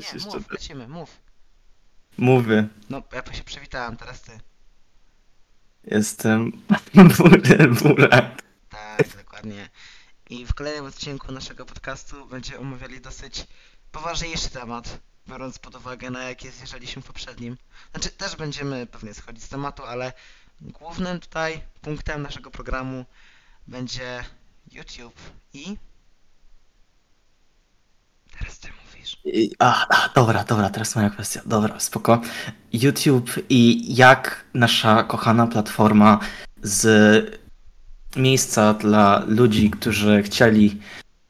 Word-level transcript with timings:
Nie, 0.00 0.06
jeszcze 0.14 0.38
mów, 0.38 0.50
lecimy, 0.50 0.88
mów. 0.88 1.20
Mówię, 2.18 2.68
No, 2.90 3.02
ja 3.12 3.32
się 3.34 3.44
przywitałem, 3.44 3.96
teraz 3.96 4.22
ty. 4.22 4.40
jestem. 5.84 6.52
Burak. 7.82 8.42
Tak, 8.68 9.16
dokładnie. 9.16 9.68
I 10.30 10.46
w 10.46 10.54
kolejnym 10.54 10.84
odcinku 10.84 11.32
naszego 11.32 11.64
podcastu 11.66 12.26
będziemy 12.26 12.58
omawiali 12.58 13.00
dosyć 13.00 13.46
poważniejszy 13.92 14.50
temat, 14.50 14.98
biorąc 15.28 15.58
pod 15.58 15.74
uwagę 15.74 16.10
na 16.10 16.22
jakie 16.22 16.50
zjeżdżaliśmy 16.50 17.02
w 17.02 17.06
poprzednim. 17.06 17.56
Znaczy, 17.90 18.10
też 18.10 18.36
będziemy 18.36 18.86
pewnie 18.86 19.14
schodzić 19.14 19.44
z 19.44 19.48
tematu, 19.48 19.84
ale 19.84 20.12
głównym 20.60 21.20
tutaj 21.20 21.62
punktem 21.80 22.22
naszego 22.22 22.50
programu 22.50 23.04
będzie 23.66 24.24
YouTube 24.72 25.20
i... 25.52 25.76
Teraz 28.38 28.58
ty 28.58 28.68
mówisz. 28.86 29.16
I- 29.24 29.50
A, 29.58 29.86
a, 29.88 30.08
dobra, 30.14 30.44
dobra, 30.44 30.70
teraz 30.70 30.96
moja 30.96 31.10
kwestia. 31.10 31.40
Dobra, 31.46 31.80
spoko. 31.80 32.20
YouTube 32.72 33.30
i 33.48 33.94
jak 33.96 34.44
nasza 34.54 35.02
kochana 35.02 35.46
platforma 35.46 36.18
z 36.62 37.40
miejsca 38.16 38.74
dla 38.74 39.22
ludzi, 39.26 39.70
którzy 39.70 40.22
chcieli 40.22 40.80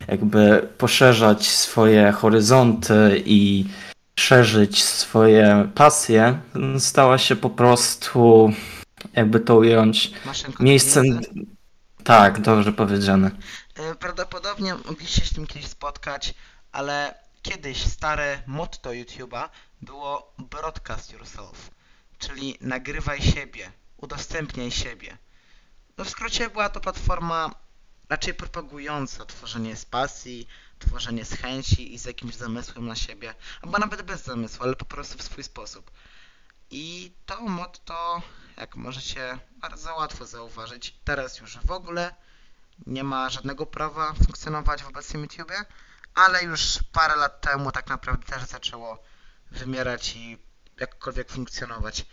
jakby 0.09 0.69
poszerzać 0.79 1.49
swoje 1.49 2.13
horyzonty 2.13 3.23
i 3.27 3.65
szerzyć 4.19 4.85
swoje 4.85 5.69
pasje, 5.75 6.39
stała 6.79 7.19
się 7.19 7.37
po 7.37 7.51
prostu, 7.51 8.53
jakby 9.13 9.41
to 9.41 9.57
ująć, 9.57 10.13
Maszynko 10.27 10.63
miejscem. 10.65 11.21
Tak, 12.05 12.41
dobrze 12.41 12.73
powiedziane. 12.73 13.31
E, 13.77 13.95
Prawdopodobnie 13.95 14.75
mogliście 14.75 15.21
się 15.21 15.27
z 15.27 15.33
tym 15.33 15.47
kiedyś 15.47 15.67
spotkać, 15.69 16.35
ale 16.77 17.15
kiedyś 17.43 17.87
stare 17.87 18.43
motto 18.47 18.91
YouTube'a 18.91 19.49
było 19.83 20.35
broadcast 20.39 21.13
yourself, 21.13 21.71
czyli 22.19 22.59
nagrywaj 22.61 23.23
siebie, 23.23 23.73
udostępniaj 23.97 24.71
siebie. 24.71 25.19
No 25.99 26.05
w 26.05 26.11
skrócie 26.11 26.51
była 26.51 26.69
to 26.69 26.81
platforma 26.81 27.51
raczej 28.09 28.35
propagująca 28.35 29.25
tworzenie 29.25 29.77
z 29.77 29.85
pasji, 29.85 30.49
tworzenie 30.79 31.25
z 31.25 31.33
chęci 31.33 31.95
i 31.95 31.99
z 31.99 32.05
jakimś 32.05 32.35
zamysłem 32.35 32.87
na 32.87 32.97
siebie, 32.97 33.35
albo 33.63 33.79
nawet 33.79 34.03
bez 34.03 34.25
zamysłu, 34.25 34.65
ale 34.65 34.77
po 34.77 34.85
prostu 34.85 35.19
w 35.19 35.23
swój 35.23 35.45
sposób. 35.45 35.91
I 36.71 37.13
to 37.27 37.41
motto, 37.43 38.23
jak 38.57 38.77
możecie 38.77 39.39
bardzo 39.57 39.95
łatwo 39.95 40.27
zauważyć, 40.27 40.95
teraz 41.05 41.39
już 41.39 41.59
w 41.59 41.71
ogóle 41.71 42.15
nie 42.87 43.05
ma 43.05 43.31
żadnego 43.31 43.67
prawa 43.67 44.13
funkcjonować 44.13 44.83
w 44.83 44.89
obecnym 44.89 45.23
YouTubie, 45.23 45.65
ale 46.17 46.45
już 46.45 46.79
parę 46.93 47.17
lat 47.17 47.41
temu 47.41 47.73
tak 47.73 47.89
naprawdę 47.89 48.27
też 48.27 48.43
zaczęło 48.43 49.03
wymierać 49.51 50.17
i 50.17 50.39
jakkolwiek 50.81 51.31
funkcjonować. 51.31 52.07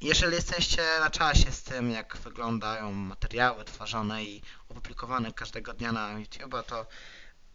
Jeżeli 0.00 0.34
jesteście 0.34 0.82
na 1.00 1.10
czasie 1.10 1.52
z 1.52 1.62
tym, 1.62 1.90
jak 1.90 2.16
wyglądają 2.16 2.92
materiały 2.92 3.64
tworzone 3.64 4.24
i 4.24 4.42
opublikowane 4.68 5.32
każdego 5.32 5.72
dnia 5.72 5.92
na 5.92 6.14
YouTube'a, 6.14 6.62
to 6.62 6.86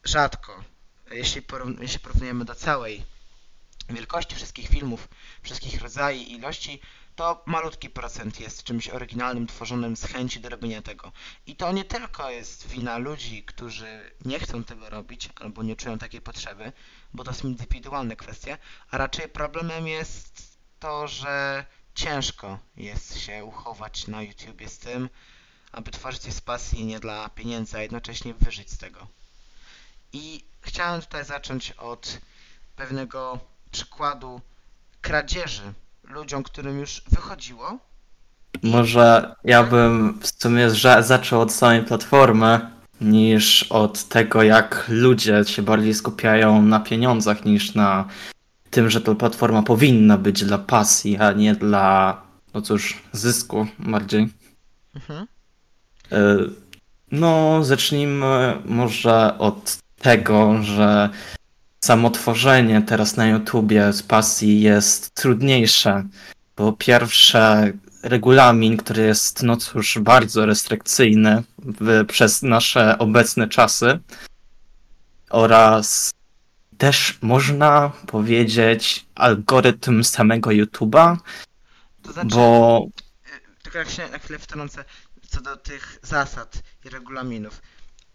rzadko, 0.04 0.64
jeśli, 1.12 1.42
jeśli 1.80 2.00
porównujemy 2.00 2.46
do 2.46 2.56
całej 2.56 3.06
wielkości 3.90 4.36
wszystkich 4.36 4.70
filmów, 4.70 5.08
wszystkich 5.44 5.82
rodzajów 5.82 6.28
i 6.28 6.34
ilości, 6.34 6.82
to 7.22 7.44
malutki 7.46 7.90
procent 7.90 8.40
jest 8.40 8.64
czymś 8.64 8.90
oryginalnym, 8.90 9.48
tworzonym 9.48 9.98
z 9.98 10.04
chęci 10.06 10.40
do 10.40 10.50
robienia 10.50 10.82
tego. 10.82 11.12
I 11.46 11.56
to 11.56 11.72
nie 11.72 11.86
tylko 11.86 12.30
jest 12.30 12.68
wina 12.68 12.98
ludzi, 12.98 13.44
którzy 13.44 14.12
nie 14.26 14.40
chcą 14.40 14.64
tego 14.64 14.90
robić 14.90 15.30
albo 15.36 15.64
nie 15.64 15.76
czują 15.76 15.98
takiej 15.98 16.22
potrzeby, 16.22 16.72
bo 17.14 17.24
to 17.24 17.34
są 17.34 17.48
indywidualne 17.48 18.16
kwestie, 18.16 18.58
a 18.92 18.98
raczej 18.98 19.30
problemem 19.30 19.88
jest 19.88 20.58
to, 20.80 21.08
że 21.08 21.66
ciężko 21.96 22.60
jest 22.78 23.20
się 23.20 23.46
uchować 23.46 24.08
na 24.08 24.22
YouTubie 24.22 24.70
z 24.70 24.78
tym, 24.78 25.10
aby 25.72 25.92
tworzyć 25.92 26.22
coś 26.22 26.34
z 26.34 26.42
pasji 26.42 26.86
nie 26.86 27.00
dla 27.00 27.30
pieniędzy, 27.30 27.78
a 27.78 27.82
jednocześnie 27.82 28.34
wyżyć 28.34 28.72
z 28.72 28.78
tego. 28.78 29.08
I 30.14 30.46
chciałem 30.62 31.02
tutaj 31.02 31.26
zacząć 31.26 31.72
od 31.72 32.18
pewnego 32.76 33.40
przykładu 33.72 34.42
kradzieży 35.02 35.74
ludziom, 36.12 36.44
którym 36.44 36.80
już 36.80 37.02
wychodziło, 37.12 37.78
Może 38.64 39.36
ja 39.44 39.64
bym 39.64 40.20
w 40.20 40.42
sumie 40.42 40.70
zaczął 41.00 41.42
od 41.42 41.52
samej 41.54 41.84
platformy, 41.84 42.60
niż 43.02 43.64
od 43.64 44.04
tego, 44.04 44.44
jak 44.44 44.86
ludzie 44.90 45.44
się 45.46 45.62
bardziej 45.62 45.94
skupiają 45.94 46.62
na 46.62 46.80
pieniądzach, 46.80 47.46
niż 47.46 47.76
na 47.76 48.08
tym, 48.70 48.90
że 48.90 49.02
ta 49.02 49.16
platforma 49.16 49.64
powinna 49.64 50.18
być 50.18 50.44
dla 50.46 50.58
pasji, 50.58 51.18
a 51.18 51.32
nie 51.32 51.56
dla, 51.56 52.22
no 52.54 52.62
cóż, 52.62 53.04
zysku 53.12 53.68
bardziej. 53.80 54.30
Mhm. 54.96 55.28
Y, 56.12 56.62
No, 57.12 57.64
zacznijmy 57.64 58.62
może 58.66 59.38
od 59.38 59.78
tego, 60.02 60.64
że 60.64 61.10
samo 61.86 62.10
tworzenie 62.10 62.82
teraz 62.82 63.18
na 63.18 63.28
YouTubie 63.28 63.94
z 63.94 64.04
pasji 64.04 64.62
jest 64.62 65.16
trudniejsze. 65.16 66.04
Po 66.56 66.74
pierwsze, 66.74 67.72
regulamin, 68.04 68.78
który 68.78 69.04
jest, 69.04 69.44
no 69.44 69.58
cóż, 69.58 70.00
bardzo 70.00 70.46
restrykcyjny 70.46 71.44
w, 71.58 72.06
przez 72.08 72.42
nasze 72.42 72.98
obecne 72.98 73.48
czasy 73.48 74.00
oraz 75.30 76.12
też 76.78 77.18
można 77.22 77.92
powiedzieć 78.08 79.06
algorytm 79.16 80.04
samego 80.04 80.50
YouTube'a, 80.50 81.18
To 82.04 82.12
znaczy, 82.12 82.36
bo 82.36 82.86
y, 83.28 83.64
tylko 83.64 83.78
jak 83.78 83.90
się 83.90 84.10
na 84.10 84.18
chwilę 84.18 84.40
wtrącę 84.40 84.86
co 85.28 85.42
do 85.42 85.58
tych 85.58 86.00
zasad 86.04 86.64
i 86.86 86.90
regulaminów. 86.90 87.62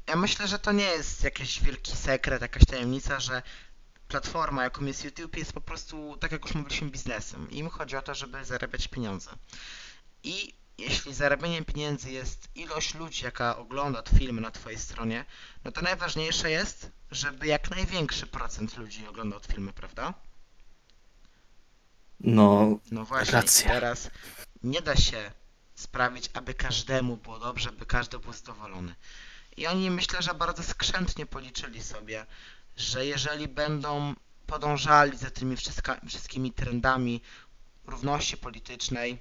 Ja 0.06 0.16
myślę, 0.16 0.48
że 0.48 0.58
to 0.58 0.72
nie 0.72 0.84
jest 0.84 1.24
jakiś 1.24 1.62
wielki 1.62 1.96
sekret, 1.96 2.42
jakaś 2.42 2.64
tajemnica, 2.64 3.20
że 3.20 3.42
platforma, 4.08 4.64
jaką 4.64 4.84
jest 4.84 5.04
YouTube, 5.04 5.36
jest 5.36 5.52
po 5.52 5.60
prostu, 5.60 6.16
tak 6.20 6.32
jak 6.32 6.42
już 6.44 6.54
mówiliśmy, 6.54 6.90
biznesem. 6.90 7.50
Im 7.50 7.68
chodzi 7.70 7.96
o 7.96 8.02
to, 8.02 8.14
żeby 8.14 8.44
zarabiać 8.44 8.88
pieniądze. 8.88 9.30
I 10.22 10.54
jeśli 10.78 11.14
zarabianiem 11.14 11.64
pieniędzy 11.64 12.10
jest 12.12 12.48
ilość 12.54 12.94
ludzi, 12.94 13.24
jaka 13.24 13.56
ogląda 13.56 14.02
filmy 14.18 14.40
na 14.40 14.50
Twojej 14.50 14.78
stronie, 14.78 15.24
no 15.64 15.72
to 15.72 15.80
najważniejsze 15.82 16.50
jest, 16.50 16.90
żeby 17.10 17.46
jak 17.46 17.70
największy 17.70 18.26
procent 18.26 18.76
ludzi 18.76 19.06
oglądał 19.08 19.40
filmy, 19.40 19.72
prawda? 19.72 20.14
no, 22.20 22.78
No 22.90 23.04
właśnie, 23.04 23.32
Racja. 23.32 23.68
teraz 23.70 24.10
nie 24.62 24.82
da 24.82 24.96
się 24.96 25.32
sprawić, 25.74 26.30
aby 26.34 26.54
każdemu 26.54 27.16
było 27.16 27.38
dobrze, 27.38 27.72
by 27.72 27.86
każdy 27.86 28.18
był 28.18 28.32
zadowolony. 28.32 28.94
I 29.56 29.66
oni 29.66 29.90
myślę, 29.90 30.22
że 30.22 30.34
bardzo 30.34 30.62
skrzętnie 30.62 31.26
policzyli 31.26 31.82
sobie, 31.82 32.26
że 32.76 33.06
jeżeli 33.06 33.48
będą 33.48 34.14
podążali 34.46 35.18
za 35.18 35.30
tymi 35.30 35.56
wszystkimi 36.08 36.52
trendami 36.52 37.22
równości 37.86 38.36
politycznej, 38.36 39.18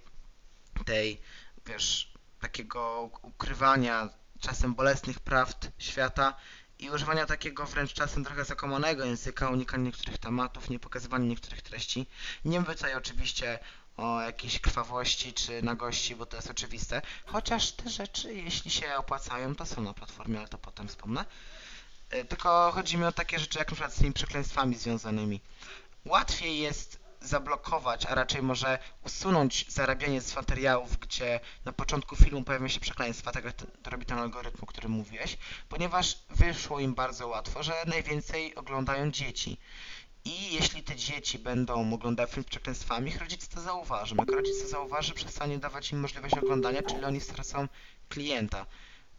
tej, 0.85 1.21
wiesz, 1.65 2.11
takiego 2.41 3.09
ukrywania 3.21 4.09
czasem 4.39 4.75
bolesnych 4.75 5.19
prawd 5.19 5.71
świata 5.77 6.35
i 6.79 6.89
używania 6.89 7.25
takiego 7.25 7.65
wręcz 7.65 7.93
czasem 7.93 8.25
trochę 8.25 8.45
zakłamanego 8.45 9.05
języka, 9.05 9.49
unikania 9.49 9.83
niektórych 9.83 10.17
tematów, 10.17 10.69
nie 10.69 10.79
pokazywania 10.79 11.25
niektórych 11.25 11.61
treści. 11.61 12.07
Nie 12.45 12.63
tutaj 12.63 12.95
oczywiście 12.95 13.59
o 13.97 14.21
jakiejś 14.21 14.59
krwawości 14.59 15.33
czy 15.33 15.61
nagości, 15.61 16.15
bo 16.15 16.25
to 16.25 16.35
jest 16.35 16.49
oczywiste. 16.51 17.01
Chociaż 17.25 17.71
te 17.71 17.89
rzeczy, 17.89 18.33
jeśli 18.33 18.71
się 18.71 18.95
opłacają, 18.95 19.55
to 19.55 19.65
są 19.65 19.81
na 19.81 19.93
platformie, 19.93 20.39
ale 20.39 20.47
to 20.47 20.57
potem 20.57 20.87
wspomnę. 20.87 21.25
E, 22.09 22.25
Tylko 22.25 22.71
chodzi 22.71 22.97
mi 22.97 23.03
o 23.05 23.11
takie 23.11 23.39
rzeczy, 23.39 23.59
jak 23.59 23.67
przykład 23.67 23.93
z 23.93 23.97
tymi 23.97 24.13
przekleństwami 24.13 24.75
związanymi. 24.75 25.41
Łatwiej 26.05 26.59
jest 26.59 27.05
zablokować, 27.21 28.05
a 28.05 28.15
raczej 28.15 28.41
może 28.41 28.79
usunąć 29.05 29.65
zarabianie 29.71 30.21
z 30.21 30.35
materiałów, 30.35 30.97
gdzie 30.99 31.39
na 31.65 31.71
początku 31.71 32.15
filmu 32.15 32.43
pojawią 32.43 32.67
się 32.67 32.79
przekleństwa, 32.79 33.31
to, 33.31 33.39
to 33.83 33.89
robi 33.89 34.05
ten 34.05 34.19
algorytm, 34.19 34.63
o 34.63 34.65
którym 34.65 34.91
mówiłeś, 34.91 35.37
ponieważ 35.69 36.17
wyszło 36.29 36.79
im 36.79 36.95
bardzo 36.95 37.27
łatwo, 37.27 37.63
że 37.63 37.73
najwięcej 37.87 38.55
oglądają 38.55 39.11
dzieci. 39.11 39.57
I 40.25 40.53
jeśli 40.53 40.83
te 40.83 40.95
dzieci 40.95 41.39
będą 41.39 41.93
oglądały 41.93 42.29
film 42.29 42.43
z 42.43 42.49
przekleństwami, 42.49 43.09
ich 43.09 43.19
rodzice 43.19 43.47
to 43.55 43.61
zauważą. 43.61 44.15
Jak 44.15 44.31
rodzic 44.31 44.61
to 44.61 44.67
zauważy, 44.67 45.13
przestanie 45.13 45.57
dawać 45.59 45.91
im 45.91 45.99
możliwość 45.99 46.37
oglądania, 46.37 46.83
czyli 46.83 47.05
oni 47.05 47.21
stracą 47.21 47.67
klienta. 48.09 48.65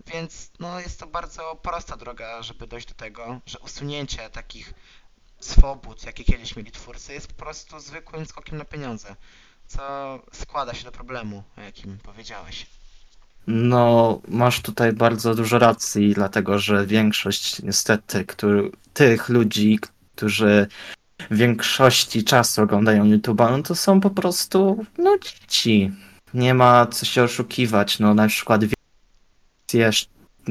Więc 0.07 0.51
no, 0.61 0.81
jest 0.81 1.01
to 1.01 1.07
bardzo 1.07 1.59
prosta 1.63 1.97
droga, 1.97 2.43
żeby 2.43 2.67
dojść 2.67 2.89
do 2.89 2.95
tego, 2.95 3.41
że 3.47 3.59
usunięcie 3.59 4.31
takich 4.31 4.75
swobód, 5.41 6.05
jakie 6.05 6.25
kiedyś 6.25 6.57
mieli 6.57 6.71
twórcy, 6.71 7.13
jest 7.13 7.27
po 7.27 7.35
prostu 7.35 7.81
zwykłym 7.81 8.27
skokiem 8.27 8.59
na 8.59 8.65
pieniądze, 8.65 9.17
co 9.67 9.83
składa 10.33 10.75
się 10.75 10.85
do 10.85 10.93
problemu, 10.93 11.43
o 11.57 11.61
jakim 11.61 11.99
powiedziałeś. 11.99 12.67
No, 13.47 14.21
masz 14.29 14.61
tutaj 14.61 14.93
bardzo 14.93 15.35
dużo 15.35 15.59
racji, 15.59 16.15
dlatego 16.15 16.59
że 16.59 16.87
większość 16.87 17.63
niestety 17.63 18.25
który, 18.25 18.71
tych 18.95 19.29
ludzi, 19.29 19.79
którzy 20.17 20.67
w 21.31 21.37
większości 21.37 22.25
czasu 22.25 22.63
oglądają 22.63 23.05
YouTube'a, 23.05 23.51
no 23.51 23.63
to 23.63 23.75
są 23.75 24.01
po 24.01 24.11
prostu, 24.11 24.85
no 24.99 25.19
dzieci. 25.19 25.93
Nie 26.35 26.55
ma 26.55 26.87
co 26.87 27.07
się 27.07 27.23
oszukiwać, 27.23 27.99
no 27.99 28.15
na 28.15 28.29
przykład 28.29 28.61
wiesz, 29.73 30.09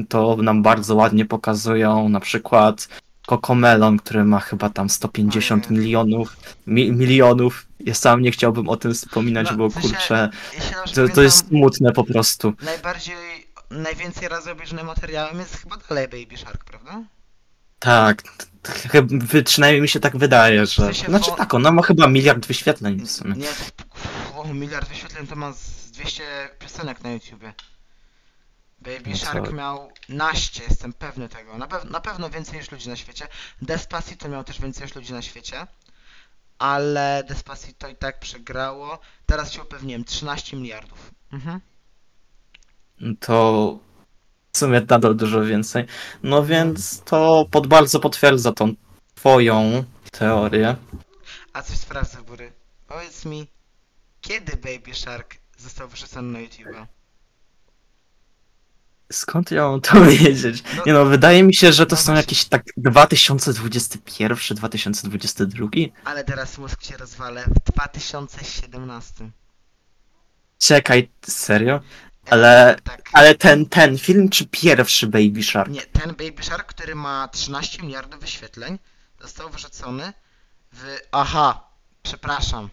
to 0.08 0.36
nam 0.36 0.62
bardzo 0.62 0.94
ładnie 0.94 1.24
pokazują, 1.24 2.08
na 2.08 2.20
przykład 2.20 2.88
Cocomelon, 3.26 3.96
który 3.98 4.24
ma 4.24 4.40
chyba 4.40 4.70
tam 4.70 4.90
150 4.90 5.66
Ojej. 5.66 5.78
milionów, 5.78 6.36
mi, 6.66 6.92
milionów. 6.92 7.66
Ja 7.80 7.94
sam 7.94 8.22
nie 8.22 8.30
chciałbym 8.30 8.68
o 8.68 8.76
tym 8.76 8.94
wspominać, 8.94 9.50
No, 9.50 9.56
bo 9.56 9.70
kurczę, 9.70 10.28
to, 10.94 11.08
to 11.08 11.22
jest 11.22 11.48
smutne 11.48 11.92
po 11.92 12.04
prostu. 12.04 12.52
najbardziej, 12.62 13.16
najwięcej 13.70 14.28
razy 14.28 14.50
obejrzanym 14.50 14.86
materiałem 14.86 15.38
jest 15.38 15.56
chyba 15.56 15.76
dalej 15.88 16.08
Baby 16.08 16.36
Shark, 16.36 16.64
prawda? 16.64 17.02
Tak, 17.78 18.22
chyba, 18.90 19.08
przynajmniej 19.44 19.82
mi 19.82 19.88
się 19.88 20.00
tak 20.00 20.16
wydaje, 20.16 20.66
że... 20.66 20.84
sensie, 20.84 21.06
Znaczy 21.06 21.30
bo- 21.30 21.36
tak, 21.36 21.54
ona 21.54 21.72
ma 21.72 21.82
chyba 21.82 22.08
miliard 22.08 22.46
wyświetleń 22.46 23.00
w 23.00 23.10
sumie. 23.10 23.34
Nie, 23.34 23.48
o, 24.36 24.54
miliard 24.54 24.88
wyświetleń 24.88 25.26
to 25.26 25.36
ma 25.36 25.52
z 25.52 25.90
200 25.90 26.22
piosenek 26.58 27.02
na 27.02 27.12
YouTubie. 27.12 27.52
Baby 28.78 29.10
No 29.10 29.16
Shark 29.16 29.52
miał 29.52 29.92
naście, 30.08 30.64
jestem 30.64 30.92
pewny 30.92 31.28
tego. 31.28 31.58
Na, 31.58 31.66
pew 31.66 31.84
na 31.84 32.00
pewno 32.00 32.30
więcej 32.30 32.58
niż 32.58 32.70
ludzi 32.70 32.88
na 32.88 32.96
świecie. 32.96 33.28
Despacito 33.62 34.28
miał 34.28 34.44
też 34.44 34.60
więcej 34.60 34.86
niż 34.86 34.94
ludzi 34.94 35.12
na 35.12 35.22
świecie. 35.22 35.66
Ale 36.58 37.24
Despacito 37.28 37.88
i 37.88 37.96
tak 37.96 38.20
przegrało. 38.20 38.98
Teraz 39.26 39.52
się 39.52 39.62
upewniłem, 39.62 40.04
13 40.04 40.56
miliardów. 40.56 41.10
Mhm. 41.32 41.60
To 43.20 43.78
w 44.56 44.58
sumie 44.58 44.80
nadal 44.90 45.16
dużo 45.16 45.44
więcej. 45.44 45.84
No 46.22 46.44
więc 46.46 47.00
to 47.04 47.46
pod, 47.50 47.66
bardzo 47.66 48.00
potwierdza 48.00 48.52
tą 48.52 48.74
twoją 49.14 49.84
teorię. 50.12 50.76
A 51.52 51.62
coś 51.62 51.76
sprawdzę 51.76 52.18
góry. 52.22 52.52
Powiedz 52.88 53.24
mi, 53.24 53.46
kiedy 54.20 54.52
Baby 54.56 54.94
Shark 54.94 55.34
został 55.58 55.88
wyrzucony 55.88 56.32
na 56.32 56.38
YouTube'a? 56.48 56.86
Skąd 59.12 59.50
ja 59.50 59.68
mam 59.68 59.80
to 59.80 60.04
wiedzieć? 60.18 60.62
No- 60.76 60.82
Nie 60.86 60.92
no, 60.92 61.04
wydaje 61.04 61.42
mi 61.42 61.54
się, 61.54 61.72
że 61.72 61.86
to 61.86 61.96
no 61.96 62.02
są 62.02 62.04
właśnie. 62.04 62.20
jakieś 62.20 62.44
tak 62.44 62.62
2021, 62.76 64.56
2022? 64.56 65.68
Ale 66.04 66.24
teraz 66.24 66.58
mózg 66.58 66.82
się 66.84 66.96
rozwalę 66.96 67.44
w 67.46 67.72
2017. 67.72 69.30
Czekaj, 70.58 71.08
serio? 71.28 71.80
Ale, 72.30 72.76
Tak. 72.84 73.10
ale 73.12 73.34
ten, 73.34 73.66
ten 73.66 73.98
film 73.98 74.28
czy 74.28 74.46
pierwszy 74.46 75.06
Baby 75.06 75.42
Shark? 75.42 75.70
Nie, 75.70 75.82
ten 75.82 76.14
Baby 76.14 76.42
Shark, 76.42 76.66
który 76.68 76.94
ma 76.94 77.28
13 77.28 77.82
miliardów 77.82 78.20
wyświetleń, 78.20 78.78
został 79.20 79.50
wyrzucony 79.50 80.12
w... 80.72 80.96
Aha, 81.12 81.68
przepraszam. 82.02 82.70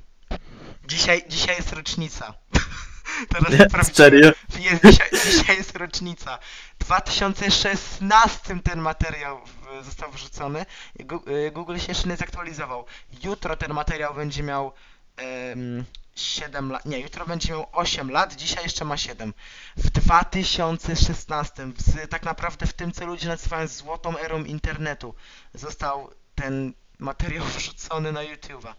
Dzisiaj, 0.87 1.23
dzisiaj 1.29 1.55
jest 1.57 1.73
rocznica. 1.73 2.33
Teraz. 3.29 3.93
Serio? 3.93 4.31
Jest, 4.59 4.85
dzisiaj, 4.85 5.09
dzisiaj 5.31 5.57
jest 5.57 5.75
rocznica. 5.75 6.39
W 6.79 6.83
2016 6.85 8.59
ten 8.63 8.79
materiał 8.79 9.41
został 9.83 10.11
wyrzucony. 10.11 10.65
Gu- 10.99 11.29
y, 11.47 11.51
Google 11.51 11.77
się 11.77 11.85
jeszcze 11.87 12.09
nie 12.09 12.17
zaktualizował. 12.17 12.85
Jutro 13.23 13.57
ten 13.57 13.73
materiał 13.73 14.13
będzie 14.13 14.43
miał 14.43 14.73
em, 15.17 15.85
7 16.15 16.71
lat. 16.71 16.85
Nie, 16.85 16.99
jutro 16.99 17.25
będzie 17.25 17.53
miał 17.53 17.65
8 17.71 18.11
lat, 18.11 18.35
dzisiaj 18.35 18.63
jeszcze 18.63 18.85
ma 18.85 18.97
7. 18.97 19.33
W 19.75 19.89
2016, 19.89 21.65
w, 21.65 22.07
tak 22.07 22.23
naprawdę 22.23 22.67
w 22.67 22.73
tym, 22.73 22.91
co 22.91 23.05
ludzie 23.05 23.27
nazywają 23.27 23.67
złotą 23.67 24.17
erą 24.17 24.43
internetu, 24.43 25.15
został 25.53 26.09
ten 26.35 26.73
materiał 26.99 27.45
wrzucony 27.57 28.11
na 28.11 28.21
YouTube'a. 28.21 28.73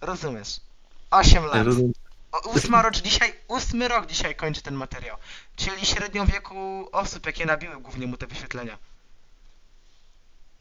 Rozumiesz? 0.00 0.60
8 1.10 1.44
lat. 1.44 1.66
O, 2.32 2.48
ósma 2.48 2.82
rocz 2.82 3.02
dzisiaj, 3.02 3.34
ósmy 3.48 3.88
rok 3.88 4.06
dzisiaj 4.06 4.36
kończy 4.36 4.62
ten 4.62 4.74
materiał. 4.74 5.16
Czyli 5.56 5.86
średnią 5.86 6.26
wieku 6.26 6.88
osób, 6.92 7.26
jakie 7.26 7.46
nabiły 7.46 7.80
głównie 7.80 8.06
mu 8.06 8.16
te 8.16 8.26
wyświetlenia. 8.26 8.78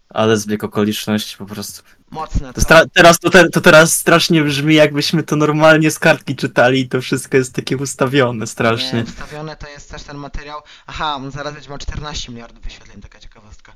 Ale 0.10 0.38
zbieg 0.38 0.63
okoliczności 0.63 1.38
po 1.38 1.46
prostu. 1.46 1.84
Mocne 2.12 2.54
To 2.54 2.62
stra- 2.62 2.86
teraz 2.94 3.19
to, 3.19 3.30
te- 3.30 3.50
to 3.50 3.62
teraz 3.62 3.94
strasznie 3.94 4.44
brzmi, 4.44 4.75
jakbyśmy 4.75 5.24
to 5.24 5.36
normalnie 5.36 5.92
z 5.92 6.00
kartki 6.00 6.36
czytali 6.36 6.80
i 6.81 6.90
to 6.90 7.02
wszystko 7.02 7.38
jest 7.38 7.54
takie 7.54 7.78
ustawione 7.78 8.40
Nie, 8.40 8.48
strasznie. 8.48 9.06
wstawione 9.06 9.56
to 9.56 9.68
jest 9.69 9.92
też 9.92 10.04
ten 10.04 10.18
materiał. 10.18 10.62
Aha, 10.88 11.16
on 11.16 11.31
zaraz 11.31 11.54
będzie 11.54 11.69
miał 11.69 11.78
14 11.78 12.31
miliardów 12.31 12.63
wyświetleń, 12.63 13.02
taka 13.02 13.19
ciekawostka. 13.19 13.75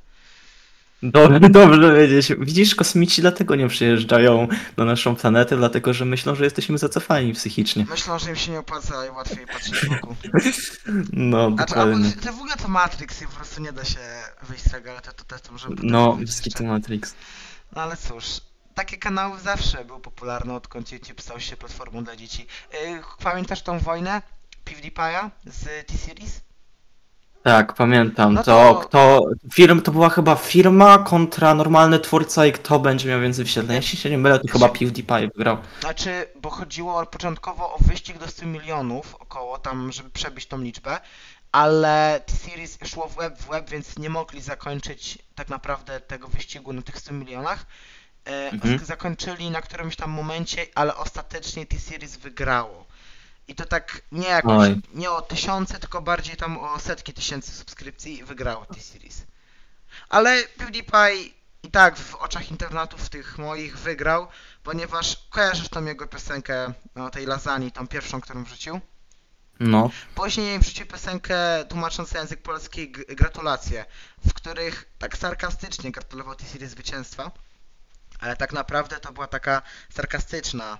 Dobrze, 1.02 1.40
dobrze 1.60 1.94
wiedzieć. 1.96 2.32
Widzisz, 2.38 2.74
kosmici 2.74 3.20
dlatego 3.20 3.56
nie 3.56 3.68
przyjeżdżają 3.68 4.48
na 4.76 4.84
naszą 4.84 5.16
planetę, 5.16 5.56
dlatego 5.56 5.94
że 5.94 6.04
myślą, 6.04 6.34
że 6.34 6.44
jesteśmy 6.44 6.78
zacofani 6.78 7.32
psychicznie. 7.32 7.86
Myślą, 7.90 8.18
że 8.18 8.30
im 8.30 8.36
się 8.36 8.52
nie 8.52 8.58
opłaca 8.58 9.06
i 9.06 9.10
łatwiej 9.10 9.46
patrzeć 9.46 9.86
wokół. 9.86 10.16
No, 11.12 11.50
Znaczy, 11.50 11.74
albo 11.74 11.92
dokładnie. 11.92 12.12
to 12.12 12.32
w 12.32 12.36
ogóle 12.36 12.56
to 12.56 12.68
Matrix 12.68 13.22
i 13.22 13.26
po 13.26 13.32
prostu 13.32 13.62
nie 13.62 13.72
da 13.72 13.84
się 13.84 13.98
wyjść 14.42 14.64
z 14.64 14.70
tego, 14.70 14.90
ale 14.90 15.00
to, 15.00 15.12
to 15.12 15.24
też 15.24 15.40
to 15.40 15.52
możemy 15.52 15.76
potem 15.76 15.90
No, 15.90 16.12
powiedzieć 16.12 16.34
Skitu 16.36 16.48
jeszcze. 16.62 16.64
Matrix. 16.64 17.14
No 17.76 17.82
ale 17.82 17.96
cóż, 17.96 18.24
takie 18.74 18.96
kanały 18.98 19.40
zawsze 19.40 19.84
były 19.84 20.00
popularne, 20.00 20.54
odkąd 20.54 20.92
YouTube 20.92 21.20
stał 21.22 21.40
się 21.40 21.56
platformą 21.56 22.04
dla 22.04 22.16
dzieci. 22.16 22.46
Yy, 22.72 23.00
pamiętasz 23.22 23.62
tą 23.62 23.78
wojnę 23.78 24.22
PewDiePie'a 24.64 25.30
z 25.46 25.86
T-Series? 25.86 26.40
Tak, 27.42 27.74
pamiętam. 27.74 28.34
No 28.34 28.42
to, 28.42 28.74
to- 28.74 28.80
kto. 28.80 29.20
Firm, 29.54 29.80
to 29.82 29.92
była 29.92 30.08
chyba 30.10 30.36
firma 30.36 30.98
kontra 30.98 31.54
normalny 31.54 31.98
twórca 31.98 32.46
i 32.46 32.52
kto 32.52 32.78
będzie 32.78 33.08
miał 33.08 33.20
więcej 33.20 33.44
wyświetleń. 33.44 33.76
Jeśli 33.76 33.98
się 33.98 34.10
nie 34.10 34.18
mylę, 34.18 34.38
to 34.38 34.52
chyba 34.52 34.68
PewDiePie 34.68 35.28
wygrał. 35.36 35.56
Znaczy, 35.80 36.26
bo 36.42 36.50
chodziło 36.50 37.06
początkowo 37.06 37.74
o 37.74 37.78
wyścig 37.80 38.18
do 38.18 38.28
100 38.28 38.46
milionów, 38.46 39.14
około 39.14 39.58
tam, 39.58 39.92
żeby 39.92 40.10
przebić 40.10 40.46
tą 40.46 40.58
liczbę, 40.60 41.00
ale 41.52 42.20
T-Series 42.26 42.78
szło 42.84 43.08
w 43.08 43.16
web 43.16 43.38
w 43.38 43.48
web, 43.48 43.70
więc 43.70 43.98
nie 43.98 44.10
mogli 44.10 44.40
zakończyć 44.40 45.18
tak 45.34 45.48
naprawdę 45.48 46.00
tego 46.00 46.28
wyścigu 46.28 46.72
na 46.72 46.82
tych 46.82 46.98
100 46.98 47.14
milionach. 47.14 47.66
E, 48.26 48.50
Mhm. 48.52 48.78
Zakończyli 48.78 49.50
na 49.50 49.60
którymś 49.62 49.96
tam 49.96 50.10
momencie, 50.10 50.66
ale 50.74 50.96
ostatecznie 50.96 51.66
T-Series 51.66 52.16
wygrało. 52.16 52.86
I 53.50 53.54
to 53.54 53.66
tak 53.66 54.02
nie 54.12 54.28
jakoś, 54.28 54.68
Oj. 54.68 54.80
nie 54.94 55.10
o 55.10 55.22
tysiące, 55.22 55.78
tylko 55.78 56.02
bardziej 56.02 56.36
tam 56.36 56.58
o 56.58 56.78
setki 56.78 57.12
tysięcy 57.14 57.52
subskrypcji 57.52 58.18
i 58.18 58.24
wygrało 58.24 58.66
T-Series. 58.66 59.22
Ale 60.08 60.42
PewDiePie 60.44 61.14
i 61.62 61.70
tak 61.70 61.96
w 61.96 62.14
oczach 62.14 62.50
internautów 62.50 63.08
tych 63.08 63.38
moich 63.38 63.78
wygrał, 63.78 64.28
ponieważ 64.62 65.16
kojarzysz 65.30 65.68
tą 65.68 65.84
jego 65.84 66.06
piosenkę 66.06 66.72
o 66.94 67.10
tej 67.10 67.26
lasagne, 67.26 67.70
tą 67.70 67.88
pierwszą, 67.88 68.20
którą 68.20 68.44
wrzucił. 68.44 68.80
No. 69.60 69.90
Później 70.14 70.58
wrzucił 70.58 70.86
piosenkę 70.86 71.64
tłumacząc 71.68 72.12
na 72.12 72.20
język 72.20 72.42
polski 72.42 72.90
g- 72.92 73.04
gratulacje, 73.04 73.84
w 74.26 74.34
których 74.34 74.84
tak 74.98 75.16
sarkastycznie 75.18 75.90
gratulował 75.92 76.34
T-Series 76.34 76.70
zwycięstwa, 76.70 77.30
ale 78.20 78.36
tak 78.36 78.52
naprawdę 78.52 79.00
to 79.00 79.12
była 79.12 79.26
taka 79.26 79.62
sarkastyczna 79.94 80.78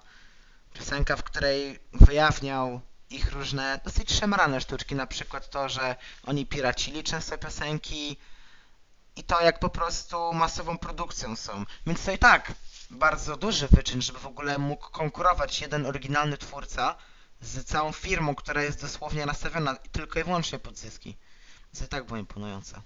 piosenka, 0.75 1.17
w 1.17 1.23
której 1.23 1.79
wyjawniał 1.93 2.81
ich 3.11 3.33
różne 3.33 3.81
dosyć 3.85 4.13
szemrane 4.13 4.61
sztuczki, 4.61 4.95
na 4.95 5.07
przykład 5.07 5.51
to, 5.51 5.69
że 5.69 5.97
oni 6.27 6.47
piracili 6.47 7.03
często 7.03 7.39
piosenki 7.39 8.17
i 9.17 9.25
to 9.25 9.41
jak 9.41 9.59
po 9.59 9.69
prostu 9.69 10.33
masową 10.33 10.79
produkcją 10.79 11.37
są. 11.37 11.65
Więc 11.87 12.05
to 12.05 12.13
i 12.13 12.19
tak 12.19 12.53
bardzo 12.91 13.37
duży 13.37 13.69
wyczyn, 13.69 14.03
żeby 14.03 14.19
w 14.19 14.27
ogóle 14.27 14.59
mógł 14.59 14.91
konkurować 14.91 15.61
jeden 15.61 15.87
oryginalny 15.87 16.37
twórca 16.39 16.95
z 17.41 17.65
całą 17.65 17.93
firmą, 17.93 18.35
która 18.35 18.63
jest 18.63 18.81
dosłownie 18.83 19.27
nastawiona 19.27 19.77
tylko 19.93 20.21
i 20.21 20.25
wyłącznie 20.25 20.59
pod 20.59 20.79
zyski. 20.79 21.17
To 21.79 21.85
i 21.85 21.89
tak 21.89 22.07
było 22.07 22.19
imponujące. 22.19 22.81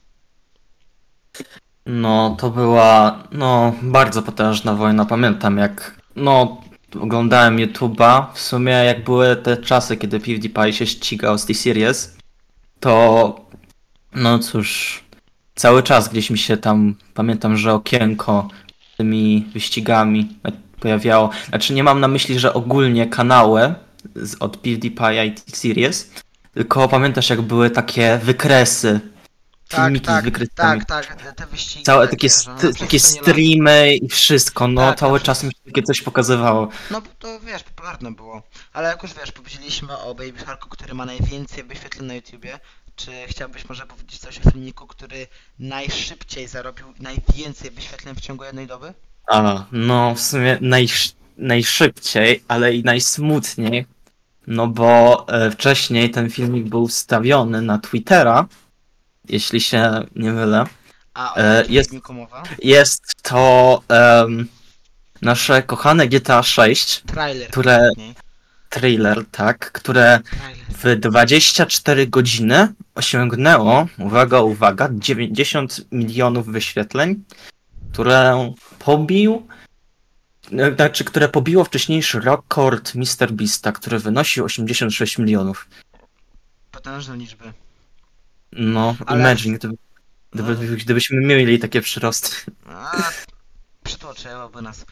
No, 1.86 2.36
to 2.38 2.50
była 2.50 3.22
no, 3.30 3.72
bardzo 3.82 4.22
potężna 4.22 4.74
wojna. 4.74 5.04
Pamiętam 5.04 5.58
jak 5.58 6.00
no, 6.16 6.62
oglądałem 7.00 7.56
YouTube'a. 7.56 8.26
W 8.34 8.40
sumie 8.40 8.72
jak 8.72 9.04
były 9.04 9.36
te 9.36 9.56
czasy, 9.56 9.96
kiedy 9.96 10.20
PewDiePie 10.20 10.72
się 10.72 10.86
ścigał 10.86 11.38
z 11.38 11.46
T-Series, 11.46 12.16
to 12.80 13.44
no 14.14 14.38
cóż, 14.38 15.00
cały 15.54 15.82
czas 15.82 16.08
gdzieś 16.08 16.30
mi 16.30 16.38
się 16.38 16.56
tam, 16.56 16.94
pamiętam, 17.14 17.56
że 17.56 17.74
okienko 17.74 18.48
tymi 18.96 19.46
wyścigami 19.52 20.28
pojawiało. 20.80 21.30
Znaczy 21.48 21.74
nie 21.74 21.84
mam 21.84 22.00
na 22.00 22.08
myśli, 22.08 22.38
że 22.38 22.54
ogólnie 22.54 23.06
kanały 23.06 23.74
z, 24.14 24.36
od 24.40 24.56
PewDiePie'a 24.56 25.26
i 25.26 25.32
T-Series, 25.32 26.10
tylko 26.54 26.88
pamiętasz 26.88 27.30
jak 27.30 27.42
były 27.42 27.70
takie 27.70 28.20
wykresy, 28.22 29.00
Tak, 29.76 29.84
filmiki 29.84 30.04
z 30.04 30.06
tak, 30.06 30.24
wykresami. 30.24 30.80
tak, 30.86 31.06
tak, 31.06 31.32
te- 31.34 31.46
wyścigi. 31.46 31.84
Całe 31.84 32.08
takie, 32.08 32.28
st- 32.28 32.78
takie 32.78 32.98
lat- 32.98 33.02
streamy 33.06 33.96
i 33.96 34.08
wszystko, 34.08 34.68
no 34.68 34.80
Tak, 34.80 34.98
cały 34.98 35.18
na 35.18 35.24
czas 35.24 35.42
mi 35.44 35.50
się 35.52 35.58
takie 35.66 35.82
coś 35.82 36.02
pokazywało. 36.02 36.68
No 36.90 37.02
to 37.18 37.40
wiesz, 37.40 37.62
popularne 37.62 38.12
było. 38.14 38.42
Ale 38.72 38.88
jak 38.88 39.02
już 39.02 39.14
wiesz, 39.14 39.32
powiedzieliśmy 39.32 39.98
o 39.98 40.14
Baby 40.14 40.40
Sharku, 40.40 40.68
który 40.68 40.94
ma 40.94 41.04
najwięcej 41.04 41.64
wyświetleń 41.64 42.06
na 42.06 42.14
YouTubie. 42.14 42.58
Czy 42.96 43.10
chciałbyś 43.26 43.68
może 43.68 43.86
powiedzieć 43.86 44.18
coś 44.18 44.38
o 44.46 44.50
filmiku, 44.50 44.86
który 44.86 45.26
najszybciej 45.58 46.48
zarobił 46.48 46.86
najwięcej 47.00 47.70
wyświetleń 47.70 48.14
w 48.14 48.20
ciągu 48.20 48.44
jednej 48.44 48.66
doby? 48.66 48.94
A, 49.30 49.64
no 49.72 50.14
w 50.14 50.20
sumie 50.20 50.58
najsz, 50.60 51.12
najszybciej, 51.38 52.44
ale 52.48 52.74
i 52.74 52.84
najsmutniej, 52.84 53.86
no 54.46 54.66
bo 54.66 55.24
e, 55.28 55.50
wcześniej 55.50 56.10
ten 56.10 56.30
filmik 56.30 56.64
był 56.68 56.88
wstawiony 56.88 57.62
na 57.62 57.78
Twittera, 57.78 58.46
jeśli 59.28 59.60
się 59.60 59.90
nie 60.16 60.32
mylę. 60.32 60.64
A 61.14 61.34
E, 61.36 61.64
jest-? 61.68 61.90
Jest 62.62 63.02
to 63.22 63.82
em, 63.88 64.48
nasze 65.22 65.62
kochane 65.62 66.08
GTA 66.08 66.42
6, 66.42 67.00
Trailer. 67.06 67.50
które- 67.50 67.78
konkretniej. 67.78 68.14
trailer, 68.68 69.24
tak, 69.30 69.72
które 69.72 70.20
Trailer. 70.30 70.64
w 70.68 71.00
24 71.00 72.06
godziny 72.06 72.72
osiągnęło, 72.94 73.86
uwaga, 73.98 74.40
uwaga, 74.40 74.88
90 74.92 75.80
milionów 75.92 76.46
wyświetleń, 76.46 77.24
które 77.92 78.52
pobił, 78.78 79.46
e, 80.52 80.74
znaczy, 80.74 81.04
które 81.04 81.28
pobiło 81.28 81.64
wcześniejszy 81.64 82.20
rekord 82.20 82.94
Mr. 82.94 83.32
Beasta, 83.32 83.72
który 83.72 83.98
wynosił 83.98 84.44
86 84.44 85.18
milionów. 85.18 85.68
Potężne 86.70 87.16
liczby. 87.16 87.52
No, 88.56 88.96
Ale- 89.06 89.20
imagine, 89.20 89.58
gdyby, 89.58 89.75
gdyby, 90.32 90.76
gdybyśmy 90.76 91.20
mieli 91.20 91.58
takie 91.58 91.80
przyrosty. 91.82 92.30
A, 92.66 93.11
przytłoczyłoby 93.84 94.62
nas. 94.62 94.87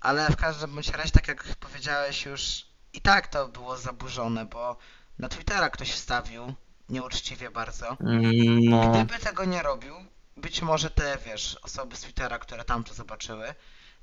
Ale 0.00 0.28
w 0.30 0.36
każdym 0.36 0.74
bądź 0.74 0.88
razie, 0.88 1.10
tak 1.10 1.28
jak 1.28 1.44
powiedziałeś 1.44 2.24
już, 2.26 2.66
i 2.92 3.00
tak 3.00 3.26
to 3.26 3.48
było 3.48 3.76
zaburzone, 3.76 4.46
bo 4.46 4.78
na 5.18 5.28
Twittera 5.28 5.70
ktoś 5.70 5.90
wstawił, 5.90 6.54
nieuczciwie 6.88 7.50
bardzo. 7.50 7.96
Mm, 8.00 8.64
No, 8.64 8.90
Gdyby 8.92 9.18
tego 9.24 9.44
nie 9.44 9.62
robił, 9.62 9.94
być 10.36 10.62
może 10.62 10.90
te, 10.90 11.18
wiesz, 11.26 11.56
osoby 11.62 11.96
z 11.96 12.00
Twittera, 12.00 12.38
które 12.38 12.64
tam 12.64 12.84
to 12.84 12.94
zobaczyły, 12.94 13.54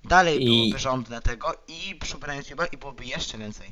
dalej 0.04 0.44
I- 0.44 0.46
byłyby 0.60 0.80
żądne 0.80 1.22
tego 1.22 1.54
i 1.68 1.96
na 2.28 2.42
YouTube'a 2.42 2.68
i 2.72 2.78
byłoby 2.78 3.06
jeszcze 3.06 3.38
więcej. 3.38 3.72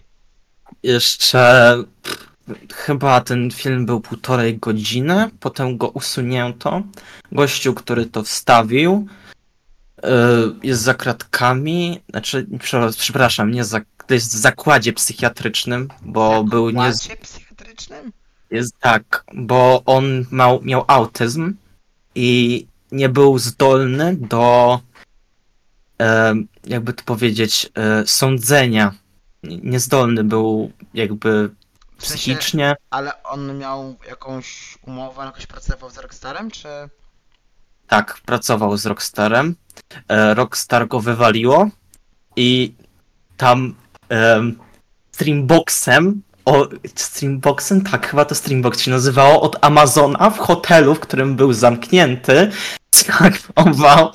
jeszcze 0.84 1.75
pff, 2.04 2.28
chyba 2.74 3.22
ten 3.22 3.52
film 3.52 3.86
był 3.86 4.00
półtorej 4.02 4.58
godziny, 4.58 5.30
potem 5.40 5.78
go 5.78 5.90
usunięto. 5.90 6.82
Gościu, 7.32 7.74
który 7.74 8.06
to 8.06 8.24
wstawił, 8.24 9.08
y, 9.98 10.10
jest 10.64 10.82
za 10.82 10.94
kratkami, 10.94 12.00
znaczy, 12.10 12.48
prze- 12.60 12.92
przepraszam, 12.98 13.52
nie 13.52 13.64
za, 13.64 13.80
to 14.08 14.14
jest 14.14 14.34
w 14.34 14.38
zakładzie 14.38 14.94
psychiatrycznym, 14.94 15.88
bo 16.02 16.44
W 16.44 16.50
był 16.50 16.70
nie, 16.70 16.94
zakładzie 16.94 17.22
psychiatrycznym? 17.24 18.12
jest 18.52 18.80
tak, 18.80 19.24
bo 19.34 19.82
on 19.86 20.26
miał, 20.32 20.62
miał 20.64 20.84
autyzm 20.88 21.54
i 22.16 22.68
nie 22.92 23.10
był 23.10 23.40
zdolny 23.40 24.16
do, 24.16 24.80
e, 26.02 26.36
jakby 26.68 26.94
to 26.94 27.04
powiedzieć, 27.04 27.70
e, 27.76 28.08
sądzenia. 28.08 28.94
Niezdolny 29.44 30.24
był 30.24 30.72
jakby 30.94 31.50
W 31.98 32.08
sensie, 32.08 32.18
psychicznie. 32.18 32.76
ale 32.90 33.24
on 33.24 33.58
miał 33.58 33.96
jakąś 34.10 34.78
umowę, 34.88 35.26
jakoś 35.26 35.46
pracował 35.46 35.90
z 35.90 35.98
Rockstarem, 35.98 36.52
czy... 36.52 36.68
Tak, 37.88 38.20
pracował 38.26 38.78
z 38.78 38.86
Rockstarem. 38.86 39.56
E, 40.08 40.34
Rockstar 40.34 40.88
go 40.88 41.00
wywaliło 41.00 41.70
i 42.36 42.74
tam 43.38 43.76
em, 44.10 44.60
Streamboxem, 45.12 46.22
o, 46.46 46.68
Streamboxem, 46.96 47.82
tak, 47.82 48.08
chyba 48.08 48.26
to 48.26 48.36
Streambox 48.36 48.82
się 48.82 48.92
nazywało, 48.92 49.42
od 49.42 49.66
Amazona 49.66 50.30
w 50.30 50.40
hotelu, 50.40 50.96
w 50.96 51.00
którym 51.00 51.36
był 51.36 51.54
zamknięty, 51.54 52.52
zhakował 52.96 54.12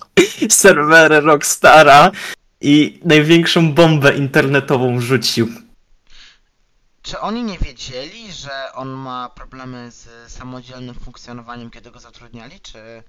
serwery 0.51 1.21
Rockstara 1.21 2.11
i 2.61 3.01
największą 3.05 3.73
bombę 3.73 4.17
internetową 4.17 5.01
rzucił. 5.01 5.49
Czy 7.09 7.21
oni 7.21 7.45
nie 7.45 7.59
wiedzieli, 7.59 8.33
że 8.33 8.73
on 8.75 8.89
ma 8.89 9.29
problemy 9.29 9.91
z 9.91 10.33
samodzielnym 10.33 10.95
funkcjonowaniem, 10.95 11.71
kiedy 11.71 11.91
go 11.91 11.99
zatrudniali, 11.99 12.61
czy... 12.61 13.03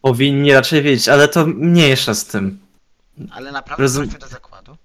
Powinni 0.00 0.52
raczej 0.52 0.82
wiedzieć, 0.82 1.08
ale 1.08 1.28
to 1.28 1.46
mniejsza 1.46 2.14
z 2.14 2.24
tym. 2.24 2.58
Ale 3.30 3.52
naprawdę 3.52 3.84
Rozum- 3.84 4.02
trafił 4.02 4.18
do 4.20 4.28
zakładu? 4.28 4.76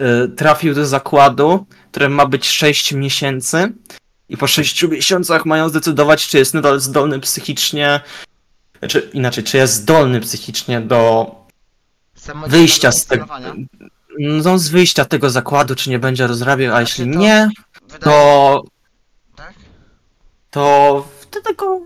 y, 0.00 0.28
trafił 0.28 0.74
do 0.74 0.86
zakładu, 0.86 1.66
który 1.90 2.08
ma 2.08 2.26
być 2.26 2.48
6 2.48 2.92
miesięcy 2.92 3.72
i 4.28 4.36
po 4.36 4.46
6 4.46 4.82
miesiącach 4.82 5.46
mają 5.46 5.68
zdecydować, 5.68 6.28
czy 6.28 6.38
jest 6.38 6.54
nadal 6.54 6.80
zdolny 6.80 7.20
psychicznie, 7.20 8.00
czy 8.88 9.10
inaczej, 9.12 9.44
czy 9.44 9.56
jest 9.56 9.74
zdolny 9.74 10.20
psychicznie 10.20 10.80
do 10.80 11.30
wyjścia 12.46 12.92
z 12.92 13.06
tego? 13.06 13.26
No, 14.20 14.58
z 14.58 14.68
wyjścia 14.68 15.04
tego 15.04 15.30
zakładu, 15.30 15.74
czy 15.74 15.90
nie 15.90 15.98
będzie 15.98 16.26
rozrabiał, 16.26 16.74
a 16.76 16.80
jeśli 16.80 17.12
to- 17.12 17.18
nie, 17.18 17.48
Wydaje... 17.82 18.00
to, 18.00 18.62
Tak? 19.36 19.54
to 20.50 21.08
wtedy 21.20 21.54
go 21.54 21.80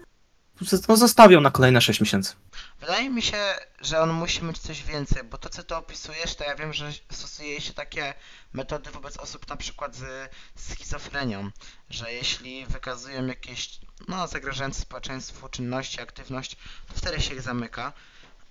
no, 0.89 0.97
zostawią 0.97 1.41
na 1.41 1.51
kolejne 1.51 1.81
6 1.81 2.01
miesięcy. 2.01 2.35
Wydaje 2.81 3.11
mi 3.11 3.23
się, 3.23 3.37
że 3.81 4.01
on 4.01 4.13
musi 4.13 4.45
mieć 4.45 4.59
coś 4.59 4.83
więcej, 4.83 5.25
bo 5.25 5.39
to 5.39 5.49
co 5.49 5.63
ty 5.63 5.77
opisujesz, 5.77 6.35
to 6.35 6.45
ja 6.45 6.55
wiem, 6.55 6.73
że 6.73 6.93
stosuje 7.13 7.61
się 7.61 7.73
takie 7.75 8.15
metody 8.53 8.91
wobec 8.91 9.17
osób 9.17 9.49
na 9.49 9.57
przykład 9.57 9.97
z 9.97 10.31
schizofrenią, 10.57 11.51
że 11.91 12.13
jeśli 12.13 12.67
wykazują 12.67 13.27
jakieś 13.27 13.79
no, 14.09 14.27
zagrażające 14.29 14.81
społeczeństwu 14.81 15.49
czynności, 15.49 16.01
aktywność, 16.01 16.57
to 16.89 16.95
wtedy 16.95 17.21
się 17.23 17.35
ich 17.35 17.43
zamyka 17.43 17.93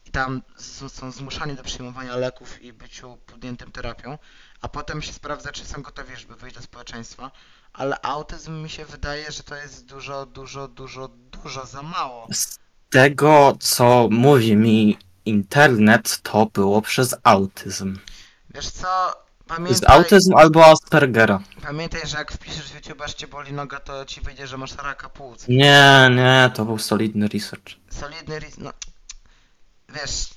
i 0.05 0.11
tam 0.11 0.41
z- 0.57 0.91
są 0.93 1.11
zmuszani 1.11 1.55
do 1.55 1.63
przyjmowania 1.63 2.15
leków 2.15 2.61
i 2.61 2.73
byciu 2.73 3.17
podjętym 3.25 3.71
terapią, 3.71 4.17
a 4.61 4.67
potem 4.67 5.01
się 5.01 5.13
sprawdza, 5.13 5.51
czy 5.51 5.65
są 5.65 5.81
gotowi, 5.81 6.15
żeby 6.15 6.35
wyjść 6.35 6.55
do 6.55 6.61
społeczeństwa, 6.61 7.31
ale 7.73 8.01
autyzm 8.01 8.63
mi 8.63 8.69
się 8.69 8.85
wydaje, 8.85 9.31
że 9.31 9.43
to 9.43 9.55
jest 9.55 9.85
dużo, 9.85 10.25
dużo, 10.25 10.67
dużo, 10.67 11.07
dużo 11.07 11.65
za 11.65 11.81
mało. 11.81 12.27
Z 12.33 12.59
tego, 12.89 13.57
co 13.59 14.07
mówi 14.11 14.55
mi 14.55 14.97
internet, 15.25 16.21
to 16.21 16.45
było 16.45 16.81
przez 16.81 17.15
autyzm. 17.23 17.97
Wiesz 18.55 18.69
co, 18.69 18.87
Jest 19.07 19.47
pamiętaj, 19.47 19.97
autyzm 19.97 20.35
albo 20.35 20.65
Aspergera. 20.65 21.39
pamiętaj, 21.63 22.01
że 22.05 22.17
jak 22.17 22.31
wpiszesz 22.31 22.71
w 22.71 22.75
YouTube, 22.75 23.01
aż 23.01 23.13
cię 23.13 23.27
boli 23.27 23.53
noga, 23.53 23.79
to 23.79 24.05
ci 24.05 24.21
wyjdzie, 24.21 24.47
że 24.47 24.57
masz 24.57 24.75
raka 24.75 25.09
płuc. 25.09 25.47
Nie, 25.47 26.09
nie, 26.15 26.51
to 26.55 26.65
był 26.65 26.77
solidny 26.79 27.27
research. 27.27 27.65
Solidny 27.89 28.39
ris... 28.39 28.57
no... 28.57 28.71
Wiesz, 29.93 30.29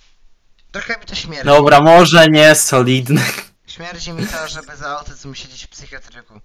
trochę 0.73 0.99
mi 0.99 1.05
to 1.07 1.15
śmierdzi. 1.15 1.45
Dobra, 1.47 1.81
może 1.81 2.29
nie 2.29 2.55
solidny. 2.55 3.23
Śmierdzi 3.67 4.13
mi 4.13 4.27
to, 4.27 4.49
żeby 4.49 4.77
za 4.77 4.99
autyzm 4.99 5.35
siedzieć 5.35 5.65
w 5.65 5.69
psychiatryku. 5.69 6.41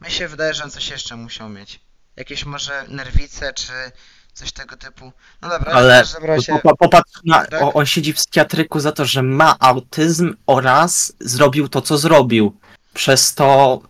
Mi 0.00 0.10
się 0.10 0.28
wydaje, 0.28 0.54
że 0.54 0.64
on 0.64 0.70
coś 0.70 0.88
jeszcze 0.88 1.16
musiał 1.16 1.48
mieć. 1.48 1.80
Jakieś 2.16 2.44
może 2.44 2.84
nerwice, 2.88 3.52
czy 3.52 3.72
coś 4.32 4.52
tego 4.52 4.76
typu. 4.76 5.12
No 5.42 5.48
dobra, 5.48 5.72
Ale 5.72 6.02
popa- 6.04 6.76
popatrz 6.78 7.10
na, 7.24 7.44
Tak? 7.46 7.62
o, 7.62 7.72
on 7.72 7.86
siedzi 7.86 8.12
w 8.12 8.16
psychiatryku 8.16 8.80
za 8.80 8.92
to, 8.92 9.04
że 9.04 9.22
ma 9.22 9.56
autyzm 9.60 10.34
oraz 10.46 11.12
zrobił 11.20 11.68
to, 11.68 11.82
co 11.82 11.98
zrobił. 11.98 12.60
Przez 12.94 13.34
to, 13.34 13.80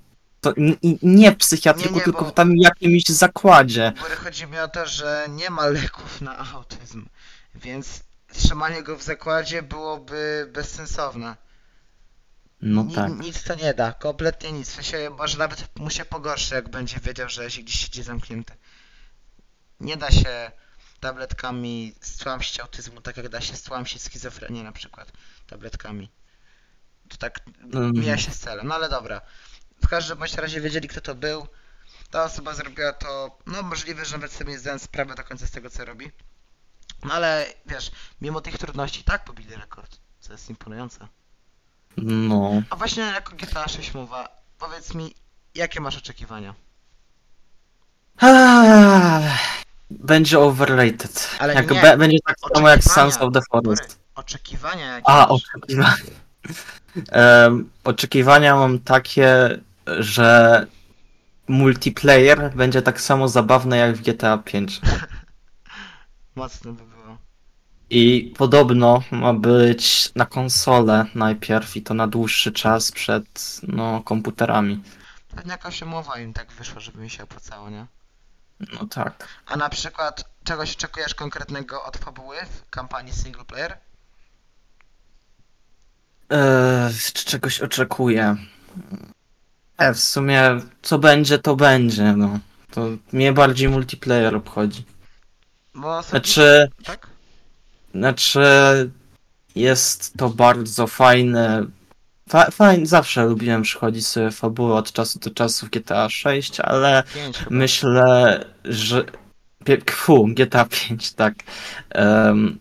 to 0.40 0.50
n- 0.56 0.76
n- 0.84 0.98
nie 1.02 1.32
w 1.32 1.36
psychiatryku, 1.36 1.90
Nie, 1.90 1.96
nie, 1.98 2.04
tylko 2.04 2.24
bo- 2.24 2.30
w 2.30 2.34
tam 2.34 2.56
jakimś 2.56 3.04
zakładzie. 3.04 3.92
Bo 4.00 4.24
chodzi 4.24 4.46
mi 4.46 4.58
o 4.58 4.68
to, 4.68 4.86
że 4.86 5.26
nie 5.28 5.50
ma 5.50 5.66
leków 5.66 6.20
na 6.20 6.38
autyzm, 6.52 7.06
więc 7.54 8.00
trzymanie 8.32 8.82
go 8.82 8.96
w 8.96 9.02
zakładzie 9.02 9.62
byłoby 9.62 10.48
bezsensowne. 10.52 11.36
No 12.60 12.82
Ni- 12.84 12.94
tak. 12.94 13.12
Nic 13.12 13.42
to 13.44 13.54
nie 13.54 13.74
da, 13.74 13.92
kompletnie 13.92 14.52
nic. 14.52 14.70
W 14.70 14.74
sensie, 14.74 15.10
może 15.10 15.38
nawet 15.38 15.78
mu 15.78 15.90
się 15.90 16.04
pogorszy, 16.04 16.54
jak 16.54 16.68
będzie 16.68 17.00
wiedział, 17.00 17.28
że 17.28 17.50
się 17.50 17.62
gdzieś 17.62 17.78
siedzi 17.78 18.02
zamknięty. 18.02 18.54
Nie 19.80 19.96
da 19.96 20.10
się 20.10 20.50
tabletkami 21.00 21.94
stłamsić 22.00 22.60
autyzmu, 22.60 23.00
tak 23.00 23.16
jak 23.16 23.28
da 23.28 23.40
się 23.40 23.56
stłamsić 23.56 24.02
schizofrenię 24.02 24.62
na 24.62 24.72
przykład 24.72 25.12
tabletkami. 25.46 26.10
To 27.08 27.16
tak 27.16 27.40
Mhm. 27.62 27.92
mija 27.92 28.18
się 28.18 28.30
z 28.30 28.38
celem, 28.38 28.66
no 28.66 28.74
ale 28.74 28.88
dobra. 28.88 29.20
W 29.84 29.88
każdym 29.88 30.18
bądź 30.18 30.34
razie 30.34 30.60
wiedzieli 30.60 30.88
kto 30.88 31.00
to 31.00 31.14
był. 31.14 31.46
Ta 32.10 32.24
osoba 32.24 32.54
zrobiła 32.54 32.92
to, 32.92 33.38
no 33.46 33.62
możliwe, 33.62 34.04
że 34.04 34.12
nawet 34.16 34.32
sobie 34.32 34.52
nie 34.52 34.58
zdałem 34.58 34.78
sprawy 34.78 35.14
do 35.14 35.24
końca 35.24 35.46
z 35.46 35.50
tego 35.50 35.70
co 35.70 35.84
robi. 35.84 36.10
No 37.04 37.14
ale 37.14 37.46
wiesz, 37.66 37.90
mimo 38.20 38.40
tych 38.40 38.58
trudności 38.58 39.04
tak 39.04 39.24
pobili 39.24 39.54
rekord, 39.56 39.96
co 40.20 40.32
jest 40.32 40.50
imponujące. 40.50 41.08
No. 41.96 42.62
A 42.70 42.76
właśnie 42.76 43.02
jako 43.02 43.36
GTA 43.36 43.68
6 43.68 43.94
mowa, 43.94 44.28
powiedz 44.58 44.94
mi, 44.94 45.14
jakie 45.54 45.80
masz 45.80 45.96
oczekiwania? 45.96 46.54
Będzie 49.90 50.38
overrated. 50.38 51.30
Ale 51.38 51.54
jak 51.54 51.70
nie, 51.70 51.82
be, 51.82 51.96
będzie 51.96 52.18
tak 52.26 52.36
samo 52.54 52.68
jak. 52.68 52.84
Sons 52.84 53.16
of 53.20 53.32
the 53.32 53.40
Forest. 53.50 53.98
Oczekiwania 54.14 54.86
jakie 54.86 55.08
A, 55.08 55.28
oczekiwania. 55.28 55.96
Em, 57.08 57.70
oczekiwania 57.84 58.56
mam 58.56 58.78
takie, 58.78 59.58
że 59.86 60.66
multiplayer 61.48 62.54
będzie 62.54 62.82
tak 62.82 63.00
samo 63.00 63.28
zabawny 63.28 63.76
jak 63.76 63.96
w 63.96 64.02
GTA 64.02 64.38
5. 64.38 64.80
Mocno 66.36 66.72
by 66.72 66.84
było. 66.84 67.18
I 67.90 68.34
podobno 68.38 69.02
ma 69.10 69.34
być 69.34 70.12
na 70.14 70.26
konsolę 70.26 71.06
najpierw 71.14 71.76
i 71.76 71.82
to 71.82 71.94
na 71.94 72.06
dłuższy 72.06 72.52
czas 72.52 72.92
przed 72.92 73.60
no, 73.62 74.02
komputerami. 74.02 74.82
Pewnie 75.36 75.52
jakaś 75.52 75.82
umowa 75.82 76.18
im 76.18 76.32
tak 76.32 76.52
wyszła, 76.52 76.80
żeby 76.80 76.98
mi 76.98 77.10
się 77.10 77.22
opłacało, 77.22 77.70
nie? 77.70 77.86
No 78.60 78.86
tak. 78.86 79.28
A 79.46 79.56
na 79.56 79.68
przykład 79.68 80.30
czegoś 80.44 80.74
oczekujesz 80.74 81.14
konkretnego 81.14 81.84
od 81.84 81.96
fabuły 81.96 82.36
w 82.50 82.70
kampanii 82.70 83.12
single 83.12 83.44
player? 83.44 83.78
Eee, 86.30 86.94
czy 87.12 87.24
czegoś 87.24 87.60
oczekuję? 87.60 88.36
E, 89.78 89.94
w 89.94 90.00
sumie 90.00 90.60
co 90.82 90.98
będzie, 90.98 91.38
to 91.38 91.56
będzie, 91.56 92.12
no. 92.12 92.38
To 92.70 92.86
mnie 93.12 93.32
bardziej 93.32 93.68
multiplayer 93.68 94.36
obchodzi. 94.36 94.84
Sobie... 95.82 96.02
Znaczy, 96.02 96.68
Tak? 96.84 97.06
znaczy 97.94 98.40
jest 99.54 100.12
to 100.16 100.28
bardzo 100.28 100.86
fajne. 100.86 101.66
Fa 102.28 102.50
fajnie, 102.50 102.86
zawsze 102.86 103.24
lubiłem 103.26 103.62
przychodzić 103.62 104.06
sobie 104.06 104.30
fabuły 104.30 104.74
od 104.74 104.92
czasu 104.92 105.18
do 105.18 105.30
czasu 105.30 105.66
w 105.66 105.70
GTA 105.70 106.08
6, 106.08 106.60
ale 106.60 107.02
myślę, 107.50 108.44
że. 108.64 109.04
Pie- 109.64 109.90
Fu, 109.90 110.26
GTA 110.26 110.64
5, 110.64 111.12
tak. 111.12 111.34
Em, 111.90 112.58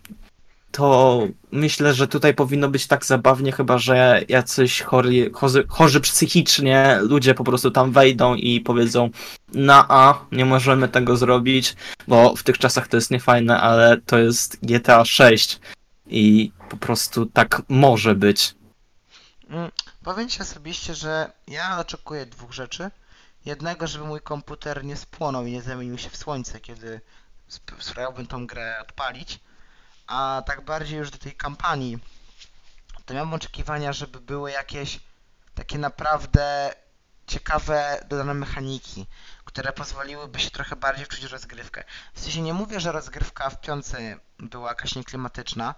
to 0.76 1.20
myślę, 1.52 1.94
że 1.94 2.08
tutaj 2.08 2.34
powinno 2.34 2.68
być 2.68 2.86
tak 2.86 3.04
zabawnie, 3.06 3.52
chyba 3.52 3.78
że 3.78 4.20
jacyś 4.28 4.82
chorzy, 4.82 5.30
chorzy, 5.34 5.64
chorzy 5.68 6.00
psychicznie 6.00 6.98
ludzie 7.02 7.34
po 7.34 7.44
prostu 7.44 7.70
tam 7.70 7.92
wejdą 7.92 8.34
i 8.34 8.60
powiedzą 8.60 9.10
na 9.52 9.86
A, 9.88 10.24
nie 10.32 10.44
możemy 10.44 10.88
tego 10.88 11.16
zrobić, 11.16 11.76
bo 12.08 12.36
w 12.36 12.42
tych 12.42 12.58
czasach 12.58 12.88
to 12.88 12.96
jest 12.96 13.10
niefajne, 13.10 13.60
ale 13.60 14.00
to 14.00 14.18
jest 14.18 14.58
GTA 14.66 15.04
6 15.04 15.60
i 16.06 16.52
po 16.70 16.76
prostu 16.76 17.26
tak 17.26 17.62
może 17.68 18.14
być. 18.14 18.54
Mm, 19.50 19.70
Powiem 20.04 20.28
ci 20.28 20.42
osobiście, 20.42 20.94
że 20.94 21.30
ja 21.48 21.78
oczekuję 21.80 22.26
dwóch 22.26 22.52
rzeczy. 22.52 22.90
Jednego, 23.46 23.86
żeby 23.86 24.04
mój 24.04 24.20
komputer 24.20 24.84
nie 24.84 24.96
spłonął 24.96 25.46
i 25.46 25.52
nie 25.52 25.62
zamienił 25.62 25.98
się 25.98 26.10
w 26.10 26.16
słońce, 26.16 26.60
kiedy 26.60 27.00
sp- 27.56 27.74
spróbowałbym 27.78 28.26
tą 28.26 28.46
grę 28.46 28.74
odpalić. 28.82 29.40
A 30.06 30.42
tak 30.46 30.64
bardziej 30.64 30.98
już 30.98 31.10
do 31.10 31.18
tej 31.18 31.32
kampanii, 31.32 31.98
to 33.06 33.14
miałem 33.14 33.34
oczekiwania, 33.34 33.92
żeby 33.92 34.20
były 34.20 34.50
jakieś 34.50 35.00
takie 35.54 35.78
naprawdę 35.78 36.74
ciekawe 37.26 38.04
dodane 38.08 38.34
mechaniki, 38.34 39.06
które 39.44 39.72
pozwoliłyby 39.72 40.40
się 40.40 40.50
trochę 40.50 40.76
bardziej 40.76 41.04
wczuć 41.06 41.26
w 41.26 41.32
rozgrywkę. 41.32 41.84
W 42.14 42.20
sensie 42.20 42.42
nie 42.42 42.54
mówię, 42.54 42.80
że 42.80 42.92
rozgrywka 42.92 43.50
w 43.50 43.60
piące 43.60 44.16
była 44.38 44.68
jakaś 44.68 44.94
nieklimatyczna, 44.94 45.74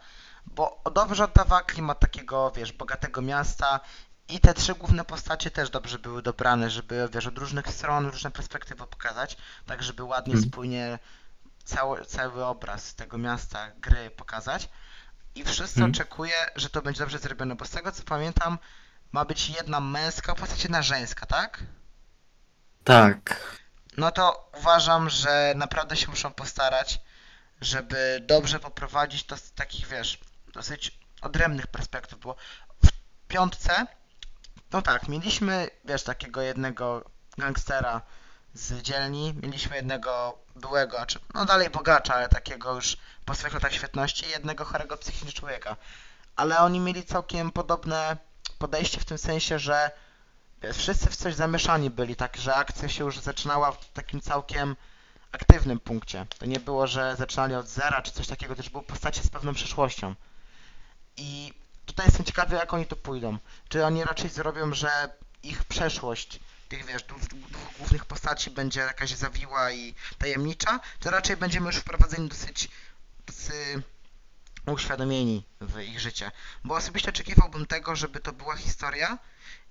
bo 0.46 0.82
dobrze 0.92 1.24
oddawała 1.24 1.62
klimat 1.62 2.00
takiego, 2.00 2.50
wiesz, 2.56 2.72
bogatego 2.72 3.22
miasta 3.22 3.80
i 4.28 4.40
te 4.40 4.54
trzy 4.54 4.74
główne 4.74 5.04
postacie 5.04 5.50
też 5.50 5.70
dobrze 5.70 5.98
były 5.98 6.22
dobrane, 6.22 6.70
żeby, 6.70 7.08
wiesz, 7.12 7.26
od 7.26 7.38
różnych 7.38 7.68
stron, 7.68 8.06
różne 8.06 8.30
perspektywy 8.30 8.86
pokazać, 8.86 9.36
tak 9.66 9.82
żeby 9.82 10.02
ładnie, 10.02 10.34
Mhm. 10.34 10.50
spójnie 10.52 10.98
cały, 11.68 12.04
cały 12.04 12.44
obraz 12.44 12.94
tego 12.94 13.18
miasta, 13.18 13.70
gry 13.76 14.10
pokazać. 14.10 14.68
I 15.34 15.44
wszyscy 15.44 15.80
Mhm. 15.80 15.90
oczekuję, 15.90 16.34
że 16.56 16.70
to 16.70 16.82
będzie 16.82 17.00
dobrze 17.00 17.18
zrobione, 17.18 17.54
bo 17.56 17.64
z 17.64 17.70
tego 17.70 17.92
co 17.92 18.02
pamiętam, 18.02 18.58
ma 19.12 19.24
być 19.24 19.48
jedna 19.48 19.80
męska 19.80 20.34
postać, 20.34 20.62
jedna 20.64 20.82
żeńska, 20.82 21.26
tak? 21.26 21.60
Tak. 22.84 23.40
No 23.96 24.10
to 24.10 24.50
uważam, 24.58 25.10
że 25.10 25.52
naprawdę 25.56 25.96
się 25.96 26.10
muszą 26.10 26.32
postarać, 26.32 27.00
żeby 27.60 28.24
dobrze 28.26 28.60
poprowadzić 28.60 29.24
to 29.24 29.36
z 29.36 29.52
takich, 29.52 29.86
wiesz, 29.86 30.20
dosyć 30.52 30.98
odrębnych 31.22 31.66
perspektyw, 31.66 32.18
bo 32.18 32.36
w 32.84 32.88
piątce, 33.28 33.86
no 34.72 34.82
tak, 34.82 35.08
mieliśmy, 35.08 35.70
wiesz, 35.84 36.02
takiego 36.02 36.42
jednego 36.42 37.10
gangstera 37.38 38.02
z 38.54 38.82
dzielni, 38.82 39.34
mieliśmy 39.42 39.76
jednego 39.76 40.38
byłego, 40.56 40.96
znaczy, 40.96 41.18
no 41.34 41.44
dalej 41.44 41.70
bogacza, 41.70 42.14
ale 42.14 42.28
takiego 42.28 42.74
już 42.74 42.96
po 43.24 43.34
swoich 43.34 43.54
latach 43.54 43.72
świetności 43.72 44.26
i 44.26 44.30
jednego 44.30 44.64
chorego 44.64 44.96
psychicznie 44.96 45.32
człowieka. 45.32 45.76
Ale 46.36 46.58
oni 46.58 46.80
mieli 46.80 47.04
całkiem 47.04 47.50
podobne 47.52 48.16
podejście 48.58 49.00
w 49.00 49.04
tym 49.04 49.18
sensie, 49.18 49.58
że 49.58 49.90
wszyscy 50.74 51.10
w 51.10 51.16
coś 51.16 51.34
zamieszani 51.34 51.90
byli, 51.90 52.16
tak, 52.16 52.36
że 52.36 52.54
akcja 52.54 52.88
się 52.88 53.04
już 53.04 53.18
zaczynała 53.18 53.72
w 53.72 53.92
takim 53.92 54.20
całkiem 54.20 54.76
aktywnym 55.32 55.80
punkcie. 55.80 56.26
To 56.38 56.46
nie 56.46 56.60
było, 56.60 56.86
że 56.86 57.16
zaczynali 57.16 57.54
od 57.54 57.68
zera 57.68 58.02
czy 58.02 58.12
coś 58.12 58.26
takiego, 58.26 58.54
też 58.56 58.70
były 58.70 58.84
postacie 58.84 59.22
z 59.22 59.28
pewną 59.28 59.54
przeszłością. 59.54 60.14
I 61.16 61.52
tutaj 61.86 62.06
jestem 62.06 62.26
ciekawy, 62.26 62.56
jak 62.56 62.74
oni 62.74 62.86
to 62.86 62.96
pójdą. 62.96 63.38
Czy 63.68 63.84
oni 63.84 64.04
raczej 64.04 64.30
zrobią, 64.30 64.74
że 64.74 64.90
ich 65.42 65.64
przeszłość 65.64 66.40
tych, 66.68 66.86
wiesz, 66.86 67.02
dwóch, 67.02 67.20
głównych 67.78 68.04
postaci 68.04 68.50
będzie 68.50 68.80
jakaś 68.80 69.10
zawiła 69.10 69.72
i 69.72 69.94
tajemnicza, 70.18 70.80
czy 71.00 71.10
raczej 71.10 71.36
będziemy 71.36 71.66
już 71.66 71.76
wprowadzeni 71.76 72.28
dosyć, 72.28 72.68
dosyć 73.26 73.82
uświadomieni 74.66 75.44
w 75.60 75.80
ich 75.80 76.00
życie. 76.00 76.30
Bo 76.64 76.74
osobiście 76.74 77.08
oczekiwałbym 77.08 77.66
tego, 77.66 77.96
żeby 77.96 78.20
to 78.20 78.32
była 78.32 78.56
historia 78.56 79.18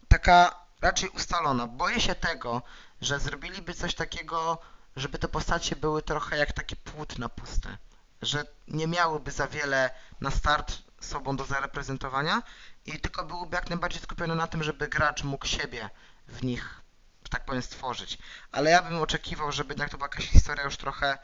taka 0.07 0.55
raczej 0.81 1.09
ustalona. 1.09 1.67
Boję 1.67 2.01
się 2.01 2.15
tego, 2.15 2.61
że 3.01 3.19
zrobiliby 3.19 3.73
coś 3.73 3.95
takiego, 3.95 4.61
żeby 4.95 5.19
te 5.19 5.27
postacie 5.27 5.75
były 5.75 6.01
trochę 6.01 6.37
jak 6.37 6.53
takie 6.53 6.75
płótna 6.75 7.29
puste. 7.29 7.77
Że 8.21 8.45
nie 8.67 8.87
miałyby 8.87 9.31
za 9.31 9.47
wiele 9.47 9.89
na 10.21 10.31
start 10.31 10.77
sobą 11.01 11.35
do 11.35 11.45
zareprezentowania 11.45 12.43
i 12.85 12.99
tylko 12.99 13.25
byłyby 13.25 13.55
jak 13.55 13.69
najbardziej 13.69 14.01
skupione 14.01 14.35
na 14.35 14.47
tym, 14.47 14.63
żeby 14.63 14.87
gracz 14.87 15.23
mógł 15.23 15.47
siebie 15.47 15.89
w 16.27 16.43
nich, 16.43 16.81
że 17.27 17.31
tak 17.31 17.45
powiem, 17.45 17.61
stworzyć. 17.61 18.17
Ale 18.51 18.69
ja 18.69 18.81
bym 18.81 19.01
oczekiwał, 19.01 19.51
żeby 19.51 19.73
jednak 19.73 19.89
to 19.89 19.97
była 19.97 20.05
jakaś 20.07 20.25
historia 20.25 20.63
już 20.63 20.77
trochę 20.77 21.17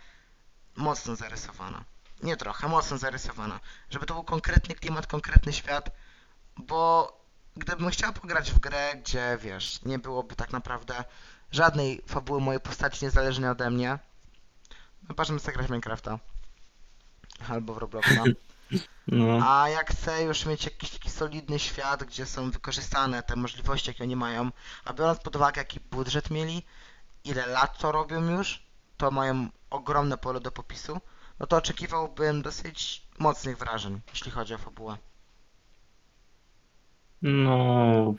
mocno 0.76 1.16
zarysowana. 1.16 1.84
Nie 2.24 2.38
trochę, 2.38 2.68
mocno 2.68 2.98
zarysowana. 2.98 3.60
Żeby 3.90 4.06
to 4.06 4.14
był 4.14 4.24
konkretny 4.24 4.76
klimat, 4.76 5.08
konkretny 5.08 5.54
świat, 5.54 5.90
bo 6.58 7.14
gdybym 7.58 7.90
chciał 7.90 8.14
pograć 8.14 8.52
w 8.52 8.60
grę, 8.60 8.96
gdzie 8.96 9.38
wiesz, 9.42 9.82
nie 9.86 10.00
byłoby 10.00 10.36
tak 10.36 10.52
naprawdę 10.52 11.04
żadnej 11.52 12.02
fabuły 12.08 12.42
mojej 12.42 12.62
postaci 12.62 13.06
niezależnej 13.06 13.50
ode 13.50 13.70
mnie, 13.70 14.00
ważne 15.04 15.34
jest 15.34 15.46
zagrać 15.46 15.70
Minecrafta. 15.70 16.20
Albo 17.50 17.74
w 17.74 17.78
Robloxa. 17.78 18.24
No. 19.08 19.40
A 19.50 19.70
jak 19.70 19.92
chcę 19.92 20.24
już 20.24 20.46
mieć 20.46 20.66
jakiś 20.66 20.90
taki 20.90 21.10
solidny 21.10 21.60
świat, 21.60 22.04
gdzie 22.04 22.26
są 22.26 22.52
wykorzystane 22.52 23.24
te 23.24 23.36
możliwości, 23.36 23.90
jakie 23.90 24.04
oni 24.04 24.16
mają, 24.16 24.52
a 24.86 24.94
biorąc 24.94 25.20
pod 25.20 25.36
uwagę, 25.36 25.62
jaki 25.62 25.80
budżet 25.92 26.30
mieli, 26.30 26.64
ile 27.24 27.48
lat 27.48 27.78
to 27.78 27.92
robią 27.92 28.30
już, 28.38 28.64
to 28.98 29.12
mają 29.12 29.48
ogromne 29.70 30.18
pole 30.18 30.40
do 30.40 30.52
popisu, 30.52 31.00
no 31.40 31.48
to 31.48 31.58
oczekiwałbym 31.58 32.42
dosyć 32.42 33.08
mocnych 33.20 33.58
wrażeń, 33.58 34.02
jeśli 34.10 34.32
chodzi 34.32 34.54
o 34.54 34.58
fabułę. 34.58 34.98
No, 37.22 38.14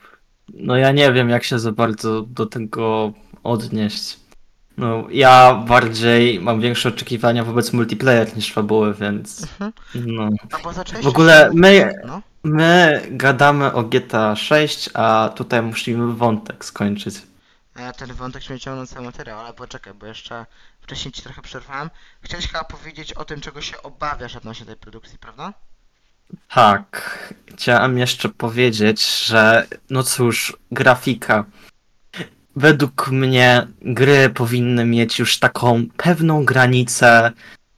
no 0.48 0.76
ja 0.76 0.92
nie 0.92 1.12
wiem, 1.12 1.28
jak 1.28 1.44
się 1.44 1.58
za 1.58 1.72
bardzo 1.72 2.22
do 2.22 2.46
tego 2.46 3.12
odnieść. 3.42 4.23
No, 4.76 5.06
ja 5.10 5.54
bardziej 5.54 6.40
mam 6.40 6.60
większe 6.60 6.88
oczekiwania 6.88 7.44
wobec 7.44 7.72
multiplayer 7.72 8.36
niż 8.36 8.52
fabuły, 8.52 8.94
więc 8.94 9.42
Mhm. 9.42 9.72
no. 9.94 10.28
A 10.52 10.58
bo 10.62 10.72
zacząłeś 10.72 11.04
W 11.04 11.08
ogóle 11.08 11.50
my, 11.54 11.92
No, 12.06 12.22
my 12.44 13.02
gadamy 13.10 13.72
o 13.72 13.82
GTA 13.82 14.36
6, 14.36 14.90
a 14.94 15.30
tutaj 15.36 15.62
musimy 15.62 16.14
wątek 16.14 16.64
skończyć. 16.64 17.14
e, 17.76 17.92
ten 17.92 18.12
wątek 18.12 18.42
śmie 18.42 18.60
ciągnąć 18.60 18.90
cały 18.90 19.04
materiał, 19.06 19.40
ale 19.40 19.52
poczekaj, 19.52 19.94
bo 19.94 20.06
jeszcze 20.06 20.46
wcześniej 20.80 21.12
ci 21.12 21.22
trochę 21.22 21.42
przerwałem. 21.42 21.90
Chciałeś 22.22 22.46
chyba 22.46 22.64
powiedzieć 22.64 23.12
o 23.12 23.24
tym, 23.24 23.40
czego 23.40 23.60
się 23.60 23.82
obawiasz 23.82 24.36
odnośnie 24.36 24.66
tej 24.66 24.76
produkcji, 24.76 25.18
prawda? 25.18 25.52
Tak, 26.54 27.18
chciałem 27.54 27.98
jeszcze 27.98 28.28
powiedzieć, 28.28 29.24
że 29.26 29.66
no 29.90 30.02
cóż, 30.02 30.56
grafika. 30.70 31.44
Według 32.56 33.08
mnie 33.10 33.66
gry 33.82 34.30
powinny 34.30 34.84
mieć 34.84 35.18
już 35.18 35.38
taką 35.38 35.86
pewną 35.96 36.44
granicę, 36.44 37.32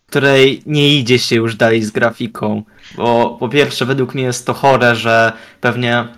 której 0.07 0.63
nie 0.67 0.99
idzie 0.99 1.19
się 1.19 1.37
już 1.37 1.57
dalej 1.57 1.85
z 1.85 1.91
grafiką. 1.91 2.63
Bo 2.97 3.37
po 3.41 3.49
pierwsze, 3.49 3.87
według 3.87 4.15
mnie 4.15 4.25
jest 4.25 4.47
to 4.47 4.55
chore, 4.55 4.97
że 4.97 5.33
pewnie. 5.61 6.09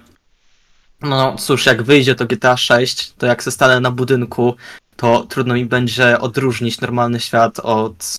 No 1.01 1.37
cóż, 1.39 1.67
jak 1.67 1.83
wyjdzie 1.83 2.15
to 2.15 2.27
GTA 2.27 2.57
6, 2.57 3.13
to 3.13 3.27
jak 3.27 3.43
se 3.43 3.51
stanę 3.51 3.81
na 3.81 3.91
budynku, 3.91 4.57
to 4.97 5.27
trudno 5.27 5.55
mi 5.55 5.67
będzie 5.67 6.21
odróżnić 6.21 6.81
normalny 6.81 7.21
świat 7.21 7.61
od. 7.61 8.17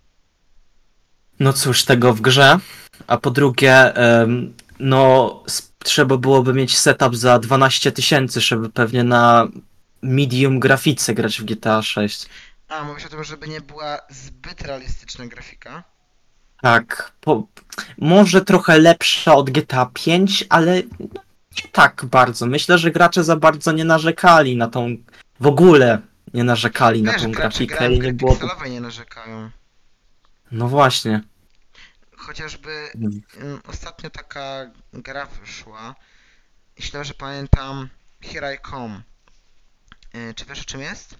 No 1.39 1.53
cóż, 1.53 1.85
tego 1.85 2.13
w 2.13 2.21
grze. 2.21 2.59
A 3.07 3.17
po 3.17 3.31
drugie, 3.31 3.93
no 4.79 5.43
trzeba 5.83 6.17
byłoby 6.17 6.53
mieć 6.53 6.77
setup 6.77 7.15
za 7.15 7.39
12 7.39 7.91
tysięcy, 7.91 8.41
żeby 8.41 8.69
pewnie 8.69 9.03
na 9.03 9.47
medium 10.01 10.59
grafice 10.59 11.13
grać 11.13 11.41
w 11.41 11.45
GTA 11.45 11.81
6. 11.81 12.25
A, 12.67 12.83
mówisz 12.83 13.05
o 13.05 13.09
tym, 13.09 13.23
żeby 13.23 13.47
nie 13.47 13.61
była 13.61 13.99
zbyt 14.09 14.61
realistyczna 14.61 15.27
grafika. 15.27 15.83
Tak, 16.61 17.11
po, 17.21 17.47
może 17.97 18.41
trochę 18.41 18.79
lepsza 18.79 19.35
od 19.35 19.49
GTA 19.49 19.85
5, 19.93 20.45
ale 20.49 20.81
no, 20.99 21.21
nie 21.63 21.69
tak 21.71 22.05
bardzo. 22.05 22.45
Myślę, 22.45 22.77
że 22.77 22.91
gracze 22.91 23.23
za 23.23 23.35
bardzo 23.35 23.71
nie 23.71 23.85
narzekali 23.85 24.57
na 24.57 24.67
tą, 24.67 24.95
w 25.39 25.47
ogóle 25.47 26.01
nie 26.33 26.43
narzekali 26.43 27.03
na 27.03 27.11
Wiesz, 27.11 27.21
tą 27.21 27.31
gracze 27.31 27.65
grafikę 27.65 27.93
i 27.93 27.99
nie 27.99 28.13
było. 28.13 28.37
nie 28.69 28.81
narzekają. 28.81 29.49
No 30.51 30.67
właśnie. 30.67 31.21
Chociażby 32.17 32.71
mm, 32.95 33.21
ostatnio 33.67 34.09
taka 34.09 34.71
gra 34.93 35.25
wyszła. 35.25 35.95
Jeśli 36.77 36.91
dobrze 36.91 37.13
pamiętam, 37.13 37.89
Here 38.21 38.55
I 38.55 38.57
Come. 38.69 39.01
Y, 40.15 40.33
Czy 40.33 40.45
wiesz 40.45 40.61
o 40.61 40.65
czym 40.65 40.81
jest? 40.81 41.15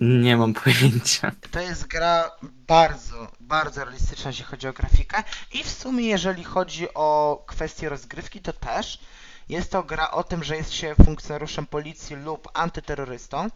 Nie 0.00 0.36
mam 0.36 0.54
pojęcia. 0.54 1.32
To 1.50 1.60
jest 1.60 1.86
gra 1.86 2.30
bardzo, 2.42 3.28
bardzo 3.40 3.84
realistyczna, 3.84 4.30
jeśli 4.30 4.44
chodzi 4.44 4.68
o 4.68 4.72
grafikę. 4.72 5.24
I 5.52 5.64
w 5.64 5.70
sumie, 5.70 6.06
jeżeli 6.06 6.44
chodzi 6.44 6.94
o 6.94 7.42
kwestię 7.46 7.88
rozgrywki, 7.88 8.40
to 8.40 8.52
też. 8.52 8.98
Jest 9.48 9.70
to 9.70 9.82
gra 9.82 10.10
o 10.10 10.24
tym, 10.24 10.44
że 10.44 10.56
jest 10.56 10.72
się 10.72 10.94
funkcjonariuszem 11.04 11.66
policji 11.66 12.16
lub 12.16 12.48
antyterrorystą 12.54 13.48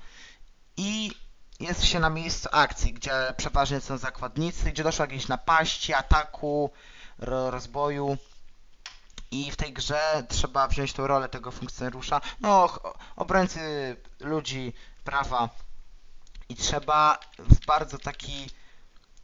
i 0.77 1.13
jest 1.61 1.85
się 1.85 2.01
na 2.01 2.11
miejscu 2.11 2.49
akcji, 2.53 2.93
gdzie 2.93 3.13
przeważnie 3.37 3.81
są 3.81 3.99
zakładnicy, 3.99 4.71
gdzie 4.73 4.83
doszło 4.85 5.07
do 5.07 5.13
jakiejś 5.13 5.29
napaści, 5.29 5.95
ataku, 5.95 6.71
ro 7.19 7.51
rozboju. 7.51 8.17
I 9.33 9.51
w 9.51 9.57
tej 9.57 9.73
grze 9.73 10.27
trzeba 10.29 10.69
wziąć 10.69 10.93
tą 10.93 11.07
rolę 11.07 11.29
tego 11.29 11.51
funkcjonariusza, 11.51 12.21
no, 12.41 12.79
obrońcy 13.17 13.61
ludzi, 14.21 14.73
prawa, 15.05 15.49
i 16.49 16.57
trzeba 16.57 17.19
w 17.39 17.67
bardzo 17.67 17.99
taki 17.99 18.51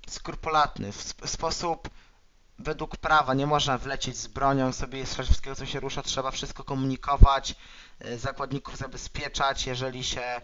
skrupulatny 0.08 0.92
sposób 1.24 1.88
według 2.58 2.96
prawa 2.96 3.34
nie 3.34 3.46
można 3.46 3.78
wlecieć 3.78 4.16
z 4.16 4.26
bronią 4.26 4.72
sobie 4.72 5.06
strzelać 5.06 5.28
wszystkiego 5.28 5.56
co 5.56 5.66
się 5.66 5.80
rusza, 5.80 6.02
trzeba 6.02 6.30
wszystko 6.30 6.64
komunikować, 6.64 7.54
y, 8.04 8.18
zakładników 8.18 8.76
zabezpieczać, 8.76 9.66
jeżeli 9.66 10.04
się 10.04 10.40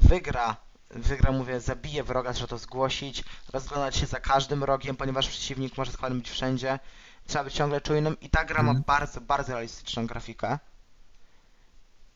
wygra, 0.00 0.56
wygra 0.90 1.32
mówię, 1.32 1.60
zabije 1.60 2.04
wroga, 2.04 2.32
trzeba 2.32 2.48
to 2.48 2.58
zgłosić, 2.58 3.24
rozglądać 3.52 3.96
się 3.96 4.06
za 4.06 4.20
każdym 4.20 4.64
rogiem, 4.64 4.96
ponieważ 4.96 5.28
przeciwnik 5.28 5.78
może 5.78 5.92
składem 5.92 6.18
być 6.18 6.30
wszędzie, 6.30 6.78
trzeba 7.26 7.44
być 7.44 7.54
ciągle 7.54 7.80
czujnym 7.80 8.20
i 8.20 8.30
ta 8.30 8.44
gra 8.44 8.62
ma 8.62 8.70
Mhm. 8.70 8.84
bardzo, 8.84 9.20
bardzo 9.20 9.52
realistyczną 9.52 10.06
grafikę 10.06 10.58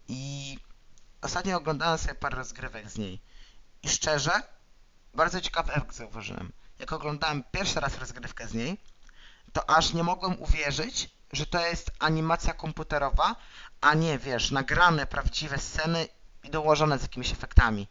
i 0.09 0.59
ostatnio 1.23 1.57
oglądałem 1.57 1.99
sobie 1.99 2.15
parę 2.15 2.37
rozgrywek 2.37 2.91
z 2.91 2.99
niej 2.99 3.21
i 3.83 3.89
szczerze, 3.89 4.31
bardzo 5.15 5.41
ciekawy 5.41 5.73
efekt 5.73 5.95
zauważyłem. 5.95 6.53
Jak 6.79 6.93
oglądałem 6.93 7.45
pierwszy 7.53 7.81
raz 7.81 7.99
rozgrywkę 7.99 8.49
z 8.49 8.55
niej, 8.55 8.79
to 9.53 9.71
aż 9.71 9.93
nie 9.93 10.03
mogłem 10.03 10.43
uwierzyć, 10.43 11.11
że 11.33 11.47
to 11.47 11.67
jest 11.67 11.91
animacja 11.99 12.53
komputerowa, 12.53 13.37
a 13.81 13.95
nie, 13.95 14.19
wiesz, 14.19 14.51
nagrane 14.51 15.07
prawdziwe 15.07 15.59
sceny 15.59 16.09
i 16.45 16.51
dołożone 16.51 16.99
z 16.99 17.03
jakimiś 17.03 17.33
efektami. 17.33 17.89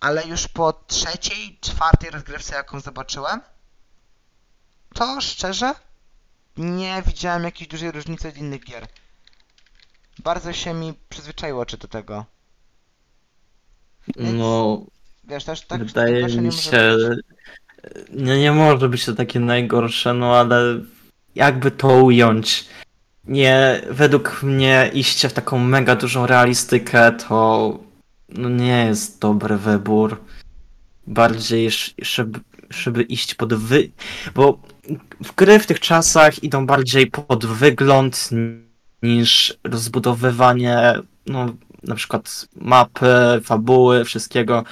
Ale 0.00 0.26
już 0.26 0.48
po 0.48 0.72
trzeciej, 0.72 1.58
czwartej 1.60 2.10
rozgrywce, 2.10 2.54
jaką 2.54 2.80
zobaczyłem, 2.80 3.40
to 4.94 5.20
szczerze 5.20 5.74
nie 6.56 7.02
widziałem 7.06 7.44
jakiejś 7.44 7.68
dużej 7.68 7.90
różnicy 7.90 8.28
od 8.28 8.36
innych 8.36 8.64
gier. 8.64 8.86
Bardzo 10.24 10.52
się 10.52 10.74
mi 10.74 10.94
przyzwyczaiło 11.08 11.60
oczy 11.60 11.76
do 11.76 11.88
tego. 11.88 12.24
No, 14.16 14.80
Wiesz, 15.28 15.44
też 15.44 15.62
tak 15.62 15.84
wydaje 15.84 16.24
mi 16.26 16.52
się. 16.52 16.96
być. 16.96 17.24
Nie, 18.10 18.40
nie 18.40 18.52
może 18.52 18.88
być 18.88 19.04
to 19.04 19.14
takie 19.14 19.40
najgorsze, 19.40 20.14
no 20.14 20.36
ale 20.36 20.80
jakby 21.34 21.70
to 21.70 21.88
ująć? 21.88 22.66
Nie, 23.24 23.82
według 23.90 24.42
mnie 24.42 24.90
iście 24.94 25.28
w 25.28 25.32
taką 25.32 25.58
mega 25.58 25.96
dużą 25.96 26.26
realistykę 26.26 27.12
to 27.12 27.78
no 28.28 28.48
nie 28.48 28.84
jest 28.84 29.20
dobry 29.20 29.56
wybór. 29.56 30.20
Bardziej, 31.06 31.70
żeby, 31.98 32.40
żeby 32.70 33.02
iść 33.02 33.34
pod 33.34 33.54
wy... 33.54 33.90
Bo 34.34 34.58
w 35.24 35.34
gry 35.34 35.58
w 35.58 35.66
tych 35.66 35.80
czasach 35.80 36.44
idą 36.44 36.66
bardziej 36.66 37.06
pod 37.06 37.46
wygląd 37.46 38.30
niż 39.02 39.58
rozbudowywanie, 39.64 40.94
no 41.26 41.46
na 41.82 41.94
przykład 41.94 42.48
mapy, 42.56 43.40
fabuły, 43.44 44.04
wszystkiego. 44.04 44.64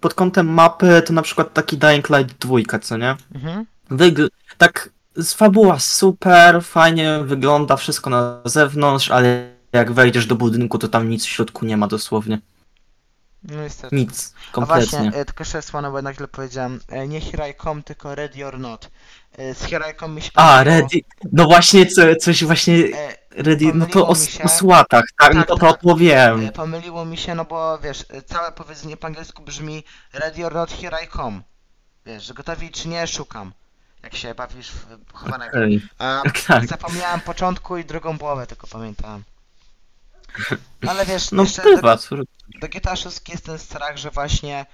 Pod 0.00 0.14
kątem 0.14 0.48
mapy 0.48 1.02
to 1.06 1.12
na 1.12 1.22
przykład 1.22 1.54
taki 1.54 1.78
Dying 1.78 2.10
Light 2.10 2.38
2, 2.38 2.78
co 2.78 2.96
nie? 2.96 3.16
Mhm. 3.34 3.66
Wygl- 3.90 4.28
tak, 4.58 4.90
z 5.16 5.34
fabuła 5.34 5.78
super, 5.78 6.62
fajnie 6.62 7.20
wygląda 7.24 7.76
wszystko 7.76 8.10
na 8.10 8.40
zewnątrz, 8.44 9.10
ale 9.10 9.50
jak 9.72 9.92
wejdziesz 9.92 10.26
do 10.26 10.34
budynku, 10.34 10.78
to 10.78 10.88
tam 10.88 11.08
nic 11.08 11.24
w 11.24 11.28
środku 11.28 11.66
nie 11.66 11.76
ma 11.76 11.86
dosłownie. 11.86 12.38
No 13.42 13.62
niestety. 13.62 13.96
Nic, 13.96 14.34
A 14.50 14.54
kompletnie. 14.54 14.98
właśnie, 14.98 15.20
e, 15.20 15.24
tylko 15.24 15.40
jeszcze 15.42 15.62
słone, 15.62 15.90
bo 15.90 15.98
jednak 15.98 16.16
źle 16.16 16.28
powiedziałem. 16.28 16.80
E, 16.88 17.08
Nie 17.08 17.20
Come, 17.62 17.82
tylko 17.82 18.14
Ready 18.14 18.46
or 18.46 18.58
Not. 18.58 18.90
E, 19.38 19.54
Z 19.54 19.66
Come 20.00 20.14
mi 20.14 20.22
się 20.22 20.30
A, 20.34 20.58
pomyliło. 20.58 20.64
Ready, 20.82 21.00
no 21.32 21.44
właśnie, 21.44 21.86
co, 21.86 22.02
coś 22.16 22.44
właśnie, 22.44 22.74
E, 22.74 23.16
Ready, 23.42 23.64
no 23.64 23.86
to 23.86 23.92
pomyliło 23.92 24.08
o, 24.08 24.12
mi 24.12 24.26
się. 24.26 24.44
o 24.44 24.48
słatach, 24.48 25.04
tak, 25.18 25.34
no 25.34 25.40
Tak, 25.40 25.48
to 25.48 25.54
tak. 25.56 25.60
to 25.60 25.76
e, 26.48 26.52
Pomyliło 26.52 27.04
mi 27.04 27.16
się, 27.16 27.34
no 27.34 27.44
bo 27.44 27.78
wiesz, 27.78 28.04
e, 28.08 28.22
całe 28.22 28.52
powiedzenie 28.52 28.96
po 28.96 29.06
angielsku 29.06 29.42
brzmi 29.42 29.84
Ready 30.12 30.46
or 30.46 30.54
Not, 30.54 30.70
Come. 31.16 31.40
Wiesz, 32.06 32.24
że 32.24 32.34
gotowi 32.34 32.70
czy 32.70 32.88
nie, 32.88 33.06
szukam. 33.06 33.52
Jak 34.02 34.14
się 34.14 34.34
bawisz 34.34 34.70
w 34.70 35.12
chowanego. 35.12 35.50
Okej, 35.58 35.82
A 35.98 36.20
tak, 36.24 36.40
tak. 36.46 36.66
zapomniałem 36.66 37.20
początku 37.20 37.76
i 37.76 37.84
drugą 37.84 38.18
połowę 38.18 38.46
tylko 38.46 38.66
pamiętałem. 38.66 39.24
Ale 40.88 41.06
wiesz, 41.06 41.32
No 41.32 41.42
jeszcze 41.42 41.62
bywa, 41.62 41.96
cóż. 41.96 42.20
do 42.60 42.68
GTA 42.68 42.96
6 42.96 43.28
jest 43.28 43.44
ten 43.44 43.58
strach, 43.58 43.96
że 43.96 44.10
właśnie 44.10 44.66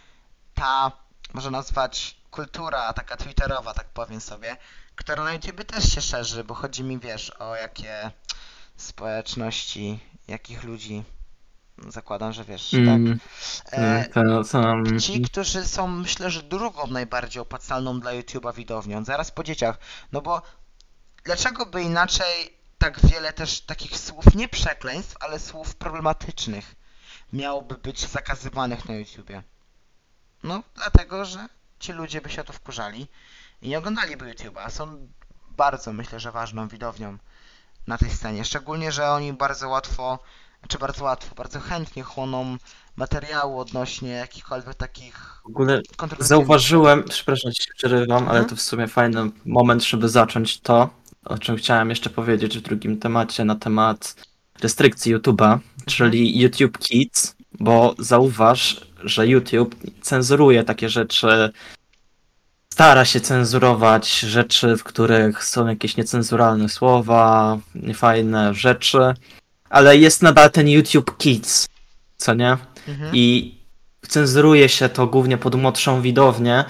ta, 0.55 0.93
można 1.35 1.51
nazwać, 1.51 2.17
kultura 2.31 2.93
taka 2.93 3.17
twitterowa, 3.17 3.75
tak 3.75 3.89
powiem 3.89 4.21
sobie, 4.21 4.57
która 4.95 5.25
na 5.25 5.33
YouTube 5.33 5.65
też 5.65 5.95
się 5.95 6.01
szerzy, 6.01 6.45
bo 6.45 6.55
chodzi 6.55 6.85
mi, 6.85 6.99
wiesz, 6.99 7.31
o 7.31 7.57
jakie 7.57 8.11
społeczności, 8.77 9.99
jakich 10.29 10.65
ludzi, 10.65 11.05
zakładam, 11.89 12.33
że 12.33 12.45
wiesz, 12.45 12.75
Mm, 12.75 13.19
tak. 13.67 13.73
E, 13.73 14.09
to, 14.15 14.45
to, 14.45 14.75
ci, 15.01 15.23
którzy 15.23 15.65
są, 15.67 15.89
myślę, 15.89 16.31
że 16.31 16.43
drugą 16.43 16.87
najbardziej 16.87 17.43
opłacalną 17.43 18.01
dla 18.01 18.11
YouTube'a 18.11 18.55
widownią, 18.55 19.05
zaraz 19.05 19.31
po 19.31 19.45
dzieciach, 19.45 19.79
no 20.13 20.21
bo 20.23 20.43
dlaczego 21.25 21.67
by 21.67 21.83
inaczej 21.83 22.56
tak 22.79 23.07
wiele 23.07 23.33
też 23.33 23.61
takich 23.61 23.99
słów, 23.99 24.35
nie 24.35 24.49
przekleństw, 24.49 25.17
ale 25.21 25.39
słów 25.39 25.75
problematycznych 25.77 26.75
miałoby 27.33 27.75
być 27.75 28.07
zakazywanych 28.09 28.89
na 28.89 28.95
YouTubie? 28.95 29.43
No, 30.43 30.63
dlatego, 30.75 31.25
że 31.25 31.47
ci 31.79 31.93
ludzie 31.93 32.21
by 32.21 32.31
się 32.31 32.41
o 32.41 32.45
to 32.45 32.53
wkurzali 32.53 33.07
i 33.63 33.69
nie 33.69 33.79
oglądaliby 33.79 34.25
YouTube'a. 34.35 34.71
Są 34.71 35.09
bardzo, 35.51 35.93
myślę, 35.93 36.21
że 36.21 36.33
ważną 36.33 36.69
widownią 36.69 37.19
na 37.87 37.99
tej 37.99 38.11
scenie. 38.11 38.45
Szczególnie, 38.45 38.93
że 38.93 39.11
oni 39.11 39.33
bardzo 39.33 39.69
łatwo, 39.69 40.19
czy 40.69 40.79
bardzo 40.79 41.05
łatwo, 41.05 41.35
bardzo 41.35 41.61
chętnie 41.61 42.03
chłoną 42.03 42.57
materiału 42.97 43.59
odnośnie 43.61 44.09
jakichkolwiek 44.11 44.75
takich 44.75 45.41
w 45.45 45.47
ogóle 45.47 45.83
Zauważyłem, 46.19 47.05
przepraszam, 47.05 47.51
że 47.51 47.65
się 47.65 47.75
przerywam, 47.77 48.23
ale 48.23 48.39
Mhm. 48.39 48.45
to 48.49 48.57
w 48.57 48.61
sumie 48.61 48.89
fajny 48.89 49.31
moment, 49.45 49.85
żeby 49.85 50.09
zacząć 50.09 50.61
to, 50.61 50.91
o 51.29 51.39
czym 51.39 51.57
chciałem 51.57 51.91
jeszcze 51.91 52.11
powiedzieć 52.11 52.59
w 52.59 52.63
drugim 52.63 52.99
temacie 52.99 53.45
na 53.45 53.55
temat 53.55 54.27
restrykcji 54.63 55.17
YouTube'a, 55.17 55.59
czyli 55.87 56.41
YouTube 56.41 56.79
Kids, 56.79 57.37
bo 57.61 57.95
zauważ, 57.99 58.81
że 59.05 59.27
YouTube 59.27 59.77
cenzuruje 60.03 60.65
takie 60.65 60.89
rzeczy, 60.89 61.51
stara 62.73 63.05
się 63.05 63.21
cenzurować 63.21 64.19
rzeczy, 64.21 64.77
w 64.77 64.85
których 64.85 65.45
są 65.45 65.67
jakieś 65.67 65.97
niecenzuralne 65.97 66.69
słowa, 66.69 67.59
niefajne 67.75 68.55
rzeczy, 68.55 69.15
ale 69.71 69.97
jest 69.97 70.23
nadal 70.23 70.51
ten 70.51 70.69
YouTube 70.69 71.17
Kids, 71.17 71.67
co 72.17 72.35
nie? 72.35 72.57
Mhm. 72.89 73.11
i 73.15 73.57
cenzuruje 74.09 74.69
się 74.69 74.89
to 74.89 75.07
głównie 75.07 75.39
pod 75.39 75.55
młodszą 75.55 76.03
widownię, 76.03 76.65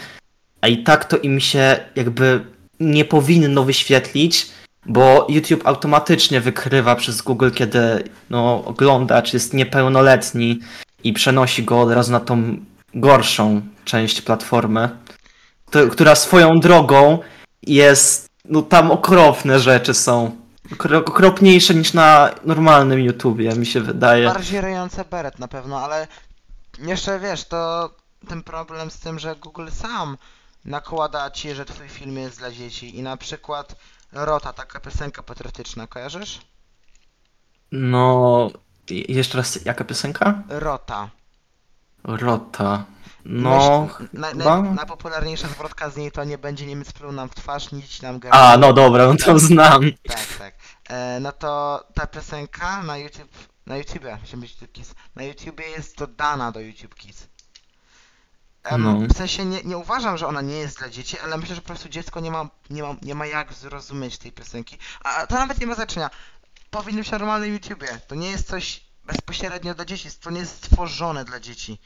a 0.61 0.69
i 0.69 0.83
tak 0.83 1.05
to 1.05 1.17
im 1.17 1.41
się 1.41 1.81
jakby 1.97 2.56
nie 2.81 3.05
powinno 3.05 3.65
wyświetlić, 3.65 4.49
bo 4.87 5.27
YouTube 5.29 5.67
automatycznie 5.67 6.41
wykrywa 6.41 6.97
przez 6.97 7.23
Google, 7.23 7.51
kiedy 7.51 8.05
no, 8.31 8.65
oglądacz 8.65 9.33
jest 9.33 9.55
niepełnoletni 9.55 10.61
i 11.05 11.13
przenosi 11.13 11.65
go 11.65 11.81
od 11.81 11.91
razu 11.93 12.13
na 12.13 12.21
tą 12.21 12.57
gorszą 12.95 13.61
część 13.85 14.21
platformy, 14.23 14.89
to, 15.71 15.87
która 15.89 16.15
swoją 16.15 16.61
drogą 16.61 17.19
jest, 17.63 18.27
no 18.45 18.63
tam 18.63 18.91
okropne 18.91 19.61
rzeczy 19.61 19.95
są. 19.95 20.37
Okro- 20.73 20.99
Okropniejsze 21.07 21.75
niż 21.75 21.93
na 21.93 22.31
normalnym 22.45 23.01
YouTubie, 23.01 23.53
mi 23.53 23.67
się 23.67 23.81
wydaje. 23.81 24.27
Bardziej 24.27 24.61
ryjące 24.61 25.05
beret 25.05 25.39
na 25.39 25.49
pewno, 25.49 25.81
ale 25.81 26.09
jeszcze 26.83 27.21
wiesz, 27.21 27.45
to 27.45 27.91
ten 28.29 28.43
problem 28.43 28.91
z 28.91 28.99
tym, 28.99 29.19
że 29.19 29.37
Google 29.37 29.69
sam 29.71 30.17
nakłada 30.67 31.31
ci, 31.31 31.55
że 31.55 31.65
twój 31.65 31.89
film 31.89 32.17
jest 32.17 32.39
dla 32.39 32.51
dzieci 32.51 32.99
i 32.99 33.03
na 33.03 33.17
przykład 33.17 33.77
Rota, 34.13 34.53
taka 34.53 34.81
piosenka 34.81 35.23
patriotyczna, 35.23 35.87
kojarzysz? 35.87 36.41
No, 37.73 38.51
jeszcze 38.91 39.39
raz, 39.39 39.65
jaka 39.65 39.85
piosenka? 39.85 40.43
Rota. 40.49 41.11
Rota. 42.05 42.85
No, 43.25 43.51
Myśl- 43.51 44.09
na, 44.13 44.29
chyba? 44.29 44.63
na, 44.63 44.73
najpopularniejsza 44.73 45.49
zwrotka 45.49 45.91
z 45.91 45.97
niej 45.97 46.13
to 46.13 46.25
nie 46.25 46.39
będzie 46.39 46.67
Niemiec 46.67 46.93
pluł 46.93 47.13
nam 47.13 47.29
w 47.29 47.35
twarz, 47.35 47.73
nic 47.73 48.03
nam 48.03 48.19
gar... 48.19 48.35
A, 48.35 48.57
no 48.57 48.73
dobra, 48.73 49.07
no 49.07 49.15
to 49.25 49.39
znam. 49.39 49.83
Tak, 50.09 50.27
tak. 50.39 50.55
E, 50.89 51.21
no 51.21 51.33
to 51.33 51.85
ta 51.95 52.07
piosenka 52.07 52.83
na 52.83 52.99
YouTube, 52.99 53.31
na 53.67 53.77
YouTubie, 53.77 54.19
musi 54.21 54.37
być 54.37 54.51
YouTube 54.53 54.73
Kids, 54.73 54.95
na 55.17 55.23
YouTubie 55.23 55.65
jest 55.69 55.99
dodana 55.99 56.53
do 56.53 56.61
YouTube 56.61 56.95
Kids. 56.95 57.29
Em, 58.67 58.83
No. 58.83 59.01
W 59.09 59.17
sensie 59.17 59.45
nie, 59.45 59.63
nie 59.63 59.77
uważam, 59.79 60.19
że 60.19 60.27
ona 60.27 60.41
nie 60.41 60.57
jest 60.57 60.79
dla 60.79 60.89
dzieci, 60.89 61.19
ale 61.19 61.37
myślę, 61.37 61.55
że 61.55 61.61
po 61.61 61.67
prostu 61.67 61.89
dziecko 61.89 62.21
nie 62.21 62.31
ma, 62.31 62.49
nie 62.71 62.83
ma, 62.83 62.95
nie 63.03 63.15
ma 63.15 63.27
jak 63.27 63.53
zrozumieć 63.53 64.19
tej 64.19 64.33
piosenki. 64.33 64.79
A 65.05 65.27
to 65.27 65.35
nawet 65.35 65.61
nie 65.61 65.67
ma 65.67 65.75
znaczenia. 65.75 66.11
Powinno 66.71 66.99
być 66.99 67.11
na 67.11 67.19
normalnym 67.19 67.53
YouTubie. 67.53 68.01
To 68.09 68.15
nie 68.15 68.31
jest 68.31 68.49
coś 68.49 68.85
bezpośrednio 69.05 69.75
dla 69.75 69.85
dzieci, 69.85 70.09
to 70.21 70.31
nie 70.31 70.41
jest 70.41 70.57
stworzone 70.65 71.25
dla 71.25 71.41
dzieci. 71.41 71.81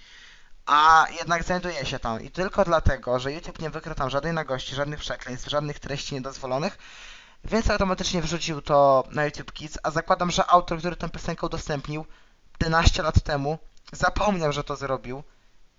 A 0.66 1.06
jednak 1.18 1.42
znajduje 1.44 1.86
się 1.86 1.98
tam 1.98 2.20
i 2.22 2.30
tylko 2.30 2.64
dlatego, 2.64 3.18
że 3.18 3.32
YouTube 3.32 3.58
nie 3.58 3.70
wykrył 3.70 3.94
tam 3.94 4.10
żadnej 4.10 4.32
nagości, 4.32 4.74
żadnych 4.74 5.00
przekleństw, 5.00 5.50
żadnych 5.50 5.78
treści 5.78 6.14
niedozwolonych, 6.14 6.78
więc 7.44 7.70
automatycznie 7.70 8.22
wrzucił 8.22 8.62
to 8.62 9.04
na 9.10 9.24
YouTube 9.24 9.52
Kids, 9.52 9.78
a 9.82 9.90
zakładam, 9.90 10.30
że 10.30 10.46
autor, 10.46 10.78
który 10.78 10.96
tę 10.96 11.08
piosenkę 11.08 11.46
udostępnił 11.46 12.04
11 12.60 13.02
lat 13.02 13.22
temu, 13.22 13.58
zapomniał, 13.92 14.52
że 14.52 14.64
to 14.64 14.76
zrobił 14.76 15.22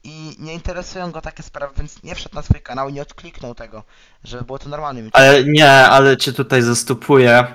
i 0.03 0.35
nie 0.39 0.53
interesują 0.53 1.11
go 1.11 1.21
takie 1.21 1.43
sprawy, 1.43 1.73
więc 1.77 2.03
nie 2.03 2.15
wszedł 2.15 2.35
na 2.35 2.41
swój 2.41 2.61
kanał 2.61 2.89
i 2.89 2.93
nie 2.93 3.01
odkliknął 3.01 3.55
tego, 3.55 3.83
żeby 4.23 4.43
było 4.43 4.59
to 4.59 4.69
normalnym. 4.69 5.09
Ale 5.13 5.43
nie, 5.43 5.71
ale 5.71 6.17
cię 6.17 6.33
tutaj 6.33 6.61
zastupuję, 6.61 7.47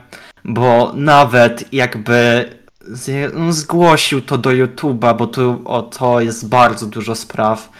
bo 0.44 0.92
nawet 0.94 1.72
jakby 1.72 2.50
z, 2.80 3.34
no, 3.34 3.52
zgłosił 3.52 4.22
to 4.22 4.38
do 4.38 4.50
YouTube'a, 4.50 5.16
bo 5.16 5.26
tu 5.26 5.62
o 5.64 5.82
to 5.82 6.20
jest 6.20 6.48
bardzo 6.48 6.86
dużo 6.86 7.14
spraw, 7.14 7.70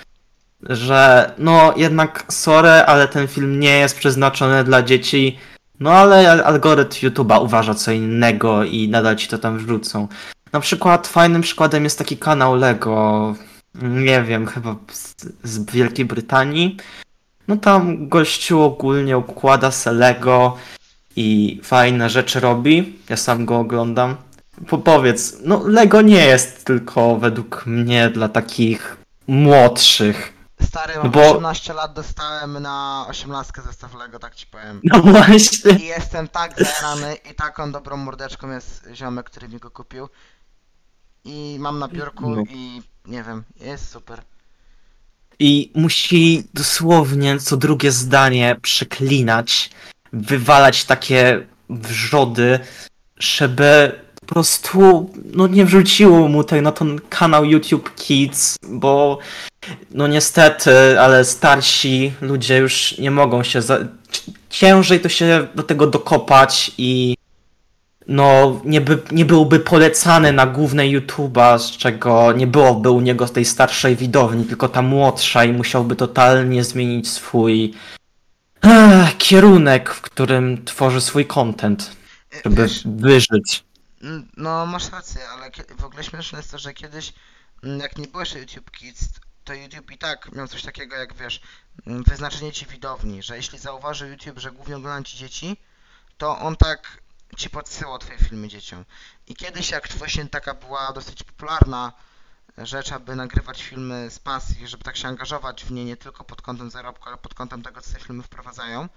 że 0.63 1.31
no 1.39 1.75
jednak 1.77 2.25
sorry, 2.33 2.69
ale 2.69 3.09
ten 3.09 3.29
film 3.29 3.61
nie 3.61 3.79
jest 3.79 3.99
przeznaczony 3.99 4.65
dla 4.65 4.83
dzieci, 4.83 5.39
no 5.81 5.93
ale 5.93 6.31
al- 6.31 6.45
algorytm 6.45 7.07
YouTube'a 7.07 7.45
uważa 7.45 7.75
co 7.75 7.93
innego 7.93 8.65
i 8.65 8.89
nadal 8.89 9.17
ci 9.17 9.29
to 9.29 9.39
tam 9.39 9.59
wrzucą. 9.59 10.09
Na 10.53 10.61
przykład 10.61 11.07
fajnym 11.07 11.43
przykładem 11.43 11.85
jest 11.85 11.99
taki 11.99 12.17
kanał 12.17 12.55
Lego, 12.55 13.35
nie 13.83 14.23
wiem, 14.23 14.47
chyba 14.47 14.77
z, 14.93 15.15
z 15.45 15.71
Wielkiej 15.71 16.05
Brytanii. 16.05 16.77
No 17.49 17.57
tam 17.57 18.09
gościu 18.09 18.63
ogólnie 18.63 19.19
układa 19.19 19.71
se 19.71 19.93
Lego 19.93 20.57
i 21.17 21.61
fajne 21.65 22.11
rzeczy 22.11 22.41
robi. 22.41 22.99
Ja 23.09 23.17
sam 23.17 23.45
go 23.47 23.59
oglądam. 23.59 24.17
Po, 24.69 24.79
powiedz, 24.79 25.37
no 25.45 25.63
Lego 25.67 26.03
nie 26.03 26.25
jest 26.27 26.65
tylko 26.65 27.17
według 27.17 27.67
mnie 27.67 28.11
dla 28.11 28.29
takich 28.29 28.97
młodszych. 29.27 30.33
Stary, 30.63 30.95
mam 30.99 31.11
bo- 31.11 31.31
18 31.37 31.73
lat, 31.75 31.93
dostałem 31.93 32.63
na 32.63 33.07
18 33.09 33.53
zestaw 33.67 33.95
Lego, 33.95 34.19
tak 34.19 34.35
ci 34.35 34.47
powiem. 34.47 34.81
No 34.85 35.01
właśnie. 35.03 35.73
I 35.73 35.87
jestem 35.87 36.29
tak 36.29 36.55
zajarany 36.59 37.17
i 37.31 37.35
taką 37.35 37.73
dobrą 37.73 37.97
mordeczką 37.97 38.51
jest 38.51 38.89
ziomek, 38.95 39.27
który 39.27 39.49
mi 39.49 39.59
go 39.59 39.71
kupił. 39.71 40.09
I 41.27 41.57
mam 41.61 41.79
na 41.79 41.89
biurku 41.89 42.31
No. 42.31 42.43
i 42.51 42.83
nie 43.07 43.23
wiem, 43.23 43.43
jest 43.61 43.91
super. 43.91 44.23
I 45.39 45.71
musi 45.75 46.45
dosłownie 46.55 47.39
co 47.39 47.57
drugie 47.57 47.93
zdanie 47.93 48.57
przeklinać, 48.63 49.71
wywalać 50.13 50.85
takie 50.85 51.47
wrzody, 51.71 52.59
żeby 53.19 53.93
po 54.21 54.27
prostu 54.27 55.11
no 55.25 55.47
nie 55.47 55.65
wrzuciło 55.65 56.29
mu 56.29 56.45
tego 56.45 56.63
na 56.63 56.73
ten 56.73 57.01
kanał 57.09 57.45
YouTube 57.45 57.95
Kids, 57.95 58.57
bo 58.69 59.19
no 59.91 60.07
niestety, 60.07 61.01
ale 61.01 61.25
starsi 61.25 62.13
ludzie 62.21 62.59
już 62.59 62.99
nie 62.99 63.11
mogą 63.11 63.43
się 63.43 63.63
za... 63.63 63.79
ciężej 64.51 65.01
to 65.01 65.09
się 65.09 65.47
do 65.55 65.63
tego 65.63 65.87
dokopać 65.87 66.71
i 66.79 67.15
no 68.09 68.61
nie, 68.65 68.81
by, 68.81 69.03
nie 69.13 69.25
byłby 69.25 69.61
polecany 69.61 70.33
na 70.33 70.47
głównej 70.47 71.01
YouTube'a, 71.01 71.59
z 71.59 71.71
czego 71.71 72.33
nie 72.33 72.47
byłoby 72.47 72.91
u 72.91 73.01
niego 73.01 73.29
tej 73.29 73.45
starszej 73.45 73.97
widowni, 73.97 74.45
tylko 74.45 74.69
ta 74.69 74.83
młodsza 74.83 75.45
i 75.45 75.53
musiałby 75.53 75.97
totalnie 75.97 76.65
zmienić 76.65 77.11
swój 77.11 77.75
ech, 78.63 79.17
kierunek, 79.19 79.91
w 79.91 80.01
którym 80.01 80.65
tworzy 80.65 81.01
swój 81.01 81.27
content, 81.27 81.97
żeby 82.45 82.63
Wiesz, 82.63 82.83
wyżyć. 82.87 83.65
mm, 84.03 84.29
no 84.37 84.67
masz 84.67 84.93
rację, 84.93 85.21
ale 85.29 85.51
w 85.79 85.85
ogóle 85.85 86.05
śmieszne 86.05 86.39
jest 86.39 86.51
to, 86.51 86.59
że 86.59 86.75
kiedyś, 86.75 87.13
mm, 87.65 87.81
jak 87.81 87.99
nie 87.99 88.07
jeszcze 88.19 88.39
YouTube 88.39 88.71
Kids, 88.71 89.09
to 89.45 89.55
YouTube 89.55 89.91
i 89.91 89.99
tak 89.99 90.33
miał 90.33 90.49
coś 90.49 90.63
takiego 90.63 90.97
jak 90.97 91.15
wiesz, 91.15 91.41
mm, 91.87 92.03
wyznaczenie 92.03 92.53
ci 92.53 92.67
widowni, 92.67 93.23
że 93.23 93.37
jeśli 93.37 93.59
zauważy 93.59 94.09
YouTube, 94.09 94.39
że 94.39 94.53
głównie 94.53 94.77
oglądają 94.77 95.03
ci 95.03 95.17
dzieci, 95.19 95.57
to 96.19 96.39
on 96.39 96.57
tak 96.57 97.06
ci 97.37 97.51
podsyłał 97.51 97.99
twoje 97.99 98.19
filmy 98.19 98.49
dzieciom. 98.49 98.85
I 99.27 99.35
kiedyś 99.35 99.71
jak 99.71 99.89
właśnie 99.89 100.27
taka 100.27 100.55
była 100.55 100.93
dosyć 100.93 101.23
popularna 101.23 101.93
rzecz, 102.59 102.93
aby 102.93 103.17
nagrywać 103.17 103.63
filmy 103.63 104.11
z 104.11 104.19
pasji, 104.19 104.69
żeby 104.69 104.85
tak 104.85 104.97
się 104.97 105.09
angażować 105.09 105.65
w 105.65 105.71
nie 105.73 105.85
nie 105.85 105.97
tylko 105.97 106.25
pod 106.25 106.43
kątem 106.43 106.71
zarobku, 106.71 107.09
ale 107.09 107.17
pod 107.17 107.35
kątem 107.35 107.63
tego, 107.63 107.81
co 107.81 107.93
te 107.93 108.01
filmy 108.01 108.23
wprowadzają. 108.23 108.89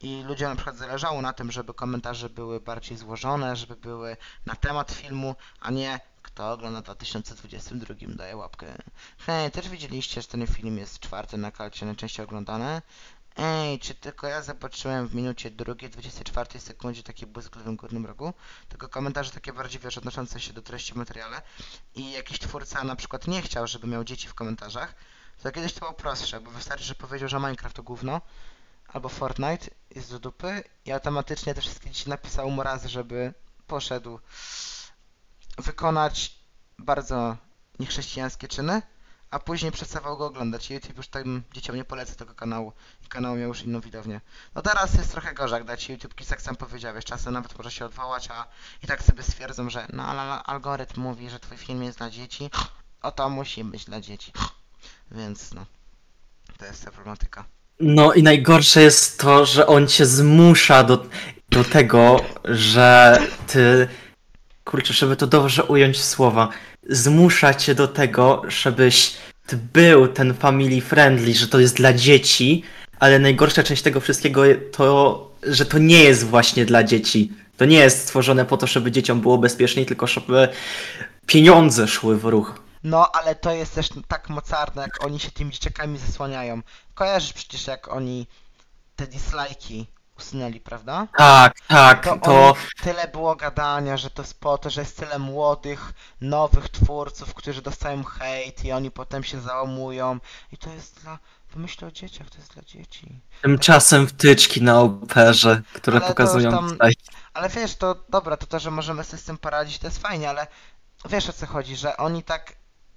I 0.00 0.22
ludziom 0.26 0.50
na 0.50 0.56
przykład 0.56 0.76
zależało 0.76 1.22
na 1.22 1.32
tym, 1.32 1.52
żeby 1.52 1.74
komentarze 1.74 2.30
były 2.30 2.60
bardziej 2.60 2.96
złożone, 2.96 3.56
żeby 3.56 3.76
były 3.76 4.16
na 4.46 4.56
temat 4.56 4.92
filmu, 4.92 5.36
a 5.60 5.70
nie 5.70 6.00
kto 6.22 6.52
ogląda 6.52 6.80
w 6.80 6.84
2022 6.84 7.94
daje 8.08 8.36
łapkę. 8.36 8.66
Hej, 9.18 9.50
też 9.50 9.68
widzieliście, 9.68 10.22
że 10.22 10.28
ten 10.28 10.46
film 10.46 10.78
jest 10.78 10.98
czwarty 10.98 11.36
na 11.36 11.50
kalcie 11.50 11.86
najczęściej 11.86 12.24
oglądany? 12.24 12.82
Ej, 13.36 13.78
czy 13.78 13.94
tylko 13.94 14.26
ja 14.26 14.42
zobaczyłem 14.42 15.08
w 15.08 15.14
minucie 15.14 15.50
drugiej, 15.50 15.90
24 15.90 16.60
sekundzie 16.60 17.02
taki 17.02 17.26
błysk 17.26 17.54
w 17.54 17.58
lewym 17.58 17.76
górnym 17.76 18.06
rogu? 18.06 18.32
Tylko 18.68 18.88
komentarze 18.88 19.30
takie 19.30 19.52
bardziej, 19.52 19.80
wiesz, 19.80 19.98
odnoszące 19.98 20.40
się 20.40 20.52
do 20.52 20.62
treści 20.62 20.92
w 20.92 20.96
materiale. 20.96 21.42
I 21.94 22.12
jakiś 22.12 22.38
twórca 22.38 22.84
na 22.84 22.96
przykład 22.96 23.26
nie 23.26 23.42
chciał, 23.42 23.66
żeby 23.66 23.86
miał 23.86 24.04
dzieci 24.04 24.28
w 24.28 24.34
komentarzach, 24.34 24.94
to 25.42 25.52
kiedyś 25.52 25.72
to 25.72 25.80
było 25.80 25.92
prostsze, 25.92 26.40
bo 26.40 26.50
wystarczy, 26.50 26.84
że 26.84 26.94
powiedział, 26.94 27.28
że 27.28 27.36
Minecraft 27.38 27.76
to 27.76 27.82
gówno, 27.82 28.20
albo 28.88 29.08
Fortnite 29.08 29.70
jest 29.94 30.10
do 30.10 30.18
dupy 30.18 30.64
i 30.84 30.92
automatycznie 30.92 31.54
te 31.54 31.60
wszystkie 31.60 31.90
dzieci 31.90 32.10
napisały 32.10 32.50
mu 32.50 32.62
raz, 32.62 32.84
żeby 32.84 33.34
poszedł 33.66 34.18
wykonać 35.58 36.34
bardzo 36.78 37.36
niechrześcijańskie 37.78 38.48
czyny, 38.48 38.82
a 39.32 39.38
później 39.38 39.72
przestawał 39.72 40.16
go 40.16 40.26
oglądać. 40.26 40.70
YouTube 40.70 40.96
już 40.96 41.08
tym 41.08 41.42
dzieciom 41.52 41.76
nie 41.76 41.84
poleca 41.84 42.14
tego 42.14 42.34
kanału 42.34 42.72
i 43.04 43.08
kanał 43.08 43.36
miał 43.36 43.48
już 43.48 43.62
inną 43.62 43.80
widownię. 43.80 44.20
No 44.54 44.62
teraz 44.62 44.94
jest 44.94 45.12
trochę 45.12 45.34
gorzej, 45.34 45.56
jak 45.56 45.64
dać 45.64 45.88
YouTube 45.88 46.14
Kids, 46.14 46.30
jak 46.30 46.42
sam 46.42 46.56
powiedziałeś, 46.56 47.04
czasem 47.04 47.32
nawet 47.32 47.58
może 47.58 47.70
się 47.70 47.84
odwołać, 47.84 48.28
a 48.30 48.46
i 48.82 48.86
tak 48.86 49.02
sobie 49.02 49.22
stwierdzą, 49.22 49.70
że 49.70 49.86
no 49.92 50.04
ale 50.04 50.42
algorytm 50.42 51.00
mówi, 51.00 51.30
że 51.30 51.40
twój 51.40 51.56
film 51.56 51.82
jest 51.82 51.98
dla 51.98 52.10
dzieci, 52.10 52.50
o 53.02 53.12
to 53.12 53.28
musi 53.28 53.64
być 53.64 53.84
dla 53.84 54.00
dzieci. 54.00 54.32
Więc 55.10 55.54
no, 55.54 55.66
to 56.58 56.66
jest 56.66 56.84
ta 56.84 56.90
problematyka. 56.90 57.44
No 57.80 58.12
i 58.12 58.22
najgorsze 58.22 58.82
jest 58.82 59.20
to, 59.20 59.46
że 59.46 59.66
on 59.66 59.88
cię 59.88 60.06
zmusza 60.06 60.84
do, 60.84 61.06
do 61.50 61.64
tego, 61.64 62.24
że 62.44 63.18
ty. 63.46 63.88
Kurczę, 64.64 64.94
żeby 64.94 65.16
to 65.16 65.26
dobrze 65.26 65.64
ująć 65.64 65.96
w 65.96 66.04
słowa. 66.04 66.48
Zmusza 66.88 67.54
cię 67.54 67.74
do 67.74 67.88
tego, 67.88 68.42
żebyś 68.48 69.14
był 69.72 70.08
ten 70.08 70.34
family 70.34 70.80
friendly, 70.80 71.34
że 71.34 71.48
to 71.48 71.58
jest 71.60 71.76
dla 71.76 71.92
dzieci, 71.92 72.62
ale 72.98 73.18
najgorsza 73.18 73.62
część 73.62 73.82
tego 73.82 74.00
wszystkiego 74.00 74.42
to, 74.72 75.30
że 75.42 75.66
to 75.66 75.78
nie 75.78 76.04
jest 76.04 76.24
właśnie 76.24 76.64
dla 76.64 76.84
dzieci. 76.84 77.32
To 77.56 77.64
nie 77.64 77.78
jest 77.78 78.02
stworzone 78.02 78.44
po 78.44 78.56
to, 78.56 78.66
żeby 78.66 78.92
dzieciom 78.92 79.20
było 79.20 79.38
bezpieczniej, 79.38 79.86
tylko 79.86 80.06
żeby 80.06 80.48
pieniądze 81.26 81.88
szły 81.88 82.18
w 82.18 82.24
ruch. 82.24 82.62
No, 82.84 83.12
ale 83.12 83.34
to 83.34 83.52
jest 83.52 83.74
też 83.74 83.88
tak 84.08 84.28
mocarne, 84.28 84.82
jak 84.82 85.04
oni 85.04 85.20
się 85.20 85.30
tymi 85.30 85.50
dzieciakami 85.50 85.98
zasłaniają. 85.98 86.60
Kojarzysz 86.94 87.32
przecież, 87.32 87.66
jak 87.66 87.88
oni 87.88 88.26
te 88.96 89.06
dislajki 89.06 89.86
usunęli, 90.22 90.60
prawda? 90.60 91.06
Tak, 91.16 91.54
tak, 91.68 92.04
To, 92.04 92.16
to. 92.16 92.54
tyle 92.82 93.08
było 93.08 93.36
gadania, 93.36 93.96
że 93.96 94.10
to 94.10 94.22
jest 94.22 94.40
po 94.40 94.58
to, 94.58 94.70
że 94.70 94.80
jest 94.80 94.96
tyle 94.96 95.18
młodych, 95.18 95.92
nowych 96.20 96.68
twórców, 96.68 97.34
którzy 97.34 97.62
dostają 97.62 98.04
hejt 98.04 98.64
i 98.64 98.72
oni 98.72 98.90
potem 98.90 99.24
się 99.24 99.40
załamują. 99.40 100.18
I 100.52 100.56
to 100.58 100.70
jest 100.70 101.02
dla... 101.02 101.18
Pomyśl 101.54 101.84
o 101.84 101.90
dzieciach, 101.90 102.30
to 102.30 102.38
jest 102.38 102.54
dla 102.54 102.62
dzieci. 102.62 103.20
Tymczasem 103.42 104.06
wtyczki 104.06 104.62
na 104.62 104.80
operze, 104.80 105.62
które 105.72 105.96
Ale 105.96 106.06
to 106.06 106.08
pokazują 106.08 106.50
już 106.50 106.60
tam- 106.60 106.70
tutaj. 106.70 106.92
Ale 107.34 107.48
wiesz, 107.48 107.76
to 107.76 107.94
dobra, 108.08 108.36
to 108.36 108.46
to, 108.46 108.58
że 108.58 108.70
możemy 108.70 109.04
sobie 109.04 109.18
z 109.18 109.24
tym 109.24 109.38
poradzić, 109.38 109.78
to 109.78 109.86
jest 109.86 109.98
fajnie, 109.98 110.28
ale 110.30 110.46
wiesz 111.08 111.28
o 111.28 111.32
co 111.32 111.46
chodzi, 111.46 111.76
że 111.76 111.96
oni 111.96 112.22
tak 112.22 112.52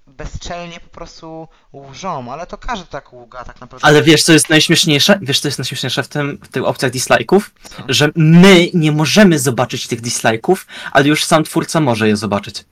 bezczelnie 0.08 0.80
po 0.80 0.90
prostu 0.90 1.48
łżą, 1.74 2.32
ale 2.34 2.48
to 2.48 2.58
każdy 2.58 2.86
tak 2.86 3.14
ługa 3.14 3.44
tak 3.44 3.62
naprawdę. 3.62 3.88
Ale 3.88 4.04
wiesz, 4.04 4.24
co 4.24 4.34
jest 4.34 4.50
najśmieszniejsze? 4.50 5.20
Wiesz, 5.22 5.40
co 5.40 5.48
jest 5.48 5.58
najśmieszniejsze 5.60 6.04
w 6.04 6.08
tym, 6.08 6.38
w 6.44 6.48
tych 6.48 6.64
opcjach 6.64 6.92
dislike'ów? 6.92 7.42
Że 7.88 8.10
my 8.16 8.70
nie 8.74 8.92
możemy 8.92 9.40
zobaczyć 9.40 9.88
tych 9.88 10.02
dislike'ów, 10.02 10.66
ale 10.92 11.08
już 11.08 11.24
sam 11.24 11.44
twórca 11.44 11.80
może 11.80 12.08
je 12.08 12.18
zobaczyć. 12.18 12.66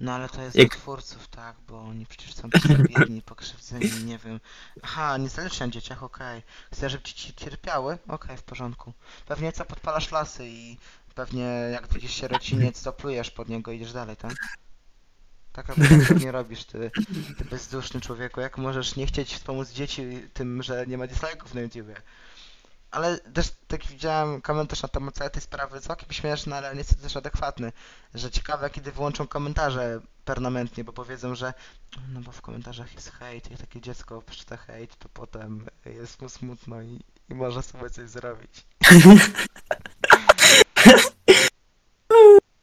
No 0.00 0.12
ale 0.14 0.28
to 0.28 0.42
jest 0.42 0.56
Jak- 0.56 0.76
twórców, 0.76 1.28
tak, 1.28 1.56
bo 1.68 1.80
oni 1.80 2.06
przecież 2.06 2.34
są 2.34 2.48
biedni, 2.98 3.22
pokrzywdzeni, 3.22 3.90
nie 4.04 4.18
wiem. 4.18 4.40
Aha, 4.82 5.16
niezależnie 5.16 5.66
na 5.66 5.72
dzieciach, 5.72 6.02
okej. 6.02 6.42
Chcesz, 6.72 6.92
żeby 6.92 7.04
dzieci 7.04 7.32
cierpiały? 7.36 7.98
Okej, 8.08 8.36
w 8.36 8.42
porządku. 8.42 8.92
Pewnie 9.26 9.52
co, 9.52 9.64
podpalasz 9.64 10.12
lasy 10.12 10.46
i 10.48 10.78
pewnie 11.14 11.42
jak 11.72 11.92
widzisz 11.94 12.14
sierociniec, 12.14 12.82
to 12.82 12.92
plujesz 12.92 13.30
pod 13.30 13.48
niego 13.48 13.72
i 13.72 13.76
idziesz 13.76 13.92
dalej, 13.92 14.16
tak? 14.16 14.32
Tak 15.56 15.68
naprawdę 15.68 16.14
nie 16.24 16.32
robisz, 16.32 16.64
ty, 16.64 16.90
ty 17.38 17.44
bezduszny 17.44 18.00
człowieku. 18.00 18.40
Jak 18.40 18.58
możesz 18.58 18.96
nie 18.96 19.06
chcieć 19.06 19.34
wspomóc 19.34 19.70
dzieci 19.70 20.28
tym, 20.34 20.62
że 20.62 20.86
nie 20.86 20.98
ma 20.98 21.04
dislike'ów 21.04 21.54
na 21.54 21.60
YouTubie? 21.60 21.96
Ale 22.90 23.18
też 23.18 23.52
tak 23.68 23.86
widziałem 23.86 24.42
komentarz 24.42 24.82
na 24.82 24.88
temat 24.88 25.14
całej 25.14 25.30
tej 25.30 25.42
sprawy, 25.42 25.80
całkiem 25.80 26.12
śmieszny, 26.12 26.54
ale 26.54 26.76
niestety 26.76 27.02
też 27.02 27.16
adekwatny, 27.16 27.72
że 28.14 28.30
ciekawe 28.30 28.70
kiedy 28.70 28.92
wyłączą 28.92 29.26
komentarze 29.26 30.00
permanentnie, 30.24 30.84
bo 30.84 30.92
powiedzą, 30.92 31.34
że 31.34 31.54
no 32.12 32.20
bo 32.20 32.32
w 32.32 32.40
komentarzach 32.40 32.94
jest 32.94 33.12
hejt 33.12 33.50
i 33.50 33.56
takie 33.56 33.80
dziecko 33.80 34.22
przeczyta 34.22 34.56
hejt, 34.56 34.96
to 34.96 35.08
potem 35.08 35.66
jest 35.84 36.22
mu 36.22 36.28
smutno 36.28 36.82
i, 36.82 37.00
i 37.28 37.34
może 37.34 37.62
sobie 37.62 37.90
coś 37.90 38.08
zrobić. 38.08 38.66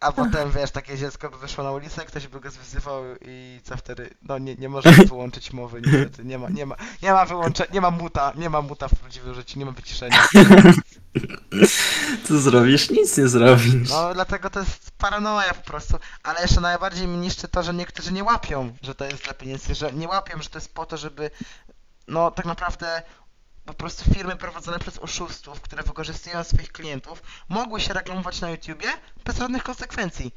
A 0.03 0.11
potem, 0.11 0.51
wiesz, 0.51 0.71
takie 0.71 0.97
dziecko 0.97 1.29
by 1.29 1.37
wyszło 1.37 1.63
na 1.63 1.71
ulicę, 1.71 2.05
ktoś 2.05 2.27
by 2.27 2.39
go 2.39 2.51
zwyzywał 2.51 3.03
i 3.21 3.59
co 3.63 3.77
wtedy? 3.77 4.09
No 4.21 4.37
nie, 4.37 4.55
nie 4.55 4.69
możemy 4.69 5.05
wyłączyć 5.05 5.53
mowy, 5.53 5.81
niestety, 5.81 6.25
nie 6.25 6.39
ma, 6.39 6.49
nie 6.49 6.65
ma, 6.65 6.75
nie 7.03 7.11
ma 7.11 7.25
wyłączenia, 7.25 7.69
nie 7.73 7.81
ma 7.81 7.91
muta, 7.91 8.33
nie 8.35 8.49
ma 8.49 8.61
muta 8.61 8.87
w 8.87 8.95
prawdziwym 8.95 9.33
życiu, 9.33 9.59
nie 9.59 9.65
ma 9.65 9.71
wyciszenia. 9.71 10.27
Co 12.27 12.39
zrobisz? 12.39 12.89
Nic 12.89 13.17
nie 13.17 13.27
zrobisz. 13.27 13.89
No 13.89 14.13
dlatego 14.13 14.49
to 14.49 14.59
jest 14.59 14.91
paranoja 14.91 15.53
po 15.53 15.63
prostu, 15.63 15.97
ale 16.23 16.41
jeszcze 16.41 16.61
najbardziej 16.61 17.07
mi 17.07 17.17
niszczy 17.17 17.47
to, 17.47 17.63
że 17.63 17.73
niektórzy 17.73 18.13
nie 18.13 18.23
łapią, 18.23 18.73
że 18.81 18.95
to 18.95 19.05
jest 19.05 19.23
dla 19.23 19.33
pieniędzy, 19.33 19.75
że 19.75 19.93
nie 19.93 20.07
łapią, 20.07 20.41
że 20.41 20.49
to 20.49 20.57
jest 20.57 20.73
po 20.73 20.85
to, 20.85 20.97
żeby 20.97 21.31
no 22.07 22.31
tak 22.31 22.45
naprawdę 22.45 23.01
po 23.65 23.73
prostu 23.73 24.13
firmy 24.13 24.35
prowadzone 24.35 24.79
przez 24.79 24.97
oszustów, 24.99 25.61
które 25.61 25.83
wykorzystują 25.83 26.43
swoich 26.43 26.71
klientów, 26.71 27.23
mogły 27.49 27.81
się 27.81 27.93
reklamować 27.93 28.41
na 28.41 28.49
YouTubie 28.49 28.87
bez 29.25 29.37
żadnych 29.37 29.63
konsekwencji. 29.63 30.35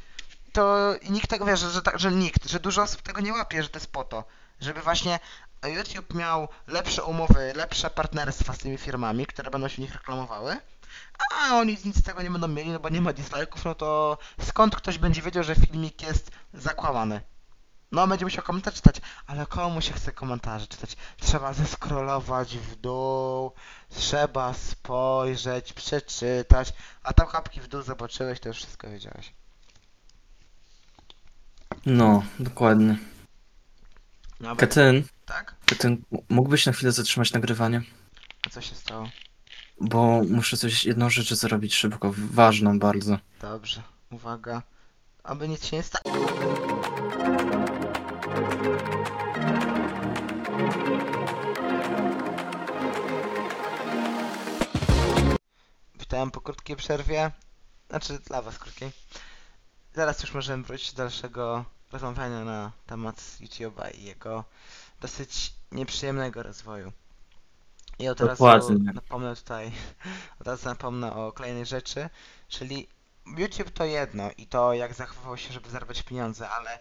To 0.52 0.94
nikt 1.10 1.30
tego 1.30 1.44
wie, 1.44 1.56
że, 1.56 1.70
że, 1.70 1.82
tak, 1.82 1.98
że 1.98 2.12
nikt, 2.12 2.50
że 2.50 2.60
dużo 2.60 2.82
osób 2.82 3.02
tego 3.02 3.20
nie 3.20 3.32
łapie, 3.32 3.62
że 3.62 3.68
to 3.68 3.76
jest 3.78 3.92
po 3.92 4.04
to, 4.04 4.24
żeby 4.60 4.82
właśnie 4.82 5.18
YouTube 5.64 6.14
miał 6.14 6.48
lepsze 6.66 7.04
umowy, 7.04 7.52
lepsze 7.56 7.90
partnerstwa 7.90 8.52
z 8.52 8.58
tymi 8.58 8.78
firmami, 8.78 9.26
które 9.26 9.50
będą 9.50 9.68
się 9.68 9.74
w 9.74 9.78
nich 9.78 9.92
reklamowały, 9.92 10.56
a 11.34 11.54
oni 11.54 11.78
nic 11.84 11.96
z 11.96 12.02
tego 12.02 12.22
nie 12.22 12.30
będą 12.30 12.48
mieli, 12.48 12.70
no 12.70 12.80
bo 12.80 12.88
nie 12.88 13.00
ma 13.00 13.12
dislike'ów, 13.12 13.64
no 13.64 13.74
to 13.74 14.18
skąd 14.42 14.76
ktoś 14.76 14.98
będzie 14.98 15.22
wiedział, 15.22 15.44
że 15.44 15.54
filmik 15.54 16.02
jest 16.02 16.30
zakłamany? 16.54 17.20
No, 17.92 18.06
będzie 18.06 18.24
musiał 18.24 18.44
komentarz 18.44 18.74
czytać, 18.74 19.00
ale 19.26 19.46
komu 19.46 19.80
się 19.80 19.92
chce 19.92 20.12
komentarze 20.12 20.66
czytać? 20.66 20.96
Trzeba 21.20 21.52
zeskrolować 21.52 22.58
w 22.58 22.76
dół, 22.76 23.52
trzeba 23.88 24.54
spojrzeć, 24.54 25.72
przeczytać, 25.72 26.72
a 27.02 27.12
tam 27.12 27.26
chapki 27.26 27.60
w 27.60 27.68
dół 27.68 27.82
zobaczyłeś, 27.82 28.40
to 28.40 28.48
już 28.48 28.56
wszystko 28.56 28.90
wiedziałeś. 28.90 29.32
No, 31.86 32.22
dokładnie. 32.38 32.98
Dobra, 34.40 34.56
Katyn, 34.56 35.04
tak? 35.26 35.54
Katyn, 35.66 36.02
mógłbyś 36.28 36.66
na 36.66 36.72
chwilę 36.72 36.92
zatrzymać 36.92 37.32
nagrywanie? 37.32 37.82
A 38.46 38.50
co 38.50 38.60
się 38.60 38.74
stało? 38.74 39.08
Bo 39.80 40.22
muszę 40.30 40.56
coś, 40.56 40.84
jedną 40.84 41.10
rzecz 41.10 41.34
zrobić 41.34 41.74
szybko, 41.74 42.12
ważną 42.16 42.78
bardzo. 42.78 43.18
Dobrze, 43.40 43.82
uwaga. 44.10 44.62
Aby 45.24 45.48
nic 45.48 45.66
się 45.66 45.76
nie 45.76 45.82
stało. 45.82 46.15
Witam 55.94 56.30
po 56.30 56.40
krótkiej 56.40 56.76
przerwie. 56.76 57.30
Znaczy 57.90 58.18
dla 58.18 58.42
was 58.42 58.58
krótkiej. 58.58 58.90
Zaraz 59.94 60.22
już 60.22 60.34
możemy 60.34 60.62
wrócić 60.62 60.92
do 60.92 60.96
dalszego 60.96 61.64
rozmawiania 61.92 62.44
na 62.44 62.72
temat 62.86 63.16
YouTube'a 63.16 63.94
i 63.94 64.04
jego 64.04 64.44
dosyć 65.00 65.54
nieprzyjemnego 65.72 66.42
rozwoju. 66.42 66.92
I 67.98 68.08
od 68.08 68.20
razu 68.20 68.30
Dokładnie. 68.30 68.92
napomnę 68.92 69.36
tutaj, 69.36 69.72
od 70.40 70.46
razu 70.46 70.68
napomnę 70.68 71.12
o 71.12 71.32
kolejnej 71.32 71.66
rzeczy, 71.66 72.10
czyli 72.48 72.88
YouTube 73.38 73.70
to 73.70 73.84
jedno 73.84 74.30
i 74.36 74.46
to 74.46 74.74
jak 74.74 74.94
zachowywał 74.94 75.36
się, 75.36 75.52
żeby 75.52 75.70
zarabiać 75.70 76.02
pieniądze, 76.02 76.50
ale 76.50 76.78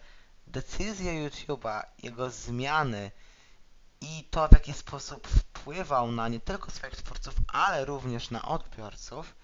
decyzje 0.55 1.11
YouTube'a, 1.29 1.83
jego 2.03 2.29
zmiany 2.29 3.11
i 4.01 4.23
to 4.31 4.47
w 4.47 4.51
jaki 4.51 4.73
sposób 4.73 5.27
wpływał 5.27 6.11
na 6.11 6.27
nie 6.27 6.39
tylko 6.39 6.71
swoich 6.71 6.95
twórców, 6.95 7.33
ale 7.47 7.85
również 7.85 8.31
na 8.31 8.41
odbiorców 8.41 9.35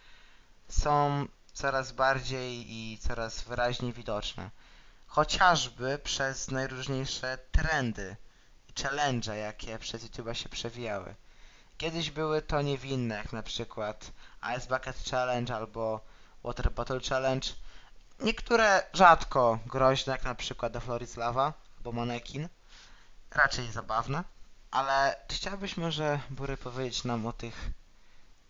są 0.69 1.25
coraz 1.53 1.91
bardziej 1.91 2.73
i 2.73 2.97
coraz 2.97 3.41
wyraźniej 3.41 3.93
widoczne. 3.93 4.49
Chociażby 5.07 5.99
przez 6.03 6.51
najróżniejsze 6.51 7.37
trendy 7.51 8.15
i 8.69 8.81
challenge, 8.81 9.37
jakie 9.37 9.79
przez 9.79 10.05
YouTube'a 10.05 10.33
się 10.33 10.49
przewijały. 10.49 11.15
Kiedyś 11.77 12.11
były 12.11 12.41
to 12.41 12.61
niewinne, 12.61 13.15
jak 13.15 13.33
na 13.33 13.43
przykład 13.43 14.11
Ice 14.57 14.67
Bucket 14.67 15.09
Challenge 15.11 15.55
albo 15.55 16.01
Water 16.43 16.71
Bottle 16.71 16.99
Challenge. 17.09 17.47
Niektóre 18.23 18.83
rzadko 18.93 19.59
groźne, 19.65 20.13
jak 20.13 20.23
na 20.23 20.35
przykład 20.35 20.73
is 21.01 21.17
Lava 21.17 21.53
albo 21.77 21.91
Mannequin. 21.91 22.47
Raczej 23.31 23.71
zabawne. 23.71 24.23
Ale 24.71 25.15
chciałbyś 25.29 25.77
może, 25.77 26.19
Bury, 26.29 26.57
powiedzieć 26.57 27.03
nam 27.03 27.25
o 27.25 27.33
tych 27.33 27.69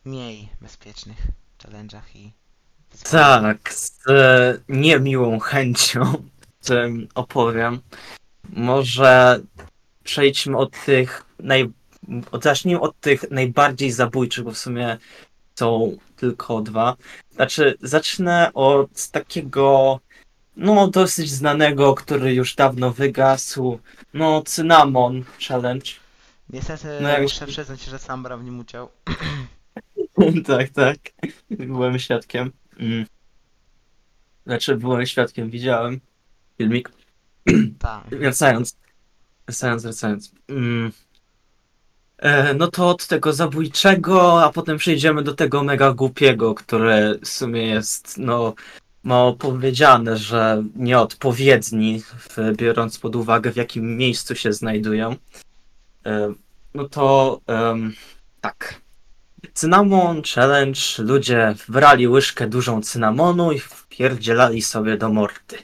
mniej 0.05 0.49
bezpiecznych 0.61 1.17
challenge'ach 1.63 2.15
i? 2.15 2.31
Tak, 3.11 3.73
z 3.73 3.97
niemiłą 4.69 5.39
chęcią 5.39 6.23
tym 6.67 7.07
opowiem. 7.15 7.81
Może 8.49 9.39
przejdźmy 10.03 10.57
od 10.57 10.71
tych 10.85 11.25
naj... 11.39 11.69
Zacznijmy 12.41 12.81
od 12.81 12.99
tych 12.99 13.31
najbardziej 13.31 13.91
zabójczych, 13.91 14.43
bo 14.43 14.51
w 14.51 14.57
sumie 14.57 14.97
są 15.61 15.97
tylko 16.15 16.61
dwa. 16.61 16.95
Znaczy, 17.31 17.77
zacznę 17.81 18.51
od 18.53 19.07
takiego, 19.07 19.99
no, 20.55 20.87
dosyć 20.87 21.31
znanego, 21.31 21.93
który 21.93 22.33
już 22.33 22.55
dawno 22.55 22.91
wygasł. 22.91 23.79
No, 24.13 24.41
Cynamon 24.41 25.23
Challenge. 25.47 25.91
Niestety 26.49 26.87
No 27.01 27.09
jak- 27.09 27.21
muszę 27.21 27.47
przyznać, 27.47 27.83
że 27.83 27.99
sam 27.99 28.23
brałem 28.23 28.41
w 28.41 28.45
nim 28.45 28.59
udział. 28.59 28.89
tak, 30.47 30.69
tak. 30.69 30.97
Byłem 31.49 31.99
świadkiem. 31.99 32.51
Mm. 32.79 33.05
Znaczy, 34.45 34.75
byłem 34.75 35.05
świadkiem, 35.05 35.49
widziałem 35.49 35.99
filmik. 36.57 36.91
Tak. 37.79 38.09
Wracając. 38.21 38.77
Wracając, 39.47 39.83
wracając. 39.83 40.31
Mm. 40.49 40.91
E, 42.21 42.53
no 42.53 42.67
to 42.67 42.89
od 42.89 43.07
tego 43.07 43.33
zabójczego, 43.33 44.43
a 44.43 44.51
potem 44.51 44.77
przejdziemy 44.77 45.23
do 45.23 45.33
tego 45.33 45.63
mega 45.63 45.93
głupiego, 45.93 46.55
które 46.55 47.15
w 47.23 47.27
sumie 47.27 47.67
jest, 47.67 48.17
no, 48.17 48.53
mało 49.03 49.33
powiedziane, 49.33 50.17
że 50.17 50.63
nieodpowiedni, 50.75 52.03
biorąc 52.53 52.99
pod 52.99 53.15
uwagę 53.15 53.51
w 53.51 53.55
jakim 53.55 53.97
miejscu 53.97 54.35
się 54.35 54.53
znajdują. 54.53 55.15
E, 56.05 56.33
no 56.73 56.89
to 56.89 57.39
em, 57.47 57.93
tak. 58.41 58.81
Cynamon 59.53 60.21
Challenge. 60.35 60.79
Ludzie 60.97 61.55
brali 61.67 62.07
łyżkę 62.07 62.47
dużą 62.47 62.81
cynamonu 62.81 63.51
i 63.51 63.59
wpierdzielali 63.59 64.61
sobie 64.61 64.97
do 64.97 65.09
morty. 65.09 65.57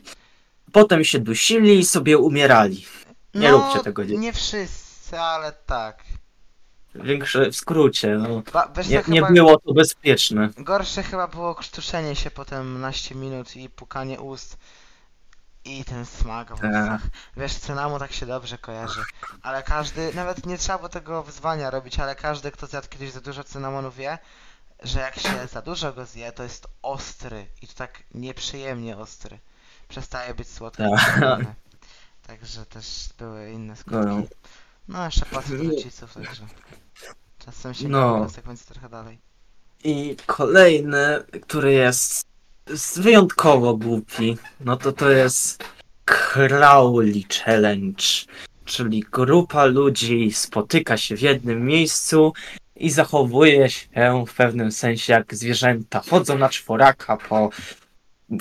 Potem 0.72 1.04
się 1.04 1.20
dusili 1.20 1.80
i 1.80 1.86
sobie 1.86 2.18
umierali. 2.18 2.86
Nie 3.34 3.52
no, 3.52 3.58
róbcie 3.58 3.84
tego, 3.84 4.06
dzieci. 4.06 4.20
Nie 4.20 4.34
wszyscy, 4.34 5.20
ale 5.20 5.52
tak. 5.52 6.07
Większe 6.96 7.50
w 7.52 7.56
skrócie, 7.56 8.16
no. 8.18 8.42
Ba, 8.54 8.72
wiesz, 8.76 8.88
Nie, 8.88 9.04
co, 9.04 9.12
nie 9.12 9.20
chyba 9.20 9.32
było 9.34 9.60
to 9.60 9.74
bezpieczne. 9.74 10.50
Gorsze 10.58 11.04
chyba 11.04 11.28
było 11.28 11.56
krztuszenie 11.56 12.16
się 12.16 12.32
potem 12.32 12.82
naście 12.82 13.16
minut 13.16 13.56
i 13.56 13.70
pukanie 13.70 14.20
ust 14.20 14.58
i 15.66 15.86
ten 15.86 16.06
smak 16.06 16.56
w 16.56 16.60
Tak. 16.62 16.72
ustach. 16.72 17.02
Wiesz, 17.38 17.56
cynamu 17.56 18.00
tak 18.00 18.12
się 18.12 18.26
dobrze 18.26 18.58
kojarzy. 18.58 19.02
Ale 19.42 19.64
każdy, 19.64 20.14
nawet 20.14 20.46
nie 20.46 20.58
trzeba 20.58 20.78
było 20.78 20.90
tego 20.90 21.24
wyzwania 21.24 21.70
robić, 21.70 22.00
ale 22.00 22.16
każdy, 22.16 22.52
kto 22.52 22.68
zjadł 22.68 22.88
kiedyś 22.90 23.12
za 23.12 23.22
dużo 23.22 23.44
cynamonu 23.44 23.92
wie, 23.92 24.18
że 24.84 25.00
jak 25.00 25.20
się 25.20 25.48
za 25.54 25.62
dużo 25.62 25.94
go 25.94 26.06
zje, 26.06 26.32
to 26.32 26.44
jest 26.44 26.68
ostry 26.82 27.48
i 27.62 27.68
to 27.68 27.74
tak 27.74 28.04
nieprzyjemnie 28.14 28.98
ostry. 28.98 29.40
Przestaje 29.88 30.34
być 30.34 30.50
słodki. 30.50 30.84
Tak. 31.20 31.40
Także 32.28 32.66
też 32.66 33.10
były 33.18 33.52
inne 33.52 33.74
No. 33.88 34.04
skutki. 34.04 34.36
No, 34.88 35.06
jeszcze 35.06 35.26
płacę 35.32 35.56
rodziców, 35.58 36.14
także 36.14 36.44
czasem 37.46 37.74
się 37.74 37.88
No. 37.88 38.00
no. 38.18 38.20
konsekwencje 38.20 38.66
trochę 38.74 38.90
dalej. 38.90 39.20
I 39.84 40.16
kolejny, 40.26 41.24
który 41.42 41.74
jest 41.74 42.28
jest 42.70 43.02
wyjątkowo 43.02 43.78
głupi, 43.78 44.38
no 44.60 44.78
to 44.78 44.92
to 44.92 45.10
jest 45.10 45.64
Crowley 46.06 47.26
Challenge, 47.44 48.04
czyli 48.66 49.06
grupa 49.12 49.66
ludzi 49.66 50.32
spotyka 50.32 50.98
się 50.98 51.18
w 51.18 51.22
jednym 51.22 51.66
miejscu 51.66 52.34
i 52.76 52.90
zachowuje 52.90 53.70
się 53.70 54.26
w 54.28 54.34
pewnym 54.34 54.72
sensie 54.72 55.14
jak 55.14 55.36
zwierzęta. 55.36 56.02
Chodzą 56.10 56.38
na 56.38 56.50
czworaka 56.50 57.18
po 57.18 57.50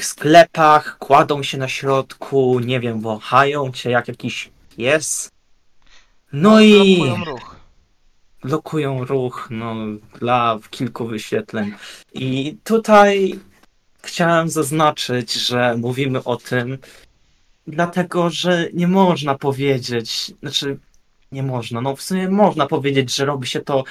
sklepach, 0.01 0.99
kładą 0.99 1.43
się 1.43 1.59
na 1.59 1.69
środku, 1.69 2.61
nie 2.61 2.81
wiem, 2.81 3.01
wąchają 3.01 3.73
cię 3.73 3.91
jak 3.91 4.09
jakiś 4.09 4.51
pies. 4.77 5.31
No 6.33 6.61
i 6.61 6.97
Blokują 6.97 7.25
ruch. 7.25 7.57
blokują 8.43 9.05
ruch 9.05 9.49
no, 9.51 9.75
dla 10.19 10.59
kilku 10.71 11.07
wyświetleń. 11.07 11.75
I 12.15 12.57
tutaj 12.65 13.41
chciałem 14.03 14.49
zaznaczyć, 14.49 15.33
że 15.33 15.77
mówimy 15.77 16.25
o 16.25 16.37
tym, 16.37 16.79
dlatego 17.67 18.31
że 18.31 18.69
nie 18.73 18.89
można 18.89 19.39
powiedzieć, 19.39 20.33
znaczy 20.41 20.79
nie 21.33 21.43
można, 21.43 21.81
no 21.81 21.97
w 21.97 22.03
sumie 22.03 22.29
można 22.29 22.67
powiedzieć, 22.67 23.15
że 23.15 23.25
robi 23.25 23.47
się 23.47 23.61
to 23.61 23.85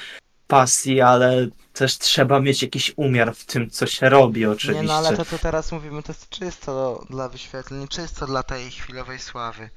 pasji, 0.46 1.00
ale 1.00 1.48
też 1.72 1.98
trzeba 1.98 2.40
mieć 2.40 2.62
jakiś 2.62 2.92
umiar 2.96 3.34
w 3.34 3.44
tym, 3.44 3.70
co 3.70 3.86
się 3.86 4.08
robi 4.08 4.46
oczywiście. 4.46 4.82
Nie 4.82 4.88
no, 4.88 4.94
ale 4.94 5.16
to 5.16 5.24
co 5.24 5.38
teraz 5.38 5.72
mówimy 5.72 6.02
to 6.02 6.12
jest 6.12 6.28
czysto 6.28 7.04
dla 7.10 7.28
wyświetleń, 7.28 7.88
czysto 7.88 8.26
dla 8.26 8.42
tej 8.42 8.70
chwilowej 8.70 9.18
sławy. 9.18 9.70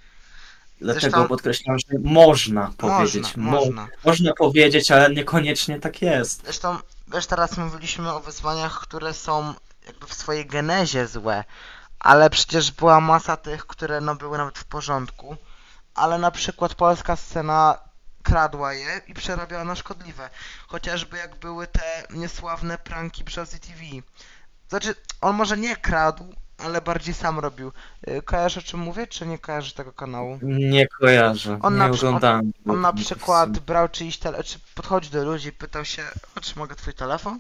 Dlatego 0.82 1.02
zresztą- 1.02 1.28
podkreślam, 1.28 1.80
że 1.80 2.00
można 2.04 2.72
powiedzieć. 2.78 3.36
Można, 3.36 3.52
Mo- 3.52 3.66
można. 3.66 3.88
można 4.06 4.34
powiedzieć, 4.34 4.92
ale 4.92 5.10
niekoniecznie 5.14 5.80
tak 5.80 6.02
jest. 6.02 6.44
Zresztą, 6.44 6.78
wiesz, 7.08 7.28
teraz 7.28 7.58
mówiliśmy 7.58 8.14
o 8.14 8.20
wyzwaniach, 8.20 8.80
które 8.80 9.14
są 9.14 9.54
jakby 9.88 10.08
w 10.08 10.14
swojej 10.14 10.46
genezie 10.46 11.08
złe, 11.08 11.44
ale 12.00 12.30
przecież 12.30 12.72
była 12.72 13.02
masa 13.02 13.38
tych, 13.38 13.68
które 13.68 14.02
no 14.02 14.16
były 14.16 14.38
nawet 14.38 14.58
w 14.60 14.66
porządku, 14.66 15.38
ale 15.96 16.18
na 16.18 16.32
przykład 16.32 16.76
polska 16.76 17.16
scena 17.16 17.78
kradła 18.24 18.74
je 18.74 19.02
i 19.08 19.14
przerabiała 19.14 19.64
na 19.64 19.76
szkodliwe. 19.76 20.30
Chociażby 20.68 21.18
jak 21.18 21.36
były 21.36 21.68
te 21.68 22.04
niesławne 22.10 22.78
pranki 22.78 23.24
Brzozzy 23.24 23.60
TV. 23.60 23.82
Znaczy, 24.70 24.96
on 25.22 25.36
może 25.36 25.58
nie 25.58 25.76
kradł, 25.76 26.36
ale 26.66 26.82
bardziej 26.82 27.14
sam 27.14 27.40
robił. 27.40 27.72
Y, 28.08 28.22
Kojarzysz 28.22 28.64
o 28.64 28.68
czym 28.68 28.80
mówię, 28.80 29.08
czy 29.08 29.28
nie 29.28 29.38
kojarzysz 29.40 29.74
tego 29.74 29.92
kanału? 29.94 30.40
Nie 30.42 30.88
kojarzę, 30.88 31.60
On 31.62 31.74
nie 31.74 31.80
na 31.80 31.90
przy- 31.90 32.08
oglądałem. 32.08 32.52
On 32.70 32.82
na 32.82 32.94
przykład 32.94 33.60
brał 33.60 33.90
czyjś 33.90 34.18
telefon, 34.18 34.44
czy 34.46 34.60
podchodzi 34.76 35.10
do 35.10 35.24
ludzi, 35.26 35.52
pytał 35.52 35.86
się, 35.86 36.04
o, 36.38 36.42
czy 36.42 36.60
mogę 36.60 36.76
twój 36.76 36.94
telefon? 36.94 37.40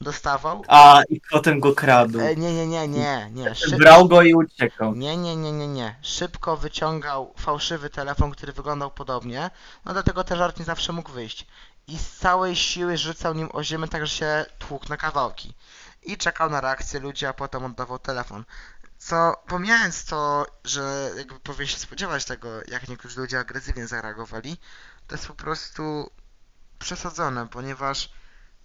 Dostawał. 0.00 0.64
A, 0.68 1.00
i 1.08 1.20
potem 1.30 1.60
go 1.60 1.74
kradł. 1.74 2.20
E, 2.20 2.36
nie, 2.36 2.54
nie, 2.54 2.66
nie, 2.66 2.88
nie, 2.88 3.30
nie. 3.32 3.54
Szy... 3.54 3.76
Brał 3.76 4.08
go 4.08 4.22
i 4.22 4.34
uciekał. 4.34 4.94
Nie, 4.94 5.16
nie, 5.16 5.36
nie, 5.36 5.52
nie, 5.52 5.68
nie. 5.68 5.96
Szybko 6.02 6.56
wyciągał 6.56 7.34
fałszywy 7.36 7.90
telefon, 7.90 8.30
który 8.30 8.52
wyglądał 8.52 8.90
podobnie. 8.90 9.50
No 9.84 9.92
dlatego 9.92 10.24
ten 10.24 10.38
żart 10.38 10.58
nie 10.58 10.64
zawsze 10.64 10.92
mógł 10.92 11.12
wyjść. 11.12 11.46
I 11.88 11.98
z 11.98 12.10
całej 12.16 12.56
siły 12.56 12.96
rzucał 12.98 13.34
nim 13.34 13.48
o 13.52 13.64
ziemię, 13.64 13.88
tak 13.88 14.06
że 14.06 14.14
się 14.14 14.46
tłukł 14.58 14.88
na 14.88 14.96
kawałki. 14.96 15.54
I 16.02 16.16
czekał 16.16 16.50
na 16.50 16.60
reakcję 16.60 17.00
ludzi, 17.00 17.26
a 17.26 17.32
potem 17.32 17.64
oddawał 17.64 17.98
telefon. 17.98 18.44
Co, 18.98 19.42
pomijając 19.46 20.04
to, 20.04 20.46
że 20.64 21.10
jakby 21.16 21.40
powinien 21.40 21.68
się 21.68 21.78
spodziewać 21.78 22.24
tego, 22.24 22.48
jak 22.68 22.88
niektórzy 22.88 23.20
ludzie 23.20 23.38
agresywnie 23.38 23.86
zareagowali, 23.86 24.56
to 25.06 25.14
jest 25.14 25.26
po 25.26 25.34
prostu 25.34 26.10
przesadzone, 26.78 27.48
ponieważ 27.48 28.12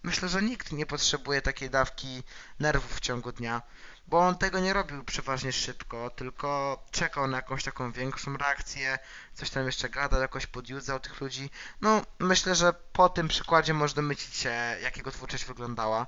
myślę, 0.04 0.30
że 0.30 0.42
nikt 0.42 0.72
nie 0.72 0.86
potrzebuje 0.86 1.42
takiej 1.42 1.70
dawki 1.70 2.24
nerwów 2.60 2.96
w 2.96 3.00
ciągu 3.00 3.32
dnia, 3.32 3.62
bo 4.08 4.20
on 4.20 4.38
tego 4.38 4.60
nie 4.60 4.74
robił 4.74 5.04
przeważnie 5.04 5.52
szybko, 5.52 6.10
tylko 6.10 6.84
czekał 6.92 7.28
na 7.28 7.38
jakąś 7.38 7.64
taką 7.64 7.92
większą 7.92 8.38
reakcję, 8.38 9.00
coś 9.34 9.50
tam 9.50 9.66
jeszcze 9.66 9.90
gadał, 9.90 10.22
jakoś 10.22 10.48
podjudzał 10.48 11.00
tych 11.00 11.22
ludzi. 11.22 11.50
No, 11.82 12.02
myślę, 12.20 12.56
że 12.56 12.74
po 12.74 13.10
tym 13.10 13.28
przykładzie 13.28 13.74
można 13.74 14.02
myśleć 14.02 14.36
się, 14.36 14.50
jak 14.82 14.98
jego 14.98 15.12
twórczość 15.12 15.46
wyglądała. 15.46 16.08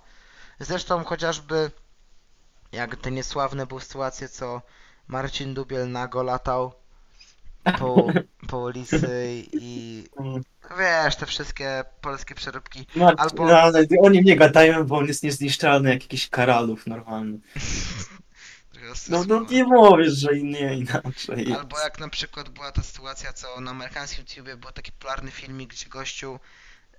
Zresztą 0.59 1.03
chociażby 1.03 1.71
jak 2.71 2.95
te 2.95 3.11
niesławne 3.11 3.67
były 3.67 3.81
sytuacje, 3.81 4.29
co 4.29 4.61
Marcin 5.07 5.53
Dubiel 5.53 5.91
nago 5.91 6.23
latał 6.23 6.73
po, 7.79 8.07
po 8.47 8.57
ulicy 8.59 9.43
i 9.53 10.03
wiesz, 10.79 11.15
te 11.15 11.25
wszystkie 11.25 11.83
polskie 12.01 12.35
przeróbki. 12.35 12.85
Marcin, 12.95 13.25
Albo- 13.25 13.47
no, 13.47 13.59
ale 13.59 13.85
o 14.01 14.09
nim 14.09 14.23
nie 14.23 14.35
gadajmy, 14.35 14.83
bo 14.83 14.97
on 14.97 15.05
jest 15.05 15.23
niezniszczalny 15.23 15.89
jak 15.89 16.01
jakiś 16.01 16.29
karalów 16.29 16.87
normalny. 16.87 17.39
No, 19.09 19.23
no 19.27 19.45
nie 19.49 19.63
mówisz, 19.63 20.13
że 20.13 20.35
nie 20.35 20.77
inaczej. 20.77 21.53
Albo 21.53 21.79
jak 21.79 21.99
na 21.99 22.09
przykład 22.09 22.49
była 22.49 22.71
ta 22.71 22.83
sytuacja, 22.83 23.33
co 23.33 23.61
na 23.61 23.71
amerykańskim 23.71 24.25
YouTubie 24.29 24.57
był 24.57 24.71
taki 24.71 24.91
popularny 24.91 25.31
filmik, 25.31 25.69
gdzie 25.69 25.89
gościu 25.89 26.39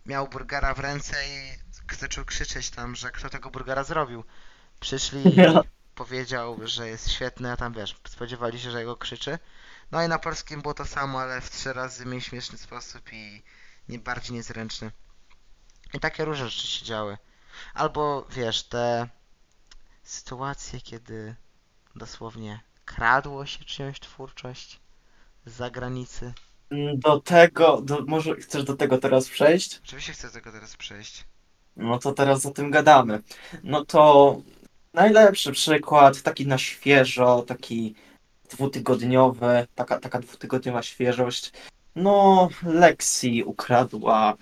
miał 0.09 0.29
burgera 0.29 0.75
w 0.75 0.79
ręce 0.79 1.17
i 1.29 1.59
zaczął 1.99 2.25
krzyczeć 2.25 2.71
tam, 2.71 2.97
że 2.97 3.11
kto 3.11 3.31
tego 3.31 3.51
burgera 3.51 3.85
zrobił. 3.85 4.25
Przyszli 4.81 5.29
i 5.29 5.37
Ja. 5.41 5.63
powiedział, 5.95 6.59
że 6.65 6.89
jest 6.89 7.11
świetny, 7.11 7.53
a 7.53 7.57
tam 7.57 7.73
wiesz, 7.73 7.97
spodziewali 8.09 8.61
się, 8.61 8.71
że 8.71 8.79
jego 8.79 8.97
krzyczy. 8.97 9.39
No 9.91 10.03
i 10.05 10.09
na 10.09 10.19
polskim 10.19 10.63
było 10.63 10.75
to 10.75 10.85
samo, 10.85 11.21
ale 11.21 11.41
w 11.41 11.51
trzy 11.51 11.73
razy 11.73 12.07
mniej 12.07 12.21
śmieszny 12.21 12.59
sposób 12.59 13.13
i 13.13 13.43
nie 13.89 13.99
bardziej 13.99 14.37
niezręczny. 14.37 14.91
I 15.95 16.01
takie 16.01 16.25
różne 16.25 16.49
rzeczy 16.49 16.67
się 16.67 16.85
działy. 16.85 17.19
Albo 17.75 18.27
wiesz, 18.31 18.63
te 18.63 19.09
sytuacje, 20.03 20.81
kiedy 20.81 21.37
dosłownie 21.97 22.61
kradło 22.85 23.47
się 23.47 23.65
czyjąś 23.65 24.01
twórczość 24.01 24.81
z 25.47 25.53
zagranicy. 25.53 26.33
Do 26.95 27.21
tego, 27.21 27.81
do, 27.81 28.05
może 28.07 28.35
chcesz 28.35 28.65
do 28.65 28.75
tego 28.77 28.99
teraz 28.99 29.29
przejść? 29.29 29.81
Oczywiście 29.85 30.13
chcę 30.13 30.27
do 30.27 30.33
tego 30.35 30.53
teraz 30.53 30.77
przejść. 30.77 31.25
No 31.77 31.99
to 31.99 32.13
teraz 32.13 32.47
o 32.47 32.51
tym 32.51 32.71
gadamy. 32.71 33.21
No 33.65 33.85
to 33.85 34.37
najlepszy 34.95 35.53
przykład, 35.53 36.23
taki 36.23 36.47
na 36.47 36.59
świeżo, 36.59 37.43
taki 37.43 37.95
dwutygodniowy, 38.51 39.67
taka, 39.75 40.01
taka 40.01 40.21
dwutygodniowa 40.21 40.83
świeżość. 40.83 41.53
No, 41.97 42.49
Lexi 42.63 43.45
ukradła 43.45 44.35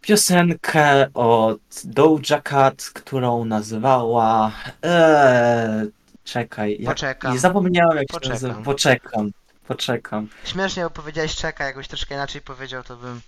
piosenkę 0.00 1.08
od 1.14 1.60
Doja 1.84 2.40
Cat, 2.42 2.82
którą 2.94 3.44
nazywała. 3.44 4.52
Eee, 4.82 5.90
czekaj, 6.24 6.80
Poczekam. 6.86 7.34
i 7.34 7.38
zapomniałem 7.38 7.96
jak 7.98 8.06
Poczekam. 8.06 8.38
się 8.38 8.46
nazywa. 8.46 8.64
Poczekam. 8.64 9.30
Poczekam. 9.70 10.28
Śmiesznie, 10.44 10.82
bo 10.82 10.90
powiedziałeś 10.90 11.36
czeka, 11.36 11.64
jakbyś 11.64 11.88
troszkę 11.88 12.14
inaczej 12.14 12.40
powiedział, 12.40 12.82
to 12.82 12.96
bym 12.96 13.20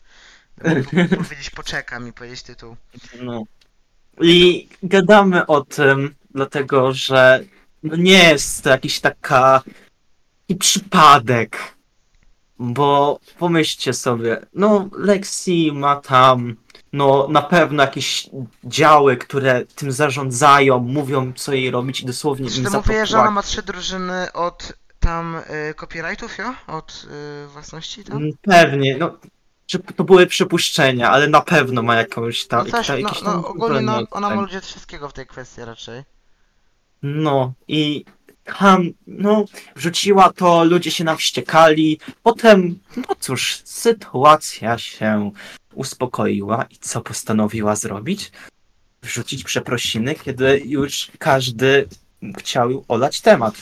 mógł 0.93 1.16
powiedzieć 1.24 1.51
poczekam 1.51 2.09
i 2.09 2.12
powiedzieć 2.12 2.43
tytuł. 2.43 2.76
No. 3.20 3.45
I 4.20 4.68
gadamy 4.82 5.47
o 5.47 5.61
tym, 5.61 6.14
dlatego 6.30 6.93
że 6.93 7.45
no 7.82 7.97
nie 7.97 8.18
jest 8.18 8.64
to 8.64 8.70
jakiś 8.70 9.01
taka 9.01 9.62
taki 10.47 10.59
przypadek. 10.59 11.59
Bo 12.59 13.20
pomyślcie 13.38 13.93
sobie, 13.93 14.47
no 14.55 14.88
Lexi 14.99 15.72
ma 15.72 15.97
tam 15.97 16.57
no 16.93 17.28
na 17.30 17.43
pewno 17.43 17.82
jakieś 17.82 18.30
działy, 18.64 19.16
które 19.16 19.64
tym 19.66 19.93
zarządzają, 19.93 20.78
mówią 20.78 21.32
co 21.36 21.53
jej 21.53 21.70
robić 21.70 22.01
i 22.01 22.07
dosłownie 22.07 22.51
Czy 22.51 22.59
im 22.59 22.64
ty 22.64 22.70
za 22.70 22.82
to 22.82 22.93
mówisz, 22.93 23.09
że 23.09 23.20
ona 23.20 23.30
ma 23.30 23.43
trzy 23.43 23.62
drużyny 23.62 24.32
od 24.32 24.72
tam 25.03 25.36
y, 25.70 25.74
copyrightów, 25.74 26.38
jo? 26.38 26.55
Od 26.66 27.07
y, 27.44 27.48
własności 27.48 28.05
tam? 28.05 28.16
Mm, 28.16 28.32
Pewnie, 28.42 28.96
no 28.96 29.18
to 29.96 30.05
były 30.05 30.26
przypuszczenia, 30.26 31.11
ale 31.11 31.28
na 31.28 31.40
pewno 31.40 31.82
ma 31.82 31.94
jakąś 31.94 32.46
tam, 32.46 32.66
No, 32.66 32.72
ta, 32.72 32.92
no, 32.92 32.98
jakieś 32.98 33.22
no 33.22 33.32
tam 33.32 33.44
ogólnie 33.44 33.80
no, 33.80 34.03
ona 34.11 34.30
ma 34.30 34.40
ludzie 34.40 34.61
wszystkiego 34.61 35.09
w 35.09 35.12
tej 35.12 35.26
kwestii 35.26 35.64
raczej. 35.64 36.03
No 37.03 37.53
i 37.68 38.05
ham, 38.46 38.90
no, 39.07 39.44
wrzuciła 39.76 40.32
to, 40.32 40.64
ludzie 40.64 40.90
się 40.90 41.05
nawściekali. 41.05 42.00
Potem, 42.22 42.78
no 42.96 43.14
cóż, 43.20 43.61
sytuacja 43.64 44.78
się 44.78 45.30
uspokoiła 45.74 46.64
i 46.70 46.76
co 46.76 47.00
postanowiła 47.00 47.76
zrobić? 47.76 48.32
Wrzucić 49.03 49.44
przeprosiny, 49.44 50.14
kiedy 50.14 50.62
już 50.64 51.11
każdy 51.18 51.88
chciał 52.38 52.84
olać 52.88 53.20
temat. 53.20 53.55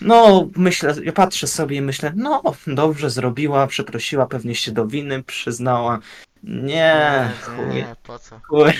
No, 0.00 0.48
myślę, 0.56 0.94
ja 1.04 1.12
patrzę 1.12 1.46
sobie 1.46 1.76
i 1.76 1.82
myślę, 1.82 2.12
no, 2.16 2.42
dobrze 2.66 3.10
zrobiła, 3.10 3.66
przeprosiła, 3.66 4.26
pewnie 4.26 4.54
się 4.54 4.72
do 4.72 4.86
winy 4.86 5.22
przyznała. 5.22 5.98
Nie, 6.42 6.62
nie, 6.72 7.30
chuj. 7.42 7.74
nie, 7.74 7.96
po 8.02 8.18
co? 8.18 8.40
Kur- 8.48 8.72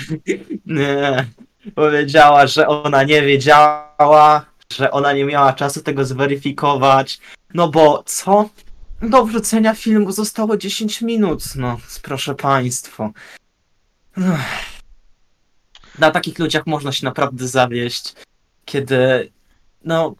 Nie. 0.65 1.25
Powiedziała, 1.75 2.47
że 2.47 2.67
ona 2.67 3.03
nie 3.03 3.21
wiedziała, 3.21 4.45
że 4.73 4.91
ona 4.91 5.13
nie 5.13 5.25
miała 5.25 5.53
czasu 5.53 5.81
tego 5.81 6.05
zweryfikować, 6.05 7.19
No 7.53 7.67
bo 7.67 8.03
co? 8.05 8.49
Do 9.01 9.25
wrzucenia 9.25 9.73
filmu 9.75 10.11
zostało 10.11 10.57
10 10.57 11.01
minut, 11.01 11.43
no 11.55 11.77
proszę 12.01 12.35
państwo. 12.35 13.11
Ech. 14.17 14.71
Na 15.99 16.11
takich 16.11 16.39
ludziach 16.39 16.67
można 16.67 16.91
się 16.91 17.05
naprawdę 17.05 17.47
zawieść, 17.47 18.13
kiedy 18.65 19.31
no 19.85 20.15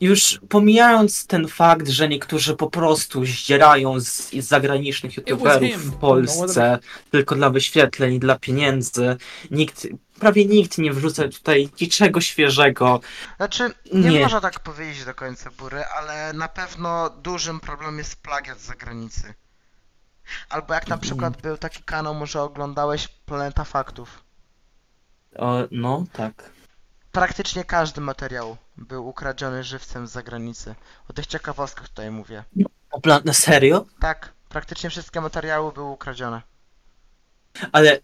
już 0.00 0.40
pomijając 0.48 1.26
ten 1.26 1.48
fakt, 1.48 1.88
że 1.88 2.08
niektórzy 2.08 2.56
po 2.56 2.70
prostu 2.70 3.24
zdzierają 3.24 4.00
z, 4.00 4.30
z 4.30 4.44
zagranicznych 4.48 5.16
youtuberów 5.16 5.72
w 5.84 5.96
Polsce 5.98 6.78
tylko 7.10 7.34
dla 7.34 7.50
wyświetleń, 7.50 8.18
dla 8.18 8.38
pieniędzy, 8.38 9.16
nikt, 9.50 9.86
prawie 10.20 10.44
nikt 10.46 10.78
nie 10.78 10.92
wrzuca 10.92 11.28
tutaj 11.28 11.68
niczego 11.80 12.20
świeżego. 12.20 13.00
Znaczy, 13.36 13.70
nie, 13.92 14.10
Nie. 14.10 14.20
można 14.20 14.40
tak 14.40 14.60
powiedzieć 14.60 15.04
do 15.04 15.14
końca 15.14 15.50
bury, 15.50 15.84
ale 15.84 16.32
na 16.32 16.48
pewno 16.48 17.10
dużym 17.10 17.60
problemem 17.60 17.98
jest 17.98 18.22
plagiat 18.22 18.60
z 18.60 18.66
zagranicy. 18.66 19.34
Albo 20.48 20.74
jak 20.74 20.88
na 20.88 20.94
Mhm. 20.94 21.00
przykład 21.00 21.42
był 21.42 21.56
taki 21.56 21.82
kanał, 21.82 22.14
może 22.14 22.42
oglądałeś 22.42 23.08
Planeta 23.08 23.64
Faktów. 23.64 24.24
O, 25.36 25.58
no, 25.70 26.04
tak. 26.12 26.50
Praktycznie 27.12 27.64
każdy 27.64 28.00
materiał 28.00 28.56
był 28.80 29.08
ukradziony 29.08 29.64
żywcem 29.64 30.06
z 30.06 30.10
zagranicy. 30.12 30.74
O 31.08 31.12
tych 31.12 31.26
ciekawostkach 31.26 31.88
tutaj 31.88 32.10
mówię. 32.10 32.44
O, 32.90 33.00
plan- 33.00 33.22
na 33.24 33.32
serio? 33.32 33.86
Tak, 34.00 34.32
praktycznie 34.48 34.90
wszystkie 34.90 35.20
materiały 35.20 35.72
były 35.72 35.90
ukradzione. 35.90 36.42
Ale 37.72 37.98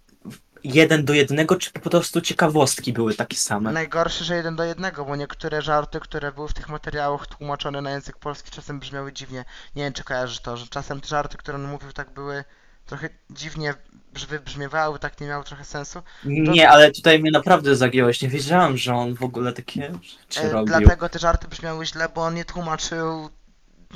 jeden 0.65 1.05
do 1.05 1.13
jednego, 1.13 1.57
czy 1.57 1.71
po 1.73 1.91
prostu 1.91 2.21
ciekawostki 2.21 2.93
były 2.93 3.15
takie 3.15 3.37
same? 3.37 3.73
Najgorsze, 3.73 4.25
że 4.25 4.37
jeden 4.37 4.57
do 4.57 4.65
jednego, 4.65 5.05
bo 5.05 5.17
niektóre 5.17 5.63
żarty, 5.63 6.01
które 6.01 6.33
były 6.33 6.49
w 6.49 6.55
tych 6.55 6.69
materiałach 6.69 7.27
tłumaczone 7.27 7.81
na 7.81 7.91
język 7.91 8.19
polski 8.19 8.51
czasem 8.51 8.81
brzmiały 8.81 9.13
dziwnie. 9.13 9.45
Nie 9.77 9.85
wiem, 9.85 9.93
czy 9.93 10.05
kojarzysz 10.05 10.41
to, 10.41 10.57
że 10.57 10.67
czasem 10.67 11.01
te 11.01 11.09
żarty, 11.09 11.37
które 11.37 11.59
on 11.59 11.69
mówił, 11.69 11.93
tak 11.93 12.11
były 12.11 12.45
trochę 12.87 13.09
dziwnie 13.31 13.75
brz- 14.15 14.27
wybrzmiewały, 14.27 14.99
tak 14.99 15.21
nie 15.21 15.27
miały 15.27 15.45
trochę 15.45 15.65
sensu. 15.65 16.03
Nie, 16.25 16.71
ale 16.71 16.93
tutaj 16.93 17.19
mnie 17.19 17.31
naprawdę 17.31 17.77
zagiąłeś. 17.77 18.23
Nie 18.23 18.29
wiedziałem, 18.29 18.77
że 18.77 18.95
on 18.95 19.15
w 19.15 19.23
ogóle 19.23 19.53
takie 19.53 19.93
rzeczy 20.21 20.41
E, 20.41 20.51
robił. 20.51 20.67
dlatego 20.67 21.09
te 21.09 21.19
żarty 21.19 21.49
brzmiały 21.49 21.87
źle, 21.87 22.09
bo 22.15 22.23
on 22.23 22.35
nie 22.35 22.45
tłumaczył 22.45 23.31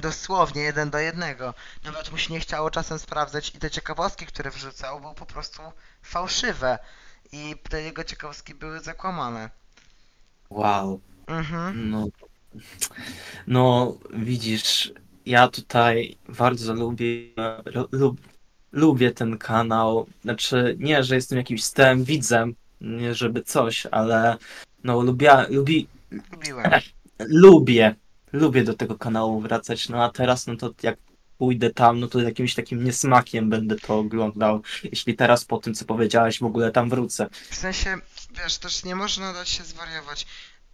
dosłownie 0.00 0.62
jeden 0.62 0.90
do 0.90 0.98
jednego. 0.98 1.54
Nawet 1.84 2.12
mu 2.12 2.18
się 2.18 2.32
nie 2.32 2.40
chciało 2.40 2.70
czasem 2.70 2.98
sprawdzać 2.98 3.54
i 3.54 3.58
te 3.58 3.70
ciekawostki, 3.70 4.26
które 4.26 4.50
wrzucał, 4.50 5.00
były 5.00 5.14
po 5.14 5.26
prostu 5.26 5.62
fałszywe. 6.02 6.78
I 7.32 7.54
te 7.68 7.82
jego 7.82 8.04
ciekawostki 8.04 8.54
były 8.54 8.80
zakłamane. 8.80 9.50
Wow. 10.50 11.00
Mhm. 11.26 11.90
No, 11.90 12.06
no 13.46 13.94
widzisz, 14.14 14.92
ja 15.26 15.48
tutaj 15.48 16.18
bardzo 16.28 16.74
lubię, 16.74 17.06
lu, 17.74 17.88
lub, 17.92 18.20
lubię 18.72 19.10
ten 19.10 19.38
kanał. 19.38 20.06
Znaczy, 20.22 20.76
nie, 20.78 21.04
że 21.04 21.14
jestem 21.14 21.38
jakimś 21.38 21.64
stałym 21.64 22.04
widzem, 22.04 22.54
nie 22.80 23.14
żeby 23.14 23.42
coś, 23.42 23.86
ale 23.90 24.36
no 24.84 25.00
lubię, 25.02 25.46
lubi, 25.48 25.88
Lubiłem. 26.32 26.70
lubię, 27.18 27.94
lubię 28.32 28.64
do 28.64 28.74
tego 28.74 28.98
kanału 28.98 29.40
wracać. 29.40 29.88
No 29.88 30.04
a 30.04 30.10
teraz, 30.10 30.46
no 30.46 30.56
to 30.56 30.70
jak 30.82 30.96
pójdę 31.38 31.70
tam, 31.70 32.00
no 32.00 32.06
to 32.08 32.20
jakimś 32.20 32.54
takim 32.54 32.84
niesmakiem 32.84 33.50
będę 33.50 33.76
to 33.76 33.98
oglądał. 33.98 34.62
Jeśli 34.84 35.14
teraz 35.16 35.44
po 35.44 35.58
tym, 35.58 35.74
co 35.74 35.84
powiedziałeś, 35.84 36.38
w 36.40 36.44
ogóle 36.44 36.70
tam 36.70 36.90
wrócę. 36.90 37.28
W 37.50 37.54
sensie, 37.54 37.96
wiesz, 38.42 38.58
też 38.58 38.84
nie 38.84 38.94
można 38.94 39.32
dać 39.32 39.48
się 39.48 39.64
zwariować. 39.64 40.26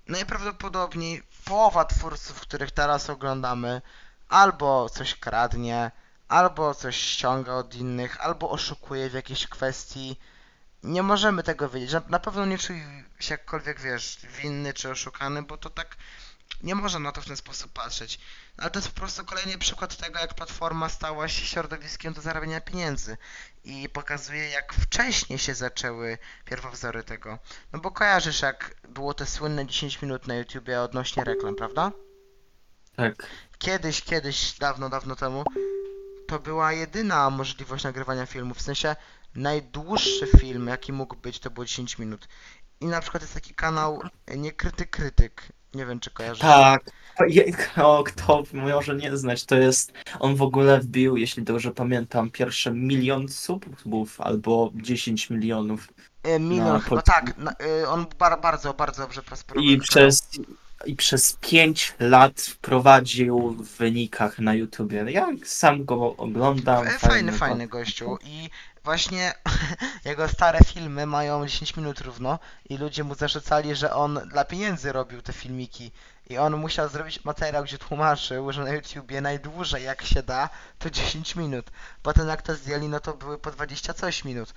Najprawdopodobniej 0.09 1.23
połowa 1.45 1.85
twórców, 1.85 2.41
których 2.41 2.71
teraz 2.71 3.11
oglądamy, 3.11 3.83
albo 4.29 4.89
coś 4.89 5.15
kradnie, 5.15 5.91
albo 6.29 6.75
coś 6.75 6.97
ściąga 6.97 7.53
od 7.55 7.75
innych, 7.75 8.21
albo 8.21 8.51
oszukuje 8.51 9.11
w 9.11 9.15
jakiejś 9.15 9.47
kwestii. 9.47 10.17
Nie 10.83 11.03
możemy 11.03 11.43
tego 11.43 11.69
wiedzieć. 11.69 11.93
Na- 11.93 12.03
Na 12.09 12.19
pewno 12.19 12.47
nie 12.47 12.59
czuj 12.59 12.83
się 13.21 13.35
jakkolwiek, 13.35 13.81
wiesz, 13.81 14.19
winny 14.43 14.75
czy 14.75 14.91
oszukany, 14.91 15.43
bo 15.43 15.57
to 15.57 15.71
tak 15.71 15.97
nie 16.63 16.75
można 16.75 16.99
na 16.99 17.13
to 17.13 17.21
w 17.21 17.27
ten 17.27 17.37
sposób 17.37 17.73
patrzeć. 17.73 18.19
Ale 18.59 18.71
to 18.71 18.79
jest 18.79 18.89
po 18.93 19.01
prostu 19.01 19.25
kolejny 19.25 19.59
przykład 19.59 19.97
tego, 19.97 20.19
jak 20.19 20.35
platforma 20.35 20.89
stała 20.89 21.29
się 21.29 21.47
środowiskiem 21.47 22.13
do 22.13 22.21
zarabiania 22.21 22.61
pieniędzy. 22.61 23.17
I 23.65 23.89
pokazuje, 23.89 24.49
jak 24.51 24.73
wcześnie 24.75 25.39
się 25.39 25.55
zaczęły 25.55 26.19
pierwowzory 26.45 27.05
tego. 27.05 27.39
No 27.73 27.79
bo 27.79 27.91
kojarzysz, 27.91 28.43
jak 28.43 28.75
było 28.89 29.15
te 29.15 29.27
słynne 29.27 29.67
10 29.67 30.03
minut 30.03 30.27
na 30.27 30.35
YouTubie 30.35 30.81
odnośnie 30.81 31.25
reklam, 31.25 31.55
prawda? 31.57 31.93
Tak. 32.97 33.15
Kiedyś, 33.59 34.03
kiedyś, 34.03 34.59
dawno, 34.59 34.89
dawno 34.89 35.17
temu, 35.17 35.45
to 36.27 36.39
była 36.39 36.73
jedyna 36.73 37.31
możliwość 37.31 37.85
nagrywania 37.85 38.27
filmu. 38.27 38.55
W 38.55 38.63
sensie 38.63 38.97
najdłuższy 39.35 40.27
film, 40.39 40.67
jaki 40.67 40.93
mógł 40.93 41.17
być, 41.17 41.39
to 41.41 41.51
było 41.51 41.65
10 41.65 41.99
minut. 41.99 42.29
I 42.81 42.87
na 42.87 43.01
przykład 43.01 43.23
jest 43.23 43.35
taki 43.35 43.55
kanał 43.55 44.03
e, 44.27 44.37
Niekryty 44.39 44.87
Krytyk. 44.87 45.43
Nie 45.75 45.87
wiem, 45.87 46.01
czy 46.01 46.11
kojarzysz. 46.11 46.41
Tak. 46.41 46.81
O, 47.77 48.05
kto 48.05 48.43
może 48.53 48.97
nie 48.97 49.17
znać, 49.17 49.45
to 49.45 49.57
jest. 49.57 49.93
On 50.19 50.37
w 50.37 50.43
ogóle 50.43 50.81
wbił, 50.81 51.17
jeśli 51.17 51.43
dobrze 51.43 51.71
pamiętam, 51.71 52.31
pierwsze 52.31 52.71
milion 52.73 53.29
subów 53.29 54.21
albo 54.21 54.71
10 54.75 55.31
milionów. 55.31 55.89
E, 56.23 56.39
Milion 56.39 56.81
chyba, 56.81 57.03
polskim. 57.03 57.15
tak. 57.15 57.57
E, 57.83 57.89
on 57.89 58.07
bar, 58.19 58.41
bardzo, 58.41 58.75
bardzo 58.75 59.03
dobrze 59.03 59.23
prosperował. 59.23 59.71
I 59.71 59.79
przez, 59.79 60.29
I 60.85 60.97
przez 60.97 61.37
5 61.41 61.95
lat 62.01 62.41
wprowadził 62.41 63.51
w 63.51 63.77
wynikach 63.77 64.39
na 64.39 64.55
YouTubie. 64.55 65.05
Ja 65.11 65.27
sam 65.45 65.85
go 65.85 66.17
oglądam. 66.17 66.87
E, 66.87 66.99
Fajny, 66.99 67.33
go- 67.33 67.39
fajny 67.39 67.67
gościu 67.69 68.19
i 68.25 68.51
właśnie 68.85 69.33
jego 70.05 70.29
stare 70.29 70.59
filmy 70.65 71.07
mają 71.07 71.47
10 71.47 71.77
minut 71.77 72.01
równo 72.01 72.39
i 72.69 72.77
ludzie 72.77 73.05
mu 73.05 73.15
zarzucali, 73.15 73.75
że 73.77 73.93
on 73.95 74.21
dla 74.33 74.45
pieniędzy 74.45 74.93
robił 74.93 75.23
te 75.23 75.33
filmiki 75.33 75.93
i 76.31 76.39
on 76.39 76.57
musiał 76.57 76.89
zrobić 76.89 77.25
materiał, 77.25 77.65
gdzie 77.65 77.79
tłumaczył, 77.79 78.53
że 78.53 78.65
na 78.65 78.71
YouTubie 78.71 79.21
najdłużej 79.21 79.85
jak 79.85 80.03
się 80.03 80.23
da 80.23 80.49
to 80.79 80.91
10 80.91 81.37
minut. 81.37 81.67
Potem 82.03 82.29
jak 82.29 82.43
to 82.43 82.55
zdjęli, 82.55 82.89
no 82.89 83.01
to 83.01 83.15
były 83.15 83.39
po 83.39 83.51
20 83.51 83.95
coś 83.95 84.25
minut. 84.25 84.55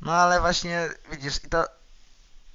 No 0.00 0.12
ale 0.12 0.40
właśnie 0.40 0.88
widzisz, 1.10 1.44
i 1.44 1.48
to 1.48 1.64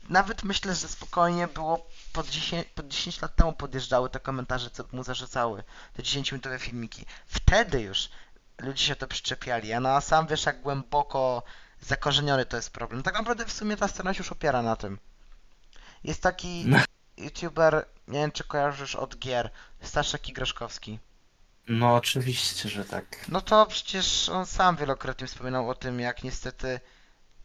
nawet 0.09 0.43
myślę, 0.43 0.75
że 0.75 0.87
spokojnie 0.87 1.47
było 1.47 1.87
pod 2.13 2.27
10, 2.29 2.67
pod 2.75 2.87
10 2.87 3.21
lat 3.21 3.35
temu 3.35 3.53
podjeżdżały 3.53 4.09
te 4.09 4.19
komentarze, 4.19 4.69
co 4.69 4.83
mu 4.91 5.03
zarzucały, 5.03 5.63
te 5.93 6.03
10-minutowe 6.03 6.59
filmiki. 6.59 7.05
Wtedy 7.25 7.81
już 7.81 8.09
ludzie 8.59 8.85
się 8.85 8.95
to 8.95 9.07
przyczepiali, 9.07 9.73
a 9.73 9.79
no 9.79 9.89
a 9.89 10.01
sam 10.01 10.27
wiesz 10.27 10.45
jak 10.45 10.61
głęboko 10.61 11.43
zakorzeniony 11.81 12.45
to 12.45 12.55
jest 12.57 12.69
problem. 12.73 13.03
Tak 13.03 13.13
naprawdę 13.13 13.45
w 13.45 13.51
sumie 13.53 13.77
ta 13.77 13.87
strona 13.87 14.13
się 14.13 14.17
już 14.17 14.31
opiera 14.31 14.61
na 14.61 14.75
tym. 14.75 14.99
Jest 16.03 16.21
taki 16.21 16.63
No. 16.65 16.77
youtuber, 17.17 17.85
nie 18.07 18.19
wiem 18.19 18.31
czy 18.31 18.43
kojarzysz 18.43 18.95
od 18.95 19.17
gier, 19.17 19.49
Staszek 19.81 20.29
Igraszkowski. 20.29 20.99
No, 21.67 21.95
oczywiście, 21.95 22.69
że 22.69 22.85
tak. 22.85 23.05
No 23.29 23.41
to 23.41 23.65
przecież 23.65 24.29
on 24.29 24.45
sam 24.45 24.75
wielokrotnie 24.75 25.27
wspominał 25.27 25.69
o 25.69 25.75
tym, 25.75 25.99
jak 25.99 26.23
niestety 26.23 26.79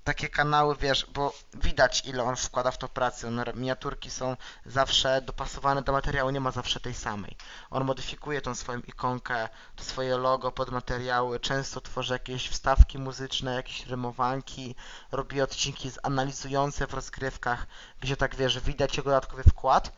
takie 0.08 0.28
kanały, 0.28 0.76
wiesz, 0.76 1.06
bo 1.14 1.32
widać 1.54 2.02
ile 2.06 2.24
on 2.24 2.36
wkłada 2.36 2.70
w 2.70 2.78
to 2.78 2.88
pracy. 2.88 3.26
On, 3.26 3.42
miniaturki 3.54 4.10
są 4.10 4.36
zawsze 4.66 5.22
dopasowane 5.22 5.82
do 5.82 5.92
materiału, 5.92 6.30
nie 6.30 6.40
ma 6.40 6.50
zawsze 6.50 6.80
tej 6.80 6.94
samej. 6.94 7.36
On 7.70 7.84
modyfikuje 7.84 8.40
tą 8.40 8.54
swoją 8.54 8.78
ikonkę, 8.80 9.48
to 9.76 9.84
swoje 9.84 10.16
logo 10.16 10.52
pod 10.52 10.70
materiały, 10.70 11.40
często 11.40 11.80
tworzy 11.80 12.12
jakieś 12.12 12.48
wstawki 12.48 12.98
muzyczne, 12.98 13.54
jakieś 13.54 13.86
rymowanki, 13.86 14.74
robi 15.12 15.40
odcinki 15.42 15.90
analizujące 16.02 16.86
w 16.86 16.94
rozgrywkach, 16.94 17.66
gdzie 18.00 18.16
tak 18.16 18.36
wiesz, 18.36 18.60
widać 18.60 18.96
jego 18.96 19.10
dodatkowy 19.10 19.42
wkład, 19.42 19.92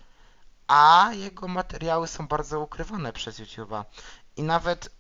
a 0.68 1.10
jego 1.12 1.48
materiały 1.48 2.08
są 2.08 2.28
bardzo 2.28 2.60
ukrywane 2.60 3.12
przez 3.12 3.40
YouTube'a. 3.40 3.84
I 4.36 4.42
nawet 4.42 4.99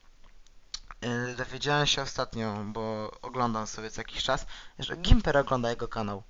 dowiedziałem 1.36 1.86
się 1.86 2.02
ostatnio, 2.02 2.64
bo 2.64 3.10
oglądam 3.22 3.66
sobie 3.66 3.90
co 3.90 4.00
jakiś 4.00 4.22
czas, 4.22 4.46
że 4.78 4.96
Gimper 4.96 5.36
ogląda 5.36 5.70
jego 5.70 5.88
kanał. 5.88 6.22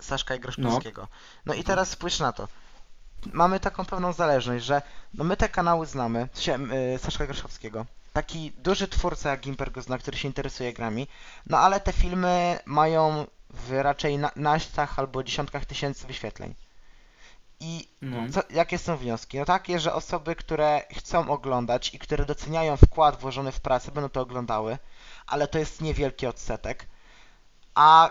Staszka 0.00 0.34
Igraszkowskiego. 0.34 1.08
No. 1.46 1.54
i 1.54 1.64
teraz 1.64 1.90
spójrz 1.90 2.18
na 2.18 2.32
to. 2.32 2.48
Mamy 3.32 3.60
taką 3.60 3.84
pewną 3.84 4.12
zależność, 4.12 4.64
że 4.64 4.82
no 5.14 5.24
my 5.24 5.36
te 5.36 5.48
kanały 5.48 5.86
znamy, 5.86 6.28
się, 6.34 6.58
yy, 6.92 6.98
Staszka 6.98 7.24
Igraszkowskiego. 7.24 7.86
Taki 8.12 8.50
duży 8.50 8.88
twórca 8.88 9.30
jak 9.30 9.40
Gimper 9.40 9.72
go 9.72 9.82
zna, 9.82 9.98
który 9.98 10.16
się 10.18 10.28
interesuje 10.28 10.72
grami, 10.72 11.08
no 11.46 11.58
ale 11.58 11.80
te 11.80 11.92
filmy 11.92 12.58
mają 12.64 13.26
w 13.50 13.70
raczej 13.70 14.18
na, 14.18 14.30
albo 14.96 15.22
dziesiątkach 15.22 15.64
tysięcy 15.64 16.06
wyświetleń. 16.06 16.54
I 17.60 17.88
No. 18.02 18.16
co, 18.32 18.42
jakie 18.50 18.78
są 18.78 18.96
wnioski? 18.96 19.38
No 19.38 19.44
takie, 19.44 19.80
że 19.80 19.94
osoby, 19.94 20.36
które 20.36 20.82
chcą 20.96 21.30
oglądać 21.30 21.94
i 21.94 21.98
które 21.98 22.24
doceniają 22.24 22.76
wkład 22.76 23.20
włożony 23.20 23.52
w 23.52 23.60
pracę, 23.60 23.92
będą 23.92 24.08
to 24.08 24.20
oglądały, 24.20 24.78
ale 25.26 25.48
to 25.48 25.58
jest 25.58 25.80
niewielki 25.80 26.26
odsetek. 26.26 26.86
A 27.74 28.10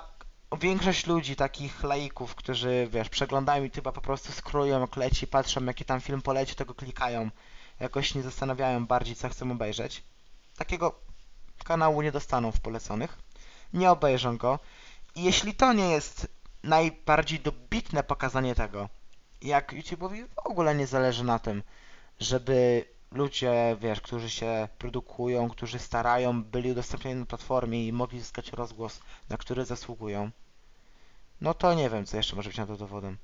większość 0.59 1.07
ludzi, 1.07 1.35
takich 1.35 1.83
laików, 1.83 2.35
którzy, 2.35 2.87
wiesz, 2.91 3.09
przeglądają 3.09 3.65
YouTube'a, 3.65 3.91
po 3.91 4.01
prostu 4.01 4.31
scrollują 4.31 4.81
jak 4.81 4.95
leci, 4.95 5.27
patrzą 5.27 5.65
jaki 5.65 5.85
tam 5.85 6.01
film 6.01 6.21
poleci, 6.21 6.55
tego 6.55 6.73
klikają. 6.75 7.29
Jakoś 7.79 8.15
nie 8.15 8.23
zastanawiają 8.23 8.85
bardziej, 8.85 9.15
co 9.15 9.29
chcą 9.29 9.51
obejrzeć. 9.51 10.03
Takiego 10.57 10.95
kanału 11.63 12.01
nie 12.01 12.11
dostaną 12.11 12.51
w 12.51 12.59
poleconych. 12.59 13.17
Nie 13.73 13.91
obejrzą 13.91 14.37
go. 14.37 14.59
I 15.15 15.23
jeśli 15.23 15.53
to 15.53 15.73
nie 15.73 15.89
jest 15.89 16.27
najbardziej 16.63 17.39
dobitne 17.39 18.03
pokazanie 18.03 18.55
tego, 18.55 18.89
jak 19.41 19.73
YouTube'owi 19.73 20.25
w 20.27 20.47
ogóle 20.47 20.75
nie 20.75 20.87
zależy 20.87 21.23
na 21.23 21.39
tym, 21.39 21.63
żeby 22.19 22.85
ludzie, 23.11 23.77
wiesz, 23.81 24.01
którzy 24.01 24.29
się 24.29 24.67
produkują, 24.77 25.49
którzy 25.49 25.79
starają, 25.79 26.43
byli 26.43 26.71
udostępnieni 26.71 27.19
na 27.19 27.25
platformie 27.25 27.87
i 27.87 27.93
mogli 27.93 28.19
zyskać 28.19 28.51
rozgłos, 28.53 28.99
na 29.29 29.37
który 29.37 29.65
zasługują, 29.65 30.31
no 31.41 31.53
to 31.53 31.73
nie 31.73 31.89
wiem, 31.89 32.05
co 32.05 32.17
jeszcze 32.17 32.35
może 32.35 32.49
być 32.49 32.57
na 32.57 32.65
to 32.67 32.77
dowodem. 32.77 33.17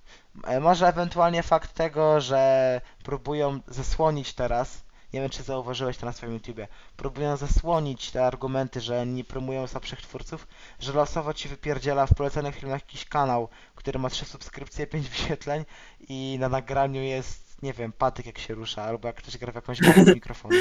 E, 0.44 0.60
Może 0.60 0.88
ewentualnie 0.88 1.44
fakt 1.44 1.74
tego, 1.74 2.22
że 2.22 2.82
próbują 3.04 3.60
zasłonić 3.68 4.34
teraz, 4.34 4.84
nie 5.14 5.22
wiem 5.22 5.30
czy 5.30 5.44
zauważyłeś 5.44 5.98
to 5.98 6.06
na 6.06 6.12
swoim 6.14 6.34
YouTubie, 6.34 6.68
próbują 6.98 7.38
zasłonić 7.38 8.12
te 8.12 8.26
argumenty, 8.26 8.82
że 8.82 9.06
nie 9.06 9.24
promują 9.24 9.68
słabszych 9.68 10.02
twórców, 10.02 10.48
że 10.80 10.94
losowo 10.94 11.34
ci 11.34 11.50
wypierdziela 11.50 12.06
w 12.08 12.14
poleconych 12.14 12.56
filmach 12.56 12.82
jakiś 12.82 13.06
kanał, 13.06 13.50
który 13.76 14.00
ma 14.00 14.10
3 14.10 14.26
subskrypcje, 14.26 14.88
5 14.88 15.10
wyświetleń 15.16 15.66
i 16.10 16.38
na 16.40 16.50
nagraniu 16.50 17.02
jest, 17.02 17.64
nie 17.64 17.74
wiem, 17.74 17.94
patyk 17.94 18.26
jak 18.26 18.40
się 18.40 18.54
rusza, 18.54 18.84
albo 18.84 19.08
jak 19.08 19.16
ktoś 19.18 19.38
gra 19.38 19.52
w 19.52 19.56
jakąś 19.56 19.80
grę 19.80 20.06
z 20.06 20.16
mikrofonu. 20.16 20.56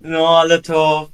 No 0.00 0.38
ale 0.38 0.62
to 0.62 1.08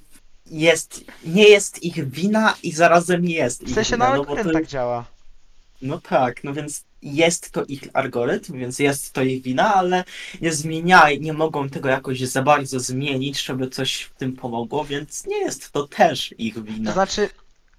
jest, 0.47 1.05
nie 1.25 1.49
jest 1.49 1.83
ich 1.83 2.11
wina 2.11 2.55
i 2.63 2.73
zarazem 2.73 3.25
jest 3.25 3.65
W 3.65 3.69
ich 3.69 3.75
sensie 3.75 3.97
wina, 3.97 4.05
na 4.09 4.17
no 4.17 4.25
bo 4.25 4.29
algorytm 4.31 4.49
to, 4.49 4.55
tak 4.55 4.67
działa. 4.67 5.05
no 5.83 6.01
tak, 6.01 6.45
no 6.45 6.53
więc 6.53 6.85
jest 7.03 7.51
to 7.51 7.65
ich 7.65 7.83
algorytm, 7.95 8.59
więc 8.59 8.79
jest 8.79 9.13
to 9.13 9.23
ich 9.23 9.43
wina, 9.43 9.75
ale 9.75 10.05
nie 10.41 10.53
zmieniaj, 10.53 11.21
nie 11.21 11.33
mogą 11.33 11.69
tego 11.69 11.89
jakoś 11.89 12.21
za 12.21 12.43
bardzo 12.43 12.81
zmienić, 12.81 13.43
żeby 13.43 13.69
coś 13.69 14.03
w 14.03 14.15
tym 14.15 14.37
pomogło, 14.37 14.85
więc 14.85 15.27
nie 15.27 15.39
jest 15.39 15.71
to 15.73 15.89
też 15.89 16.35
ich 16.39 16.55
To 16.55 16.63
wina. 16.63 16.93
znaczy, 16.93 17.29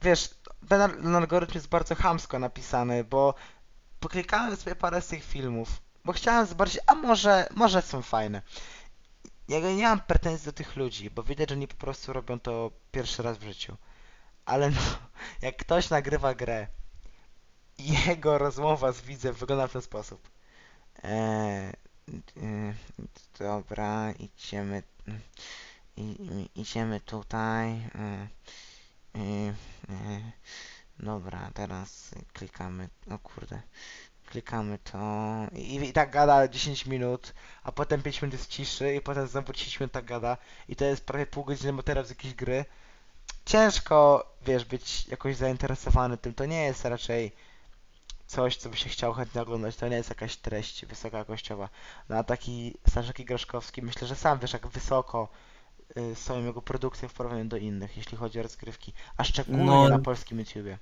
wiesz, 0.02 0.30
ten 0.70 0.82
al- 0.82 0.92
ten 1.02 1.16
algorytm 1.16 1.54
jest 1.56 1.68
bardzo 1.68 1.96
chamsko 1.96 2.40
napisany, 2.40 3.04
bo 3.04 3.34
poklikałem 4.00 4.56
sobie 4.56 4.76
parę 4.76 5.02
z 5.02 5.08
tych 5.08 5.24
filmów, 5.24 5.82
bo 6.06 6.14
chciałem 6.14 6.46
zobaczyć, 6.46 6.80
a 6.88 6.96
może, 6.96 7.48
może 7.56 7.82
są 7.82 8.02
fajne. 8.02 8.42
Ja 9.48 9.60
nie 9.60 9.84
mam 9.84 10.00
pretensji 10.00 10.46
do 10.46 10.52
tych 10.54 10.76
ludzi, 10.76 11.10
bo 11.10 11.24
widać, 11.24 11.50
że 11.50 11.56
oni 11.56 11.68
po 11.68 11.76
prostu 11.76 12.14
robią 12.14 12.40
to 12.40 12.72
pierwszy 12.92 13.24
raz 13.24 13.38
w 13.38 13.44
życiu. 13.44 13.78
Ale 14.46 14.70
no, 14.70 14.78
jak 15.42 15.58
ktoś 15.58 15.90
nagrywa 15.90 16.34
grę 16.36 16.68
jego 18.08 18.38
rozmowa 18.38 18.92
z 18.92 19.02
widzem 19.02 19.34
wygląda 19.34 19.68
w 19.68 19.74
ten 19.74 19.82
sposób. 19.82 20.30
Eee, 21.04 21.74
e, 22.38 22.74
dobra, 23.40 24.12
idziemy, 24.12 24.84
idziemy 26.56 27.00
tutaj. 27.00 27.70
E, 27.70 28.28
e, 29.16 29.54
e, 29.90 30.32
dobra, 31.00 31.52
teraz 31.54 32.12
klikamy, 32.34 32.90
o 33.12 33.20
kurde, 33.20 33.62
klikamy 34.26 34.78
to 34.78 34.98
i, 35.56 35.76
i 35.76 35.94
tak 35.94 36.12
gada 36.12 36.48
10 36.48 36.86
minut, 36.86 37.34
a 37.64 37.72
potem 37.72 38.04
5 38.04 38.22
minut 38.22 38.34
jest 38.34 38.50
ciszy 38.50 38.96
i 38.96 39.02
potem 39.02 39.28
znowu 39.28 39.54
10 39.54 39.80
minut 39.80 39.92
tak 39.92 40.06
gada 40.06 40.38
i 40.68 40.76
to 40.76 40.86
jest 40.86 41.06
prawie 41.06 41.26
pół 41.26 41.44
godziny 41.44 41.74
materiał 41.74 42.06
z 42.06 42.10
jakiejś 42.10 42.34
gry. 42.34 42.66
Ciężko, 43.46 44.26
wiesz, 44.46 44.66
być 44.66 45.08
jakoś 45.08 45.36
zainteresowany 45.36 46.18
tym, 46.18 46.34
to 46.34 46.46
nie 46.46 46.64
jest 46.64 46.86
raczej 46.86 47.32
coś, 48.32 48.58
co 48.58 48.70
by 48.70 48.78
się 48.78 48.90
chciał 48.90 49.14
chętnie 49.14 49.42
oglądać, 49.42 49.76
to 49.76 49.88
nie 49.88 49.96
jest 49.96 50.10
jakaś 50.10 50.36
treść 50.38 50.86
wysokojakościowa. 50.86 51.70
No 52.10 52.18
a 52.18 52.24
taki 52.24 52.78
Staszek 52.90 53.26
Graszkowski, 53.26 53.82
myślę, 53.82 54.08
że 54.08 54.16
sam 54.16 54.40
wiesz, 54.40 54.54
jak 54.54 54.68
wysoko 54.68 55.28
y, 55.98 56.16
są 56.16 56.44
jego 56.46 56.62
produkcje 56.62 57.10
w 57.10 57.14
porównaniu 57.14 57.46
do 57.46 57.58
innych, 57.58 57.98
jeśli 57.98 58.18
chodzi 58.18 58.40
o 58.40 58.44
rozgrywki, 58.44 58.94
a 59.18 59.24
szczególnie 59.24 59.66
No. 59.66 59.90
na 59.90 60.00
polskim 60.00 60.40
YouTubie. 60.40 60.78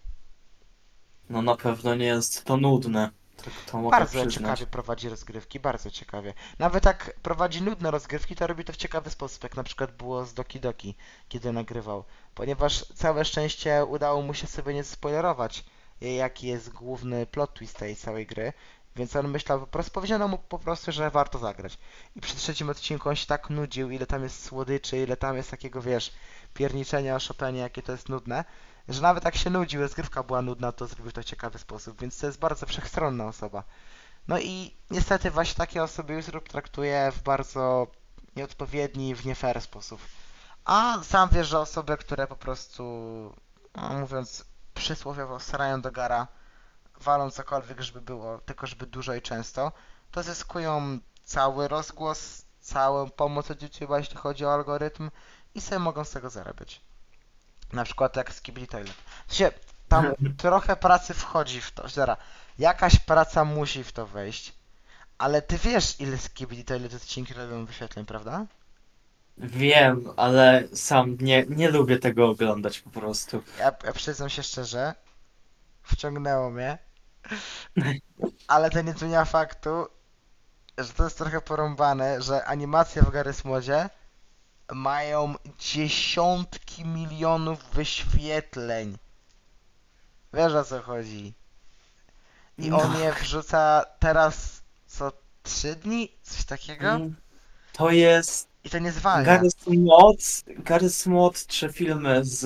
No 1.30 1.42
na 1.42 1.56
pewno 1.56 1.96
nie 1.96 2.06
jest 2.06 2.46
to 2.46 2.58
nudne, 2.58 3.10
tak 3.38 3.54
to 3.72 3.78
mogę 3.78 3.98
Bardzo 3.98 4.12
przyznać. 4.12 4.34
ciekawie 4.34 4.66
prowadzi 4.66 5.10
rozgrywki, 5.10 5.60
bardzo 5.60 5.92
ciekawie. 5.92 6.34
Nawet 6.60 6.86
jak 6.86 7.14
prowadzi 7.24 7.62
nudne 7.62 7.92
rozgrywki, 7.92 8.36
to 8.36 8.48
robi 8.48 8.64
to 8.66 8.74
w 8.74 8.78
ciekawy 8.78 9.10
sposób, 9.10 9.44
jak 9.44 9.56
na 9.56 9.64
przykład 9.64 9.92
było 9.92 10.26
z 10.26 10.34
Doki 10.34 10.60
Doki, 10.60 10.96
kiedy 11.30 11.52
nagrywał. 11.54 12.04
Ponieważ 12.36 12.86
całe 12.86 13.26
szczęście 13.26 13.86
udało 13.86 14.22
mu 14.22 14.34
się 14.34 14.48
sobie 14.48 14.74
nie 14.74 14.84
spoilerować, 14.84 15.64
jaki 16.02 16.48
jest 16.48 16.70
główny 16.70 17.26
plot 17.26 17.54
twist 17.54 17.78
tej 17.78 17.96
całej 17.96 18.26
gry, 18.26 18.54
więc 18.96 19.16
on 19.16 19.28
myślał, 19.28 19.60
po 19.60 19.68
prostu 19.68 19.92
powiedziano 19.92 20.28
mu 20.28 20.38
po 20.38 20.60
prostu, 20.60 20.92
że 20.92 21.10
warto 21.10 21.40
zagrać. 21.40 21.78
I 22.16 22.22
przy 22.22 22.36
trzecim 22.36 22.70
odcinku 22.70 23.10
on 23.10 23.16
się 23.16 23.26
tak 23.26 23.50
nudził, 23.50 23.92
ile 23.92 24.06
tam 24.06 24.24
jest 24.24 24.44
słodyczy, 24.44 24.98
ile 24.98 25.18
tam 25.18 25.38
jest 25.38 25.52
takiego, 25.52 25.82
wiesz, 25.82 26.12
pierniczenia 26.54 27.16
o 27.42 27.50
jakie 27.50 27.82
to 27.82 27.92
jest 27.92 28.10
nudne, 28.10 28.46
że 28.88 29.02
nawet 29.02 29.26
jak 29.26 29.36
się 29.36 29.50
nudził, 29.50 29.82
rozgrywka 29.82 30.24
była 30.24 30.42
nudna, 30.42 30.72
to 30.72 30.88
zrobił 30.88 31.12
to 31.12 31.22
w 31.22 31.26
ciekawy 31.26 31.60
sposób, 31.60 32.02
więc 32.02 32.20
to 32.20 32.26
jest 32.26 32.40
bardzo 32.40 32.66
wszechstronna 32.66 33.28
osoba. 33.28 33.64
No 34.28 34.40
i 34.40 34.74
niestety 34.92 35.32
właśnie 35.32 35.56
takie 35.56 35.84
osoby 35.84 36.14
YouTube 36.14 36.50
traktuje 36.50 37.12
w 37.16 37.22
bardzo 37.22 37.88
nieodpowiedni, 38.36 39.16
w 39.16 39.26
nie 39.26 39.36
fair 39.36 39.62
sposób. 39.62 40.02
A 40.66 41.04
sam 41.04 41.30
wiesz, 41.32 41.48
że 41.48 41.60
osoby, 41.60 41.98
które 41.98 42.28
po 42.28 42.36
prostu, 42.36 42.84
no, 43.76 43.90
mówiąc 43.94 44.46
przysłowiowo, 44.80 45.40
starają 45.40 45.82
do 45.82 45.92
gara, 45.92 46.28
walą 47.02 47.32
cokolwiek, 47.32 47.82
żeby 47.82 48.02
było, 48.02 48.38
tylko 48.38 48.68
żeby 48.68 48.86
dużo 48.86 49.14
i 49.14 49.22
często, 49.22 49.72
to 50.12 50.24
zyskują 50.24 51.00
cały 51.24 51.68
rozgłos, 51.68 52.46
całą 52.60 53.10
pomoc 53.10 53.52
od 53.52 53.60
YouTube'a, 53.62 53.98
jeśli 53.98 54.18
chodzi 54.18 54.46
o 54.46 54.54
algorytm 54.54 55.12
i 55.56 55.62
sobie 55.62 55.80
mogą 55.80 56.04
z 56.04 56.12
tego 56.12 56.30
zarabiać. 56.30 56.82
Na 57.74 57.84
przykład 57.84 58.16
jak 58.16 58.34
Skibidi 58.34 58.68
Toilet. 58.68 58.96
W 59.28 59.36
sensie, 59.36 59.60
tam 59.88 60.14
trochę 60.44 60.76
pracy 60.76 61.14
wchodzi 61.14 61.62
w 61.62 61.72
to, 61.72 61.90
zara, 61.90 62.18
jakaś 62.60 63.00
praca 63.00 63.46
musi 63.46 63.84
w 63.84 63.92
to 63.92 64.08
wejść, 64.08 64.54
ale 65.18 65.42
ty 65.42 65.58
wiesz, 65.58 66.00
ile 66.00 66.18
Skibidi 66.18 66.66
Toilet 66.66 66.94
odcinki 66.94 67.34
robią 67.34 67.66
wyświetleń, 67.66 68.06
prawda? 68.06 68.46
Wiem, 69.40 70.10
ale 70.18 70.68
sam 70.74 71.18
nie, 71.22 71.46
nie 71.50 71.70
lubię 71.70 72.00
tego 72.00 72.30
oglądać 72.30 72.80
po 72.80 72.90
prostu. 72.90 73.44
Ja, 73.60 73.72
ja 73.84 73.94
przyznam 73.94 74.30
się 74.30 74.44
szczerze, 74.44 74.94
wciągnęło 75.84 76.50
mnie, 76.50 76.78
ale 78.48 78.70
to 78.70 78.82
nie 78.82 78.94
zmienia 78.94 79.26
faktu, 79.26 79.88
że 80.78 80.94
to 80.94 81.04
jest 81.04 81.18
trochę 81.18 81.42
porąbane, 81.42 82.22
że 82.22 82.46
animacje 82.46 83.02
w 83.02 83.06
Garry's 83.06 83.46
Modzie 83.48 83.90
mają 84.72 85.36
dziesiątki 85.60 86.86
milionów 86.86 87.64
wyświetleń. 87.74 88.98
Wiesz 90.34 90.54
o 90.54 90.64
co 90.64 90.82
chodzi. 90.82 91.34
I 92.58 92.72
on 92.72 92.94
No. 92.94 93.00
je 93.00 93.14
wrzuca 93.14 93.86
teraz 94.00 94.62
co 94.88 95.12
trzy 95.44 95.76
dni? 95.76 96.12
Coś 96.24 96.46
takiego? 96.46 96.88
Mm, 96.90 97.16
To 97.74 97.90
jest 97.92 98.50
I 98.64 98.70
to 98.70 98.80
nie 98.80 98.92
zwalnia. 98.92 99.40
Garry's 99.40 99.78
Mod, 99.78 100.18
Garry's 100.64 101.10
Mod 101.10 101.48
czy 101.48 101.70
filmy 101.70 102.26
z 102.26 102.46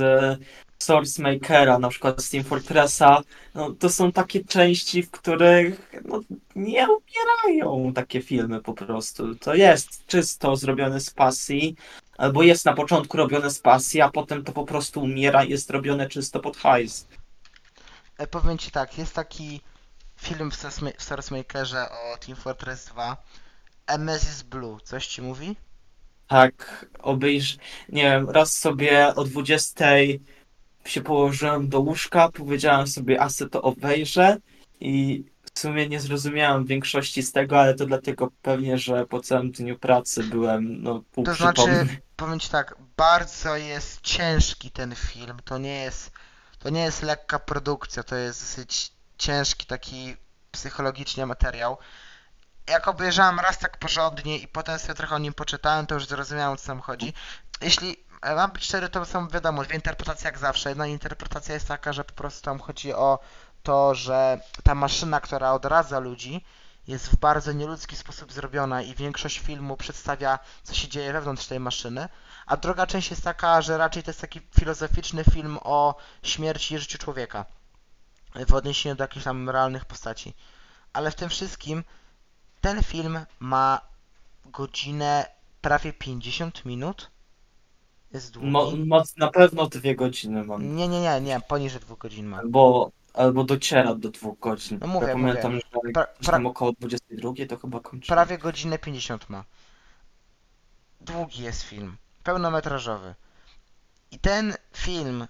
Source 0.79 1.21
Makera, 1.21 1.79
na 1.79 1.89
przykład 1.89 2.23
z 2.23 2.29
Team 2.29 2.43
Fortressa, 2.43 3.21
no, 3.55 3.71
to 3.71 3.89
są 3.89 4.11
takie 4.11 4.45
części, 4.45 5.03
w 5.03 5.11
których 5.11 5.93
no, 6.05 6.21
nie 6.55 6.87
umierają 6.87 7.93
takie 7.93 8.21
filmy 8.21 8.61
po 8.61 8.73
prostu. 8.73 9.35
To 9.35 9.55
jest 9.55 10.05
czysto 10.07 10.55
zrobione 10.55 10.99
z 10.99 11.09
pasji, 11.09 11.75
albo 12.17 12.43
jest 12.43 12.65
na 12.65 12.73
początku 12.73 13.17
robione 13.17 13.49
z 13.49 13.59
pasji, 13.59 14.01
a 14.01 14.09
potem 14.09 14.43
to 14.43 14.51
po 14.51 14.65
prostu 14.65 15.01
umiera 15.01 15.43
i 15.43 15.49
jest 15.49 15.69
robione 15.69 16.09
czysto 16.09 16.39
pod 16.39 16.57
hajs. 16.57 17.07
E, 18.17 18.27
powiem 18.27 18.57
ci 18.57 18.71
tak, 18.71 18.97
jest 18.97 19.13
taki 19.13 19.61
film 20.21 20.51
w 20.51 20.55
Source, 20.55 20.85
Ma- 20.85 20.91
w 20.97 21.03
Source 21.03 21.37
Makerze 21.37 21.89
o 21.89 22.17
Team 22.17 22.37
Fortress 22.37 22.85
2. 22.85 23.17
Emesis 23.87 24.41
Blue, 24.41 24.77
coś 24.83 25.07
ci 25.07 25.21
mówi? 25.21 25.55
Tak, 26.33 26.85
obejrz, 26.99 27.57
nie 27.89 28.03
wiem, 28.03 28.29
raz 28.29 28.57
sobie 28.57 29.15
o 29.15 29.23
20 29.23 29.89
się 30.85 31.01
położyłem 31.01 31.69
do 31.69 31.79
łóżka, 31.79 32.29
powiedziałem 32.29 32.87
sobie, 32.87 33.21
a 33.21 33.29
se 33.29 33.49
to 33.49 33.61
obejrzę 33.61 34.37
i 34.79 35.25
w 35.53 35.59
sumie 35.59 35.89
nie 35.89 35.99
zrozumiałem 35.99 36.65
większości 36.65 37.23
z 37.23 37.31
tego, 37.31 37.59
ale 37.59 37.73
to 37.75 37.85
dlatego 37.85 38.31
pewnie, 38.41 38.77
że 38.77 39.05
po 39.05 39.19
całym 39.19 39.51
dniu 39.51 39.79
pracy 39.79 40.23
byłem, 40.23 40.83
no, 40.83 41.03
To 41.25 41.33
znaczy, 41.35 41.87
powiem 42.15 42.39
ci 42.39 42.49
tak, 42.49 42.75
bardzo 42.97 43.57
jest 43.57 44.01
ciężki 44.01 44.71
ten 44.71 44.95
film. 44.95 45.37
To 45.45 45.57
nie 45.57 45.83
jest, 45.83 46.11
to 46.59 46.69
nie 46.69 46.83
jest 46.83 47.03
lekka 47.03 47.39
produkcja, 47.39 48.03
to 48.03 48.15
jest 48.15 48.41
dosyć 48.41 48.91
ciężki 49.17 49.65
taki 49.65 50.15
psychologicznie 50.51 51.25
materiał. 51.25 51.77
Jak 52.67 52.87
obejrzałem 52.87 53.39
raz 53.39 53.57
tak 53.57 53.77
porządnie 53.77 54.37
i 54.37 54.47
potem 54.47 54.79
sobie 54.79 54.93
trochę 54.93 55.15
o 55.15 55.19
nim 55.19 55.33
poczytałem, 55.33 55.87
to 55.87 55.95
już 55.95 56.07
zrozumiałem 56.07 56.53
o 56.53 56.57
co 56.57 56.67
tam 56.67 56.81
chodzi. 56.81 57.13
Jeśli 57.61 57.97
e, 58.21 58.35
mam 58.35 58.51
być 58.51 58.63
szczery, 58.63 58.89
to 58.89 59.05
są 59.05 59.27
wiadomo, 59.27 59.63
dwie 59.63 59.75
interpretacje 59.75 60.25
jak 60.25 60.37
zawsze. 60.37 60.69
Jedna 60.69 60.87
interpretacja 60.87 61.53
jest 61.53 61.67
taka, 61.67 61.93
że 61.93 62.03
po 62.03 62.13
prostu 62.13 62.41
tam 62.41 62.59
chodzi 62.59 62.93
o 62.93 63.19
to, 63.63 63.95
że 63.95 64.39
ta 64.63 64.75
maszyna, 64.75 65.21
która 65.21 65.51
odradza 65.51 65.99
ludzi, 65.99 66.45
jest 66.87 67.09
w 67.09 67.15
bardzo 67.15 67.51
nieludzki 67.51 67.95
sposób 67.95 68.33
zrobiona 68.33 68.81
i 68.81 68.95
większość 68.95 69.39
filmu 69.39 69.77
przedstawia, 69.77 70.39
co 70.63 70.73
się 70.73 70.87
dzieje 70.87 71.13
wewnątrz 71.13 71.47
tej 71.47 71.59
maszyny. 71.59 72.09
A 72.45 72.57
druga 72.57 72.87
część 72.87 73.09
jest 73.09 73.23
taka, 73.23 73.61
że 73.61 73.77
raczej 73.77 74.03
to 74.03 74.09
jest 74.09 74.21
taki 74.21 74.41
filozoficzny 74.59 75.23
film 75.23 75.59
o 75.61 75.95
śmierci 76.23 76.75
i 76.75 76.79
życiu 76.79 76.97
człowieka 76.97 77.45
w 78.47 78.53
odniesieniu 78.53 78.95
do 78.95 79.03
jakichś 79.03 79.23
tam 79.23 79.49
realnych 79.49 79.85
postaci. 79.85 80.33
Ale 80.93 81.11
w 81.11 81.15
tym 81.15 81.29
wszystkim 81.29 81.83
ten 82.63 82.83
film 82.83 83.19
ma 83.39 83.81
godzinę 84.45 85.25
prawie 85.61 85.93
50 85.93 86.65
minut. 86.65 87.11
Jest 88.13 88.31
długi. 88.31 88.49
Mo, 88.49 88.71
moc, 88.85 89.17
na 89.17 89.27
pewno 89.31 89.67
dwie 89.67 89.95
godziny 89.95 90.43
mam. 90.43 90.75
Nie, 90.75 90.87
nie, 90.87 91.01
nie, 91.01 91.21
nie, 91.21 91.41
poniżej 91.41 91.81
dwóch 91.81 91.97
godzin 91.97 92.25
ma. 92.25 92.37
Albo, 92.37 92.91
albo 93.13 93.43
dociera 93.43 93.95
do 93.95 94.09
dwóch 94.09 94.39
godzin. 94.39 94.77
No 94.81 94.87
mówię, 94.87 95.07
ja 95.07 95.17
mówię. 95.17 95.33
pamiętam, 95.41 95.55
że 95.55 95.91
Pra, 95.93 96.03
pra, 96.05 96.31
tam 96.31 96.45
około 96.45 96.71
22 96.71 97.31
to 97.49 97.57
chyba 97.57 97.79
kończy. 97.79 98.07
prawie 98.07 98.37
godzinę 98.37 98.79
50 98.79 99.29
ma. 99.29 99.43
Długi 101.01 101.43
jest 101.43 101.61
film, 101.63 101.97
pełnometrażowy. 102.23 103.15
I 104.11 104.19
ten 104.19 104.53
film 104.77 105.27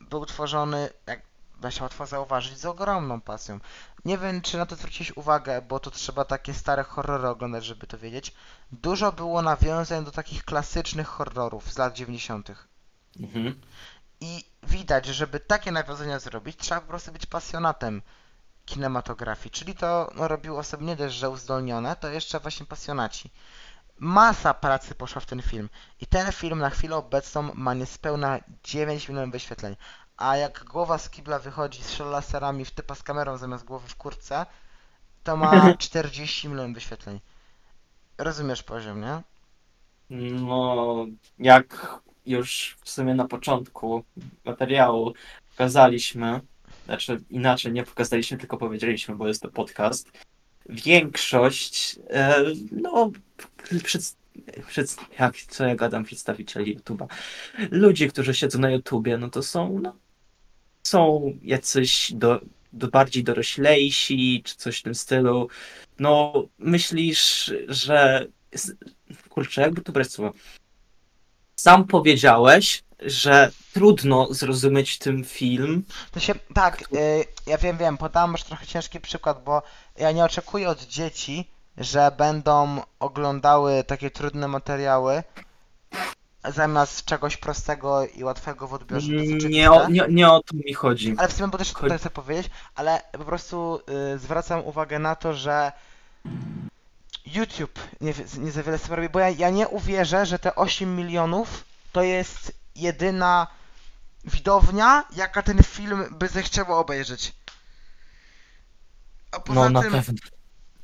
był 0.00 0.26
tworzony, 0.26 0.88
jak 1.06 1.22
da 1.60 1.70
się 1.70 1.82
łatwo 1.82 2.06
zauważyć, 2.06 2.58
z 2.58 2.64
ogromną 2.64 3.20
pasją. 3.20 3.60
Nie 4.04 4.18
wiem, 4.18 4.40
czy 4.40 4.58
na 4.58 4.66
to 4.66 4.76
zwrócić 4.76 5.16
uwagę, 5.16 5.62
bo 5.62 5.80
to 5.80 5.90
trzeba 5.90 6.24
takie 6.24 6.54
stare 6.54 6.84
horrory 6.84 7.28
oglądać, 7.28 7.64
żeby 7.64 7.86
to 7.86 7.98
wiedzieć. 7.98 8.34
Dużo 8.72 9.12
było 9.12 9.42
nawiązań 9.42 10.04
do 10.04 10.10
takich 10.10 10.44
klasycznych 10.44 11.06
horrorów 11.06 11.72
z 11.72 11.78
lat 11.78 11.94
90. 11.94 12.52
Mhm. 13.20 13.60
I 14.20 14.44
widać, 14.62 15.06
że 15.06 15.14
żeby 15.14 15.40
takie 15.40 15.72
nawiązania 15.72 16.18
zrobić, 16.18 16.56
trzeba 16.56 16.80
po 16.80 16.86
prostu 16.86 17.12
być 17.12 17.26
pasjonatem 17.26 18.02
kinematografii. 18.64 19.50
Czyli 19.50 19.74
to 19.74 20.10
no, 20.14 20.28
robił 20.28 20.56
osoby 20.56 20.84
nie 20.84 20.96
dość, 20.96 21.14
że 21.14 21.30
uzdolnione, 21.30 21.96
to 21.96 22.08
jeszcze 22.08 22.40
właśnie 22.40 22.66
pasjonaci. 22.66 23.30
Masa 23.98 24.54
pracy 24.54 24.94
poszła 24.94 25.20
w 25.20 25.26
ten 25.26 25.42
film. 25.42 25.68
I 26.00 26.06
ten 26.06 26.32
film 26.32 26.58
na 26.58 26.70
chwilę 26.70 26.96
obecną 26.96 27.50
ma 27.54 27.74
niespełna 27.74 28.38
9 28.64 29.08
milionów 29.08 29.32
wyświetleń. 29.32 29.76
A 30.18 30.36
jak 30.36 30.64
głowa 30.64 30.98
z 30.98 31.10
kibla 31.10 31.38
wychodzi, 31.38 31.82
strzela 31.82 32.10
laserami 32.10 32.64
w 32.64 32.70
typa 32.70 32.94
z 32.94 33.02
kamerą 33.02 33.36
zamiast 33.36 33.64
głowy 33.64 33.88
w 33.88 33.96
kurtce, 33.96 34.46
to 35.24 35.36
ma 35.36 35.72
40 35.78 36.48
milionów 36.48 36.74
wyświetleń. 36.74 37.20
Rozumiesz 38.18 38.62
poziom, 38.62 39.00
nie? 39.00 39.22
No, 40.10 41.06
jak 41.38 42.00
już 42.26 42.76
w 42.80 42.90
sumie 42.90 43.14
na 43.14 43.24
początku 43.24 44.04
materiału 44.44 45.14
pokazaliśmy, 45.50 46.40
znaczy 46.84 47.20
inaczej, 47.30 47.72
nie 47.72 47.82
pokazaliśmy, 47.82 48.38
tylko 48.38 48.56
powiedzieliśmy, 48.56 49.16
bo 49.16 49.28
jest 49.28 49.42
to 49.42 49.48
podcast. 49.48 50.10
Większość, 50.68 51.98
e, 52.10 52.44
no, 52.72 53.10
przed, 53.84 54.16
przed, 54.66 54.96
jak, 55.18 55.36
co 55.36 55.66
ja 55.66 55.76
gadam, 55.76 56.04
przedstawicieli 56.04 56.78
YouTube'a, 56.78 57.06
ludzie, 57.70 58.08
którzy 58.08 58.34
siedzą 58.34 58.58
na 58.58 58.70
YouTubie, 58.70 59.18
no 59.18 59.30
to 59.30 59.42
są, 59.42 59.78
no, 59.82 59.96
są 60.82 61.32
jacyś 61.42 62.12
do, 62.12 62.40
do 62.72 62.88
bardziej 62.88 63.24
doroślejsi, 63.24 64.42
czy 64.44 64.56
coś 64.56 64.78
w 64.78 64.82
tym 64.82 64.94
stylu. 64.94 65.48
No, 65.98 66.32
myślisz, 66.58 67.52
że 67.68 68.26
kurczę, 69.28 69.62
jakby 69.62 69.80
to 69.80 69.92
brać 69.92 70.10
słowo. 70.10 70.32
Sam 71.56 71.86
powiedziałeś, 71.86 72.82
że 73.00 73.50
trudno 73.72 74.34
zrozumieć 74.34 74.98
ten 74.98 75.24
film. 75.24 75.84
To 76.12 76.20
się, 76.20 76.34
tak, 76.54 76.82
y, 76.82 77.24
ja 77.46 77.58
wiem, 77.58 77.78
wiem, 77.78 77.98
podam 77.98 78.32
już 78.32 78.42
trochę 78.42 78.66
ciężki 78.66 79.00
przykład, 79.00 79.44
bo 79.44 79.62
ja 79.98 80.12
nie 80.12 80.24
oczekuję 80.24 80.68
od 80.68 80.86
dzieci, 80.86 81.50
że 81.78 82.12
będą 82.18 82.82
oglądały 82.98 83.84
takie 83.84 84.10
trudne 84.10 84.48
materiały 84.48 85.22
zamiast 86.44 87.04
czegoś 87.04 87.36
prostego 87.36 88.06
i 88.06 88.24
łatwego 88.24 88.68
w 88.68 88.74
odbiorze. 88.74 89.12
Jest 89.12 89.46
Nie 89.48 89.72
o, 89.72 89.88
nie, 89.88 90.02
nie 90.08 90.30
o 90.30 90.42
to 90.42 90.56
mi 90.56 90.74
chodzi. 90.74 91.14
Ale 91.18 91.28
w 91.28 91.32
sumie, 91.32 91.48
bo 91.48 91.58
też 91.58 91.72
to 91.72 91.98
chcę 91.98 92.10
powiedzieć, 92.10 92.50
ale 92.74 93.02
po 93.12 93.24
prostu 93.24 93.80
y, 94.14 94.18
zwracam 94.18 94.64
uwagę 94.64 94.98
na 94.98 95.16
to, 95.16 95.34
że 95.34 95.72
YouTube 97.26 97.78
nie, 98.00 98.14
nie 98.38 98.50
za 98.50 98.62
wiele 98.62 98.78
sobie 98.78 98.96
robi, 98.96 99.08
bo 99.08 99.18
ja, 99.18 99.28
ja 99.28 99.50
nie 99.50 99.68
uwierzę, 99.68 100.26
że 100.26 100.38
te 100.38 100.54
8 100.54 100.96
milionów 100.96 101.64
to 101.92 102.02
jest 102.02 102.52
jedyna 102.76 103.46
widownia, 104.24 105.04
jaka 105.16 105.42
ten 105.42 105.62
film 105.62 106.04
by 106.10 106.28
zechciało 106.28 106.78
obejrzeć. 106.78 107.34
A 109.32 109.40
poza 109.40 109.60
No 109.60 109.70
na 109.70 109.82
tym, 109.82 109.92
pewno. 109.92 110.14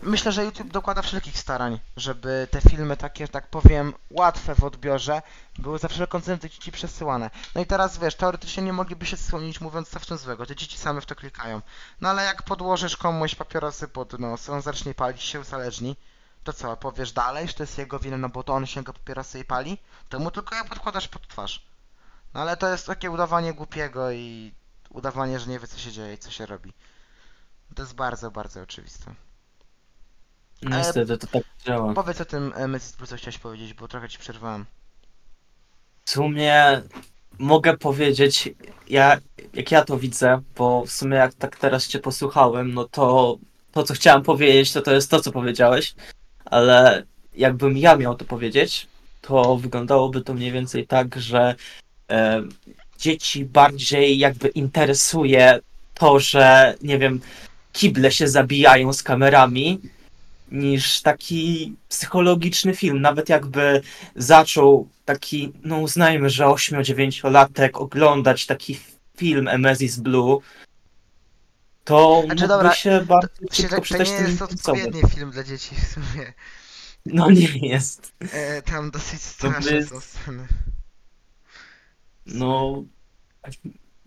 Myślę, 0.04 0.32
że 0.32 0.44
YouTube 0.44 0.72
dokłada 0.72 1.02
wszelkich 1.02 1.38
starań, 1.38 1.80
żeby 1.96 2.48
te 2.50 2.60
filmy 2.60 2.96
takie, 2.96 3.24
że 3.26 3.32
tak 3.32 3.46
powiem, 3.46 3.94
łatwe 4.10 4.54
w 4.54 4.64
odbiorze 4.64 5.22
były 5.58 5.78
za 5.78 5.88
wszelką 5.88 6.20
cenę 6.20 6.36
do 6.36 6.48
dzieci 6.48 6.72
przesyłane. 6.72 7.30
No 7.54 7.60
i 7.60 7.66
teraz 7.66 7.98
wiesz, 7.98 8.14
teoretycznie 8.14 8.62
nie 8.62 8.72
mogliby 8.72 9.06
się 9.06 9.16
słonić 9.16 9.60
mówiąc 9.60 9.88
co 9.88 9.98
w 9.98 10.06
tym 10.06 10.18
złego, 10.18 10.46
te 10.46 10.56
dzieci 10.56 10.78
same 10.78 11.00
w 11.00 11.06
to 11.06 11.14
klikają. 11.14 11.62
No 12.00 12.08
ale 12.08 12.24
jak 12.24 12.42
podłożysz 12.42 12.96
komuś 12.96 13.34
papierosy 13.34 13.88
pod 13.88 14.18
nos, 14.18 14.48
on 14.48 14.62
zacznie 14.62 14.94
palić 14.94 15.22
się 15.22 15.40
uzależni, 15.40 15.96
to 16.44 16.52
co, 16.52 16.76
powiesz 16.76 17.12
dalej, 17.12 17.48
że 17.48 17.54
to 17.54 17.62
jest 17.62 17.78
jego 17.78 17.98
wina, 17.98 18.16
no 18.16 18.28
bo 18.28 18.42
to 18.42 18.54
on 18.54 18.66
sięga 18.66 18.92
papierosy 18.92 19.38
i 19.38 19.44
pali? 19.44 19.78
To 20.08 20.18
mu 20.18 20.30
tylko 20.30 20.54
je 20.54 20.64
podkładasz 20.64 21.08
pod 21.08 21.28
twarz. 21.28 21.66
No 22.34 22.40
ale 22.40 22.56
to 22.56 22.68
jest 22.68 22.86
takie 22.86 23.10
udawanie 23.10 23.54
głupiego 23.54 24.12
i 24.12 24.54
udawanie, 24.90 25.40
że 25.40 25.50
nie 25.50 25.58
wie 25.58 25.66
co 25.66 25.78
się 25.78 25.92
dzieje 25.92 26.14
i 26.14 26.18
co 26.18 26.30
się 26.30 26.46
robi. 26.46 26.72
To 27.74 27.82
jest 27.82 27.94
bardzo, 27.94 28.30
bardzo 28.30 28.62
oczywiste. 28.62 29.14
Niestety 30.70 31.18
to 31.18 31.26
tak 31.26 31.42
działa. 31.66 31.94
Powiedz 31.94 32.20
o 32.20 32.24
tym 32.24 32.52
e, 32.56 32.68
Plus, 32.96 33.08
co 33.08 33.16
chciałeś 33.16 33.38
powiedzieć, 33.38 33.74
bo 33.74 33.88
trochę 33.88 34.08
ci 34.08 34.18
przerwałem. 34.18 34.66
W 36.04 36.10
sumie 36.10 36.82
mogę 37.38 37.76
powiedzieć, 37.76 38.48
ja, 38.88 39.20
jak 39.54 39.70
ja 39.70 39.84
to 39.84 39.98
widzę, 39.98 40.42
bo 40.56 40.84
w 40.86 40.92
sumie 40.92 41.16
jak 41.16 41.34
tak 41.34 41.56
teraz 41.56 41.88
cię 41.88 41.98
posłuchałem, 41.98 42.74
no 42.74 42.84
to 42.84 43.38
to, 43.72 43.82
co 43.82 43.94
chciałem 43.94 44.22
powiedzieć, 44.22 44.72
to 44.72 44.82
to 44.82 44.92
jest 44.92 45.10
to, 45.10 45.20
co 45.20 45.32
powiedziałeś, 45.32 45.94
ale 46.44 47.02
jakbym 47.36 47.78
ja 47.78 47.96
miał 47.96 48.14
to 48.14 48.24
powiedzieć, 48.24 48.86
to 49.20 49.56
wyglądałoby 49.56 50.20
to 50.20 50.34
mniej 50.34 50.52
więcej 50.52 50.86
tak, 50.86 51.20
że 51.20 51.54
e, 52.10 52.42
dzieci 52.98 53.44
bardziej 53.44 54.18
jakby 54.18 54.48
interesuje 54.48 55.60
to, 55.94 56.20
że 56.20 56.74
nie 56.82 56.98
wiem, 56.98 57.20
kible 57.72 58.12
się 58.12 58.28
zabijają 58.28 58.92
z 58.92 59.02
kamerami, 59.02 59.80
niż 60.50 61.02
taki 61.02 61.74
psychologiczny 61.88 62.74
film. 62.74 63.00
Nawet 63.00 63.28
jakby 63.28 63.82
zaczął 64.16 64.88
taki, 65.04 65.52
no 65.62 65.78
uznajmy, 65.78 66.30
że 66.30 66.44
8-9-latek 66.44 67.70
oglądać 67.74 68.46
taki 68.46 68.80
film 69.16 69.48
Emezis 69.48 69.96
Blue, 69.96 70.40
to 71.84 72.22
Znaczy, 72.24 72.48
dobra, 72.48 72.74
się 72.74 73.04
bardzo 73.08 73.28
Się, 73.52 73.62
szybko 73.62 73.68
to, 73.68 73.76
to 73.76 73.82
przestać 73.82 74.08
nie 74.08 74.14
jest 74.14 74.42
odpowiedni 74.42 75.02
film 75.10 75.30
dla 75.30 75.44
dzieci 75.44 75.74
w 75.74 75.86
sumie. 75.86 76.32
No 77.06 77.30
nie 77.30 77.68
jest. 77.68 78.12
E, 78.32 78.62
tam 78.62 78.90
dosyć 78.90 79.20
To 79.22 79.28
straszne 79.28 79.86
są 79.86 80.00
sceny. 80.00 80.48
No... 82.26 82.84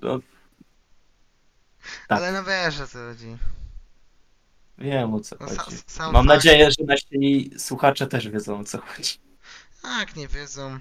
no 0.02 0.20
tak. 2.08 2.20
Ale 2.20 2.32
no 2.32 2.44
wiesz 2.44 2.80
o 2.80 2.88
co 2.88 2.98
chodzi. 2.98 3.38
Wiem 4.78 5.13
o 5.13 5.19
co 5.19 5.36
No, 5.39 5.47
chodzi. 5.47 5.78
Mam 6.11 6.25
nadzieję, 6.25 6.71
że 6.71 6.86
nasi 6.86 7.51
słuchacze 7.57 8.07
też 8.07 8.30
wiedzą 8.30 8.59
o 8.59 8.63
co 8.63 8.82
chodzi. 8.82 9.19
Tak, 9.82 10.15
nie 10.15 10.28
wiedzą. 10.28 10.80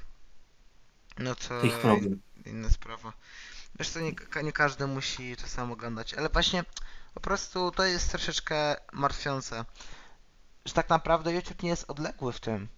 No 1.19 1.35
to 1.35 1.63
ich 1.63 1.79
problem. 1.79 2.21
inna 2.47 2.71
sprawa. 2.71 3.13
Co, 3.93 4.01
nie, 4.01 4.13
nie 4.43 4.53
każdy 4.53 4.87
musi 4.87 5.37
to 5.37 5.47
samo 5.47 5.73
oglądać, 5.75 6.15
ale 6.15 6.29
właśnie 6.29 6.65
po 7.15 7.21
prostu 7.21 7.71
to 7.71 7.85
jest 7.85 8.11
troszeczkę 8.11 8.77
martwiące, 8.93 9.65
że 10.65 10.75
tak 10.75 10.89
naprawdę 10.89 11.33
YouTube 11.33 11.63
nie 11.63 11.71
jest 11.71 11.91
odległy 11.91 12.33
w 12.33 12.41
tym. 12.41 12.69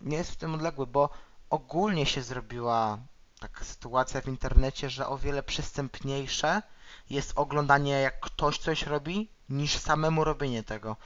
Nie 0.00 0.16
jest 0.16 0.30
w 0.30 0.36
tym 0.36 0.54
odległy, 0.54 0.86
bo 0.86 1.10
ogólnie 1.50 2.06
się 2.06 2.22
zrobiła 2.22 2.98
taka 3.40 3.64
sytuacja 3.64 4.20
w 4.20 4.28
internecie, 4.28 4.90
że 4.90 5.06
o 5.06 5.18
wiele 5.18 5.42
przystępniejsze 5.42 6.62
jest 7.10 7.32
oglądanie 7.36 7.92
jak 7.92 8.20
ktoś 8.20 8.58
coś 8.58 8.82
robi, 8.82 9.28
niż 9.48 9.76
samemu 9.76 10.24
robienie 10.24 10.62
tego. 10.62 10.96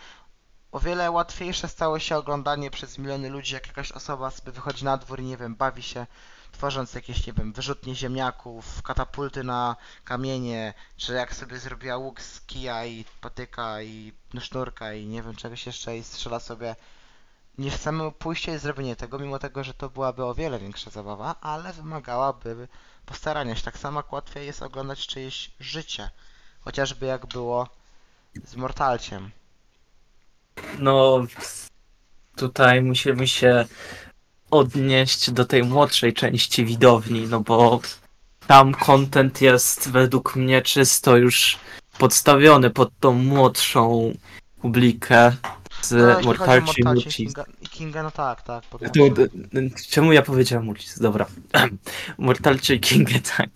O 0.73 0.81
wiele 0.81 1.11
łatwiejsze 1.11 1.69
stało 1.69 1.99
się 1.99 2.17
oglądanie 2.17 2.71
przez 2.71 2.99
miliony 2.99 3.31
ludzi, 3.31 3.55
jak 3.55 3.67
jakaś 3.67 3.93
osoba 3.93 4.31
sobie 4.31 4.53
wychodzi 4.53 4.85
na 4.85 4.97
dwór 4.97 5.21
i 5.21 5.25
nie 5.25 5.37
wiem, 5.37 5.55
bawi 5.55 5.83
się 5.83 6.07
tworząc 6.53 6.95
jakieś, 6.95 7.27
nie 7.27 7.33
wiem, 7.33 7.53
wyrzutnie 7.53 7.95
ziemniaków, 7.95 8.83
katapulty 8.83 9.45
na 9.45 9.77
kamienie, 10.05 10.75
czy 10.97 11.13
jak 11.13 11.35
sobie 11.35 11.59
zrobiła 11.59 11.97
łuk 11.97 12.21
z 12.21 12.41
kija 12.41 12.85
i 12.85 13.05
patyka 13.21 13.83
i 13.83 14.13
sznurka 14.41 14.93
i 14.93 15.07
nie 15.07 15.23
wiem 15.23 15.37
czegoś 15.37 15.67
jeszcze 15.67 15.97
i 15.97 16.05
strzela 16.05 16.41
sobie 16.41 16.77
niż 17.59 17.75
samo 17.75 18.13
pójście 18.13 18.55
i 18.55 18.59
zrobienie 18.59 18.97
tego, 18.97 19.19
mimo 19.19 19.39
tego, 19.39 19.65
że 19.65 19.75
to 19.75 19.91
byłaby 19.91 20.25
o 20.25 20.35
wiele 20.35 20.59
większa 20.59 20.91
zabawa, 20.91 21.35
ale 21.41 21.73
wymagałaby 21.73 22.69
postarania 23.07 23.57
się. 23.57 23.63
Tak 23.63 23.79
samo 23.79 23.99
jak 23.99 24.13
łatwiej 24.13 24.47
jest 24.47 24.63
oglądać 24.63 25.07
czyjeś 25.07 25.51
życie, 25.61 26.11
Chociażby 26.65 27.07
jak 27.07 27.27
było 27.27 27.69
z 28.45 28.57
Mortalciem. 28.57 29.31
No, 30.79 31.27
tutaj 32.37 32.83
musimy 32.83 33.29
się 33.29 33.65
odnieść 34.51 35.31
do 35.31 35.45
tej 35.45 35.63
młodszej 35.63 36.13
części 36.15 36.65
widowni, 36.65 37.27
no 37.29 37.41
bo 37.41 37.81
tam 38.47 38.75
content 38.75 39.41
jest 39.41 39.91
według 39.91 40.37
mnie 40.37 40.63
czysto 40.63 41.17
już 41.17 41.59
podstawiony 41.99 42.71
pod 42.71 42.91
tą 43.01 43.13
młodszą 43.13 44.13
publikę 44.61 45.37
z 45.89 45.91
jeśli 45.91 46.14
chodzi 46.14 46.24
o 46.24 46.26
Mortalci 46.26 46.80
i 46.80 46.82
Mortalcie 46.82 46.82
i 46.82 46.85
Multis. 46.95 47.16
Kinga, 47.16 47.45
i 47.62 47.68
Kinga, 47.68 48.03
no 48.03 48.11
tak, 48.11 48.43
tak. 48.43 48.64
Podłączam. 48.64 49.14
d- 49.14 49.28
d- 49.53 49.70
czemu 49.91 50.12
ja 50.12 50.22
powiedziałem 50.22 50.64
Multis? 50.66 50.99
Dobra. 50.99 51.26
Mortalcie 52.18 52.74
i 52.74 52.80
Kingę, 52.80 53.14
tak. 53.37 53.51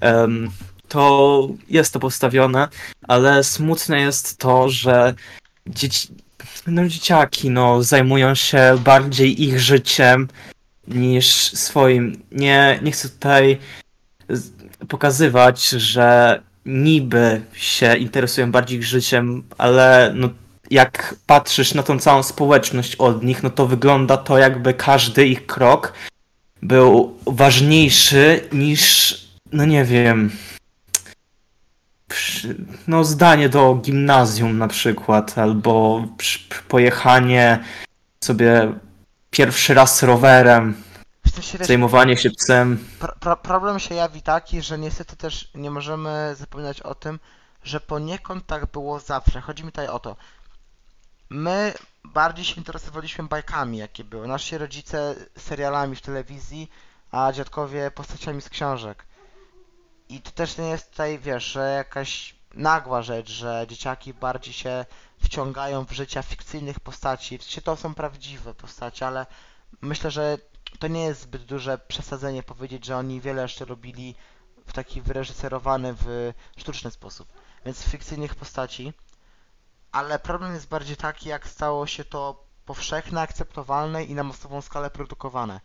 Em, 0.00 0.50
to 0.88 1.48
jest 1.68 1.92
to 1.92 2.00
postawione, 2.00 2.68
ale 3.08 3.44
smutne 3.44 4.00
jest 4.00 4.38
to, 4.38 4.68
że 4.68 5.14
dzieci, 5.66 6.08
no 6.66 6.88
dzieciaki 6.88 7.50
no, 7.50 7.82
zajmują 7.82 8.34
się 8.34 8.78
bardziej 8.84 9.42
ich 9.42 9.60
życiem 9.60 10.28
niż 10.88 11.26
swoim. 11.52 12.22
Nie, 12.32 12.78
nie 12.82 12.92
chcę 12.92 13.08
tutaj 13.08 13.58
z- 14.28 14.50
pokazywać, 14.88 15.68
że 15.68 16.40
niby 16.66 17.42
się 17.52 17.96
interesują 17.96 18.52
bardziej 18.52 18.78
ich 18.78 18.84
życiem, 18.84 19.42
ale 19.58 20.12
no, 20.14 20.28
jak 20.72 21.14
patrzysz 21.26 21.74
na 21.74 21.82
tą 21.82 21.98
całą 21.98 22.22
społeczność 22.22 22.96
od 22.96 23.22
nich, 23.24 23.42
no 23.42 23.50
to 23.50 23.66
wygląda 23.66 24.16
to 24.16 24.38
jakby 24.38 24.74
każdy 24.74 25.26
ich 25.26 25.46
krok 25.46 25.92
był 26.62 27.18
ważniejszy 27.26 28.48
niż, 28.52 29.14
no 29.52 29.64
nie 29.64 29.84
wiem, 29.84 30.30
no 32.88 33.04
zdanie 33.04 33.48
do 33.48 33.74
gimnazjum 33.74 34.58
na 34.58 34.68
przykład, 34.68 35.38
albo 35.38 36.04
pojechanie 36.68 37.64
sobie 38.24 38.72
pierwszy 39.30 39.74
raz 39.74 40.02
rowerem, 40.02 40.74
W 41.26 41.30
sensie, 41.30 41.58
wiesz, 41.58 41.68
zajmowanie 41.68 42.16
się 42.16 42.30
psem. 42.30 42.88
pro, 42.98 43.12
pro, 43.20 43.36
problem 43.36 43.78
się 43.78 43.94
jawi 43.94 44.22
taki, 44.22 44.62
że 44.62 44.78
niestety 44.78 45.16
też 45.16 45.50
nie 45.54 45.70
możemy 45.70 46.34
zapominać 46.38 46.80
o 46.80 46.94
tym, 46.94 47.18
że 47.64 47.80
poniekąd 47.80 48.46
tak 48.46 48.66
było 48.66 49.00
zawsze. 49.00 49.40
Chodzi 49.40 49.64
mi 49.64 49.72
tutaj 49.72 49.88
o 49.88 49.98
to. 49.98 50.16
My 51.32 51.74
bardziej 52.04 52.44
się 52.44 52.54
interesowaliśmy 52.54 53.24
bajkami, 53.24 53.78
jakie 53.78 54.04
były. 54.04 54.28
Nasi 54.28 54.58
rodzice 54.58 55.14
serialami 55.38 55.96
w 55.96 56.00
telewizji, 56.00 56.70
a 57.10 57.32
dziadkowie 57.32 57.90
postaciami 57.90 58.42
z 58.42 58.48
książek. 58.48 59.06
I 60.08 60.20
to 60.20 60.30
też 60.30 60.58
nie 60.58 60.68
jest 60.68 60.90
tutaj, 60.90 61.18
wiesz, 61.18 61.58
jakaś 61.76 62.34
nagła 62.54 63.02
rzecz, 63.02 63.30
że 63.30 63.66
dzieciaki 63.68 64.14
bardziej 64.14 64.54
się 64.54 64.84
wciągają 65.24 65.84
w 65.86 65.92
życia 65.92 66.22
fikcyjnych 66.22 66.80
postaci. 66.80 67.38
Sensie 67.38 67.62
to 67.62 67.76
są 67.76 67.94
prawdziwe 67.94 68.54
postacie, 68.54 69.06
ale 69.06 69.26
myślę, 69.80 70.10
że 70.10 70.38
to 70.78 70.88
nie 70.88 71.04
jest 71.04 71.20
zbyt 71.20 71.44
duże 71.44 71.78
przesadzenie 71.78 72.42
powiedzieć, 72.42 72.84
że 72.84 72.96
oni 72.96 73.20
wiele 73.20 73.42
jeszcze 73.42 73.64
robili 73.64 74.14
w 74.66 74.72
taki 74.72 75.02
wyreżyserowany, 75.02 75.94
w 75.94 76.32
sztuczny 76.56 76.90
sposób. 76.90 77.28
Więc 77.66 77.82
fikcyjnych 77.82 78.34
postaci. 78.34 78.92
Ale 79.92 80.18
problem 80.18 80.54
jest 80.54 80.68
bardziej 80.68 80.96
taki, 80.96 81.28
jak 81.28 81.48
stało 81.48 81.86
się 81.86 82.04
to 82.04 82.44
powszechne, 82.64 83.20
akceptowalne 83.20 84.04
i 84.04 84.14
na 84.14 84.22
masową 84.22 84.60
skalę 84.62 84.90
produkowane. 84.90 85.60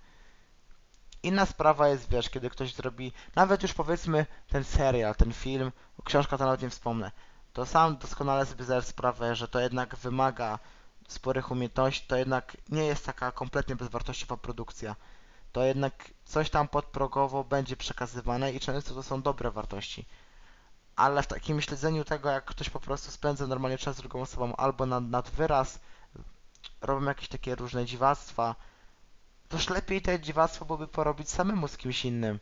Inna 1.23 1.45
sprawa 1.45 1.87
jest, 1.87 2.09
wiesz, 2.09 2.29
kiedy 2.29 2.49
ktoś 2.49 2.73
zrobi, 2.75 3.11
nawet 3.35 3.63
już 3.63 3.73
powiedzmy 3.73 4.25
ten 4.49 4.63
serial, 4.63 5.15
ten 5.15 5.33
film, 5.33 5.71
książka 6.03 6.37
to 6.37 6.45
nawet 6.45 6.61
nie 6.61 6.69
wspomnę, 6.69 7.11
to 7.53 7.65
sam 7.65 7.97
doskonale 7.97 8.45
sobie 8.45 8.63
zdajesz 8.63 8.85
sprawę, 8.85 9.35
że 9.35 9.47
to 9.47 9.59
jednak 9.59 9.95
wymaga 9.95 10.59
sporych 11.07 11.51
umiejętności, 11.51 12.07
to 12.07 12.15
jednak 12.15 12.57
nie 12.69 12.83
jest 12.85 13.05
taka 13.05 13.31
kompletnie 13.31 13.75
bezwartościowa 13.75 14.37
produkcja. 14.37 14.95
To 15.51 15.63
jednak 15.63 16.11
coś 16.25 16.49
tam 16.49 16.67
podprogowo 16.67 17.43
będzie 17.43 17.77
przekazywane 17.77 18.51
i 18.51 18.59
często 18.59 18.93
to 18.93 19.03
są 19.03 19.21
dobre 19.21 19.51
wartości. 19.51 20.05
Ale 20.97 21.23
w 21.23 21.27
takim 21.27 21.61
śledzeniu 21.61 22.05
tego, 22.05 22.29
jak 22.29 22.45
ktoś 22.45 22.69
po 22.69 22.79
prostu 22.79 23.11
spędza 23.11 23.47
normalnie 23.47 23.77
czas 23.77 23.95
z 23.95 23.99
drugą 23.99 24.21
osobą 24.21 24.55
albo 24.55 24.85
nad, 24.85 25.03
nad 25.03 25.29
wyraz, 25.29 25.79
robią 26.81 27.07
jakieś 27.07 27.27
takie 27.27 27.55
różne 27.55 27.85
dziwactwa, 27.85 28.55
toż 29.49 29.69
lepiej 29.69 30.01
te 30.01 30.19
dziwactwo 30.19 30.65
byłoby 30.65 30.87
porobić 30.87 31.29
samemu 31.29 31.67
z 31.67 31.77
kimś 31.77 32.05
innym. 32.05 32.39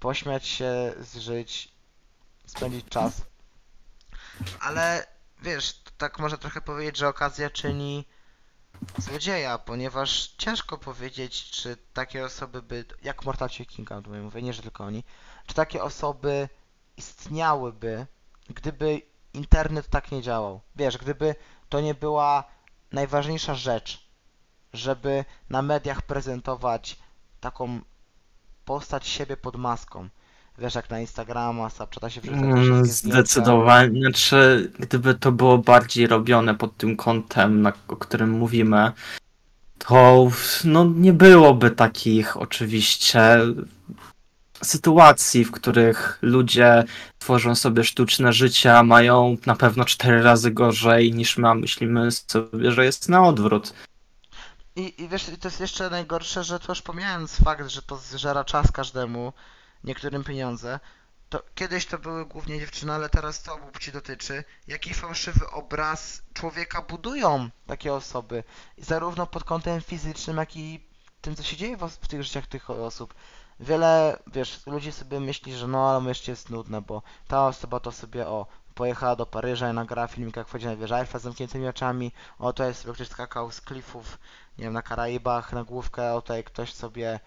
Pośmiać 0.00 0.46
się, 0.46 0.94
zżyć, 1.00 1.72
spędzić 2.46 2.88
czas. 2.88 3.22
Ale 4.60 5.06
wiesz, 5.42 5.82
tak 5.98 6.18
można 6.18 6.38
trochę 6.38 6.60
powiedzieć, 6.60 6.96
że 6.96 7.08
okazja 7.08 7.50
czyni 7.50 8.04
złodzieja, 8.98 9.58
ponieważ 9.58 10.34
ciężko 10.38 10.78
powiedzieć, 10.78 11.50
czy 11.50 11.76
takie 11.92 12.24
osoby 12.24 12.62
by, 12.62 12.84
jak 13.02 13.24
Mortalcie 13.24 13.66
Kinga, 13.66 14.00
mówię, 14.22 14.42
nie, 14.42 14.52
że 14.52 14.62
tylko 14.62 14.84
oni, 14.84 15.04
czy 15.46 15.54
takie 15.54 15.82
osoby 15.82 16.48
istniałyby, 16.96 18.06
gdyby 18.54 19.02
internet 19.34 19.88
tak 19.88 20.12
nie 20.12 20.22
działał. 20.22 20.60
Wiesz, 20.76 20.98
gdyby 20.98 21.34
to 21.68 21.80
nie 21.80 21.94
była 21.94 22.44
najważniejsza 22.92 23.54
rzecz, 23.54 24.08
żeby 24.72 25.24
na 25.50 25.62
mediach 25.62 26.02
prezentować 26.02 26.98
taką 27.40 27.80
postać 28.64 29.06
siebie 29.06 29.36
pod 29.36 29.56
maską. 29.56 30.08
Wiesz, 30.58 30.74
jak 30.74 30.90
na 30.90 31.00
Instagrama, 31.00 31.70
Snapchata 31.70 32.10
się 32.10 32.20
Mm, 32.20 32.84
wszystkie. 32.84 33.10
Zdecydowanie. 33.10 34.00
Znaczy, 34.00 34.72
gdyby 34.78 35.14
to 35.14 35.32
było 35.32 35.58
bardziej 35.58 36.06
robione 36.06 36.54
pod 36.54 36.76
tym 36.76 36.96
kątem, 36.96 37.62
na, 37.62 37.72
o 37.88 37.96
którym 37.96 38.30
mówimy, 38.30 38.92
to 39.78 40.30
no, 40.64 40.84
nie 40.84 41.12
byłoby 41.12 41.70
takich 41.70 42.36
oczywiście 42.36 43.38
sytuacji, 44.64 45.44
w 45.44 45.50
których 45.50 46.18
ludzie 46.22 46.84
tworzą 47.18 47.54
sobie 47.54 47.84
sztuczne 47.84 48.32
życia, 48.32 48.82
mają 48.82 49.36
na 49.46 49.56
pewno 49.56 49.84
cztery 49.84 50.22
razy 50.22 50.50
gorzej 50.50 51.12
niż 51.12 51.38
my, 51.38 51.48
a 51.48 51.54
myślimy 51.54 52.10
sobie, 52.10 52.72
że 52.72 52.84
jest 52.84 53.08
na 53.08 53.26
odwrót. 53.26 53.74
I, 54.76 55.02
I 55.02 55.08
wiesz, 55.08 55.24
to 55.40 55.48
jest 55.48 55.60
jeszcze 55.60 55.90
najgorsze, 55.90 56.44
że 56.44 56.58
to 56.60 56.72
już 56.72 56.82
pomijając 56.82 57.36
fakt, 57.36 57.68
że 57.68 57.82
to 57.82 57.96
zżera 57.96 58.44
czas 58.44 58.72
każdemu, 58.72 59.32
niektórym 59.84 60.24
pieniądze, 60.24 60.80
to 61.28 61.42
kiedyś 61.54 61.86
to 61.86 61.98
były 61.98 62.26
głównie 62.26 62.60
dziewczyny, 62.60 62.92
ale 62.92 63.08
teraz 63.08 63.42
to 63.42 63.54
obu 63.54 63.66
płci 63.66 63.92
dotyczy. 63.92 64.44
Jaki 64.66 64.94
fałszywy 64.94 65.50
obraz 65.50 66.22
człowieka 66.32 66.82
budują 66.82 67.50
takie 67.66 67.94
osoby, 67.94 68.44
zarówno 68.78 69.26
pod 69.26 69.44
kątem 69.44 69.80
fizycznym, 69.80 70.36
jak 70.36 70.56
i 70.56 70.80
tym, 71.20 71.36
co 71.36 71.42
się 71.42 71.56
dzieje 71.56 71.76
w, 71.76 71.88
w 71.88 72.08
tych 72.08 72.22
życiach 72.22 72.46
tych 72.46 72.70
osób. 72.70 73.14
Wiele, 73.60 74.18
wiesz, 74.26 74.66
ludzi 74.66 74.92
sobie 74.92 75.20
myśli, 75.20 75.54
że 75.54 75.68
no, 75.68 75.90
ale 75.90 76.00
myślcie 76.00 76.32
jest 76.32 76.50
nudne, 76.50 76.82
bo 76.82 77.02
ta 77.28 77.46
osoba 77.46 77.80
to 77.80 77.92
sobie, 77.92 78.26
o, 78.26 78.46
pojechała 78.74 79.16
do 79.16 79.26
Paryża 79.26 79.70
i 79.70 79.74
nagrała 79.74 80.08
filmik, 80.08 80.36
jak 80.36 80.48
wchodzi 80.48 80.66
na 80.66 80.76
wieżę 80.76 81.00
Eiffla 81.00 81.20
z 81.20 81.22
zamkniętymi 81.22 81.68
oczami, 81.68 82.12
o, 82.38 82.52
to 82.52 82.64
jest 82.64 82.80
sobie 82.80 82.94
ktoś 82.94 83.08
skakał 83.08 83.50
z 83.50 83.60
klifów 83.60 84.18
nie 84.58 84.64
wiem, 84.64 84.72
na 84.72 84.82
Karaibach, 84.82 85.52
na 85.52 85.64
główkę, 85.64 86.14
o 86.14 86.22
tutaj 86.22 86.44
ktoś 86.44 86.74
sobie 86.74 87.20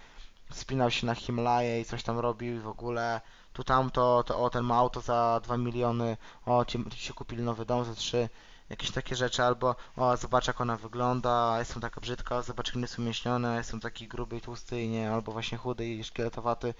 spinał 0.51 0.91
się 0.91 1.07
na 1.07 1.15
Himalaje 1.15 1.82
i 1.82 1.86
coś 1.86 2.03
tam 2.03 2.19
robił 2.19 2.55
i 2.55 2.59
w 2.59 2.67
ogóle. 2.67 3.21
Tu 3.53 3.63
tamto, 3.63 4.23
to 4.23 4.39
o 4.39 4.49
ten 4.49 4.63
ma 4.63 4.76
auto 4.76 5.01
za 5.01 5.39
2 5.43 5.57
miliony, 5.57 6.17
o 6.45 6.65
ci, 6.65 6.89
ci 6.89 6.99
się 6.99 7.13
kupili 7.13 7.43
nowy 7.43 7.65
dom 7.65 7.86
za 7.86 7.95
3, 7.95 8.30
jakieś 8.70 8.91
takie 8.91 9.16
rzeczy, 9.16 9.43
albo 9.43 9.76
o 9.95 10.18
zobacz 10.18 10.47
jak 10.47 10.61
ona 10.61 10.78
wygląda, 10.78 11.59
jestem 11.59 11.82
taka 11.82 12.01
brzydka, 12.01 12.41
zobacz 12.41 12.68
jak 12.68 12.76
jest 12.76 12.99
umięśniony, 12.99 13.47
a 13.47 13.57
jestem 13.57 13.80
taki 13.80 14.07
gruby 14.07 14.38
i 14.38 14.41
tłusty 14.41 14.82
i 14.82 14.89
nie, 14.89 15.11
albo 15.11 15.32
właśnie 15.32 15.57
chudy 15.57 15.88
i 15.88 16.03
szkieletowaty 16.03 16.74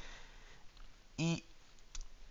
i 1.18 1.44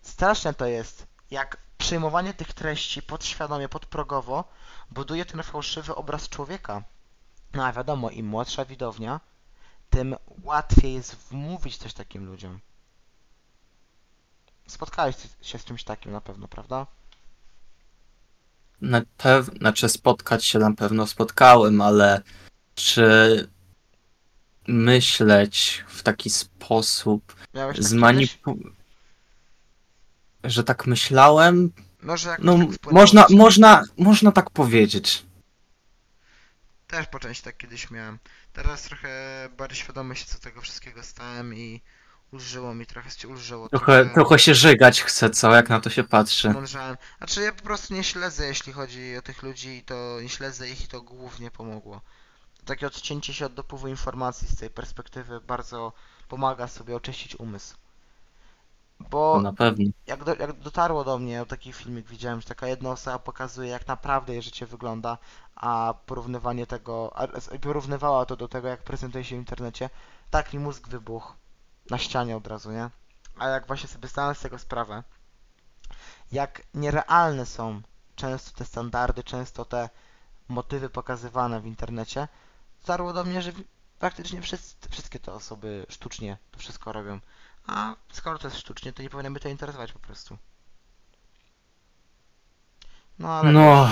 straszne 0.03 0.55
to 0.55 0.67
jest, 0.67 1.07
jak 1.31 1.57
przyjmowanie 1.79 2.35
tych 2.35 2.53
treści 2.53 3.03
podświadomie, 3.03 3.69
podprogowo 3.69 4.45
buduje 4.91 5.25
ten 5.25 5.43
fałszywy 5.43 5.95
obraz 5.95 6.29
człowieka. 6.29 6.83
No 7.53 7.65
a 7.67 7.73
wiadomo, 7.73 8.11
im 8.11 8.27
młodsza 8.27 8.65
widownia, 8.65 9.21
tym 9.91 10.17
łatwiej 10.43 10.95
jest 10.95 11.17
wmówić 11.17 11.77
coś 11.77 11.95
takim 11.95 12.27
ludziom. 12.27 12.61
Spotkałeś 14.67 15.17
się 15.43 15.59
z 15.59 15.65
czymś 15.65 15.85
takim 15.85 16.13
na 16.13 16.21
pewno, 16.21 16.49
prawda? 16.49 16.87
Na 18.85 19.01
pew- 19.18 19.59
znaczy 19.59 19.89
spotkać 19.89 20.45
się 20.45 20.59
na 20.59 20.72
pewno 20.72 21.07
spotkałem, 21.07 21.80
ale 21.80 22.22
czy 22.74 23.49
myśleć 24.68 25.85
w 25.89 26.03
taki 26.03 26.30
sposób, 26.30 27.35
Miałeś 27.55 27.76
tak 27.76 27.76
kiedyś? 27.76 27.91
zmanipu... 27.91 28.59
że 30.45 30.64
tak 30.64 30.87
myślałem? 30.87 31.72
Może 32.03 32.37
No, 32.39 32.59
tak 32.59 32.72
wpłynęło 32.72 33.01
można, 33.03 33.26
można, 33.30 33.82
można 33.99 34.32
tak 34.32 34.51
powiedzieć. 34.51 35.26
Też 36.87 37.07
po 37.07 37.18
części 37.18 37.45
tak 37.45 37.57
kiedyś 37.57 37.91
miałem. 37.91 38.18
Teraz 38.53 38.82
trochę 38.82 39.09
bardziej 39.57 39.78
świadomy 39.78 40.16
się 40.16 40.24
co 40.24 40.39
tego 40.39 40.61
wszystkiego 40.61 41.03
stałem 41.03 41.55
i 41.55 41.82
ulżyło 42.35 42.74
mi, 42.74 42.87
trochę 42.87 43.11
się 43.11 43.28
ulżyło. 43.28 43.68
Trochę, 43.68 44.11
trochę 44.14 44.39
się 44.39 44.55
żygać 44.55 45.03
chce, 45.03 45.30
co? 45.30 45.55
Jak 45.55 45.68
na 45.68 45.80
to 45.80 45.91
się 45.91 46.05
patrzy. 46.05 46.51
Mądrzałem. 46.51 46.97
Znaczy 47.18 47.43
ja 47.43 47.53
po 47.53 47.62
prostu 47.62 47.95
nie 47.95 48.05
śledzę, 48.05 48.47
jeśli 48.47 48.72
chodzi 48.72 49.16
o 49.16 49.22
tych 49.22 49.43
ludzi, 49.43 49.82
to 49.87 50.18
nie 50.22 50.28
śledzę 50.28 50.68
ich 50.68 50.85
i 50.85 50.89
to 50.89 51.03
głównie 51.03 51.51
pomogło. 51.51 52.01
Takie 52.64 52.87
odcięcie 52.87 53.35
się 53.35 53.47
od 53.47 53.55
dopływu 53.55 53.89
informacji 53.89 54.49
z 54.49 54.57
tej 54.57 54.70
perspektywy 54.70 55.41
bardzo 55.41 55.93
pomaga 56.28 56.68
sobie 56.68 56.97
oczyścić 56.97 57.37
umysł. 57.37 57.76
Bo 59.01 59.41
na 59.41 59.53
pewno. 59.53 59.85
jak, 60.07 60.24
do, 60.24 60.35
jak 60.35 60.53
dotarło 60.53 61.05
do 61.05 61.18
mnie, 61.18 61.47
taki 61.49 61.72
filmik 61.72 62.07
widziałem, 62.07 62.41
że 62.41 62.47
taka 62.47 62.66
jedna 62.68 62.91
osoba 62.91 63.18
pokazuje 63.18 63.70
jak 63.70 63.87
naprawdę 63.87 64.32
jej 64.32 64.43
życie 64.43 64.66
wygląda, 64.66 65.18
a 65.57 65.95
porównywanie 66.07 66.66
tego, 66.66 67.12
a, 67.16 67.22
a 67.22 67.59
porównywała 67.59 68.26
to 68.26 68.37
do 68.37 68.49
tego 68.49 68.68
jak 68.68 68.82
prezentuje 68.82 69.24
się 69.24 69.37
w 69.37 69.39
internecie, 69.39 69.91
tak 70.30 70.53
mi 70.53 70.59
mózg 70.59 70.89
wybuchł 70.89 71.32
na 71.91 71.99
ścianie 71.99 72.37
od 72.37 72.47
razu, 72.47 72.72
nie? 72.72 72.91
A 73.39 73.49
jak 73.49 73.66
właśnie 73.66 73.89
sobie 73.89 74.09
zdałem 74.09 74.35
z 74.35 74.41
tego 74.41 74.59
sprawę, 74.59 75.03
jak 76.32 76.62
nierealne 76.74 77.47
są 77.47 77.82
często 78.16 78.59
te 78.59 78.64
standardy, 78.64 79.24
często 79.24 79.64
te 79.64 79.89
motywy 80.49 80.91
pokazywane 80.91 81.61
w 81.61 81.66
internecie, 81.66 82.28
dotarło 82.80 83.12
do 83.12 83.24
mnie, 83.24 83.43
że 83.43 83.53
praktycznie 83.99 84.43
wszyscy, 84.43 84.89
wszystkie 84.91 85.18
te 85.18 85.32
osoby 85.32 85.87
sztucznie 85.89 86.39
to 86.51 86.59
wszystko 86.59 86.93
robią. 86.93 87.20
A 87.66 87.95
skoro 88.12 88.39
to 88.39 88.49
jest 88.49 88.59
sztucznie, 88.61 88.93
to 88.93 89.03
nie 89.03 89.11
powinno 89.11 89.30
mnie 89.30 89.41
to 89.41 89.49
interesować 89.49 89.93
po 89.93 89.99
prostu. 89.99 90.39
No 93.18 93.32
ale 93.32 93.53
No, 93.53 93.89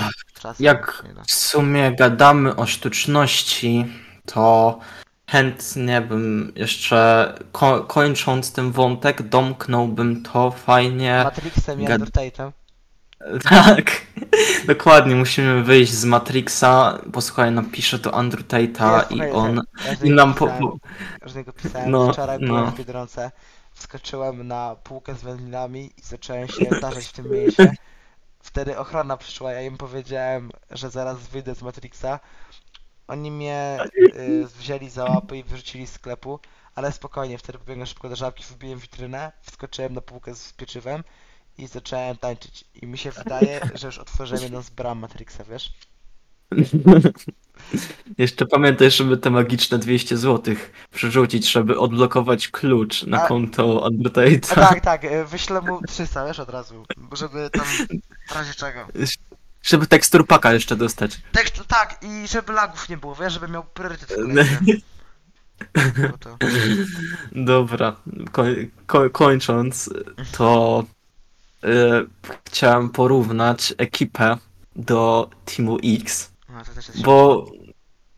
jak 0.59 1.03
w 1.27 1.33
sumie 1.33 1.95
gadamy 1.95 2.55
o 2.55 2.65
sztuczności, 2.65 3.85
to 4.25 4.79
chętnie 5.27 6.01
bym 6.01 6.53
jeszcze, 6.55 7.33
ko 7.51 7.83
kończąc 7.83 8.51
ten 8.51 8.71
wątek, 8.71 9.21
domknąłbym 9.21 10.23
to 10.23 10.51
fajnie. 10.51 11.21
Matrixem 11.23 11.81
i 11.81 11.85
Undertate'em. 11.85 12.51
Tak, 13.49 14.07
dokładnie, 14.67 15.15
musimy 15.15 15.63
wyjść 15.63 15.91
z 15.91 16.05
Matrixa, 16.05 16.99
posłuchaj, 17.13 17.51
napiszę 17.51 17.99
do 17.99 18.13
Andrew 18.13 18.47
Tate'a 18.47 19.15
i 19.15 19.31
on, 19.31 19.61
ja 19.85 19.93
i 20.03 20.09
nam 20.09 20.33
po, 20.33 20.47
po, 20.47 20.77
ja 21.27 21.33
niego 21.35 21.53
pisałem, 21.53 21.91
no, 21.91 22.13
wczoraj 22.13 22.37
no. 22.41 22.47
byłem 22.47 22.71
w 22.71 22.77
Biedronce, 22.77 23.31
wskoczyłem 23.73 24.47
na 24.47 24.75
półkę 24.83 25.15
z 25.15 25.23
wędlinami 25.23 25.91
i 25.97 26.01
zacząłem 26.01 26.47
się 26.47 26.65
zdarzać 26.77 27.05
w 27.05 27.11
tym 27.13 27.31
miejscu. 27.31 27.63
Wtedy 28.39 28.77
ochrona 28.77 29.17
przyszła, 29.17 29.51
ja 29.51 29.61
im 29.61 29.77
powiedziałem, 29.77 30.51
że 30.71 30.89
zaraz 30.89 31.17
wyjdę 31.27 31.55
z 31.55 31.61
Matrixa. 31.61 32.19
Oni 33.07 33.31
mnie 33.31 33.77
y, 34.17 34.47
wzięli 34.57 34.89
za 34.89 35.03
łapy 35.03 35.37
i 35.37 35.43
wyrzucili 35.43 35.87
z 35.87 35.91
sklepu, 35.91 36.39
ale 36.75 36.91
spokojnie, 36.91 37.37
wtedy 37.37 37.57
pobiegłem 37.57 37.87
szybko 37.87 38.09
do 38.09 38.15
żabki, 38.15 38.43
wbiłem 38.49 38.79
witrynę, 38.79 39.31
wskoczyłem 39.41 39.93
na 39.93 40.01
półkę 40.01 40.35
z 40.35 40.53
pieczywem 40.53 41.03
i 41.57 41.67
zacząłem 41.67 42.17
tańczyć. 42.17 42.65
I 42.81 42.87
mi 42.87 42.97
się 42.97 43.11
wydaje, 43.11 43.61
że 43.73 43.87
już 43.87 43.97
otworzyłem 43.97 44.43
jedną 44.43 44.61
z 44.61 44.69
bram 44.69 44.99
Matrixa, 44.99 45.43
wiesz? 45.49 45.73
Jeszcze 48.17 48.45
pamiętaj, 48.45 48.91
żeby 48.91 49.17
te 49.17 49.29
magiczne 49.29 49.77
200 49.79 50.17
zł 50.17 50.55
przerzucić, 50.91 51.51
żeby 51.51 51.79
odblokować 51.79 52.47
klucz 52.47 53.03
na 53.03 53.23
A- 53.23 53.27
konto 53.27 53.85
Andrew 53.85 54.17
A 54.17 54.19
Tate'a. 54.19 54.55
tak, 54.55 54.81
tak, 54.81 55.03
y, 55.03 55.25
wyślę 55.25 55.61
mu 55.61 55.81
300, 55.87 56.25
wiesz, 56.27 56.39
od 56.39 56.49
razu, 56.49 56.85
żeby 57.13 57.49
tam, 57.49 57.65
w 58.27 58.35
razie 58.35 58.53
czego. 58.53 58.87
Żeby 59.63 59.87
tekstur 59.87 60.27
paka 60.27 60.53
jeszcze 60.53 60.75
dostać. 60.75 61.21
Tekst, 61.31 61.63
tak, 61.67 61.99
i 62.01 62.27
żeby 62.27 62.53
lagów 62.53 62.89
nie 62.89 62.97
było, 62.97 63.15
wiesz, 63.15 63.33
żeby 63.33 63.47
miał 63.47 63.63
priorytet. 63.63 64.17
Bo 66.11 66.17
to... 66.17 66.37
Dobra, 67.31 67.95
koń, 68.31 68.71
ko, 68.87 69.09
kończąc, 69.09 69.89
to 70.31 70.83
y, 71.63 71.67
chciałem 72.45 72.89
porównać 72.89 73.73
ekipę 73.77 74.37
do 74.75 75.29
Teamu 75.45 75.77
X, 75.83 76.31
No, 76.49 76.63
to 76.65 76.71
też 76.73 76.87
jest 76.87 77.01
bo 77.01 77.45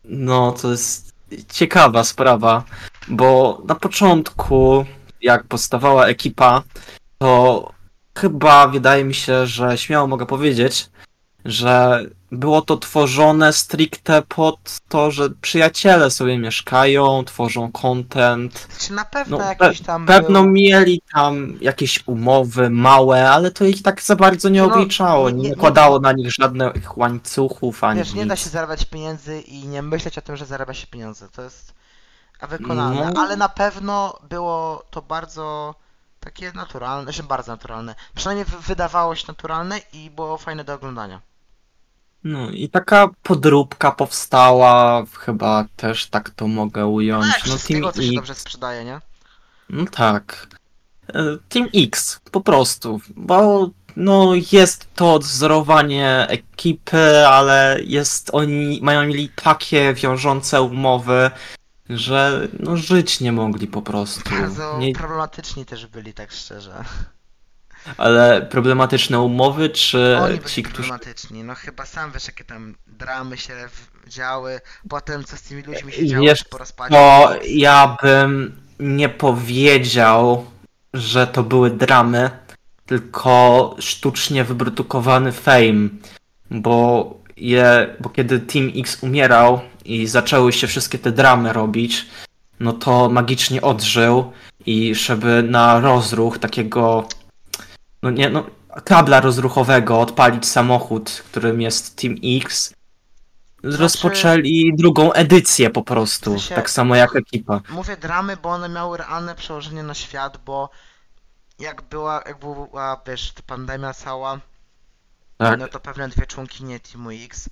no 0.04 0.52
to 0.52 0.70
jest 0.70 1.14
ciekawa 1.48 2.04
sprawa, 2.04 2.64
bo 3.08 3.62
na 3.68 3.74
początku 3.74 4.84
jak 5.20 5.44
powstawała 5.44 6.06
ekipa, 6.06 6.62
to 7.18 7.72
chyba 8.18 8.68
wydaje 8.68 9.04
mi 9.04 9.14
się, 9.14 9.46
że 9.46 9.78
śmiało 9.78 10.06
mogę 10.06 10.26
powiedzieć, 10.26 10.90
że 11.46 12.04
było 12.32 12.62
to 12.62 12.76
tworzone 12.76 13.52
stricte 13.52 14.22
pod 14.22 14.58
to, 14.88 15.10
że 15.10 15.30
przyjaciele 15.30 16.10
sobie 16.10 16.38
mieszkają, 16.38 17.24
tworzą 17.24 17.72
content. 17.72 18.66
Znaczy 18.70 18.92
na 18.92 19.04
pewno 19.04 19.38
No, 19.38 19.44
jakiś 19.44 19.80
tam 19.80 20.06
Pewno 20.06 20.42
był... 20.42 20.50
mieli 20.52 21.02
tam 21.14 21.58
jakieś 21.60 22.02
umowy 22.06 22.70
małe, 22.70 23.30
ale 23.30 23.50
to 23.50 23.64
ich 23.64 23.82
tak 23.82 24.02
za 24.02 24.16
bardzo 24.16 24.48
nie 24.48 24.62
No, 24.62 24.74
obliczało, 24.74 25.30
nie- 25.30 25.36
nie 25.36 25.42
nie- 25.42 25.50
nakładało 25.50 26.00
na 26.00 26.12
nich 26.12 26.32
żadnych 26.32 26.98
łańcuchów 26.98 27.84
ani 27.84 27.98
Wiesz, 27.98 28.14
nie 28.14 28.26
da 28.26 28.34
nic. 28.34 28.44
się 28.44 28.50
zarabiać 28.50 28.84
pieniędzy 28.84 29.40
i 29.40 29.66
nie 29.66 29.82
myśleć 29.82 30.18
o 30.18 30.22
tym, 30.22 30.36
że 30.36 30.46
zarabia 30.46 30.74
się 30.74 30.86
pieniądze. 30.86 31.28
To 31.28 31.42
jest 31.42 31.74
wykonalne, 32.48 33.10
No. 33.14 33.20
ale 33.22 33.36
na 33.36 33.48
pewno 33.48 34.18
było 34.28 34.82
to 34.90 35.02
bardzo 35.02 35.74
takie 36.20 36.52
naturalne, 36.52 37.02
znaczy 37.04 37.22
bardzo 37.22 37.52
naturalne. 37.52 37.94
Przynajmniej 38.14 38.44
wy- 38.44 38.58
wydawało 38.60 39.14
się 39.14 39.24
naturalne 39.28 39.80
i 39.92 40.10
było 40.10 40.38
fajne 40.38 40.64
do 40.64 40.74
oglądania. 40.74 41.20
No 42.26 42.50
i 42.50 42.68
taka 42.68 43.08
podróbka 43.22 43.92
powstała, 43.92 45.04
chyba 45.18 45.64
też 45.76 46.06
tak 46.06 46.30
to 46.30 46.48
mogę 46.48 46.86
ująć. 46.86 47.26
No 47.26 47.32
Team 47.32 47.42
wszystkiego, 47.42 47.92
się 47.92 48.02
X. 48.02 48.14
dobrze 48.14 48.34
sprzedaje, 48.34 48.84
nie? 48.84 49.00
No 49.70 49.84
tak. 49.90 50.46
E, 51.08 51.22
Team 51.48 51.68
X, 51.74 52.20
po 52.30 52.40
prostu, 52.40 53.00
bo 53.16 53.70
no 53.96 54.32
jest 54.52 54.94
to 54.94 55.14
odzorowanie 55.14 56.26
ekipy, 56.28 57.26
ale 57.26 57.78
jest 57.84 58.30
oni 58.32 58.80
mają 58.82 59.06
mieli 59.06 59.28
takie 59.28 59.94
wiążące 59.94 60.62
umowy, 60.62 61.30
że 61.88 62.48
no 62.60 62.76
żyć 62.76 63.20
nie 63.20 63.32
mogli 63.32 63.66
po 63.66 63.82
prostu. 63.82 64.30
Bardzo 64.30 64.78
Nie, 64.78 64.92
problematyczni 64.92 65.64
też 65.64 65.86
byli, 65.86 66.14
tak 66.14 66.32
szczerze. 66.32 66.84
Ale 67.98 68.42
problematyczne 68.42 69.20
umowy, 69.20 69.68
czy 69.70 70.18
Oni 70.22 70.36
byli 70.38 70.50
ci, 70.50 70.62
którzy 70.62 70.76
problematyczni. 70.88 71.44
No 71.44 71.54
chyba 71.54 71.86
sam 71.86 72.12
wiesz, 72.12 72.26
jakie 72.26 72.44
tam 72.44 72.74
dramy 72.86 73.36
się 73.38 73.54
w- 73.68 74.08
działy. 74.08 74.60
Potem 74.88 75.24
co 75.24 75.36
z 75.36 75.42
tymi 75.42 75.62
ludźmi 75.62 75.92
się 75.92 76.06
działo 76.06 76.24
Wiesz 76.26 76.44
po 76.44 76.58
rozpadzie. 76.58 76.94
To 76.94 77.34
ja 77.48 77.96
bym 78.02 78.60
nie 78.80 79.08
powiedział, 79.08 80.46
że 80.94 81.26
to 81.26 81.42
były 81.42 81.70
dramy, 81.70 82.30
tylko 82.86 83.74
sztucznie 83.80 84.44
wyprodukowany 84.44 85.32
fame, 85.32 85.88
bo 86.50 87.14
je, 87.36 87.96
bo 88.00 88.08
kiedy 88.08 88.40
Team 88.40 88.72
X 88.76 88.98
umierał 89.02 89.60
i 89.84 90.06
zaczęły 90.06 90.52
się 90.52 90.66
wszystkie 90.66 90.98
te 90.98 91.12
dramy 91.12 91.52
robić, 91.52 92.06
no 92.60 92.72
to 92.72 93.08
magicznie 93.10 93.62
odżył 93.62 94.32
i 94.66 94.94
żeby 94.94 95.42
na 95.42 95.80
rozruch 95.80 96.38
takiego, 96.38 97.08
no 98.02 98.10
nie, 98.10 98.30
no 98.30 98.46
kabla 98.84 99.20
rozruchowego 99.20 100.00
odpalić 100.00 100.46
samochód, 100.48 101.22
którym 101.30 101.60
jest 101.60 101.96
Team 101.96 102.14
X, 102.24 102.74
rozpoczęli 103.62 104.72
drugą 104.76 105.12
edycję 105.12 105.70
po 105.70 105.82
prostu, 105.82 106.34
W 106.34 106.38
sensie- 106.38 106.54
tak 106.54 106.70
samo 106.70 106.94
jak 106.96 107.16
ekipa. 107.16 107.60
Mówię 107.68 107.96
dramy, 107.96 108.36
bo 108.36 108.48
one 108.48 108.68
miały 108.68 108.96
realne 108.98 109.34
przełożenie 109.34 109.82
na 109.82 109.94
świat, 109.94 110.36
bo 110.44 110.70
jak 111.58 111.82
była, 111.82 112.22
jak 112.26 112.38
była, 112.38 113.00
wiesz, 113.06 113.32
ta 113.32 113.42
pandemia 113.46 113.94
cała, 113.94 114.40
Tak. 115.38 115.58
no 115.58 115.68
to 115.68 115.80
pewne 115.80 116.08
dwie 116.08 116.26
członkinie 116.26 116.80
Teamu 116.80 117.10
X 117.10 117.48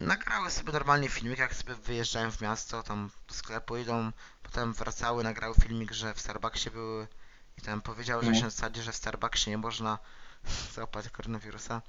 nagrały 0.00 0.50
sobie 0.50 0.72
normalnie 0.72 1.08
filmik, 1.08 1.38
jak 1.38 1.54
sobie 1.54 1.74
wyjeżdżają 1.74 2.30
w 2.30 2.40
miasto, 2.40 2.82
tam 2.82 3.10
do 3.28 3.34
sklepu 3.34 3.76
idą, 3.76 4.10
potem 4.42 4.72
wracały, 4.72 5.24
nagrały 5.24 5.54
filmik, 5.54 5.92
że 5.92 6.14
w 6.14 6.20
Starbucksie 6.20 6.70
były 6.70 7.06
tam 7.62 7.82
powiedziały, 7.82 8.24
że 8.24 8.30
No. 8.30 8.40
się 8.40 8.50
wsadzi, 8.50 8.82
że 8.82 8.92
w 8.92 8.96
Starbucksie 8.96 9.50
nie 9.50 9.58
można 9.58 9.98
złapać 10.74 11.08
koronawirusa. 11.08 11.82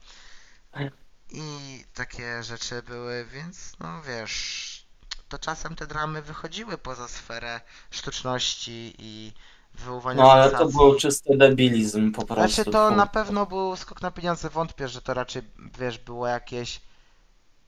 I 1.30 1.84
takie 1.94 2.44
rzeczy 2.44 2.84
były, 2.84 3.26
więc 3.26 3.74
no 3.80 4.02
wiesz, 4.02 4.86
to 5.30 5.40
czasem 5.40 5.76
te 5.76 5.88
dramy 5.88 6.22
wychodziły 6.22 6.78
poza 6.78 7.08
sferę 7.08 7.62
sztuczności 7.92 8.96
i 8.98 9.34
wywoływania 9.74 10.24
No 10.24 10.32
ale 10.32 10.44
to 10.52 10.58
sensacji. 10.58 10.78
był 10.78 10.96
czysty 11.00 11.38
debilizm 11.38 12.12
po 12.12 12.26
prostu. 12.26 12.54
Znaczy 12.54 12.72
to 12.72 12.92
na 12.92 13.08
pewno 13.08 13.46
był 13.46 13.76
skok 13.76 14.02
na 14.02 14.12
pieniądze, 14.12 14.50
wątpię, 14.50 14.88
że 14.88 15.02
to 15.02 15.14
raczej, 15.14 15.42
wiesz, 15.80 15.98
było 15.98 16.28
jakieś 16.28 16.82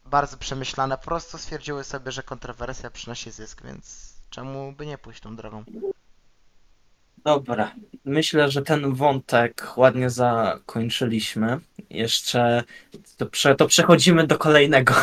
bardzo 0.06 0.38
przemyślane. 0.38 0.98
Po 0.98 1.04
prostu 1.06 1.38
stwierdziły 1.38 1.84
sobie, 1.84 2.12
że 2.12 2.24
kontrowersja 2.24 2.90
przynosi 2.92 3.32
zysk, 3.32 3.62
więc 3.64 4.14
czemu 4.30 4.72
by 4.72 4.86
nie 4.86 4.98
pójść 4.98 5.22
tą 5.22 5.36
drogą? 5.36 5.64
Dobra, 7.24 7.72
myślę, 8.06 8.52
że 8.52 8.62
ten 8.62 8.96
wątek 8.96 9.78
ładnie 9.78 10.10
zakończyliśmy. 10.10 11.60
Jeszcze 11.90 12.64
to, 13.18 13.26
prze, 13.26 13.56
to 13.56 13.68
przechodzimy 13.68 14.28
do 14.28 14.38
kolejnego. 14.38 14.94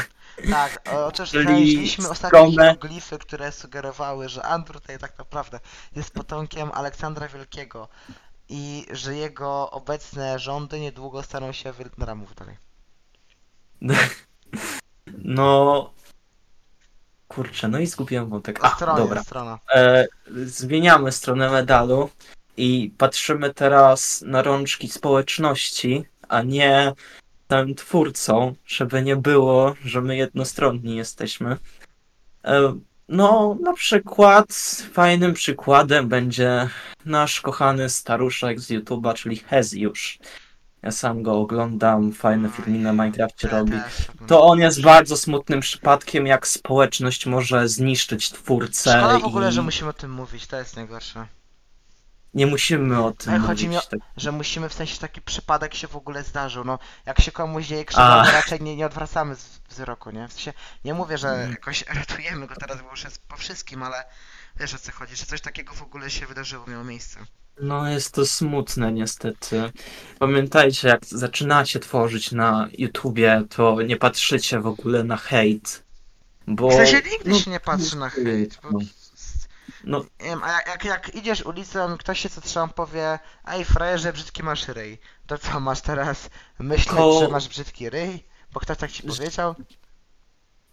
Tak, 0.51 0.83
otóż 0.93 1.31
Czyli 1.31 1.45
znaleźliśmy 1.45 2.09
ostatnio 2.09 2.39
stronę- 2.39 2.62
hieroglify, 2.62 3.19
które 3.19 3.53
sugerowały, 3.53 4.29
że 4.29 4.43
Andrew 4.43 4.81
tutaj 4.83 4.99
tak 4.99 5.19
naprawdę 5.19 5.61
jest 5.97 6.15
potomkiem 6.15 6.71
Aleksandra 6.73 7.29
Wielkiego 7.29 7.89
i 8.49 8.87
że 8.91 9.15
jego 9.17 9.71
obecne 9.71 10.39
rządy 10.39 10.81
niedługo 10.81 11.23
staną 11.23 11.53
się 11.53 11.73
mów 12.15 12.35
dalej. 12.35 12.57
No. 15.25 15.93
Kurczę, 17.35 17.68
no 17.68 17.78
i 17.78 17.87
zgubiłem 17.87 18.28
wątek. 18.28 18.59
A, 18.62 18.76
stronie, 18.76 18.99
dobra. 18.99 19.22
strona. 19.22 19.59
E, 19.74 20.07
zmieniamy 20.47 21.12
stronę 21.12 21.51
medalu 21.51 22.11
i 22.57 22.93
patrzymy 22.99 23.55
teraz 23.55 24.22
na 24.26 24.43
rączki 24.43 24.89
społeczności, 24.89 26.05
a 26.28 26.43
nie 26.43 26.93
tym 27.49 27.74
twórcą, 27.74 28.55
żeby 28.66 29.03
nie 29.03 29.16
było, 29.16 29.74
że 29.85 30.01
my 30.01 30.16
jednostronni 30.16 30.97
jesteśmy. 30.97 31.57
E, 32.45 32.78
no, 33.09 33.57
na 33.61 33.72
przykład 33.72 34.47
fajnym 34.93 35.35
przykładem 35.35 36.09
będzie 36.09 36.68
nasz 37.05 37.41
kochany 37.41 37.91
staruszek 37.91 38.61
z 38.61 38.70
YouTube'a, 38.70 39.14
czyli 39.14 39.37
Heziusz. 39.37 40.18
Ja 40.85 40.93
sam 40.93 41.22
go 41.22 41.39
oglądam, 41.41 42.12
fajne 42.12 42.49
filmy 42.51 42.78
na 42.78 42.93
Minecrafcie 42.93 43.49
robi. 43.49 43.72
To 44.26 44.45
on 44.45 44.59
jest 44.59 44.82
bardzo 44.82 45.16
smutnym 45.16 45.61
przypadkiem, 45.61 46.26
jak 46.26 46.47
społeczność 46.47 47.26
może 47.26 47.68
zniszczyć 47.68 48.30
twórcę. 48.30 48.91
Szkoda 48.99 49.18
w 49.18 49.24
ogóle, 49.24 49.49
i 49.49 49.53
że 49.53 49.62
musimy 49.62 49.91
o 49.91 49.93
tym 49.93 50.11
mówić, 50.12 50.47
to 50.47 50.57
jest 50.59 50.76
najgorsze. 50.76 51.26
Nie 52.35 52.47
musimy 52.47 53.05
o 53.05 53.12
tym 53.12 53.30
Ale 53.30 53.39
mówić. 53.39 53.49
chodzi 53.51 53.68
mi 53.68 53.76
o- 53.76 53.80
tak. 53.80 54.01
Że 54.16 54.32
musimy, 54.32 54.68
w 54.68 54.74
sensie 54.74 54.99
taki 54.99 55.20
przypadek 55.20 55.74
się 55.74 55.89
w 55.89 55.97
ogóle 55.97 56.22
zdarzył, 56.24 56.64
no 56.64 56.78
jak 57.07 57.20
się 57.20 57.32
komuś 57.32 57.66
dzieje 57.66 57.85
krzywda, 57.85 58.20
A. 58.22 58.26
to 58.26 58.32
raczej 58.32 58.61
nie, 58.61 58.76
nie 58.76 58.87
odwracamy 58.87 59.35
z 59.37 59.61
wzroku, 59.68 60.11
nie? 60.11 60.28
W 60.28 60.32
sensie, 60.32 60.53
nie 60.85 60.95
mówię, 60.95 61.18
że 61.18 61.28
Mhm. 61.28 61.51
jakoś 61.51 61.85
ratujemy 61.87 62.47
go 62.47 62.55
teraz, 62.61 62.82
bo 62.82 62.91
już 62.91 63.05
jest 63.05 63.22
po 63.28 63.37
wszystkim, 63.37 63.82
ale 63.82 64.05
wiesz 64.57 64.74
o 64.74 64.78
co 64.78 64.93
chodzi, 64.93 65.16
że 65.16 65.26
coś 65.26 65.41
takiego 65.41 65.74
w 65.74 65.82
ogóle 65.82 66.11
się 66.11 66.26
wydarzyło, 66.26 66.66
miało 66.66 66.85
miejsce. 66.85 67.20
No 67.61 67.89
jest 67.89 68.15
to 68.15 68.27
smutne 68.27 68.93
niestety. 68.93 69.73
Pamiętajcie, 70.19 70.89
jak 70.89 71.07
zaczynacie 71.07 71.81
tworzyć 71.81 72.33
na 72.33 72.69
YouTubie, 72.79 73.43
to 73.49 73.83
nie 73.83 73.97
patrzycie 73.97 74.61
w 74.61 74.67
ogóle 74.67 75.05
na 75.05 75.17
hejt. 75.17 75.83
Bo... 76.47 76.69
W 76.69 76.73
sensie 76.73 77.03
nigdy 77.11 77.31
no, 77.31 77.39
się 77.39 77.51
nie 77.51 77.61
patrzy 77.61 77.97
na 77.97 78.09
hejt, 78.09 78.59
bo... 78.63 78.71
no. 78.73 78.79
No, 79.85 80.05
Nie 80.21 80.27
wiem, 80.27 80.43
a 80.43 80.53
jak, 80.53 80.67
jak, 80.67 80.85
jak 80.85 81.15
idziesz 81.15 81.43
ulicą 81.43 81.99
ktoś 81.99 82.21
się 82.21 82.29
co 82.29 82.41
trzeba 82.41 82.69
powie 82.69 83.19
Ej 83.47 83.65
frajerze, 83.65 84.13
brzydki 84.13 84.43
masz 84.43 84.69
ryj, 84.69 84.99
to 85.27 85.39
co, 85.39 85.61
masz 85.61 85.81
teraz 85.81 86.31
myśleć, 86.59 86.97
To- 86.97 87.21
że 87.21 87.29
masz 87.29 87.49
brzydki 87.49 87.91
ryj? 87.91 88.25
Bo 88.53 88.61
ktoś 88.61 88.79
tak 88.79 88.93
ci 88.93 89.03
powiedział? 89.03 89.55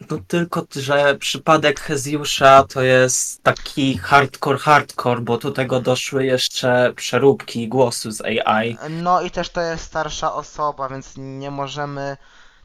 No 0.10 0.18
tylko, 0.28 0.66
że 0.76 1.16
przypadek 1.16 1.80
Heziusza 1.80 2.64
to 2.64 2.82
jest 2.82 3.43
taki 3.43 3.97
hardcore, 3.97 4.60
hardcore, 4.60 5.22
bo 5.22 5.38
do 5.38 5.52
tego 5.52 5.82
doszły 5.82 6.26
jeszcze 6.26 6.93
przeróbki 6.95 7.68
głosu 7.68 8.12
z 8.12 8.22
AI. 8.22 8.78
No 8.89 9.22
i 9.22 9.32
też 9.32 9.49
to 9.49 9.62
jest 9.62 9.84
starsza 9.84 10.34
osoba, 10.34 10.89
więc 10.89 11.14
nie 11.18 11.52
możemy 11.52 12.18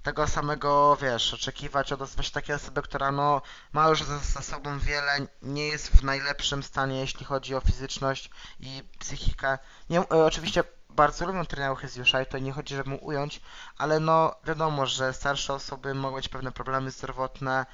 tego 0.07 0.27
samego, 0.27 0.97
wiesz, 1.03 1.35
oczekiwać 1.35 1.93
od 1.93 1.99
właśnie 1.99 2.35
takiej 2.35 2.55
osoby, 2.55 2.83
która 2.83 3.13
no 3.13 3.43
ma 3.73 3.89
już 3.89 4.03
za, 4.03 4.19
za 4.19 4.43
sobą 4.43 4.79
wiele, 4.79 5.27
nie 5.43 5.69
jest 5.69 5.89
w 5.89 6.05
najlepszym 6.05 6.63
stanie, 6.63 7.01
jeśli 7.01 7.27
chodzi 7.27 7.55
o 7.55 7.61
fizyczność 7.61 8.31
i 8.61 8.83
psychikę. 8.99 9.59
Nie, 9.91 10.01
e, 10.01 10.25
oczywiście 10.25 10.65
bardzo 10.97 11.27
lubię 11.27 11.45
trenera 11.45 11.75
Heziusza 11.75 12.23
i 12.23 12.27
to 12.27 12.39
nie 12.39 12.53
chodzi, 12.53 12.77
żeby 12.77 12.91
mu 12.91 13.05
ująć, 13.05 13.41
ale 13.79 14.01
no 14.01 14.35
wiadomo, 14.45 14.87
że 14.87 15.13
starsze 15.13 15.55
osoby 15.55 15.95
mogą 15.95 16.17
mieć 16.17 16.29
pewne 16.29 16.53
problemy 16.53 16.91
zdrowotne, 16.91 17.67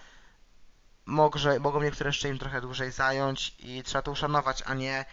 może, 1.06 1.58
mogą 1.60 1.82
niektóre 1.82 2.08
jeszcze 2.08 2.28
im 2.28 2.38
trochę 2.38 2.60
dłużej 2.60 2.92
zająć 2.92 3.54
i 3.58 3.82
trzeba 3.82 4.02
to 4.02 4.10
uszanować, 4.10 4.62
a 4.66 4.74
nie 4.74 5.04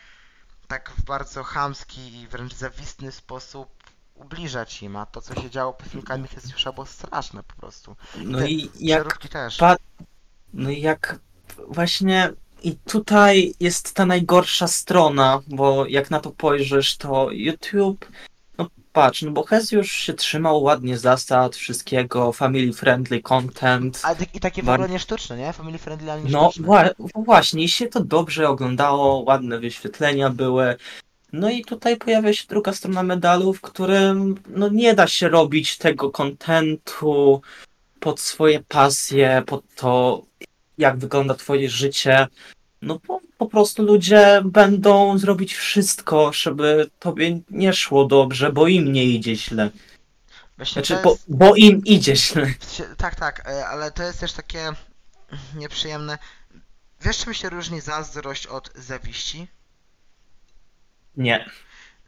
tak 0.68 0.92
w 0.98 1.04
bardzo 1.04 1.44
chamski 1.44 2.22
i 2.22 2.28
wręcz 2.28 2.54
zawistny 2.54 3.12
sposób 3.12 3.70
ubliżać 4.16 4.84
im, 4.84 4.96
a 4.96 5.06
to 5.06 5.22
co 5.22 5.42
się 5.42 5.50
działo 5.50 5.74
pod 5.74 5.88
filmikami 5.88 6.28
Hezjusza 6.28 6.72
było 6.74 6.86
straszne 6.86 7.44
po 7.44 7.56
prostu. 7.56 7.96
No 8.18 8.38
Te 8.40 8.50
i 8.50 8.70
jak 8.80 9.18
też. 9.18 9.58
No 10.54 10.70
i 10.70 10.82
jak 10.82 11.20
właśnie 11.68 12.34
i 12.64 12.76
tutaj 12.76 13.54
jest 13.60 13.94
ta 13.94 14.06
najgorsza 14.06 14.68
strona, 14.68 15.42
bo 15.48 15.86
jak 15.86 16.12
na 16.12 16.20
to 16.20 16.30
spojrzysz, 16.30 16.98
to 16.98 17.28
YouTube, 17.32 18.06
no 18.58 18.68
patrz, 18.94 19.22
no 19.22 19.32
bo 19.32 19.44
Hez 19.44 19.72
już 19.72 19.92
się 19.92 20.14
trzymał 20.14 20.64
ładnie 20.64 20.98
zasad, 20.98 21.56
wszystkiego, 21.56 22.32
family 22.34 22.74
friendly 22.74 23.22
content. 23.22 24.02
Ale 24.04 24.16
i 24.34 24.40
takie 24.40 24.64
w 24.64 24.70
ogóle 24.70 24.90
nie 24.90 25.00
sztuczne, 25.00 25.38
nie? 25.38 25.54
Family 25.54 25.78
friendly, 25.78 26.12
ale 26.12 26.22
nie 26.22 26.32
No 26.32 26.52
sztuczne. 26.52 26.68
wła- 26.68 26.90
właśnie, 27.16 27.64
i 27.64 27.70
się 27.70 27.88
to 27.88 28.04
dobrze 28.04 28.50
oglądało, 28.50 29.18
ładne 29.20 29.60
wyświetlenia 29.60 30.30
były. 30.30 30.76
No 31.34 31.50
i 31.50 31.66
tutaj 31.66 31.98
pojawia 31.98 32.34
się 32.34 32.46
druga 32.48 32.74
strona 32.74 33.04
medalu, 33.04 33.54
w 33.54 33.62
którym 33.62 34.36
no 34.50 34.70
nie 34.70 34.94
da 34.94 35.08
się 35.08 35.30
robić 35.30 35.78
tego 35.78 36.10
kontentu 36.12 37.42
pod 38.00 38.20
swoje 38.20 38.60
pasje, 38.68 39.44
pod 39.46 39.64
to, 39.76 40.22
jak 40.80 40.98
wygląda 40.98 41.36
twoje 41.36 41.70
życie. 41.70 42.28
No 42.82 43.00
bo 43.08 43.20
po 43.38 43.46
prostu 43.46 43.84
ludzie 43.84 44.42
będą 44.46 45.18
zrobić 45.18 45.54
wszystko, 45.54 46.34
żeby 46.34 46.90
tobie 47.00 47.40
nie 47.50 47.74
szło 47.74 48.06
dobrze, 48.06 48.52
bo 48.52 48.68
im 48.68 48.92
nie 48.92 49.06
idzie 49.06 49.36
źle. 49.36 49.70
Właśnie 50.58 50.74
Znaczy, 50.74 50.96
to 50.96 51.02
bo, 51.04 51.10
jest... 51.12 51.26
bo 51.28 51.56
im 51.56 51.86
idzie 51.86 52.16
źle. 52.16 52.54
Tak, 52.98 53.16
tak, 53.16 53.48
e, 53.50 53.68
ale 53.68 53.92
to 53.92 54.04
jest 54.04 54.20
też 54.20 54.34
takie 54.34 54.72
nieprzyjemne. 55.56 56.18
Wiesz 57.02 57.18
czym 57.18 57.34
się 57.34 57.50
różni 57.50 57.82
zazdrość 57.82 58.48
od 58.48 58.72
zawiści? 58.76 59.48
Nie. 61.18 61.50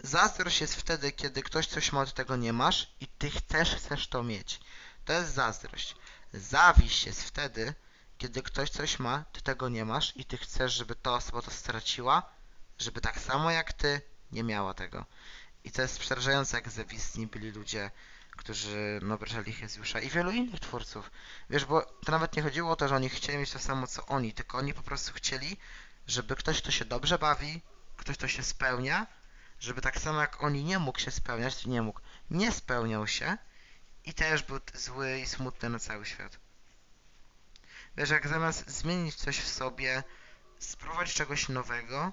Zazdrość 0.03 0.61
jest 0.61 0.75
wtedy, 0.75 1.11
kiedy 1.11 1.41
ktoś 1.43 1.67
coś 1.67 1.91
ma, 1.91 2.05
ty 2.05 2.11
tego 2.13 2.35
nie 2.35 2.53
masz 2.53 2.91
i 2.99 3.07
ty 3.07 3.29
też 3.47 3.75
chcesz 3.75 4.07
to 4.07 4.23
mieć. 4.23 4.59
To 5.05 5.13
jest 5.13 5.33
zazdrość. 5.33 5.95
Zawiść 6.33 7.05
jest 7.05 7.23
wtedy, 7.23 7.73
kiedy 8.21 8.43
ktoś 8.43 8.69
coś 8.69 8.99
ma, 8.99 9.25
ty 9.31 9.41
tego 9.41 9.69
nie 9.69 9.85
masz 9.85 10.17
i 10.17 10.25
ty 10.25 10.37
chcesz, 10.37 10.73
żeby 10.73 10.95
ta 10.95 11.13
osoba 11.13 11.41
to 11.41 11.51
straciła, 11.51 12.23
żeby 12.79 13.01
tak 13.01 13.19
samo 13.19 13.51
jak 13.51 13.73
ty 13.73 14.01
nie 14.31 14.43
miała 14.43 14.73
tego. 14.73 15.05
I 15.63 15.71
to 15.71 15.81
jest 15.81 15.99
przerażające, 15.99 16.57
jak 16.57 16.69
zawistni 16.69 17.27
byli 17.27 17.51
ludzie, 17.51 17.91
którzy 18.31 18.99
no, 19.03 19.15
obrażali 19.15 19.55
Jezusza 19.61 19.99
i 19.99 20.09
wielu 20.09 20.31
innych 20.31 20.59
twórców. 20.59 21.11
Wiesz, 21.49 21.65
bo 21.65 21.81
to 21.81 22.11
nawet 22.11 22.35
nie 22.35 22.41
chodziło 22.41 22.71
o 22.71 22.75
to, 22.75 22.87
że 22.87 22.95
oni 22.95 23.09
chcieli 23.09 23.37
mieć 23.37 23.51
to 23.51 23.59
samo 23.59 23.87
co 23.87 24.05
oni, 24.05 24.33
tylko 24.33 24.57
oni 24.57 24.73
po 24.73 24.83
prostu 24.83 25.13
chcieli, 25.13 25.57
żeby 26.07 26.35
ktoś, 26.35 26.61
kto 26.61 26.71
się 26.71 26.85
dobrze 26.85 27.19
bawi, 27.19 27.61
ktoś, 27.97 28.17
kto 28.17 28.27
się 28.27 28.43
spełnia, 28.43 29.07
żeby 29.59 29.81
tak 29.81 29.99
samo 29.99 30.21
jak 30.21 30.43
oni 30.43 30.63
nie 30.63 30.79
mógł 30.79 30.99
się 30.99 31.11
spełniać, 31.11 31.65
nie 31.65 31.81
mógł, 31.81 31.99
nie 32.29 32.51
spełniał 32.51 33.07
się 33.07 33.37
i 34.05 34.13
też 34.13 34.43
był 34.43 34.59
zły 34.73 35.19
i 35.19 35.25
smutny 35.25 35.69
na 35.69 35.79
cały 35.79 36.05
świat. 36.05 36.40
Wiesz, 37.97 38.09
jak 38.09 38.27
zamiast 38.27 38.69
zmienić 38.69 39.15
coś 39.15 39.37
w 39.37 39.47
sobie, 39.47 40.03
spróbować 40.59 41.13
czegoś 41.13 41.49
nowego, 41.49 42.11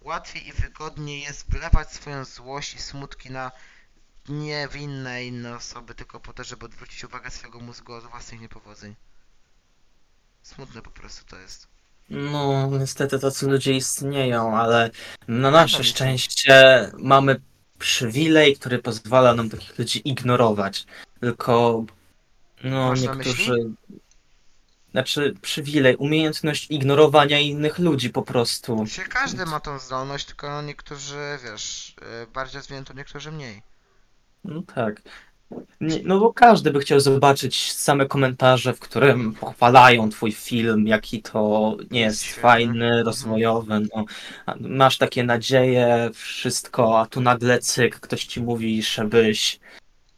łatwiej 0.00 0.48
i 0.48 0.52
wygodniej 0.52 1.20
jest 1.20 1.50
wlewać 1.50 1.92
swoją 1.92 2.24
złość 2.24 2.74
i 2.74 2.78
smutki 2.78 3.30
na 3.30 3.52
niewinne 4.28 5.24
inne 5.24 5.56
osoby, 5.56 5.94
tylko 5.94 6.20
po 6.20 6.32
to, 6.32 6.44
żeby 6.44 6.66
odwrócić 6.66 7.04
uwagę 7.04 7.30
swojego 7.30 7.60
mózgu 7.60 7.92
od 7.92 8.04
własnych 8.04 8.40
niepowodzeń. 8.40 8.94
Smutne 10.42 10.82
po 10.82 10.90
prostu 10.90 11.24
to 11.26 11.38
jest. 11.38 11.68
No, 12.10 12.70
niestety 12.78 13.18
tacy 13.18 13.46
ludzie 13.46 13.72
istnieją, 13.72 14.56
ale 14.56 14.90
na 15.28 15.50
nasze 15.50 15.84
szczęście 15.84 16.90
mamy 16.98 17.40
przywilej, 17.78 18.56
który 18.56 18.78
pozwala 18.78 19.34
nam 19.34 19.50
takich 19.50 19.78
ludzi 19.78 20.08
ignorować. 20.08 20.86
Tylko, 21.20 21.84
no, 22.64 22.88
Masz 22.88 23.00
niektórzy. 23.00 23.70
Znaczy, 24.94 25.34
przywilej, 25.42 25.96
umiejętność 25.96 26.70
ignorowania 26.70 27.40
innych 27.40 27.78
ludzi 27.78 28.10
po 28.10 28.22
prostu. 28.22 28.86
Się 28.86 29.02
każdy 29.02 29.46
ma 29.46 29.60
tą 29.60 29.78
zdolność, 29.78 30.26
tylko 30.26 30.62
niektórzy, 30.62 31.38
wiesz, 31.44 31.96
yy, 32.20 32.26
bardziej 32.26 32.58
rozwiniętą, 32.58 32.94
niektórzy 32.94 33.32
mniej. 33.32 33.62
No 34.44 34.62
tak. 34.74 35.02
Nie, 35.80 36.00
no 36.04 36.18
bo 36.18 36.32
każdy 36.32 36.70
by 36.70 36.80
chciał 36.80 37.00
zobaczyć 37.00 37.72
same 37.72 38.06
komentarze, 38.06 38.74
w 38.74 38.80
którym 38.80 39.34
pochwalają 39.34 40.10
twój 40.10 40.32
film, 40.32 40.86
jaki 40.86 41.22
to 41.22 41.76
nie 41.90 42.00
jest 42.00 42.22
Świetny. 42.22 42.42
fajny, 42.42 43.02
rozwojowy. 43.02 43.80
No. 43.94 44.04
Masz 44.60 44.98
takie 44.98 45.24
nadzieje, 45.24 46.10
wszystko, 46.14 47.00
a 47.00 47.06
tu 47.06 47.20
nagle 47.20 47.58
cyk, 47.58 48.00
ktoś 48.00 48.24
ci 48.24 48.40
mówi, 48.40 48.82
żebyś 48.82 49.60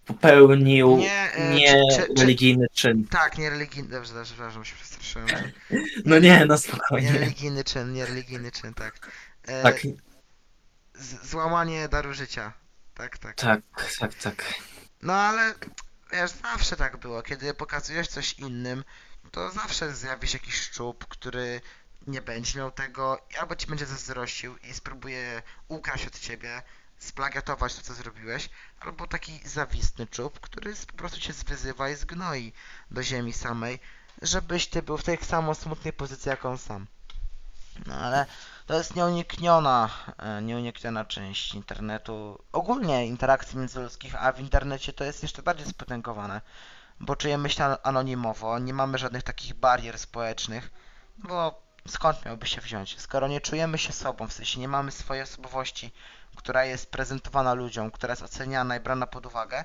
popełnił 0.07 0.97
Nie, 0.97 1.33
e, 1.33 1.81
czy- 1.97 2.15
czy- 2.15 2.66
czyn. 2.74 3.05
Tak, 3.09 3.39
niereligijny, 3.39 3.89
dobrze, 3.89 4.15
dobrze, 4.15 4.35
przepraszam, 4.35 4.65
się 4.65 4.74
przestraszyłem. 4.77 5.27
No 6.05 6.19
nie, 6.19 6.45
no 6.47 6.59
spokojnie. 6.59 7.11
Niereligijny 7.12 7.65
czyn, 7.65 7.93
niereligijny 7.93 8.53
czyn, 8.53 8.74
tak. 8.74 9.11
E, 9.43 9.62
Tak, 9.62 9.81
z, 10.95 11.31
złamanie 11.31 11.89
daru 11.89 12.15
życia. 12.15 12.53
Tak, 12.95 13.19
tak. 13.19 13.35
tak, 13.37 13.61
tak, 13.99 14.15
tak. 14.15 14.55
No 15.03 15.12
ale 15.12 15.55
wiesz, 16.12 16.31
zawsze 16.31 16.77
tak 16.77 16.97
było. 16.97 17.23
Kiedy 17.23 17.55
pokazujesz 17.55 18.09
coś 18.09 18.33
innym, 18.33 18.85
to 19.31 19.51
zawsze 19.51 19.95
zjawi 19.95 20.28
się 20.28 20.39
jakiś 20.39 20.55
szczup, 20.55 21.07
który 21.09 21.61
nie 22.07 22.23
będzie 22.23 22.59
miał 22.59 22.70
tego, 22.70 23.27
albo 23.41 23.57
ci 23.57 23.66
będzie 23.66 23.87
zazdrościł 23.87 24.57
i 24.57 24.74
spróbuje 24.74 25.43
ukraść 25.69 26.07
od 26.07 26.19
ciebie, 26.19 26.62
splagiatować 26.98 27.74
to, 27.74 27.82
co 27.82 27.94
zrobiłeś, 27.94 28.51
albo 28.81 29.06
taki 29.06 29.48
zawistny 29.48 30.06
czub, 30.06 30.40
który 30.40 30.74
po 30.86 30.97
prostu 30.97 31.20
cię 31.20 31.32
zwyzywa 31.32 31.89
i 31.89 31.94
zgnoi 31.94 32.52
do 32.90 33.02
ziemi 33.02 33.32
samej, 33.32 33.81
żebyś 34.23 34.66
ty 34.66 34.82
był 34.82 34.97
w 34.97 35.05
tej 35.05 35.18
samo 35.24 35.55
smutnej 35.55 35.93
pozycji, 35.93 36.28
jak 36.28 36.44
on 36.44 36.59
sam. 36.59 36.86
No 37.86 37.94
ale 37.94 38.27
to 38.66 38.74
jest 38.74 38.97
nieunikniona, 38.97 39.90
e, 40.18 40.43
nieunikniona 40.43 41.05
część 41.05 41.55
internetu, 41.55 42.44
ogólnie 42.52 43.06
interakcji 43.06 43.59
międzyludzkich, 43.59 44.14
a 44.24 44.32
w 44.32 44.40
internecie 44.40 44.93
to 44.93 45.05
jest 45.05 45.23
jeszcze 45.23 45.43
bardziej 45.43 45.66
spotęgowane, 45.66 46.40
bo 47.01 47.16
czujemy 47.16 47.51
się 47.51 47.64
anonimowo, 47.82 48.59
nie 48.59 48.74
mamy 48.74 48.98
żadnych 48.98 49.23
takich 49.23 49.55
barier 49.55 49.98
społecznych, 49.98 50.70
bo 51.18 51.62
skąd 51.89 52.24
miałby 52.24 52.47
się 52.47 52.60
wziąć? 52.60 53.01
Skoro 53.01 53.28
nie 53.28 53.40
czujemy 53.40 53.78
się 53.78 53.93
sobą, 53.93 54.28
w 54.28 54.32
sensie 54.32 54.60
nie 54.60 54.68
mamy 54.68 54.93
swojej 54.93 55.23
osobowości, 55.23 55.93
która 56.36 56.64
jest 56.64 56.90
prezentowana 56.90 57.54
ludziom, 57.54 57.90
która 57.90 58.12
jest 58.12 58.22
oceniana 58.22 58.76
i 58.76 58.80
brana 58.80 59.06
pod 59.06 59.26
uwagę, 59.26 59.64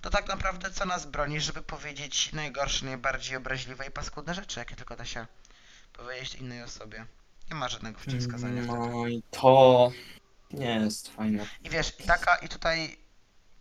to 0.00 0.10
tak 0.10 0.28
naprawdę 0.28 0.70
co 0.70 0.84
nas 0.84 1.06
broni, 1.06 1.40
żeby 1.40 1.62
powiedzieć 1.62 2.32
najgorsze, 2.32 2.86
najbardziej 2.86 3.36
obraźliwe 3.36 3.86
i 3.86 3.90
paskudne 3.90 4.34
rzeczy, 4.34 4.58
jakie 4.58 4.76
tylko 4.76 4.96
da 4.96 5.04
się 5.04 5.26
powiedzieć 5.92 6.34
innej 6.34 6.62
osobie. 6.62 7.06
Nie 7.50 7.56
ma 7.56 7.68
żadnego 7.68 7.98
przeciwwskazania 7.98 8.62
wtedy. 8.62 8.78
No 8.78 9.06
i 9.06 9.22
to 9.30 9.92
nie 10.50 10.74
jest 10.74 11.08
fajne. 11.08 11.46
I 11.64 11.70
wiesz, 11.70 12.00
i 12.00 12.02
taka, 12.02 12.36
i 12.36 12.48
tutaj 12.48 12.96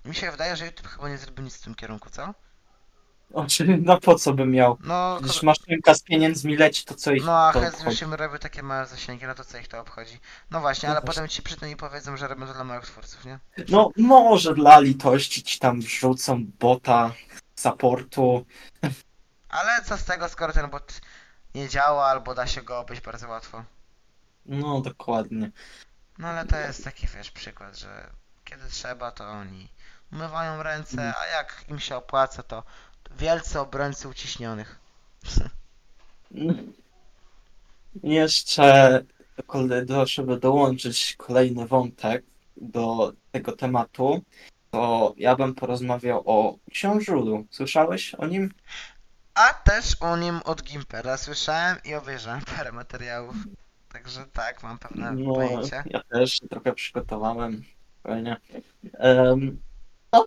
mi 0.05 0.15
się 0.15 0.31
wydaje, 0.31 0.55
że 0.55 0.65
YouTube 0.65 0.88
chyba 0.88 1.09
nie 1.09 1.17
zrobił 1.17 1.43
nic 1.43 1.57
w 1.57 1.61
tym 1.61 1.76
kierunku, 1.76 2.09
co? 2.09 2.34
Znaczy, 3.31 3.80
no 3.84 3.99
po 3.99 4.15
co 4.15 4.34
bym 4.34 4.51
miał? 4.51 4.77
No, 4.84 5.18
Przecież 5.23 5.43
maszynka 5.43 5.93
z 5.95 6.01
pieniędzmi 6.03 6.57
leci, 6.57 6.85
to 6.85 6.95
co 6.95 7.11
ich 7.11 7.26
no 7.26 7.38
a 7.47 7.53
to 7.53 7.60
Hez 7.61 7.73
obchodzi? 7.76 7.97
się 7.97 8.15
robi 8.18 8.39
takie 8.39 8.64
małe 8.64 8.85
zasięgi, 8.85 9.26
no 9.26 9.35
to 9.35 9.43
co 9.45 9.57
ich 9.57 9.68
to 9.68 9.80
obchodzi? 9.80 10.19
No 10.51 10.60
właśnie, 10.60 10.89
No 10.89 10.95
ale 10.95 11.01
właśnie. 11.01 11.15
potem 11.22 11.30
ci 11.30 11.41
przyjdą 11.43 11.68
i 11.68 11.76
powiedzą, 11.76 12.18
że 12.18 12.27
robią 12.27 12.47
to 12.47 12.53
dla 12.53 12.64
małych 12.64 12.85
twórców, 12.85 13.26
nie? 13.26 13.39
No 13.68 13.89
może 13.97 14.53
dla 14.53 14.80
litości 14.80 15.43
ci 15.43 15.60
tam 15.60 15.81
wrzucą 15.81 16.45
bota 16.60 17.11
supportu. 17.56 18.45
Ale 19.49 19.84
co 19.85 19.97
z 19.97 20.06
tego, 20.06 20.30
skoro 20.30 20.53
ten 20.53 20.69
bot 20.69 21.01
nie 21.56 21.69
działa, 21.69 22.06
albo 22.06 22.35
da 22.35 22.47
się 22.47 22.61
go 22.61 22.80
obejść 22.80 23.03
bardzo 23.03 23.27
łatwo. 23.27 23.64
No 24.45 24.81
dokładnie. 24.81 25.51
No 26.18 26.27
ale 26.27 26.45
to 26.45 26.57
jest 26.57 26.84
taki, 26.84 27.07
wiesz, 27.07 27.31
przykład, 27.31 27.77
że 27.77 28.10
kiedy 28.45 28.68
trzeba, 28.69 29.11
to 29.11 29.30
oni 29.30 29.69
umywają 30.11 30.64
ręce, 30.64 31.14
a 31.22 31.26
jak 31.26 31.64
im 31.68 31.80
się 31.80 31.95
opłaca, 31.95 32.43
to 32.43 32.64
wielcy 33.18 33.60
obrońcy 33.60 34.07
uciśnionych. 34.07 34.80
Jeszcze, 38.03 39.03
do- 39.86 40.06
żeby 40.06 40.40
dołączyć 40.40 41.15
kolejny 41.18 41.68
wątek 41.68 42.23
do 42.57 43.14
tego 43.31 43.52
tematu, 43.52 44.22
to 44.72 45.14
ja 45.18 45.36
bym 45.36 45.56
porozmawiał 45.56 46.23
o 46.26 46.57
książulu. 46.72 47.45
Słyszałeś 47.52 48.15
o 48.15 48.26
nim? 48.27 48.53
A 49.34 49.53
też 49.53 49.95
o 50.02 50.18
nim 50.18 50.40
od 50.45 50.64
Gimpera 50.64 51.18
słyszałem 51.18 51.77
i 51.86 51.94
obejrzałem 51.95 52.41
parę 52.57 52.72
materiałów. 52.72 53.36
Także 53.94 54.26
tak, 54.34 54.64
mam 54.64 54.80
pewne 54.80 55.11
No, 55.11 55.34
pojęcie. 55.34 55.84
ja 55.86 56.02
też 56.03 56.40
trochę 56.49 56.73
przygotowałem. 56.73 57.64
Fajnie. 58.03 58.38
No, 60.14 60.26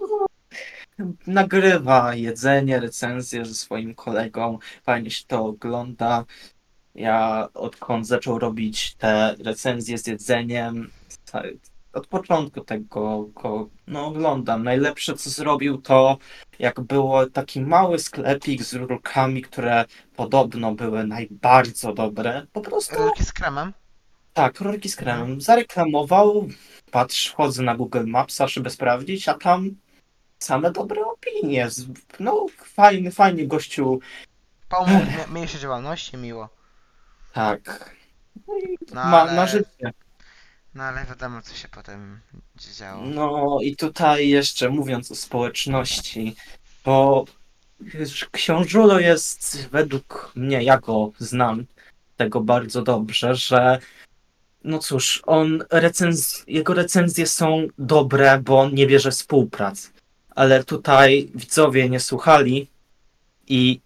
nagrywa 1.27 2.15
jedzenie, 2.15 2.81
recenzje 2.81 3.45
ze 3.45 3.55
swoim 3.55 3.95
kolegą. 3.95 4.59
Fajnie 4.83 5.11
się 5.11 5.25
to 5.27 5.45
ogląda. 5.45 6.25
Ja 6.95 7.49
odkąd 7.55 8.07
zaczął 8.07 8.39
robić 8.39 8.95
te 8.95 9.37
recenzje 9.45 9.99
z 9.99 10.07
jedzeniem, 10.07 10.91
od 11.93 12.07
początku 12.07 12.61
tego 12.61 13.29
go 13.35 13.69
no, 13.87 14.07
oglądam. 14.07 14.63
Najlepsze 14.63 15.15
co 15.15 15.31
zrobił 15.31 15.79
to 15.79 16.19
jak 16.59 16.81
było 16.81 17.27
taki 17.27 17.61
mały 17.61 17.99
sklepik 17.99 18.63
z 18.63 18.75
rurkami, 18.75 19.43
które 19.43 19.85
podobno 20.17 20.75
były 20.75 21.07
najbardziej 21.07 21.95
dobre. 21.95 22.47
Po 22.53 22.61
prostu 22.61 22.97
Rurki 22.97 23.25
z 23.25 23.33
kremem? 23.33 23.73
tak, 24.33 24.61
rurki 24.61 24.89
z 24.89 24.97
kremem. 24.97 25.41
Zareklamował, 25.41 26.49
patrz, 26.91 27.33
chodzę 27.33 27.63
na 27.63 27.75
Google 27.75 28.07
Mapsa, 28.07 28.49
żeby 28.49 28.71
sprawdzić, 28.71 29.29
a 29.29 29.35
tam 29.35 29.71
same 30.43 30.71
dobre 30.71 31.05
opinie. 31.05 31.69
No, 32.21 32.47
fajny, 32.65 33.11
fajnie 33.11 33.47
gościu. 33.47 34.01
Pomógł, 34.69 35.07
mniejszej 35.31 35.61
działalności, 35.61 36.17
miło. 36.17 36.49
Tak. 37.33 37.95
No 38.49 38.59
i 38.59 38.79
No 38.93 39.05
ma, 39.05 39.21
ale- 39.21 39.37
ma 39.37 39.47
życie. 39.47 39.93
No 40.75 40.85
ale 40.85 41.05
wiadomo, 41.05 41.43
co 41.43 41.55
się 41.55 41.69
potem 41.69 42.21
działo. 42.79 43.03
No 43.03 43.59
i 43.63 43.77
tutaj 43.77 44.29
jeszcze 44.29 44.69
mówiąc 44.69 45.13
o 45.13 45.15
społeczności, 45.15 46.37
bo 46.85 47.25
Książulo 48.31 49.01
jest 49.01 49.69
według 49.69 50.33
mnie, 50.35 50.63
ja 50.63 50.79
go 50.79 51.13
znam 51.19 51.67
tego 52.17 52.41
bardzo 52.41 52.83
dobrze, 52.83 53.35
że 53.35 53.79
no 54.65 54.79
cóż, 54.79 55.23
on 55.27 55.65
recenz... 55.71 56.45
jego 56.47 56.75
recenzje 56.75 57.27
są 57.27 57.67
dobre, 57.79 58.41
bo 58.45 58.61
on 58.61 58.75
nie 58.75 58.87
bierze 58.87 59.11
współprac. 59.11 59.92
Ale 60.35 60.65
tutaj 60.65 61.31
widzowie 61.35 61.89
nie 61.91 62.01
słuchali 62.01 62.69
i 63.49 63.81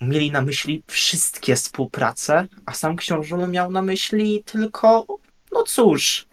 mieli 0.00 0.30
na 0.30 0.42
myśli 0.42 0.82
wszystkie 0.86 1.56
współprace, 1.56 2.46
a 2.66 2.72
sam 2.72 2.96
Książulo 2.96 3.46
miał 3.46 3.70
na 3.70 3.82
myśli 3.82 4.42
tylko, 4.44 5.06
no 5.52 5.62
cóż, 5.62 6.26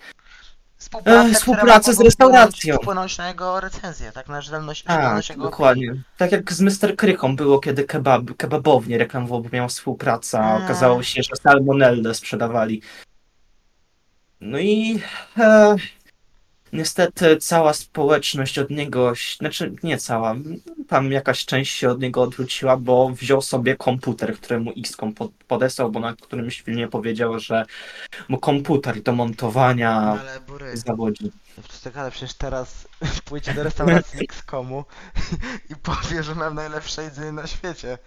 Współpracę, 0.78 1.20
które 1.24 1.34
współpracę 1.40 1.94
z 1.94 2.00
restauracją. 2.02 2.76
Wpłynąć, 2.76 3.18
na 3.18 3.28
jego 3.28 3.60
recenzję, 3.60 4.12
tak? 4.12 4.28
Na 4.30 4.42
rzetelność, 4.42 4.84
Tak, 4.84 4.96
rzetelność 5.02 5.30
jego 5.30 5.42
opinii. 5.42 5.52
dokładnie. 5.52 6.04
Tak 6.18 6.32
jak 6.32 6.54
z 6.54 6.62
Mr. 6.62 6.96
Krychą 6.96 7.36
było, 7.36 7.60
kiedy 7.60 7.84
kebab, 7.84 8.22
kebabownie 8.38 8.98
reklamował, 8.98 9.42
bo 9.42 9.50
miał 9.54 9.70
współpracę, 9.70 10.40
a 10.40 10.52
Mm. 10.52 10.64
okazało 10.66 11.04
się, 11.04 11.24
że 11.24 11.36
salmonellę 11.36 12.14
sprzedawali. 12.16 12.82
No 14.42 14.60
i 14.60 15.00
e, 15.38 15.76
niestety 16.74 17.38
cała 17.38 17.74
społeczność 17.74 18.60
od 18.60 18.70
niego, 18.70 19.14
znaczy 19.38 19.74
nie 19.84 19.98
cała, 19.98 20.36
tam 20.88 21.12
jakaś 21.12 21.46
część 21.46 21.76
się 21.76 21.90
od 21.90 22.02
niego 22.02 22.22
odwróciła, 22.22 22.78
bo 22.78 23.10
wziął 23.10 23.42
sobie 23.42 23.76
komputer, 23.76 24.36
któremu 24.38 24.72
XCOM 24.78 25.14
pod- 25.14 25.32
podesłał, 25.48 25.92
bo 25.92 26.00
na 26.00 26.14
którymś 26.14 26.62
filmie 26.62 26.88
powiedział, 26.88 27.40
że 27.40 27.66
mu 28.28 28.38
komputer 28.38 29.02
do 29.02 29.12
montowania 29.14 30.02
No 30.02 30.22
ale 30.22 30.40
Bury, 30.42 30.78
zawodzi. 30.78 31.32
tak, 31.84 31.98
ale 31.98 32.12
przecież 32.12 32.34
teraz 32.34 32.88
pójdzie 33.26 33.54
do 33.54 33.64
restauracji 33.64 34.20
X-komu 34.30 34.86
i 35.72 35.76
powie, 35.76 36.24
że 36.24 36.36
mam 36.36 36.56
najlepsze 36.56 37.04
jedzenie 37.04 37.32
na 37.32 37.48
świecie. 37.48 37.98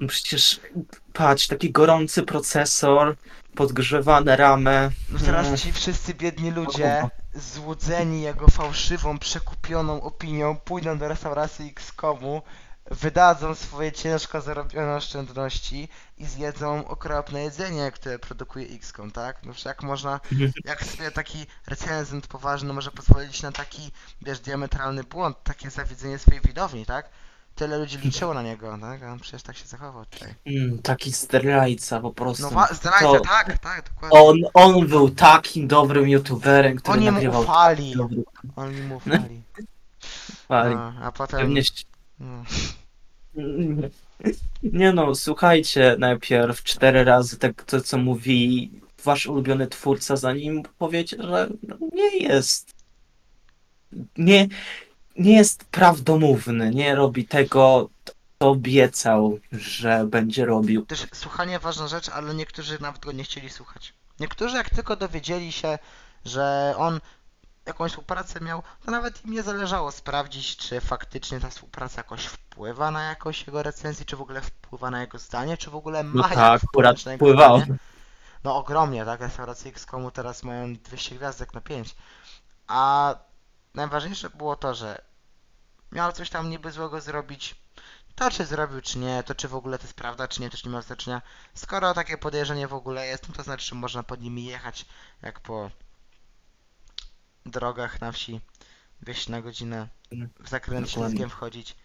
No 0.00 0.08
Przecież 0.08 0.60
patrz, 1.12 1.46
taki 1.46 1.72
gorący 1.72 2.22
procesor, 2.22 3.16
podgrzewane 3.54 4.36
ramy. 4.36 4.90
No 5.10 5.18
teraz 5.18 5.46
Mm. 5.46 5.58
ci 5.58 5.72
wszyscy 5.72 6.14
biedni 6.14 6.50
ludzie, 6.50 7.08
złudzeni 7.36 8.22
jego 8.22 8.48
fałszywą, 8.48 9.18
przekupioną 9.18 10.02
opinią, 10.02 10.56
pójdą 10.56 10.98
do 10.98 11.08
restauracji 11.08 11.68
X-komu, 11.70 12.42
wydadzą 12.90 13.54
swoje 13.54 13.92
ciężko 13.92 14.40
zarobione 14.40 14.96
oszczędności 14.96 15.88
i 16.18 16.26
zjedzą 16.26 16.88
okropne 16.88 17.42
jedzenie, 17.42 17.92
które 17.92 18.18
produkuje 18.18 18.66
X-kom, 18.68 19.10
tak? 19.10 19.42
No 19.44 19.52
jak 19.64 19.82
można, 19.82 20.20
jak 20.64 20.84
sobie 20.84 21.10
taki 21.10 21.46
recenzent 21.66 22.26
poważny 22.26 22.72
może 22.72 22.90
pozwolić 22.90 23.42
na 23.42 23.52
taki, 23.52 23.90
wiesz, 24.22 24.40
diametralny 24.40 25.04
błąd, 25.04 25.36
takie 25.42 25.70
zawiedzenie 25.70 26.18
swojej 26.18 26.40
widowni, 26.40 26.86
tak? 26.86 27.10
Tyle 27.56 27.78
ludzi 27.78 27.98
liczyło 27.98 28.34
na 28.34 28.42
niego, 28.42 28.78
tak? 28.80 29.02
A 29.02 29.12
on 29.12 29.18
przecież 29.20 29.42
tak 29.42 29.56
się 29.56 29.66
zachował 29.66 30.04
tutaj. 30.06 30.34
Mm, 30.46 30.78
taki 30.78 31.10
zdrajca 31.10 32.00
po 32.00 32.12
prostu. 32.12 32.42
No 32.42 32.50
wa- 32.50 32.74
zdrajca, 32.74 33.04
To 33.06 33.20
tak, 33.20 33.58
tak, 33.58 33.90
dokładnie. 33.94 34.20
On, 34.20 34.36
on 34.54 34.86
był 34.86 35.10
takim 35.10 35.68
dobrym 35.68 36.08
youtuberem, 36.08 36.76
który 36.76 36.96
Oni 36.98 37.06
mu 37.06 37.12
nagrywał 37.12 37.42
ufali, 37.42 37.96
dobry 37.96 38.22
oni 38.56 38.80
mu 38.80 38.96
ufali. 38.96 39.42
fali. 40.48 40.74
No, 40.74 40.92
a 41.02 41.12
potem... 41.12 41.40
Pewnie... 41.40 41.62
No. 42.20 42.44
Nie 44.62 44.92
no, 44.92 45.14
słuchajcie 45.14 45.96
najpierw 45.98 46.62
cztery 46.62 47.04
razy 47.04 47.38
tak 47.38 47.62
to, 47.64 47.80
co 47.80 47.98
mówi 47.98 48.70
wasz 49.04 49.26
ulubiony 49.26 49.66
twórca, 49.66 50.16
zanim 50.16 50.62
powiecie, 50.78 51.16
że 51.20 51.48
no, 51.62 51.76
nie 51.92 52.16
jest. 52.18 52.74
Nie, 54.18 54.48
nie 55.18 55.36
jest 55.36 55.64
prawdomówny, 55.64 56.70
nie 56.70 56.94
robi 56.94 57.26
tego, 57.26 57.88
co 58.04 58.50
obiecał, 58.50 59.38
że 59.52 60.06
będzie 60.06 60.44
robił. 60.44 60.86
Też 60.86 61.06
słuchanie 61.14 61.58
ważna 61.58 61.88
rzecz, 61.88 62.08
ale 62.08 62.34
niektórzy 62.34 62.78
nawet 62.80 63.00
go 63.00 63.12
nie 63.12 63.24
chcieli 63.24 63.50
słuchać. 63.50 63.94
Niektórzy 64.20 64.56
jak 64.56 64.70
tylko 64.70 64.96
dowiedzieli 64.96 65.52
się, 65.52 65.78
że 66.24 66.74
on 66.76 67.00
jakąś 67.66 67.90
współpracę 67.90 68.40
miał, 68.40 68.62
to 68.84 68.90
nawet 68.90 69.24
im 69.24 69.32
nie 69.32 69.42
zależało 69.42 69.92
sprawdzić, 69.92 70.56
czy 70.56 70.80
faktycznie 70.80 71.40
ta 71.40 71.50
współpraca 71.50 72.00
jakoś 72.00 72.24
wpływa 72.24 72.90
na 72.90 73.02
jakość 73.02 73.46
jego 73.46 73.62
recenzji, 73.62 74.06
czy 74.06 74.16
w 74.16 74.20
ogóle 74.20 74.40
wpływa 74.40 74.90
na 74.90 75.00
jego 75.00 75.18
zdanie, 75.18 75.56
czy 75.56 75.70
w 75.70 75.76
ogóle 75.76 76.04
No 76.04 76.10
ma 76.22 76.28
tak, 76.28 76.38
jak 76.38 76.64
akurat 76.64 76.98
zdanie. 76.98 77.66
No 78.44 78.56
ogromnie, 78.56 79.04
tak? 79.04 79.20
Restauracje 79.20 79.70
XCOMu 79.70 80.10
teraz 80.10 80.42
mają 80.42 80.74
200 80.74 81.14
gwiazdek 81.14 81.54
na 81.54 81.60
5. 81.60 81.96
A 82.66 83.14
najważniejsze 83.76 84.30
było 84.30 84.56
to, 84.56 84.74
że 84.74 85.02
miał 85.92 86.12
coś 86.12 86.30
tam 86.30 86.50
niby 86.50 86.72
złego 86.72 87.00
zrobić. 87.00 87.54
To 88.14 88.30
czy 88.30 88.46
zrobił, 88.46 88.80
czy 88.80 88.98
nie, 88.98 89.22
to 89.22 89.34
czy 89.34 89.48
w 89.48 89.54
ogóle 89.54 89.78
to 89.78 89.84
jest 89.84 89.94
prawda, 89.94 90.28
czy 90.28 90.40
nie, 90.40 90.50
też 90.50 90.64
nie 90.64 90.70
ma 90.70 90.82
znaczenia. 90.82 91.22
Skoro 91.54 91.94
takie 91.94 92.18
podejrzenie 92.18 92.68
w 92.68 92.74
ogóle 92.74 93.06
jest, 93.06 93.28
no 93.28 93.34
to 93.34 93.42
znaczy, 93.42 93.66
że 93.66 93.74
można 93.74 94.02
pod 94.02 94.20
nimi 94.20 94.44
jechać 94.44 94.86
jak 95.22 95.40
po 95.40 95.70
drogach 97.46 98.00
na 98.00 98.12
wsi 98.12 98.40
200 99.00 99.32
na 99.32 99.42
godzinę, 99.42 99.88
w 100.40 100.48
zakręt 100.48 100.90
ślizgiem 100.90 101.30
wchodzić 101.30 101.76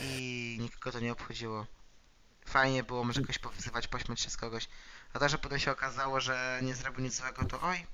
i 0.00 0.56
nikogo 0.60 0.92
to 0.92 1.00
nie 1.00 1.12
obchodziło. 1.12 1.66
Fajnie 2.46 2.82
było, 2.82 3.04
może 3.04 3.20
kogoś 3.20 3.38
powyzywać, 3.38 3.88
pośmiać 3.88 4.20
się 4.20 4.30
z 4.30 4.36
kogoś. 4.36 4.68
A 5.12 5.18
to, 5.18 5.28
że 5.28 5.38
potem 5.38 5.58
się 5.58 5.70
okazało, 5.70 6.20
że 6.20 6.60
nie 6.62 6.74
zrobił 6.74 7.04
nic 7.04 7.14
złego, 7.14 7.44
to 7.44 7.60
oj, 7.60 7.86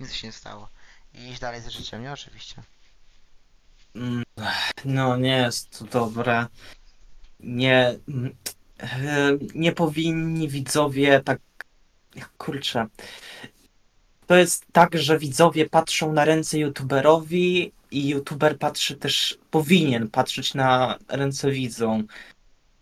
nic 0.00 0.12
się 0.12 0.26
nie 0.26 0.32
stało. 0.32 0.68
I 1.14 1.28
iść 1.28 1.40
dalej 1.40 1.60
z 1.60 1.68
życiem, 1.68 2.02
nie? 2.02 2.12
Oczywiście. 2.12 2.62
Mm, 3.94 4.22
No 4.84 5.16
nie 5.16 5.36
jest 5.36 5.78
to 5.78 5.84
dobre. 5.84 6.46
Nie, 7.40 7.94
mm, 8.08 8.36
e, 8.80 8.88
nie 9.54 9.72
powinni 9.72 10.48
widzowie 10.48 11.20
tak. 11.24 11.38
Kurczę. 12.38 12.86
To 14.26 14.34
jest 14.36 14.64
tak, 14.72 14.98
że 14.98 15.18
widzowie 15.18 15.68
patrzą 15.68 16.12
na 16.12 16.24
ręce 16.24 16.58
youtuberowi 16.58 17.72
i 17.90 18.08
youtuber 18.08 18.58
patrzy 18.58 18.96
też, 18.96 19.38
powinien 19.50 20.10
patrzeć 20.10 20.54
na 20.54 20.98
ręce 21.08 21.50
widzom. 21.50 22.06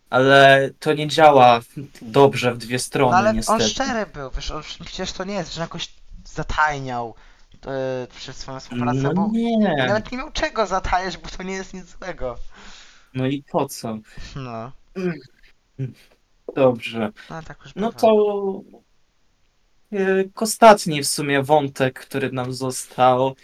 Ale 0.09 0.69
to 0.79 0.93
nie 0.93 1.07
działa 1.07 1.61
dobrze 2.01 2.53
w 2.53 2.57
dwie 2.57 2.79
strony, 2.79 3.11
No 3.11 3.17
ale 3.17 3.29
on 3.29 3.35
niestety. 3.35 3.69
szczery 3.69 4.05
był, 4.13 4.31
wiesz, 4.31 4.51
on 4.51 4.63
przecież 4.85 5.11
to 5.11 5.23
nie 5.23 5.33
jest, 5.33 5.53
że 5.53 5.61
jakoś 5.61 5.89
zatajniał 6.25 7.15
e, 7.67 8.07
przez 8.15 8.37
swoją 8.37 8.59
współpracę, 8.59 8.99
No 9.01 9.13
bo 9.13 9.29
nie. 9.31 9.75
nawet 9.87 10.11
nie 10.11 10.17
miał 10.17 10.31
czego 10.31 10.65
zatajać, 10.65 11.17
bo 11.17 11.29
to 11.37 11.43
nie 11.43 11.53
jest 11.53 11.73
nic 11.73 11.85
złego. 11.85 12.35
No 13.13 13.27
i 13.27 13.43
po 13.51 13.65
co? 13.65 13.97
No, 14.35 14.71
Dobrze. 16.55 17.11
no 17.29 17.41
tak 17.43 17.57
już 17.65 17.75
No 17.75 17.87
bywa. 17.87 17.99
to 17.99 18.61
e, 19.93 20.23
ostatni 20.35 21.03
w 21.03 21.07
sumie 21.07 21.43
wątek, 21.43 21.99
który 21.99 22.31
nam 22.31 22.53
został. 22.53 23.35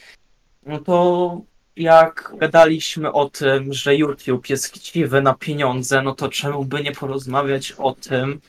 No 0.66 0.80
to 0.80 1.42
jak 1.76 2.34
gadaliśmy 2.38 3.12
o 3.12 3.30
tym, 3.30 3.74
że 3.74 3.96
YouTube 3.96 4.50
jest 4.50 4.66
chciwy 4.74 5.22
na 5.22 5.34
pieniądze, 5.34 6.02
no 6.02 6.16
to 6.16 6.30
czemu 6.30 6.66
by 6.66 6.84
nie 6.84 6.92
porozmawiać 6.92 7.72
o 7.72 7.92
tym, 7.94 8.42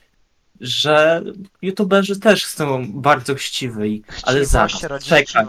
że 0.61 1.23
YouTuberzy 1.63 2.21
też 2.21 2.47
są 2.47 2.93
bardzo 2.93 3.35
chciwi, 3.35 4.03
ale 4.23 4.45
zaraz, 4.45 4.73
czekaj, 5.05 5.47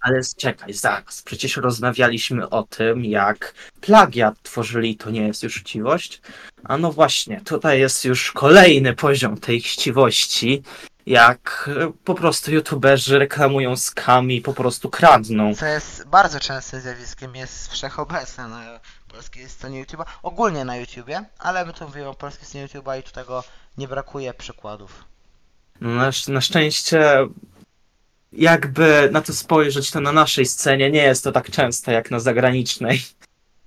ale 0.00 0.20
czekaj, 0.36 0.72
zaraz, 0.72 1.22
przecież 1.22 1.56
rozmawialiśmy 1.56 2.48
o 2.48 2.62
tym, 2.62 3.04
jak 3.04 3.54
plagiat 3.80 4.42
tworzyli, 4.42 4.96
to 4.96 5.10
nie 5.10 5.26
jest 5.26 5.42
już 5.42 5.60
chciwość. 5.60 6.20
A 6.64 6.76
no 6.76 6.92
właśnie, 6.92 7.40
tutaj 7.40 7.80
jest 7.80 8.04
już 8.04 8.32
kolejny 8.32 8.94
poziom 8.94 9.40
tej 9.40 9.60
chciwości, 9.60 10.62
jak 11.06 11.70
po 12.04 12.14
prostu 12.14 12.52
youtuberzy 12.52 13.18
reklamują 13.18 13.76
skami, 13.76 14.40
po 14.40 14.54
prostu 14.54 14.90
kradną. 14.90 15.54
Co 15.54 15.66
jest 15.66 16.06
bardzo 16.06 16.40
częstym 16.40 16.80
zjawiskiem, 16.80 17.36
jest 17.36 17.72
wszechobecne 17.72 18.48
na 18.48 18.80
polskiej 19.08 19.48
stronie 19.48 19.84
YouTube'a, 19.84 20.04
ogólnie 20.22 20.64
na 20.64 20.76
YouTubie, 20.76 21.24
ale 21.38 21.64
my 21.64 21.72
tu 21.72 21.84
mówimy 21.84 22.08
o 22.08 22.14
polskiej 22.14 22.46
stronie 22.46 22.66
YouTube'a 22.66 23.00
i 23.00 23.02
tu 23.02 23.12
tego 23.12 23.44
nie 23.78 23.88
brakuje 23.88 24.34
przykładów. 24.34 25.04
No 25.80 25.90
na, 25.90 26.10
na 26.28 26.40
szczęście, 26.40 27.16
jakby 28.32 29.08
na 29.12 29.20
to 29.20 29.32
spojrzeć, 29.32 29.90
to 29.90 30.00
na 30.00 30.12
naszej 30.12 30.46
scenie 30.46 30.90
nie 30.90 31.02
jest 31.02 31.24
to 31.24 31.32
tak 31.32 31.50
częste 31.50 31.92
jak 31.92 32.10
na 32.10 32.20
zagranicznej. 32.20 33.02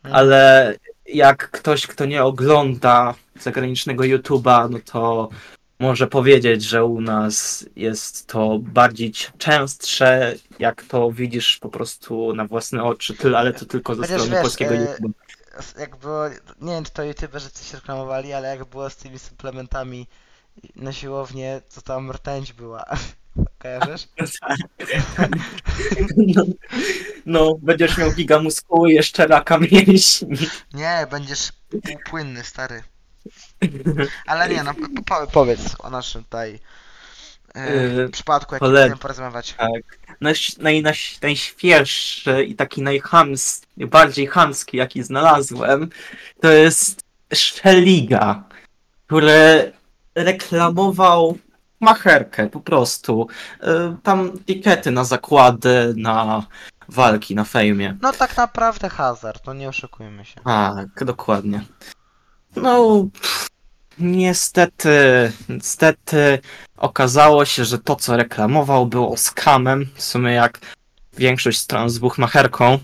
Mm. 0.04 0.16
Ale 0.16 0.74
jak 1.06 1.52
ktoś, 1.52 1.88
kto 1.88 2.06
nie 2.06 2.24
ogląda 2.24 3.14
zagranicznego 3.40 4.04
YouTube'a, 4.04 4.70
no 4.70 4.80
to 4.86 5.30
może 5.80 6.08
powiedzieć, 6.08 6.64
że 6.64 6.86
u 6.86 7.02
nas 7.02 7.66
jest 7.76 8.28
to 8.28 8.60
bardziej 8.60 9.14
częstsze, 9.38 10.36
jak 10.60 10.84
to 10.84 11.12
widzisz 11.12 11.58
po 11.58 11.70
prostu 11.70 12.34
na 12.34 12.46
własne 12.46 12.84
oczy, 12.84 13.16
ale 13.38 13.54
to 13.54 13.66
tylko 13.66 13.96
ze 13.96 14.02
Chociaż 14.02 14.18
strony 14.18 14.32
wiesz, 14.32 14.42
polskiego 14.42 14.76
e, 14.76 14.78
YouTube'a. 14.78 15.12
Jak 15.80 15.96
było, 15.96 16.30
nie 16.62 16.74
wiem 16.74 16.84
czy 16.84 16.92
to 16.92 17.04
youtuberzy 17.04 17.50
coś 17.50 17.74
reklamowali, 17.74 18.34
ale 18.34 18.48
jak 18.48 18.66
było 18.66 18.90
z 18.90 18.96
tymi 18.96 19.20
suplementami 19.20 20.08
na 20.76 20.94
siłownię, 20.94 21.62
to 21.76 21.82
tam 21.82 22.12
rtęć 22.12 22.54
była. 22.54 22.86
Kojarzysz? 23.60 24.08
No, 26.26 26.44
no, 27.26 27.56
będziesz 27.62 27.98
miał 27.98 28.12
giga 28.12 28.40
muskuły, 28.40 28.92
jeszcze 28.92 29.28
raka 29.28 29.58
mięśni. 29.58 30.38
Nie, 30.74 31.08
będziesz 31.12 31.52
półpłynny, 31.84 32.44
stary. 32.44 32.84
Ale 34.26 34.50
nie, 34.50 34.64
no 34.64 34.74
po, 34.74 35.04
po, 35.04 35.28
powiedz 35.28 35.76
o 35.80 35.90
naszym 35.90 36.24
tutaj 36.24 36.60
e, 37.56 37.74
Yy, 37.88 38.10
przypadku, 38.10 38.56
jaki 38.56 38.60
kolegi. 38.60 38.86
chcemy 38.90 39.02
porozmawiać. 39.02 39.54
Tak. 39.54 39.72
Naś, 40.22 40.58
naj, 40.58 40.82
naś, 40.82 41.22
najświeższy 41.22 42.44
i 42.44 42.56
taki 42.56 42.82
najchams, 42.82 43.62
najbardziej 43.78 44.28
chamski, 44.28 44.78
jaki 44.78 45.04
znalazłem, 45.04 45.90
to 46.42 46.52
jest 46.52 47.02
Szeliga, 47.34 48.44
który 49.08 49.74
reklamował 50.16 51.38
macherkę 51.80 52.50
po 52.50 52.60
prostu. 52.60 53.28
Y, 53.64 53.68
Tam 54.04 54.32
tikety 54.40 54.92
na 54.92 55.04
zakłady, 55.04 55.94
na 55.98 56.46
walki, 56.90 57.36
na 57.36 57.44
fejmie. 57.44 57.98
No 58.02 58.12
tak 58.14 58.38
naprawdę 58.38 58.90
hazard, 58.90 59.46
no 59.48 59.54
nie 59.54 59.70
oszukujmy 59.70 60.26
się. 60.26 60.42
Tak, 60.46 61.04
dokładnie. 61.06 61.62
No, 62.56 63.06
pff, 63.14 63.45
niestety, 64.00 65.32
niestety 65.50 66.40
okazało 66.78 67.46
się, 67.46 67.66
że 67.66 67.80
to, 67.80 67.96
co 67.96 68.18
reklamował, 68.18 68.86
było 68.86 69.18
skamem. 69.18 69.90
W 69.96 70.04
sumie 70.04 70.32
jak 70.34 70.60
większość 71.14 71.60
stron 71.60 71.90
z 71.90 71.98
buchmacherką 71.98 72.80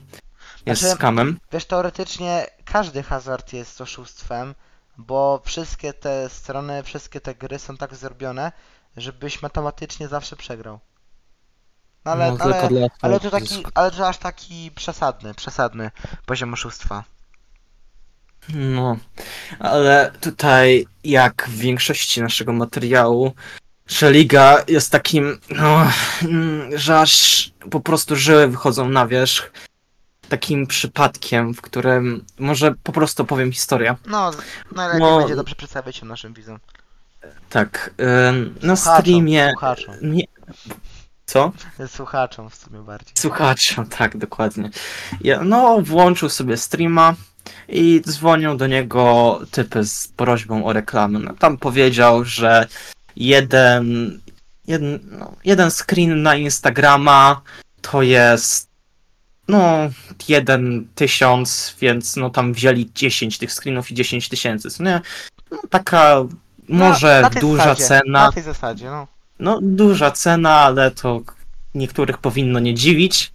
jest 0.66 0.82
Znaczy- 0.82 0.96
skamem. 0.96 1.40
Wiesz, 1.52 1.66
teoretycznie 1.66 2.48
każdy 2.66 3.04
hazard 3.04 3.54
jest 3.54 3.82
oszustwem, 3.82 4.56
bo 4.98 5.42
wszystkie 5.46 5.94
te 5.94 6.30
strony, 6.30 6.84
wszystkie 6.84 7.22
te 7.22 7.36
gry 7.36 7.60
są 7.60 7.78
tak 7.78 7.96
zrobione, 7.96 8.52
żebyś 8.98 9.42
matematycznie 9.42 10.08
zawsze 10.08 10.36
przegrał. 10.36 10.80
No 12.06 12.12
ale, 12.12 12.32
No, 12.32 12.38
ale, 12.44 12.90
ale 13.02 13.20
to 13.20 13.32
taki, 13.32 13.64
ale 13.74 13.92
to 13.92 14.08
aż 14.08 14.18
taki 14.18 14.72
przesadny, 14.76 15.34
przesadny 15.34 15.92
poziom 16.26 16.54
oszustwa. 16.54 17.04
No, 18.50 18.98
ale 19.60 20.12
tutaj, 20.22 20.86
jak 21.04 21.48
w 21.50 21.58
większości 21.58 22.22
naszego 22.22 22.54
materiału, 22.54 23.34
Szeliga 23.88 24.58
jest 24.68 24.92
takim, 24.92 25.40
no, 25.50 25.92
że 26.76 27.00
aż 27.00 27.52
po 27.72 27.80
prostu 27.80 28.16
żyły 28.16 28.48
wychodzą 28.48 28.90
na 28.90 29.08
wierzch. 29.08 29.52
Takim 30.30 30.68
przypadkiem, 30.68 31.54
w 31.54 31.62
którym 31.62 32.26
może 32.40 32.74
po 32.84 32.92
prostu 32.92 33.26
powiem 33.26 33.52
historię. 33.52 33.96
No, 34.08 34.32
najlepiej 34.72 35.02
No. 35.02 35.20
będzie 35.20 35.36
dobrze 35.36 35.56
przedstawić 35.56 36.00
ją 36.02 36.08
naszym 36.08 36.34
widzom. 36.34 36.60
Tak, 37.50 37.94
ym, 38.30 38.56
na 38.62 38.76
Słuchaczom, 38.76 39.02
streamie. 39.04 39.50
Słuchaczom. 39.50 39.96
Nie... 40.02 40.24
Co? 41.26 41.52
Słuchaczom 41.88 42.50
w 42.50 42.56
sumie 42.56 42.80
bardziej. 42.80 43.14
Słuchaczom, 43.18 43.86
tak, 43.86 44.18
dokładnie. 44.18 44.70
Ja, 45.22 45.40
no, 45.44 45.82
włączył 45.82 46.30
sobie 46.30 46.58
streama 46.58 47.16
i 47.70 48.02
dzwonią 48.08 48.58
do 48.58 48.68
niego 48.68 49.40
typy 49.52 49.86
z 49.86 50.08
prośbą 50.08 50.66
o 50.66 50.74
reklamę. 50.74 51.20
No, 51.20 51.34
tam 51.34 51.58
powiedział, 51.58 52.26
że 52.26 52.68
jeden, 53.16 54.20
jeden, 54.68 55.00
no, 55.12 55.36
jeden 55.46 55.72
screen 55.72 56.22
na 56.22 56.36
Instagrama 56.36 57.42
to 57.82 58.02
jest 58.02 58.72
no, 59.48 59.90
jeden 60.28 60.88
tysiąc, 60.96 61.76
więc 61.82 62.16
no 62.16 62.30
tam 62.30 62.54
wzięli 62.54 62.92
10 62.96 63.38
tych 63.38 63.52
screenów 63.52 63.92
i 63.92 63.94
10 63.94 64.30
tysięcy, 64.30 64.84
nie? 64.84 65.02
No, 65.52 65.58
taka 65.70 66.24
może 66.70 67.30
tej 67.32 67.42
duża 67.42 67.64
zasadzie, 67.64 67.84
cena. 67.88 68.26
Na 68.26 68.32
tej 68.32 68.44
zasadzie, 68.44 68.86
no. 68.86 69.08
No, 69.40 69.60
duża 69.62 70.12
cena, 70.12 70.56
ale 70.56 70.92
to 70.92 71.22
niektórych 71.76 72.18
powinno 72.18 72.60
nie 72.60 72.74
dziwić. 72.74 73.32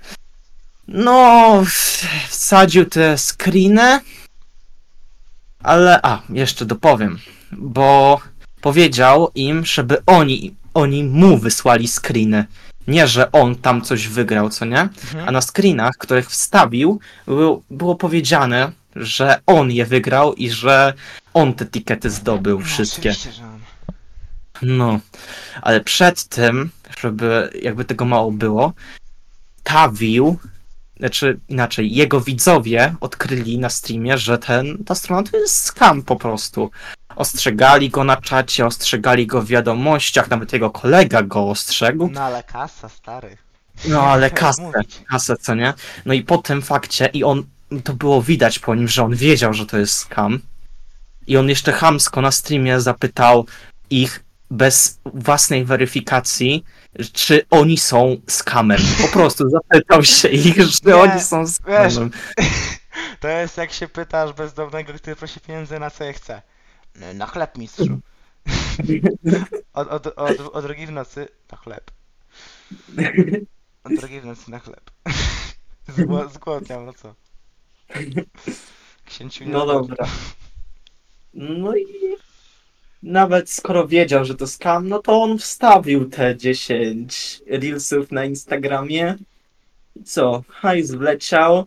No, 0.88 1.62
wsadził 2.28 2.84
te 2.84 3.18
screeny, 3.18 4.00
ale 5.62 6.00
a, 6.02 6.22
jeszcze 6.28 6.66
dopowiem, 6.66 7.18
bo 7.52 8.20
powiedział 8.60 9.30
im, 9.34 9.64
żeby 9.64 9.96
oni, 10.06 10.54
oni 10.74 11.04
mu 11.04 11.38
wysłali 11.38 11.88
screeny. 11.88 12.44
Nie, 12.88 13.08
że 13.08 13.32
on 13.32 13.56
tam 13.56 13.82
coś 13.82 14.08
wygrał, 14.08 14.50
co 14.50 14.64
nie? 14.64 14.80
Mhm. 14.80 15.28
A 15.28 15.30
na 15.30 15.40
screenach, 15.40 15.96
których 15.98 16.30
wstawił, 16.30 17.00
było, 17.26 17.62
było 17.70 17.96
powiedziane, 17.96 18.72
że 18.96 19.40
on 19.46 19.70
je 19.70 19.86
wygrał 19.86 20.34
i 20.34 20.50
że 20.50 20.94
on 21.34 21.54
te 21.54 21.66
tikety 21.66 22.10
zdobył 22.10 22.58
No, 22.58 22.64
wszystkie. 22.64 23.10
Oczywiście, 23.10 23.32
że 23.32 23.44
on. 23.44 23.60
No, 24.62 25.00
ale 25.62 25.80
przed 25.80 26.24
tym, 26.24 26.70
żeby 27.00 27.50
jakby 27.62 27.84
tego 27.84 28.04
mało 28.04 28.32
było, 28.32 28.72
Tawił, 29.66 30.38
znaczy 30.96 31.40
inaczej, 31.48 31.94
jego 31.94 32.20
widzowie 32.20 32.94
odkryli 33.00 33.58
na 33.58 33.70
streamie, 33.70 34.18
że 34.18 34.38
ten, 34.38 34.84
ta 34.84 34.94
strona 34.94 35.22
to 35.22 35.36
jest 35.36 35.56
scam 35.56 36.02
po 36.02 36.16
prostu. 36.16 36.70
Ostrzegali 37.16 37.90
go 37.90 38.04
na 38.04 38.16
czacie, 38.16 38.66
ostrzegali 38.66 39.26
go 39.26 39.42
w 39.42 39.46
wiadomościach, 39.46 40.30
nawet 40.30 40.52
jego 40.52 40.70
kolega 40.70 41.22
go 41.22 41.50
ostrzegł. 41.50 42.10
No 42.12 42.20
ale 42.20 42.42
kasa, 42.42 42.88
stary. 42.88 43.36
No 43.88 44.02
ale 44.12 44.30
Teraz 44.30 44.56
kasę, 44.56 44.72
kasę, 45.10 45.36
co 45.36 45.54
nie? 45.54 45.74
No 46.06 46.14
i 46.14 46.22
po 46.22 46.38
tym 46.38 46.62
fakcie, 46.62 47.06
i 47.06 47.24
on, 47.24 47.42
to 47.84 47.92
było 47.92 48.22
widać 48.22 48.58
po 48.58 48.74
nim, 48.74 48.88
że 48.88 49.04
on 49.04 49.16
wiedział, 49.16 49.54
że 49.54 49.66
to 49.66 49.78
jest 49.78 49.94
scam. 49.94 50.40
I 51.26 51.36
on 51.36 51.48
jeszcze 51.48 51.72
chamsko 51.72 52.20
na 52.20 52.30
streamie 52.30 52.80
zapytał 52.80 53.46
ich 53.90 54.24
bez 54.50 55.00
własnej 55.04 55.64
weryfikacji, 55.64 56.64
czy 57.12 57.46
oni 57.50 57.78
są 57.78 58.16
scamem. 58.26 58.78
Po 59.02 59.08
prostu 59.08 59.50
zapytał 59.58 60.04
się 60.04 60.28
ich, 60.28 60.56
że 60.62 60.78
Nie, 60.84 60.96
oni 60.96 61.20
są 61.20 61.46
scamem. 61.48 62.10
To 63.20 63.28
jest 63.28 63.56
jak 63.56 63.72
się 63.72 63.88
pytasz 63.88 64.32
bezdomnego, 64.32 64.92
który 64.92 65.16
prosi 65.16 65.40
pieniędzy 65.40 65.78
na 65.78 65.90
co 65.90 66.04
je 66.04 66.12
chce. 66.12 66.42
"No, 66.96 67.14
Na 67.14 67.26
chleb, 67.26 67.58
mistrzu. 67.58 67.84
Od, 69.72 69.88
od, 69.88 70.06
od, 70.06 70.40
od 70.40 70.64
drugiej 70.64 70.86
w 70.86 70.90
nocy 70.92 71.28
na 71.52 71.56
chleb. 71.58 71.90
Od 73.84 73.94
drugiej 73.94 74.20
w 74.20 74.24
nocy 74.26 74.50
na 74.50 74.58
chleb. 74.58 74.90
Zgło- 75.88 76.30
Zgłodniam, 76.34 76.86
no 76.86 76.92
co? 76.92 77.14
Księciu 79.06 79.44
nie 79.44 79.50
No 79.52 79.66
dobra. 79.66 80.06
No 81.34 81.76
i 81.76 81.84
nawet 83.06 83.50
skoro 83.50 83.88
wiedział, 83.88 84.24
że 84.24 84.34
to 84.34 84.46
scam, 84.46 84.88
no 84.88 84.98
to 84.98 85.22
on 85.22 85.38
wstawił 85.38 86.10
te 86.10 86.36
10 86.36 87.42
reelsów 87.46 88.12
na 88.12 88.24
Instagramie. 88.24 89.16
I 89.96 90.04
co? 90.04 90.42
Hajs 90.48 90.90
wleciał. 90.90 91.64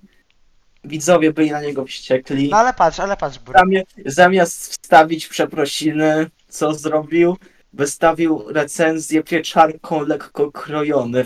Widzowie 0.83 1.33
byli 1.33 1.51
na 1.51 1.61
niego 1.61 1.85
wściekli. 1.85 2.49
No 2.49 2.57
ale 2.57 2.73
patrz, 2.73 2.99
ale 2.99 3.17
patrz. 3.17 3.39
Zamie- 3.39 3.83
Zamiast 4.05 4.71
wstawić 4.71 5.27
przeprosiny, 5.27 6.29
co 6.47 6.73
zrobił? 6.73 7.37
Wystawił 7.73 8.43
recenzję 8.47 9.23
pieczarką 9.23 10.01
lekko 10.01 10.51
krojone 10.51 11.25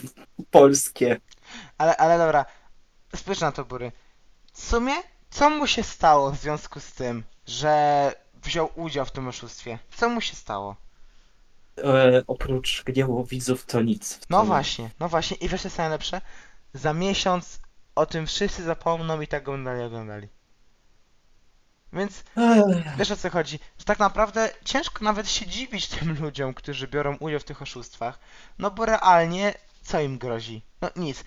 polskie. 0.51 1.19
Ale, 1.77 1.97
ale 1.97 2.17
dobra, 2.17 2.45
spójrz 3.15 3.39
na 3.39 3.51
to, 3.51 3.65
Bury. 3.65 3.91
W 4.53 4.61
sumie, 4.65 4.93
co 5.29 5.49
mu 5.49 5.67
się 5.67 5.83
stało 5.83 6.31
w 6.31 6.37
związku 6.37 6.79
z 6.79 6.91
tym, 6.91 7.23
że 7.47 8.11
wziął 8.43 8.69
udział 8.75 9.05
w 9.05 9.11
tym 9.11 9.27
oszustwie? 9.27 9.79
Co 9.95 10.09
mu 10.09 10.21
się 10.21 10.35
stało? 10.35 10.75
E, 11.77 12.23
oprócz 12.27 12.83
gniewu 12.83 13.23
widzów 13.23 13.65
to 13.65 13.81
nic. 13.81 14.19
No 14.29 14.43
właśnie, 14.45 14.89
no 14.99 15.09
właśnie. 15.09 15.37
I 15.37 15.49
wiesz 15.49 15.61
co 15.61 15.67
jest 15.67 15.77
najlepsze? 15.77 16.21
Za 16.73 16.93
miesiąc 16.93 17.59
o 17.95 18.05
tym 18.05 18.27
wszyscy 18.27 18.63
zapomną 18.63 19.21
i 19.21 19.27
tak 19.27 19.43
go 19.43 19.57
dalej 19.57 19.85
oglądali. 19.85 20.27
Więc 21.93 22.23
Ech. 22.37 22.97
wiesz 22.97 23.11
o 23.11 23.15
co 23.15 23.29
chodzi? 23.29 23.59
Że 23.79 23.85
tak 23.85 23.99
naprawdę 23.99 24.49
ciężko 24.65 25.05
nawet 25.05 25.29
się 25.29 25.47
dziwić 25.47 25.87
tym 25.87 26.21
ludziom, 26.21 26.53
którzy 26.53 26.87
biorą 26.87 27.17
udział 27.17 27.39
w 27.39 27.43
tych 27.43 27.61
oszustwach. 27.61 28.19
No 28.59 28.71
bo 28.71 28.85
realnie 28.85 29.53
co 29.81 29.99
im 29.99 30.17
grozi? 30.17 30.61
No 30.81 30.89
nic. 30.95 31.23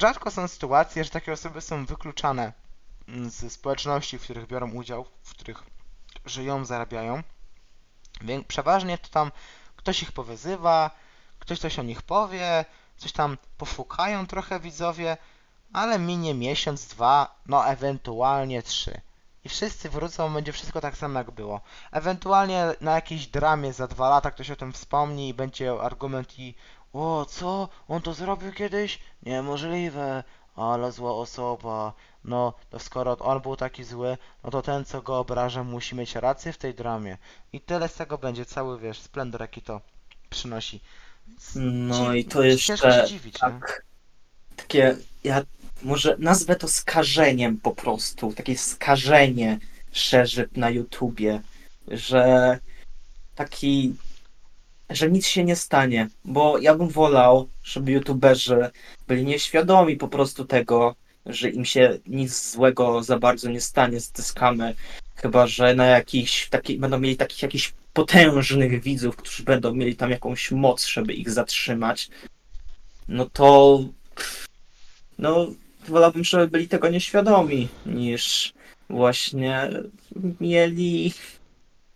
Rzadko 0.00 0.30
są 0.30 0.48
sytuacje, 0.48 1.04
że 1.04 1.10
takie 1.10 1.32
osoby 1.32 1.60
są 1.60 1.86
wykluczane 1.86 2.52
mm, 3.08 3.30
ze 3.30 3.50
społeczności, 3.50 4.18
w 4.18 4.22
których 4.22 4.46
biorą 4.46 4.72
udział, 4.72 5.06
w 5.22 5.30
których 5.30 5.62
żyją, 6.26 6.64
zarabiają. 6.64 7.22
Więc 8.20 8.46
przeważnie 8.46 8.98
to 8.98 9.08
tam 9.08 9.32
ktoś 9.76 10.02
ich 10.02 10.12
powyzywa, 10.12 10.90
ktoś 11.38 11.58
coś 11.58 11.78
o 11.78 11.82
nich 11.82 12.02
powie, 12.02 12.64
coś 12.96 13.12
tam 13.12 13.38
pofukają 13.58 14.26
trochę 14.26 14.60
widzowie, 14.60 15.16
ale 15.72 15.98
minie 15.98 16.34
miesiąc, 16.34 16.86
dwa, 16.86 17.40
no 17.46 17.66
ewentualnie 17.66 18.62
trzy. 18.62 19.00
I 19.44 19.48
wszyscy 19.48 19.90
wrócą, 19.90 20.34
będzie 20.34 20.52
wszystko 20.52 20.80
tak 20.80 20.96
samo 20.96 21.18
jak 21.18 21.30
było. 21.30 21.60
Ewentualnie 21.92 22.74
na 22.80 22.94
jakiejś 22.94 23.26
dramie 23.26 23.72
za 23.72 23.86
dwa 23.86 24.08
lata 24.08 24.30
ktoś 24.30 24.50
o 24.50 24.56
tym 24.56 24.72
wspomni 24.72 25.28
i 25.28 25.34
będzie 25.34 25.80
argument 25.82 26.38
i 26.38 26.54
o 26.92 27.26
co? 27.28 27.68
On 27.88 28.02
to 28.02 28.14
zrobił 28.14 28.52
kiedyś? 28.52 28.98
Niemożliwe, 29.22 30.24
ale 30.56 30.92
zła 30.92 31.12
osoba. 31.12 31.92
No, 32.26 32.54
to 32.70 32.78
skoro 32.78 33.18
on 33.18 33.40
był 33.40 33.56
taki 33.56 33.84
zły, 33.84 34.18
no 34.44 34.50
to 34.50 34.62
ten 34.62 34.84
co 34.84 35.02
go 35.02 35.18
obraża 35.18 35.64
musi 35.64 35.94
mieć 35.94 36.14
rację 36.14 36.52
w 36.52 36.58
tej 36.58 36.74
dramie. 36.74 37.18
I 37.52 37.60
tyle 37.60 37.88
z 37.88 37.94
tego 37.94 38.18
będzie, 38.18 38.44
cały 38.44 38.80
wiesz, 38.80 39.00
splendor 39.00 39.40
jaki 39.40 39.62
to 39.62 39.80
przynosi. 40.30 40.80
No 41.54 42.12
dzi- 42.12 42.18
i 42.18 42.24
to 42.24 42.42
ciężko 42.56 42.66
się 42.66 42.72
jeszcze 42.72 43.08
dziwić, 43.08 43.34
nie? 43.34 43.40
tak, 43.40 43.84
takie, 44.56 44.96
ja 45.24 45.42
może 45.82 46.16
nazwę 46.18 46.56
to 46.56 46.68
skażeniem 46.68 47.56
po 47.56 47.74
prostu, 47.74 48.32
takie 48.32 48.58
skażenie 48.58 49.58
szerzy 49.92 50.48
na 50.56 50.70
YouTubie, 50.70 51.40
że 51.88 52.58
taki, 53.34 53.94
że 54.90 55.10
nic 55.10 55.26
się 55.26 55.44
nie 55.44 55.56
stanie, 55.56 56.08
bo 56.24 56.58
ja 56.58 56.74
bym 56.74 56.88
wolał, 56.88 57.48
żeby 57.62 57.92
YouTuberzy 57.92 58.70
byli 59.08 59.24
nieświadomi 59.24 59.96
po 59.96 60.08
prostu 60.08 60.44
tego, 60.44 60.94
że 61.26 61.50
im 61.50 61.64
się 61.64 61.98
nic 62.06 62.52
złego 62.52 63.02
za 63.02 63.18
bardzo 63.18 63.50
nie 63.50 63.60
stanie 63.60 64.00
z 64.00 64.10
te 64.10 64.22
skamy, 64.22 64.74
chyba 65.14 65.46
że 65.46 65.74
na 65.74 65.86
jakiś, 65.86 66.48
taki, 66.48 66.78
będą 66.78 66.98
mieli 66.98 67.16
takich 67.16 67.42
jakichś 67.42 67.74
potężnych 67.92 68.82
widzów, 68.82 69.16
którzy 69.16 69.42
będą 69.42 69.74
mieli 69.74 69.96
tam 69.96 70.10
jakąś 70.10 70.50
moc, 70.50 70.86
żeby 70.86 71.14
ich 71.14 71.30
zatrzymać, 71.30 72.08
no 73.08 73.26
to 73.32 73.80
no 75.18 75.46
wolałbym, 75.88 76.24
żeby 76.24 76.48
byli 76.48 76.68
tego 76.68 76.88
nieświadomi, 76.88 77.68
niż 77.86 78.52
właśnie 78.90 79.70
mieli 80.40 81.14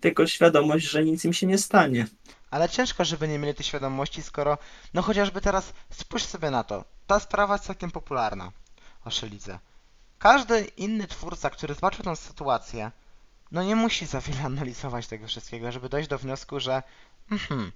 tylko 0.00 0.26
świadomość, 0.26 0.90
że 0.90 1.04
nic 1.04 1.24
im 1.24 1.32
się 1.32 1.46
nie 1.46 1.58
stanie. 1.58 2.06
Ale 2.50 2.68
ciężko, 2.68 3.04
żeby 3.04 3.28
nie 3.28 3.38
mieli 3.38 3.54
tej 3.54 3.66
świadomości, 3.66 4.22
skoro, 4.22 4.58
no 4.94 5.02
chociażby 5.02 5.40
teraz 5.40 5.72
spójrz 5.90 6.24
sobie 6.24 6.50
na 6.50 6.64
to. 6.64 6.84
Ta 7.06 7.20
sprawa 7.20 7.54
jest 7.54 7.64
całkiem 7.64 7.90
popularna 7.90 8.52
o 9.04 9.10
Szelidze. 9.10 9.58
Każdy 10.18 10.60
inny 10.60 11.06
twórca, 11.06 11.50
który 11.50 11.74
zobaczył 11.74 12.04
tą 12.04 12.16
sytuację, 12.16 12.90
no 13.52 13.62
nie 13.62 13.76
musi 13.76 14.06
za 14.06 14.20
wiele 14.20 14.40
analizować 14.42 15.06
tego 15.06 15.26
wszystkiego, 15.26 15.72
żeby 15.72 15.88
dojść 15.88 16.08
do 16.08 16.18
wniosku, 16.18 16.60
że 16.60 16.82
mhm, 17.30 17.72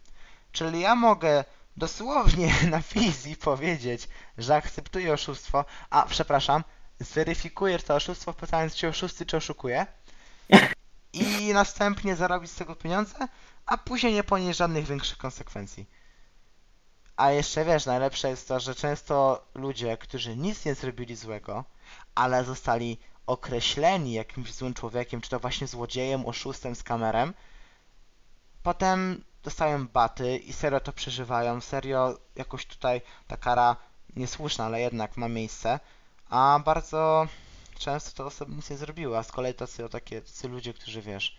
czyli 0.53 0.81
ja 0.81 0.95
mogę 0.95 1.45
dosłownie 1.77 2.55
na 2.71 2.81
wizji 2.81 3.37
powiedzieć, 3.37 4.09
że 4.39 4.57
akceptuję 4.57 5.13
oszustwo, 5.13 5.65
a 5.91 6.07
przepraszam, 6.07 6.65
zweryfikuję 7.01 7.79
to 7.79 7.95
oszustwo 7.95 8.33
pytając 8.33 8.75
czy 8.75 8.89
oszusty 8.89 9.27
czy 9.27 9.37
oszukuje 9.37 9.87
i 11.13 11.53
następnie 11.53 12.17
zarobić 12.17 12.51
z 12.51 12.55
tego 12.55 12.77
pieniądze, 12.77 13.29
a 13.67 13.79
później 13.79 14.13
nie 14.13 14.25
ponieść 14.25 14.59
żadnych 14.59 14.87
większych 14.87 15.19
konsekwencji. 15.19 15.87
A 17.16 17.31
jeszcze 17.31 17.65
wiesz, 17.65 17.86
najlepsze 17.86 18.28
jest 18.28 18.49
to, 18.49 18.61
że 18.61 18.74
często 18.74 19.45
ludzie, 19.55 19.97
którzy 19.97 20.36
nic 20.36 20.65
nie 20.65 20.74
zrobili 20.74 21.16
złego, 21.16 21.65
ale 22.15 22.45
zostali 22.45 22.99
określeni 23.27 24.12
jakimś 24.12 24.53
złym 24.53 24.74
człowiekiem, 24.74 25.20
czy 25.20 25.31
to 25.31 25.41
właśnie 25.41 25.66
złodziejem, 25.66 26.27
oszustem, 26.27 26.74
skamerem, 26.74 27.35
potem 28.62 29.24
dostają 29.43 29.89
baty 29.89 30.36
i 30.36 30.53
serio 30.53 30.81
to 30.81 30.93
przeżywają, 30.93 31.61
serio 31.61 32.19
jakoś 32.36 32.66
tutaj 32.66 33.01
ta 33.27 33.36
kara 33.36 33.77
niesłuszna, 34.16 34.65
ale 34.65 34.81
jednak 34.81 35.16
ma 35.16 35.28
miejsce, 35.28 35.81
a 36.31 36.61
bardzo 36.65 37.27
często 37.78 38.16
te 38.16 38.24
osoby 38.24 38.55
nic 38.55 38.70
nie 38.70 38.77
zrobiły, 38.77 39.19
a 39.19 39.23
z 39.23 39.32
kolei 39.32 39.55
tacy, 39.55 39.89
takie, 39.89 40.23
tacy 40.23 40.49
ludzie, 40.49 40.74
którzy 40.74 41.03
wiesz, 41.03 41.36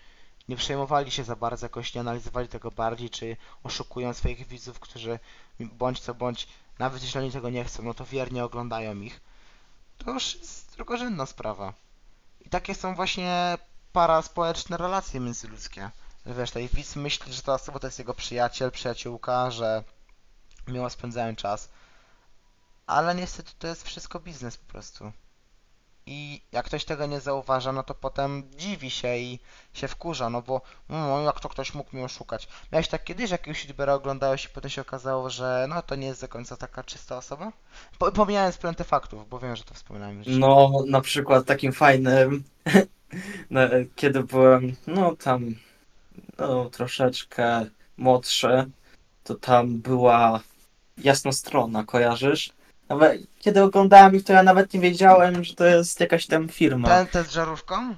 nie 0.48 0.56
przejmowali 0.56 1.12
się 1.12 1.24
za 1.24 1.36
bardzo, 1.36 1.66
jakoś 1.66 1.94
nie 1.96 2.02
analizowali 2.02 2.48
tego 2.48 2.72
bardziej, 2.72 3.10
czy 3.10 3.38
oszukują 3.64 4.14
swoich 4.14 4.48
widzów, 4.48 4.80
którzy 4.80 5.20
bądź 5.60 6.00
co 6.00 6.14
bądź, 6.14 6.48
nawet 6.80 7.04
jeśli 7.04 7.20
oni 7.20 7.32
tego 7.32 7.50
nie 7.50 7.64
chcą, 7.64 7.84
no 7.84 7.94
to 7.94 8.06
wiernie 8.06 8.44
oglądają 8.44 9.02
ich. 9.02 9.22
To 9.98 10.12
już 10.12 10.36
jest 10.36 10.76
drugorzędna 10.76 11.26
sprawa. 11.26 11.74
I 12.42 12.50
takie 12.50 12.76
są 12.76 12.96
właśnie 12.96 13.58
paraspołeczne 13.94 14.78
relacje 14.78 15.20
międzyludzkie. 15.20 15.92
Wiesz, 16.26 16.50
tutaj 16.50 16.70
widz 16.74 16.96
myśli, 16.96 17.34
że 17.34 17.42
ta 17.42 17.54
osoba 17.54 17.80
to 17.80 17.88
jest 17.88 18.00
jego 18.00 18.14
przyjaciel, 18.14 18.72
przyjaciółka, 18.72 19.52
że 19.52 19.84
miło 20.68 20.90
spędzają 20.90 21.36
czas. 21.36 21.70
Ale 22.88 23.16
niestety 23.16 23.52
to 23.60 23.68
jest 23.68 23.84
wszystko 23.84 24.20
biznes 24.20 24.58
po 24.58 24.72
prostu. 24.72 25.12
I 26.08 26.42
jak 26.52 26.66
ktoś 26.66 26.86
tego 26.86 27.06
nie 27.06 27.20
zauważa, 27.20 27.72
no 27.72 27.84
to 27.84 27.94
potem 27.94 28.44
dziwi 28.56 28.90
się 28.90 29.18
i 29.18 29.40
się 29.74 29.88
wkurza, 29.88 30.30
no 30.30 30.42
bo 30.42 30.62
no, 30.90 31.22
jak 31.22 31.40
to 31.40 31.50
ktoś 31.50 31.74
mógł 31.74 31.96
mnie 31.96 32.06
oszukać. 32.06 32.48
Miałeś 32.72 32.88
tak 32.88 33.04
kiedyś 33.04 33.32
jakiegoś 33.32 33.64
youtubera 33.64 33.94
oglądałeś 33.94 34.46
i 34.46 34.50
potem 34.50 34.70
się 34.70 34.82
okazało, 34.82 35.30
że 35.30 35.66
no 35.70 35.82
to 35.82 35.96
nie 35.96 36.08
jest 36.08 36.22
do 36.22 36.28
końca 36.28 36.58
taka 36.58 36.84
czysta 36.84 37.18
osoba? 37.18 37.52
Po, 38.00 38.12
pomijając 38.12 38.58
plętę 38.58 38.84
faktów, 38.84 39.30
bo 39.30 39.40
wiem, 39.40 39.56
że 39.56 39.64
to 39.64 39.74
wspominałem 39.74 40.18
już. 40.18 40.28
No, 40.28 40.72
na 40.88 41.02
przykład 41.02 41.46
takim 41.46 41.72
fajnym, 41.72 42.44
no, 43.50 43.62
kiedy 43.96 44.24
byłem, 44.24 44.76
no 44.88 45.16
tam, 45.16 45.56
no 46.38 46.70
troszeczkę 46.70 47.66
młodszy, 47.98 48.72
to 49.24 49.36
tam 49.36 49.78
była 49.78 50.40
jasna 50.98 51.32
strona, 51.32 51.84
kojarzysz? 51.84 52.55
Nawet 52.90 53.22
kiedy 53.40 53.64
oglądałem 53.64 54.16
ich, 54.16 54.24
to 54.24 54.34
ja 54.34 54.44
nawet 54.44 54.74
nie 54.74 54.80
wiedziałem, 54.80 55.44
że 55.44 55.56
to 55.56 55.66
jest 55.66 56.00
jakaś 56.00 56.28
tam 56.28 56.50
firma. 56.50 56.88
Ten, 56.88 57.08
ten 57.08 57.24
z 57.24 57.32
żarówką? 57.32 57.96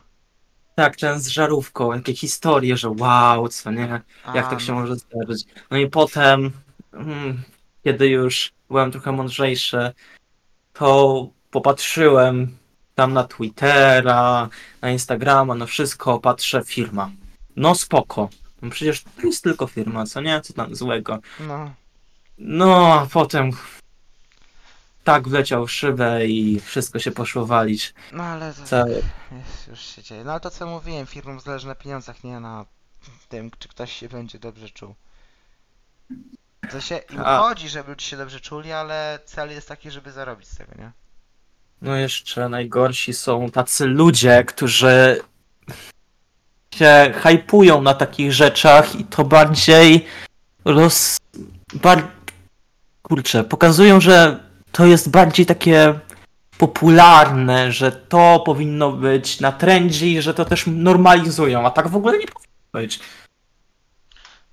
Tak, 0.76 0.96
ten 0.96 1.20
z 1.20 1.28
żarówką, 1.28 1.94
jakie 1.94 2.16
historie, 2.16 2.78
że 2.78 2.90
wow, 2.90 3.48
co 3.48 3.72
nie, 3.72 4.02
jak 4.34 4.46
A, 4.46 4.50
tak 4.50 4.62
się 4.62 4.74
no. 4.74 4.80
może 4.80 4.96
zdarzyć. 4.96 5.46
No 5.72 5.78
i 5.78 5.90
potem, 5.90 6.52
mm, 6.94 7.44
kiedy 7.84 8.08
już 8.08 8.52
byłem 8.70 8.92
trochę 8.92 9.12
mądrzejszy, 9.12 9.92
to 10.74 11.30
popatrzyłem 11.52 12.58
tam 12.96 13.14
na 13.14 13.24
Twittera, 13.24 14.50
na 14.82 14.92
Instagrama, 14.92 15.56
no 15.56 15.68
wszystko, 15.68 16.20
patrzę, 16.20 16.62
firma. 16.66 17.12
No 17.56 17.76
spoko. 17.76 18.30
No 18.62 18.70
przecież 18.70 19.04
to 19.04 19.28
jest 19.28 19.44
tylko 19.44 19.68
firma, 19.68 20.06
co 20.06 20.22
nie? 20.22 20.42
Co 20.42 20.54
tam 20.54 20.76
złego. 20.76 21.20
No. 21.40 21.72
No, 22.38 22.94
a 22.94 23.06
potem 23.06 23.52
tak 25.08 25.28
wleciał 25.28 25.68
w 25.68 25.72
szybę 25.72 26.26
i 26.26 26.60
wszystko 26.60 27.00
się 27.00 27.12
poszło 27.12 27.46
walić. 27.46 27.94
No 28.12 28.24
ale 28.24 28.54
to 28.54 28.64
Całe. 28.64 28.90
jest, 28.92 29.68
już 29.68 29.80
się 29.80 30.04
dzieje. 30.04 30.24
No 30.24 30.32
ale 30.32 30.40
to 30.40 30.50
co 30.50 30.66
mówiłem, 30.68 31.08
firmom 31.08 31.40
zależy 31.40 31.68
na 31.68 31.76
pieniądzach, 31.76 32.24
nie 32.24 32.40
na 32.40 32.66
tym, 33.30 33.52
czy 33.60 33.68
ktoś 33.68 33.94
się 33.94 34.10
będzie 34.10 34.40
dobrze 34.40 34.70
czuł. 34.70 34.96
To 36.72 36.82
się 36.82 36.98
im 36.98 37.22
A- 37.26 37.40
chodzi, 37.40 37.70
żeby 37.70 37.90
ludzie 37.90 38.06
się 38.06 38.18
dobrze 38.18 38.40
czuli, 38.40 38.72
ale 38.72 39.20
cel 39.26 39.50
jest 39.50 39.68
taki, 39.68 39.92
żeby 39.92 40.12
zarobić 40.12 40.48
z 40.48 40.58
tego, 40.58 40.72
nie? 40.78 40.92
No 41.82 41.96
jeszcze 41.96 42.50
najgorsi 42.50 43.14
są 43.14 43.52
tacy 43.52 43.86
ludzie, 43.86 44.44
którzy 44.44 45.22
się 46.74 47.14
hypują 47.16 47.82
na 47.82 47.94
takich 47.94 48.34
rzeczach 48.34 48.96
i 48.96 49.06
to 49.06 49.24
bardziej 49.24 50.06
roz... 50.66 51.18
Bar... 51.74 52.08
Kurczę, 53.02 53.44
pokazują, 53.44 54.02
że 54.02 54.47
to 54.72 54.86
jest 54.86 55.10
bardziej 55.10 55.46
takie 55.46 56.00
popularne, 56.58 57.72
że 57.72 57.92
to 57.92 58.44
powinno 58.46 58.92
być 58.92 59.40
na 59.40 59.52
trendzie 59.52 60.08
i 60.08 60.22
że 60.22 60.34
to 60.34 60.46
też 60.46 60.64
normalizują, 60.68 61.66
a 61.66 61.72
tak 61.72 61.88
w 61.88 61.96
ogóle 61.96 62.18
nie 62.18 62.28
powinno 62.28 62.54
być. 62.74 63.00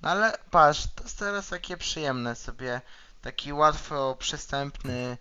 No 0.02 0.10
ale 0.10 0.32
patrz, 0.50 0.86
to 0.94 1.04
jest 1.04 1.18
teraz 1.18 1.48
takie 1.48 1.76
przyjemne 1.76 2.34
sobie, 2.34 2.80
taki 3.22 3.52
łatwo 3.52 4.16
przystępny 4.18 5.18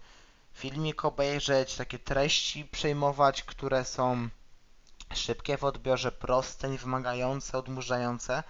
filmik 0.53 1.05
obejrzeć, 1.05 1.75
takie 1.75 1.99
treści 1.99 2.65
przejmować, 2.65 3.43
które 3.43 3.85
są 3.85 4.29
szybkie 5.13 5.57
w 5.57 5.63
odbiorze, 5.63 6.11
proste, 6.11 6.69
niewymagające, 6.69 7.57
odmurzające. 7.57 8.43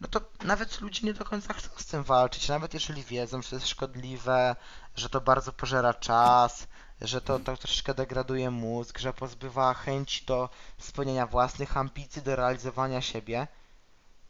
No 0.00 0.08
to 0.08 0.20
nawet 0.44 0.80
ludzie 0.80 1.06
nie 1.06 1.14
do 1.14 1.24
końca 1.24 1.54
chcą 1.54 1.68
z 1.76 1.86
tym 1.86 2.04
walczyć, 2.04 2.48
nawet 2.48 2.74
jeżeli 2.74 3.04
wiedzą, 3.04 3.42
że 3.42 3.50
to 3.50 3.56
jest 3.56 3.68
szkodliwe, 3.68 4.56
że 4.96 5.08
to 5.08 5.20
bardzo 5.20 5.52
pożera 5.52 5.94
czas, 5.94 6.66
że 7.00 7.20
to, 7.20 7.38
to 7.38 7.56
troszeczkę 7.56 7.94
degraduje 7.94 8.50
mózg, 8.50 8.98
że 8.98 9.12
pozbywa 9.12 9.74
chęci 9.74 10.24
do 10.24 10.48
spełnienia 10.78 11.26
własnych 11.26 11.76
ambicji, 11.76 12.22
do 12.22 12.36
realizowania 12.36 13.00
siebie, 13.00 13.48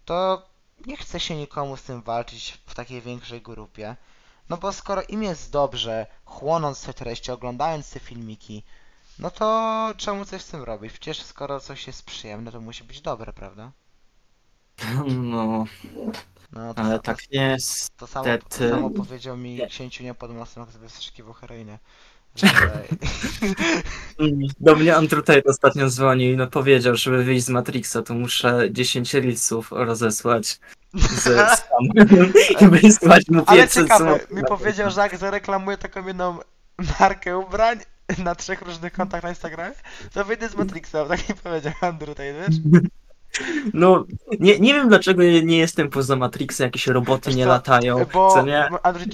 to 0.05 0.49
nie 0.87 0.97
chce 0.97 1.21
się 1.21 1.37
nikomu 1.37 1.77
z 1.77 1.83
tym 1.83 2.03
walczyć 2.03 2.61
w 2.67 2.75
takiej 2.75 3.01
większej 3.01 3.43
grupie. 3.43 3.97
No 4.49 4.57
bo 4.57 4.73
skoro 4.73 5.03
im 5.03 5.23
jest 5.23 5.53
dobrze, 5.53 6.07
chłonąc 6.25 6.83
te 6.83 6.95
treści, 6.95 7.33
oglądając 7.33 7.91
te 7.91 8.01
filmiki, 8.01 8.63
no 9.19 9.31
to 9.31 9.91
czemu 9.97 10.25
coś 10.25 10.43
z 10.43 10.47
tym 10.47 10.63
robić? 10.63 10.93
Przecież 10.93 11.23
skoro 11.23 11.61
coś 11.61 11.87
jest 11.87 12.05
przyjemne, 12.05 12.53
to 12.53 12.61
musi 12.61 12.85
być 12.85 13.01
dobre, 13.01 13.33
prawda? 13.33 13.73
No, 15.17 15.65
No 16.53 16.75
to, 16.75 16.83
ale 16.83 17.01
tak 17.01 17.19
nie 17.33 17.43
jest. 17.43 17.97
to, 17.97 18.07
samo, 18.07 18.25
to 18.25 18.31
niestety. 18.31 18.71
samo 18.71 18.91
powiedział 18.91 19.37
mi 19.37 19.57
mostem, 20.35 20.63
jak 20.63 20.73
sobie 20.73 20.89
wstrzykiwał 20.89 21.33
heroinę. 21.33 21.79
Że... 22.37 22.47
Do 24.61 24.77
mnie 24.77 24.97
Andrew 24.97 25.25
Tate 25.25 25.43
ostatnio 25.45 25.91
dzwonił 25.91 26.33
i 26.33 26.37
no 26.37 26.47
powiedział, 26.47 26.97
żeby 26.97 27.25
wyjść 27.25 27.45
z 27.45 27.49
Matrixa, 27.49 28.03
to 28.03 28.15
muszę 28.15 28.69
10 28.71 29.15
reelsów 29.15 29.73
rozesłać 29.73 30.61
z 30.95 31.23
spamem 31.59 32.33
i 32.61 32.69
wysłać 32.69 33.29
mu 33.29 33.43
Ale 33.47 33.63
500 33.63 33.83
ciekawe, 33.83 34.05
złotych. 34.11 34.31
mi 34.31 34.43
powiedział, 34.45 34.91
że 34.91 35.01
jak 35.01 35.17
zareklamuje 35.17 35.79
taką 35.79 36.07
jedną 36.07 36.39
markę 37.01 37.39
ubrań 37.39 37.79
na 38.19 38.35
trzech 38.35 38.63
różnych 38.63 38.93
kontach 38.93 39.23
na 39.23 39.29
Instagramie, 39.29 39.75
to 40.13 40.25
wyjdę 40.25 40.49
z 40.49 40.55
Matrixa, 40.55 41.05
tak 41.09 41.29
mi 41.29 41.35
powiedział 41.35 41.73
Andrew 41.81 42.17
Tate, 42.17 42.35
wiesz? 42.35 42.57
No, 43.75 44.05
nie, 44.41 44.59
nie 44.59 44.75
wiem 44.75 44.89
dlaczego 44.89 45.23
nie 45.23 45.59
jestem 45.59 45.91
poza 45.91 46.17
Matrixem, 46.17 46.65
jakieś 46.65 46.87
roboty 46.87 47.35
nie 47.35 47.47
latają, 47.47 48.07
Bo 48.13 48.31
co 48.35 48.43
nie? 48.43 48.69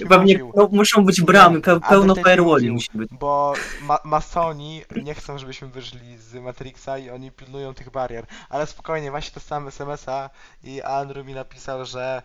Pewnie 0.09 0.39
no, 0.55 0.69
muszą 0.71 1.05
być 1.05 1.21
bramy, 1.21 1.61
pe, 1.61 1.79
pełno 1.79 2.15
firewalli 2.15 2.71
musi 2.71 2.89
być. 2.93 3.09
bo 3.11 3.53
ma 3.81 3.99
masoni 4.03 4.81
nie 5.03 5.13
chcą, 5.13 5.37
żebyśmy 5.37 5.67
wyszli 5.67 6.17
z 6.17 6.33
Matrixa 6.33 6.97
i 6.97 7.09
oni 7.09 7.31
pilnują 7.31 7.73
tych 7.73 7.91
barier. 7.91 8.25
Ale 8.49 8.67
spokojnie, 8.67 9.11
właśnie 9.11 9.31
dostałem 9.33 9.67
SMS-a 9.67 10.29
i 10.63 10.81
Andrew 10.81 11.27
mi 11.27 11.33
napisał, 11.33 11.85
że 11.85 12.21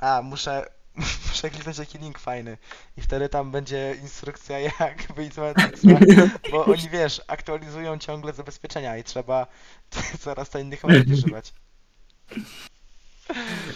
a, 0.00 0.22
muszę, 0.22 0.66
muszę 1.28 1.50
kliknąć 1.50 1.76
taki 1.76 1.98
link 1.98 2.18
fajny 2.18 2.58
i 2.96 3.00
wtedy 3.00 3.28
tam 3.28 3.50
będzie 3.50 3.96
instrukcja 4.02 4.58
jak 4.80 5.12
wyjść 5.16 5.34
z 5.34 5.38
Matrixa, 5.38 5.88
bo 6.50 6.64
oni, 6.64 6.88
wiesz, 6.88 7.20
aktualizują 7.26 7.98
ciągle 7.98 8.32
zabezpieczenia 8.32 8.96
i 8.96 9.04
trzeba 9.04 9.46
coraz 10.24 10.50
to 10.50 10.58
innych 10.58 10.84
metod 10.84 11.08
używać. 11.12 11.52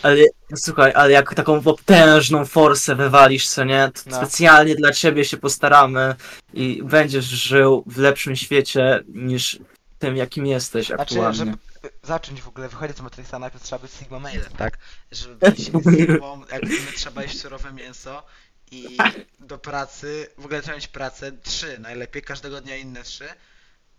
Ale 0.03 0.25
słuchaj, 0.57 0.93
ale 0.95 1.13
jak 1.13 1.35
taką 1.35 1.63
potężną 1.63 2.45
forsę 2.45 2.95
wywalisz, 2.95 3.49
co 3.49 3.65
nie, 3.65 3.91
to 3.95 4.11
No. 4.11 4.17
specjalnie 4.17 4.75
dla 4.75 4.93
ciebie 4.93 5.25
się 5.25 5.37
postaramy 5.37 6.15
i 6.55 6.83
będziesz 6.83 7.25
żył 7.25 7.85
w 7.87 7.99
lepszym 7.99 8.37
świecie 8.37 9.03
niż 9.09 9.59
tym, 10.05 10.17
jakim 10.17 10.47
jesteś 10.47 10.87
Znaczy, 10.87 11.03
aktualnie. 11.03 11.37
żeby 11.39 11.57
zacząć 12.03 12.43
w 12.43 12.49
ogóle 12.49 12.69
wychodzić 12.69 12.97
z 12.97 13.01
Matrixa, 13.01 13.39
najpierw 13.39 13.65
trzeba 13.65 13.83
być 13.83 13.93
Sigma 13.93 14.19
Mailem, 14.19 14.53
tak? 14.59 14.79
Żeby 15.13 15.35
być 15.51 15.65
Sigmą, 15.65 16.43
jakby 16.53 16.77
trzeba 16.97 17.23
jeść 17.23 17.41
surowe 17.41 17.73
mięso 17.73 18.23
i 18.71 18.97
do 19.41 19.59
pracy, 19.59 20.29
w 20.39 20.45
ogóle 20.45 20.63
trzeba 20.63 20.77
mieć 20.77 20.89
pracę, 20.89 21.33
trzy, 21.33 21.79
najlepiej, 21.79 22.23
każdego 22.23 22.61
dnia 22.61 22.77
inne 22.77 23.03
trzy 23.03 23.29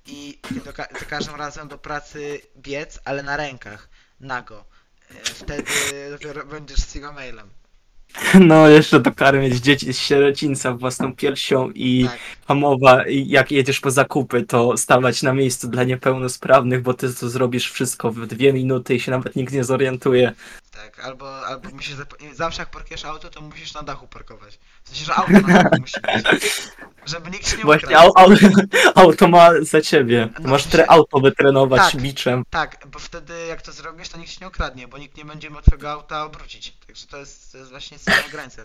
i 0.06 0.40
do, 0.66 0.74
ka- 0.74 0.88
za 1.00 1.06
każdym 1.06 1.36
razem 1.36 1.68
do 1.68 1.78
pracy 1.78 2.42
biec, 2.58 3.00
ale 3.06 3.24
na 3.24 3.38
rękach, 3.38 3.90
nago. 4.20 4.66
E, 5.12 5.14
Wtedy 5.24 5.64
dopiero 6.12 6.46
będziesz 6.46 6.80
Sigma 6.80 7.12
Mailem. 7.12 7.50
No, 8.40 8.68
jeszcze 8.68 9.00
do 9.00 9.12
kary 9.12 9.40
mieć 9.40 9.56
dzieci 9.56 9.94
z 9.94 10.00
sierocińca 10.00 10.74
własną 10.74 11.16
piersią 11.16 11.70
i 11.76 12.06
Tak. 12.06 12.20
hamowa, 12.48 13.08
i 13.08 13.28
jak 13.28 13.52
jedziesz 13.52 13.80
po 13.80 13.92
zakupy, 13.92 14.44
to 14.44 14.78
stawać 14.78 15.24
na 15.24 15.34
miejscu 15.34 15.68
dla 15.68 15.84
niepełnosprawnych, 15.84 16.82
bo 16.82 16.94
ty 16.94 17.14
to 17.14 17.30
zrobisz 17.30 17.72
wszystko 17.72 18.12
w 18.12 18.28
dwie 18.28 18.54
minuty 18.54 18.96
i 18.96 19.00
się 19.00 19.12
nawet 19.12 19.36
nikt 19.36 19.54
nie 19.54 19.64
zorientuje. 19.64 20.34
Tak, 20.76 21.00
albo, 21.00 21.46
albo 21.48 21.70
musisz, 21.70 21.96
zap- 21.96 22.34
zawsze 22.36 22.62
jak 22.62 22.70
parkujesz 22.72 23.06
auto, 23.06 23.30
to 23.30 23.42
musisz 23.42 23.74
na 23.74 23.84
dachu 23.84 24.08
parkować. 24.08 24.60
W 24.84 24.88
sensie, 24.90 25.06
że 25.06 25.16
auto 25.16 25.32
na 25.32 25.64
dachu 25.64 25.76
musi 25.82 26.02
być. 26.02 26.62
Żeby 27.06 27.32
nikt 27.32 27.50
ci 27.52 27.58
nie 27.58 27.64
Właśnie 27.64 27.88
ukradł. 27.88 28.12
au, 28.18 28.32
au, 28.32 28.38
auto 29.06 29.28
ma 29.28 29.50
za 29.62 29.82
ciebie. 29.82 30.30
No, 30.40 30.50
Masz 30.50 30.64
tre 30.64 30.86
auto 30.88 31.20
wytrenować 31.20 31.92
Tak. 31.92 32.02
biczem. 32.02 32.44
Tak, 32.50 32.88
bo 32.88 33.00
wtedy 33.00 33.46
jak 33.46 33.62
to 33.62 33.72
zrobisz, 33.72 34.10
to 34.10 34.18
nikt 34.18 34.32
ci 34.32 34.38
nie 34.42 34.48
ukradnie, 34.48 34.88
bo 34.88 34.98
nikt 34.98 35.18
nie 35.18 35.26
będzie 35.26 35.50
mógł 35.50 35.62
twojego 35.62 35.92
auta 35.92 36.24
obrócić. 36.24 36.72
Także 36.88 37.08
to 37.08 37.18
jest, 37.18 37.52
to 37.52 37.58
jest 37.58 37.70
właśnie 37.70 38.00
sama 38.00 38.28
granica. 38.32 38.62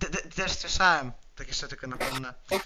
Te- 0.00 0.06
te- 0.10 0.28
Też 0.28 0.52
słyszałem, 0.52 1.12
tak 1.36 1.48
jeszcze 1.48 1.68
tylko 1.68 1.86
napomnę, 1.86 2.34
yy, 2.50 2.58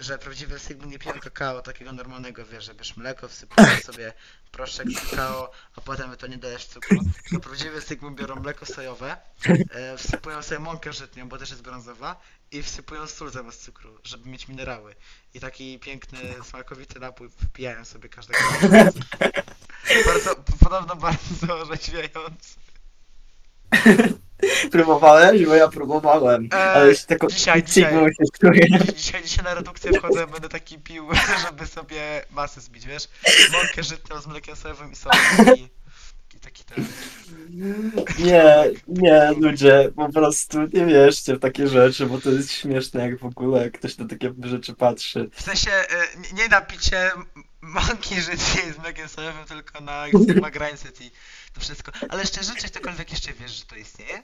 że 0.00 0.18
prawdziwe 0.18 0.58
sygmy 0.58 0.86
nie 0.86 0.98
piją 0.98 1.14
kakao 1.20 1.62
takiego 1.62 1.92
normalnego, 1.92 2.44
wiesz, 2.46 2.64
że 2.64 2.74
bierz 2.74 2.96
mleko, 2.96 3.28
wsypujesz 3.28 3.82
sobie 3.84 4.12
proszek 4.52 4.86
kakao, 4.94 5.50
a 5.76 5.80
potem 5.80 6.16
to 6.16 6.26
nie 6.26 6.38
dajesz 6.38 6.66
cukru. 6.66 6.98
To 7.32 7.40
prawdziwe 7.40 7.80
sygmy 7.80 8.10
biorą 8.10 8.36
mleko 8.36 8.66
sojowe, 8.66 9.16
yy, 9.48 9.56
wsypują 9.98 10.42
sobie 10.42 10.58
mąkę 10.58 10.92
żytnią, 10.92 11.28
bo 11.28 11.38
też 11.38 11.50
jest 11.50 11.62
brązowa 11.62 12.20
i 12.50 12.62
wsypują 12.62 13.06
sól 13.06 13.30
zamiast 13.30 13.64
cukru, 13.64 13.98
żeby 14.04 14.28
mieć 14.28 14.48
minerały. 14.48 14.94
I 15.34 15.40
taki 15.40 15.78
piękny, 15.78 16.18
smakowity 16.44 17.00
napój 17.00 17.28
wpijają 17.28 17.84
sobie 17.84 18.08
każdego. 18.08 18.40
Bardzo, 20.06 20.36
podobno 20.60 20.96
bardzo 20.96 21.58
orzeźwiający. 21.58 22.56
Próbowałeś? 24.72 25.46
Bo 25.46 25.54
ja 25.54 25.68
próbowałem. 25.68 26.44
Eee, 26.44 26.50
ale 26.52 26.94
się 26.96 27.06
tak 27.06 27.26
dzisiaj, 27.30 27.62
dzisiaj. 27.62 27.92
się 27.92 28.24
czuję. 28.40 28.66
Dzisiaj, 28.96 29.22
dzisiaj 29.22 29.44
na 29.44 29.54
redukcję 29.54 29.92
wchodzę, 29.92 30.26
będę 30.26 30.48
taki 30.48 30.78
pił, 30.78 31.08
żeby 31.46 31.66
sobie 31.66 32.24
masę 32.30 32.60
zbić, 32.60 32.86
wiesz? 32.86 33.08
Mąkę 33.52 33.82
żytnią 33.82 34.20
z 34.20 34.26
mlekiem 34.26 34.56
sojowym 34.56 34.92
i 34.92 34.96
solą 34.96 35.14
i, 35.56 35.60
i 36.36 36.40
taki 36.40 36.64
ten... 36.64 36.86
Nie, 38.18 38.44
nie, 38.88 39.32
ludzie, 39.38 39.90
po 39.96 40.12
prostu 40.12 40.58
nie 40.72 40.86
wierzcie 40.86 41.36
w 41.36 41.40
takie 41.40 41.68
rzeczy, 41.68 42.06
bo 42.06 42.18
to 42.20 42.30
jest 42.30 42.52
śmieszne 42.52 43.00
jak 43.08 43.18
w 43.18 43.24
ogóle 43.24 43.62
jak 43.62 43.72
ktoś 43.78 43.98
na 43.98 44.08
takie 44.08 44.32
rzeczy 44.42 44.74
patrzy. 44.74 45.30
W 45.32 45.42
sensie, 45.42 45.70
y, 45.70 46.18
nie- 46.18 46.42
nie 46.42 46.48
na 46.48 46.60
picie 46.60 47.10
mąki 47.62 48.20
żytniej 48.20 48.72
z 48.74 48.78
mlekiem 48.78 49.08
sojowym, 49.08 49.44
tylko 49.44 49.80
na 49.80 50.04
Sigma 50.10 50.50
Grindset 50.50 51.00
i 51.00 51.10
to 51.52 51.60
wszystko. 51.60 51.92
Ale 52.08 52.26
szczerze, 52.26 52.52
czy 52.54 52.68
ktokolwiek 52.68 53.10
jeszcze 53.10 53.32
wiesz, 53.32 53.52
że 53.52 53.64
to 53.64 53.76
istnieje? 53.76 54.22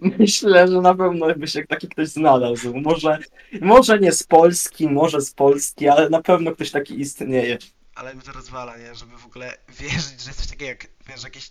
Myślę, 0.00 0.68
że 0.68 0.80
na 0.80 0.94
pewno 0.94 1.34
by 1.34 1.48
się 1.48 1.66
taki 1.66 1.88
ktoś 1.88 2.08
znalazł. 2.08 2.76
Może, 2.76 3.18
może 3.60 3.98
nie 3.98 4.12
z 4.12 4.22
Polski, 4.22 4.88
może 4.88 5.20
z 5.20 5.34
Polski, 5.34 5.88
ale 5.88 6.08
na 6.08 6.22
pewno 6.22 6.52
ktoś 6.52 6.70
taki 6.70 7.00
istnieje. 7.00 7.58
Ale 7.94 8.14
mi 8.14 8.22
to 8.22 8.32
rozwala, 8.32 8.76
nie? 8.76 8.94
Żeby 8.94 9.16
w 9.16 9.26
ogóle 9.26 9.56
wierzyć, 9.80 10.20
że 10.20 10.30
jest 10.30 10.40
coś 10.40 10.46
takiego 10.46 10.68
jak, 10.68 10.86
wiesz, 11.06 11.24
jakieś... 11.24 11.50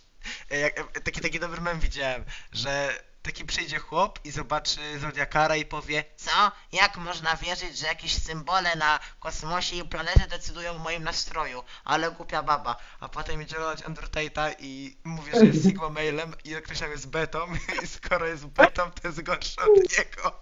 Jak, 0.50 1.02
taki, 1.02 1.20
taki 1.20 1.40
dobry 1.40 1.60
mem 1.60 1.80
widziałem, 1.80 2.24
że 2.52 2.88
taki 3.22 3.44
przyjdzie 3.44 3.78
chłop 3.78 4.18
i 4.24 4.30
zobaczy 4.30 4.80
Zodiakara 5.00 5.56
i 5.56 5.64
powie 5.64 6.04
Co? 6.16 6.52
Jak 6.72 6.96
można 6.96 7.36
wierzyć, 7.36 7.78
że 7.78 7.86
jakieś 7.86 8.22
symbole 8.22 8.76
na 8.76 9.00
kosmosie 9.20 9.76
i 9.76 9.84
planety 9.84 10.26
decydują 10.28 10.70
o 10.72 10.78
moim 10.78 11.04
nastroju? 11.04 11.64
Ale 11.84 12.10
głupia 12.10 12.42
baba. 12.42 12.76
A 13.00 13.08
potem 13.08 13.42
idzie 13.42 13.56
oglądać 13.56 13.84
Undertate'a 13.84 14.54
i 14.58 14.96
mówi, 15.04 15.32
że 15.32 15.46
jest 15.46 15.62
Sigma 15.62 15.88
mailem 15.88 16.34
i 16.44 16.56
określamy 16.56 16.92
jest 16.92 17.08
betą 17.08 17.38
i 17.82 17.86
skoro 17.86 18.26
jest 18.26 18.46
betą, 18.46 18.90
to 18.90 19.08
jest 19.08 19.22
gorszy 19.22 19.60
od 19.60 19.98
niego. 19.98 20.40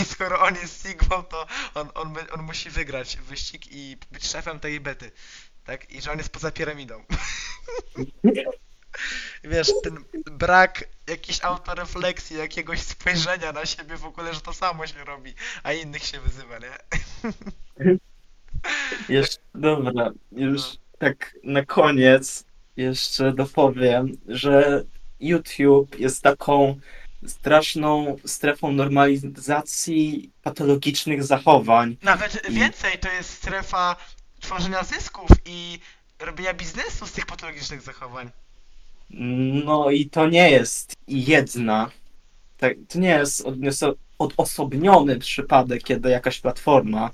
I 0.00 0.04
skoro 0.04 0.40
on 0.40 0.54
jest 0.54 0.82
Sigmą, 0.82 1.22
to 1.22 1.46
on, 1.74 1.90
on, 1.94 2.16
on 2.32 2.42
musi 2.42 2.70
wygrać 2.70 3.16
wyścig 3.16 3.62
i 3.70 3.96
być 4.10 4.26
szefem 4.26 4.60
tej 4.60 4.80
bety. 4.80 5.12
Tak? 5.64 5.90
I 5.90 6.02
że 6.02 6.12
on 6.12 6.18
jest 6.18 6.30
poza 6.30 6.50
piramidą. 6.50 7.04
Wiesz, 9.44 9.70
ten 9.84 10.04
brak 10.30 10.84
jakiejś 11.06 11.44
autorefleksji, 11.44 12.36
jakiegoś 12.36 12.80
spojrzenia 12.80 13.52
na 13.52 13.66
siebie 13.66 13.96
w 13.96 14.04
ogóle, 14.04 14.34
że 14.34 14.40
to 14.40 14.52
samo 14.52 14.86
się 14.86 15.04
robi, 15.04 15.34
a 15.62 15.72
innych 15.72 16.04
się 16.04 16.20
wyzywa, 16.20 16.58
nie? 16.58 16.78
Jeszcze, 19.08 19.38
dobra, 19.54 20.10
już 20.32 20.60
No. 20.60 20.76
tak 20.98 21.34
na 21.44 21.64
koniec 21.64 22.44
jeszcze 22.76 23.32
dopowiem, 23.32 24.16
że 24.28 24.84
YouTube 25.20 25.98
jest 25.98 26.22
taką 26.22 26.80
straszną 27.26 28.16
strefą 28.26 28.72
normalizacji 28.72 30.30
patologicznych 30.42 31.24
zachowań. 31.24 31.96
Nawet 32.02 32.48
I- 32.48 32.52
więcej, 32.52 32.98
to 32.98 33.08
jest 33.12 33.30
strefa 33.30 33.96
tworzenia 34.40 34.84
zysków 34.84 35.28
i 35.44 35.78
robienia 36.18 36.54
biznesu 36.54 37.06
z 37.06 37.12
tych 37.12 37.26
patologicznych 37.26 37.82
zachowań. 37.82 38.30
No 39.64 39.90
i 39.90 40.10
to 40.10 40.28
nie 40.28 40.50
jest 40.50 40.94
jedna, 41.08 41.90
tak, 42.56 42.72
to 42.88 42.98
nie 42.98 43.08
jest 43.08 43.44
odosobniony 44.18 45.18
przypadek, 45.18 45.82
kiedy 45.82 46.10
jakaś 46.10 46.40
platforma 46.40 47.10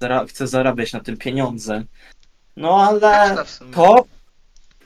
zara- 0.00 0.26
chce 0.26 0.46
zarabiać 0.46 0.92
na 0.92 1.00
tym 1.00 1.16
pieniądze. 1.16 1.84
No 2.56 2.76
ale 2.88 3.44
w 3.44 3.50
sumie. 3.50 3.72
to 3.72 4.04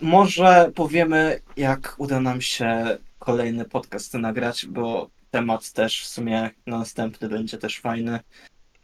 może 0.01 0.71
powiemy, 0.75 1.41
jak 1.57 1.95
uda 1.99 2.21
nam 2.21 2.41
się 2.41 2.99
kolejny 3.19 3.65
podcast 3.65 4.15
nagrać, 4.15 4.67
bo 4.67 5.11
temat 5.31 5.73
też 5.73 6.03
w 6.03 6.07
sumie 6.07 6.51
na 6.67 6.79
następny 6.79 7.29
będzie 7.29 7.59
też 7.59 7.81
fajny. 7.81 8.21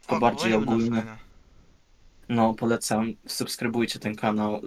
To 0.07 0.15
O, 0.15 0.19
bardziej 0.19 0.53
ogólny. 0.53 1.03
No, 2.29 2.53
polecam. 2.53 3.13
Subskrybujcie 3.27 3.99
ten 3.99 4.15
kanał. 4.15 4.61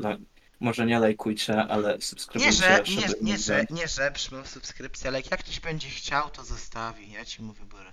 Może 0.61 0.87
nie 0.87 0.99
lajkujcie, 0.99 1.63
ale 1.69 1.95
Nie, 1.95 2.03
subskrybujcie. 2.03 2.53
że, 2.53 2.83
nie, 2.89 3.01
żeby 3.09 3.15
nie, 3.21 3.33
nie 3.33 3.39
że, 3.39 3.65
nie, 3.71 3.89
że 3.89 4.11
brzmią 4.11 4.47
subskrypcję, 4.47 5.09
ale 5.09 5.21
jak 5.31 5.41
ktoś 5.41 5.61
będzie 5.61 5.89
chciał, 5.91 6.31
to 6.31 6.45
zostawi, 6.45 7.13
ja 7.13 7.25
ci 7.25 7.43
mówię 7.43 7.61
wybory. 7.61 7.93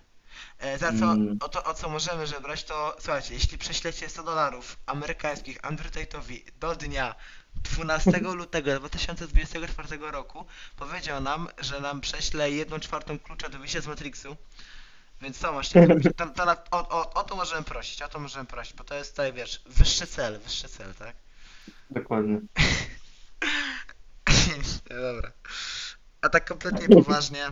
E, 0.59 0.77
za 0.77 0.87
co, 0.89 1.05
Mm. 1.11 1.37
o, 1.41 1.49
to, 1.49 1.63
o 1.63 1.73
co 1.73 1.89
możemy 1.89 2.27
żebrać, 2.27 2.63
to 2.63 2.95
słuchajcie, 2.99 3.33
jeśli 3.33 3.57
prześlecie 3.57 4.09
100 4.09 4.23
dolarów 4.23 4.77
amerykańskich 4.85 5.57
Undertate'owi 5.61 6.41
do 6.59 6.75
dnia 6.75 7.15
12 7.55 8.11
lutego 8.33 8.79
2024 8.79 9.97
roku, 10.11 10.45
powiedział 10.77 11.21
nam, 11.21 11.47
że 11.57 11.79
nam 11.81 12.01
prześle 12.01 12.51
1 12.51 12.79
czwartą 12.79 13.19
klucza 13.19 13.49
do 13.49 13.59
wyjścia 13.59 13.81
z 13.81 13.87
Matrixu. 13.87 14.37
Więc 15.21 15.37
co 15.37 15.53
masz 15.53 15.73
na- 16.45 16.57
o, 16.71 16.89
o, 16.89 17.13
o 17.13 17.23
to 17.23 17.35
możemy 17.35 17.63
prosić, 17.63 18.01
o 18.01 18.07
to 18.07 18.19
możemy 18.19 18.45
prosić, 18.45 18.73
bo 18.73 18.83
to 18.83 18.95
jest 18.95 19.11
tutaj, 19.11 19.33
wiesz, 19.33 19.61
wyższy 19.65 20.07
cel, 20.07 20.39
wyższy 20.39 20.69
cel, 20.69 20.93
tak? 20.95 21.15
Dokładnie. 21.91 22.41
Dobra. 24.89 25.31
A 26.21 26.29
tak 26.29 26.45
kompletnie 26.45 26.87
poważnie. 26.87 27.51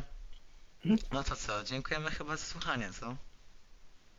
No 1.12 1.24
to 1.24 1.36
co, 1.36 1.64
dziękujemy 1.64 2.12
chyba 2.12 2.38
za 2.38 2.44
słuchanie, 2.46 2.90
co? 3.00 3.16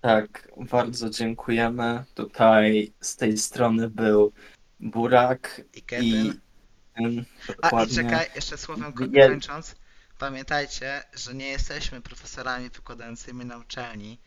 Tak, 0.00 0.48
bardzo 0.70 1.10
dziękujemy. 1.10 2.04
Tutaj 2.14 2.92
z 3.00 3.16
tej 3.16 3.38
strony 3.38 3.88
był 3.90 4.32
Burak 4.80 5.60
I 5.74 5.82
Kevin. 5.82 6.26
i 6.26 6.40
Ken, 6.94 7.24
A 7.48 7.52
i 7.52 7.56
dokładnie. 7.62 7.94
czekaj, 7.94 8.26
jeszcze 8.34 8.58
słowem 8.58 8.92
ko- 8.92 9.04
kończąc. 9.28 9.74
Pamiętajcie, 10.18 11.02
że 11.14 11.34
nie 11.34 11.48
jesteśmy 11.48 12.00
profesorami 12.00 12.70
wykładającymi 12.70 13.44
na 13.44 13.58
uczelni 13.58 14.18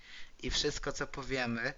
i 0.44 0.50
wszystko 0.50 0.92
co 0.92 1.08
powiemy, 1.08 1.74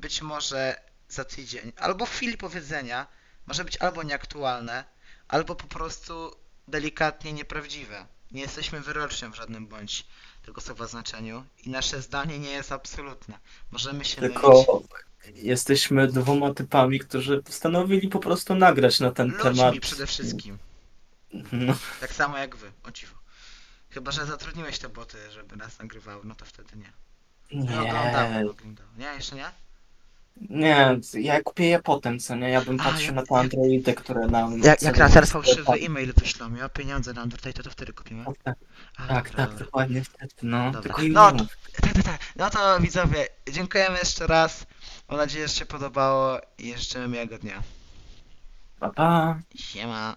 być 0.00 0.22
może 0.22 0.80
za 1.08 1.24
tydzień, 1.24 1.72
albo 1.76 2.06
w 2.06 2.10
chwili 2.10 2.36
powiedzenia, 2.36 3.06
może 3.46 3.64
być 3.64 3.76
albo 3.76 4.02
nieaktualne, 4.02 4.84
albo 5.28 5.54
po 5.54 5.66
prostu 5.66 6.36
delikatnie 6.68 7.32
nieprawdziwe. 7.32 8.06
Nie 8.30 8.40
jesteśmy 8.42 8.80
wyrocznią 8.80 9.32
w 9.32 9.36
żadnym 9.36 9.66
bądź 9.66 10.06
tego 10.42 10.60
słowa 10.60 10.86
znaczeniu 10.86 11.44
i 11.64 11.70
nasze 11.70 12.02
zdanie 12.02 12.38
nie 12.38 12.50
jest 12.50 12.72
absolutne. 12.72 13.38
Możemy 13.70 14.04
się 14.04 14.20
mylić. 14.20 14.34
Tylko 14.34 14.82
jesteśmy 15.34 16.06
dwoma 16.08 16.54
typami, 16.54 16.98
którzy 16.98 17.42
postanowili 17.42 18.08
po 18.08 18.18
prostu 18.20 18.54
nagrać 18.54 19.00
na 19.00 19.10
ten 19.10 19.28
Ludźmi 19.30 19.42
temat. 19.42 19.78
przede 19.78 20.06
wszystkim. 20.06 20.58
No, 21.52 21.74
Tak 22.00 22.12
samo 22.12 22.38
jak 22.38 22.56
wy, 22.56 22.72
o 22.82 22.90
dziwo. 22.90 23.14
Chyba, 23.90 24.10
że 24.12 24.26
zatrudniłeś 24.26 24.78
te 24.78 24.88
boty, 24.88 25.30
żeby 25.30 25.56
nas 25.56 25.78
nagrywały, 25.78 26.20
no 26.24 26.34
to 26.34 26.44
wtedy 26.44 26.76
nie. 26.76 26.92
Nie, 27.64 27.80
oglądałem. 27.80 28.48
Nie, 28.98 29.06
jeszcze 29.06 29.36
nie? 29.36 29.50
Nie, 30.50 30.98
ja 31.14 31.42
kupię 31.42 31.64
je 31.68 31.78
potem, 31.82 32.18
co 32.20 32.36
nie? 32.36 32.50
Ja 32.50 32.60
bym 32.60 32.80
A, 32.80 32.84
patrzył 32.84 33.14
na 33.14 33.22
te 33.26 33.34
Androidy, 33.36 33.94
które 33.94 34.26
nam... 34.26 34.58
Jak, 34.58 34.82
jak 34.82 34.98
na 34.98 35.08
ten 35.08 35.26
z- 35.26 35.30
fałszywy 35.30 35.72
e-mail 35.72 36.12
wyślą, 36.16 36.54
ja 36.54 36.68
pieniądze 36.68 37.12
na 37.12 37.22
Undertale, 37.22 37.52
to 37.52 37.70
wtedy 37.70 37.92
kupimy. 37.92 38.24
Tak, 38.42 38.56
A, 38.96 39.06
tak, 39.06 39.24
dobra, 39.30 39.44
tak, 39.44 39.50
dobra. 39.50 39.64
dokładnie 39.66 40.04
wtedy, 40.04 40.34
no. 40.42 40.64
Dobra. 40.64 40.82
Tylko 40.82 41.02
im 41.02 41.12
No, 41.12 41.30
mów. 41.32 41.48
Tak, 41.80 41.92
tak, 41.94 42.02
tak. 42.04 42.20
No 42.36 42.50
to 42.50 42.80
widzowie, 42.80 43.26
dziękujemy 43.52 43.98
jeszcze 43.98 44.26
raz. 44.26 44.66
Mam 45.08 45.18
nadzieję, 45.18 45.48
że 45.48 45.54
się 45.54 45.66
podobało 45.66 46.38
i 46.58 46.74
życzymy 46.78 47.08
miłego 47.08 47.38
dnia. 47.38 47.62
Pa, 48.80 48.90
pa. 48.90 49.38
Siema. 49.54 50.16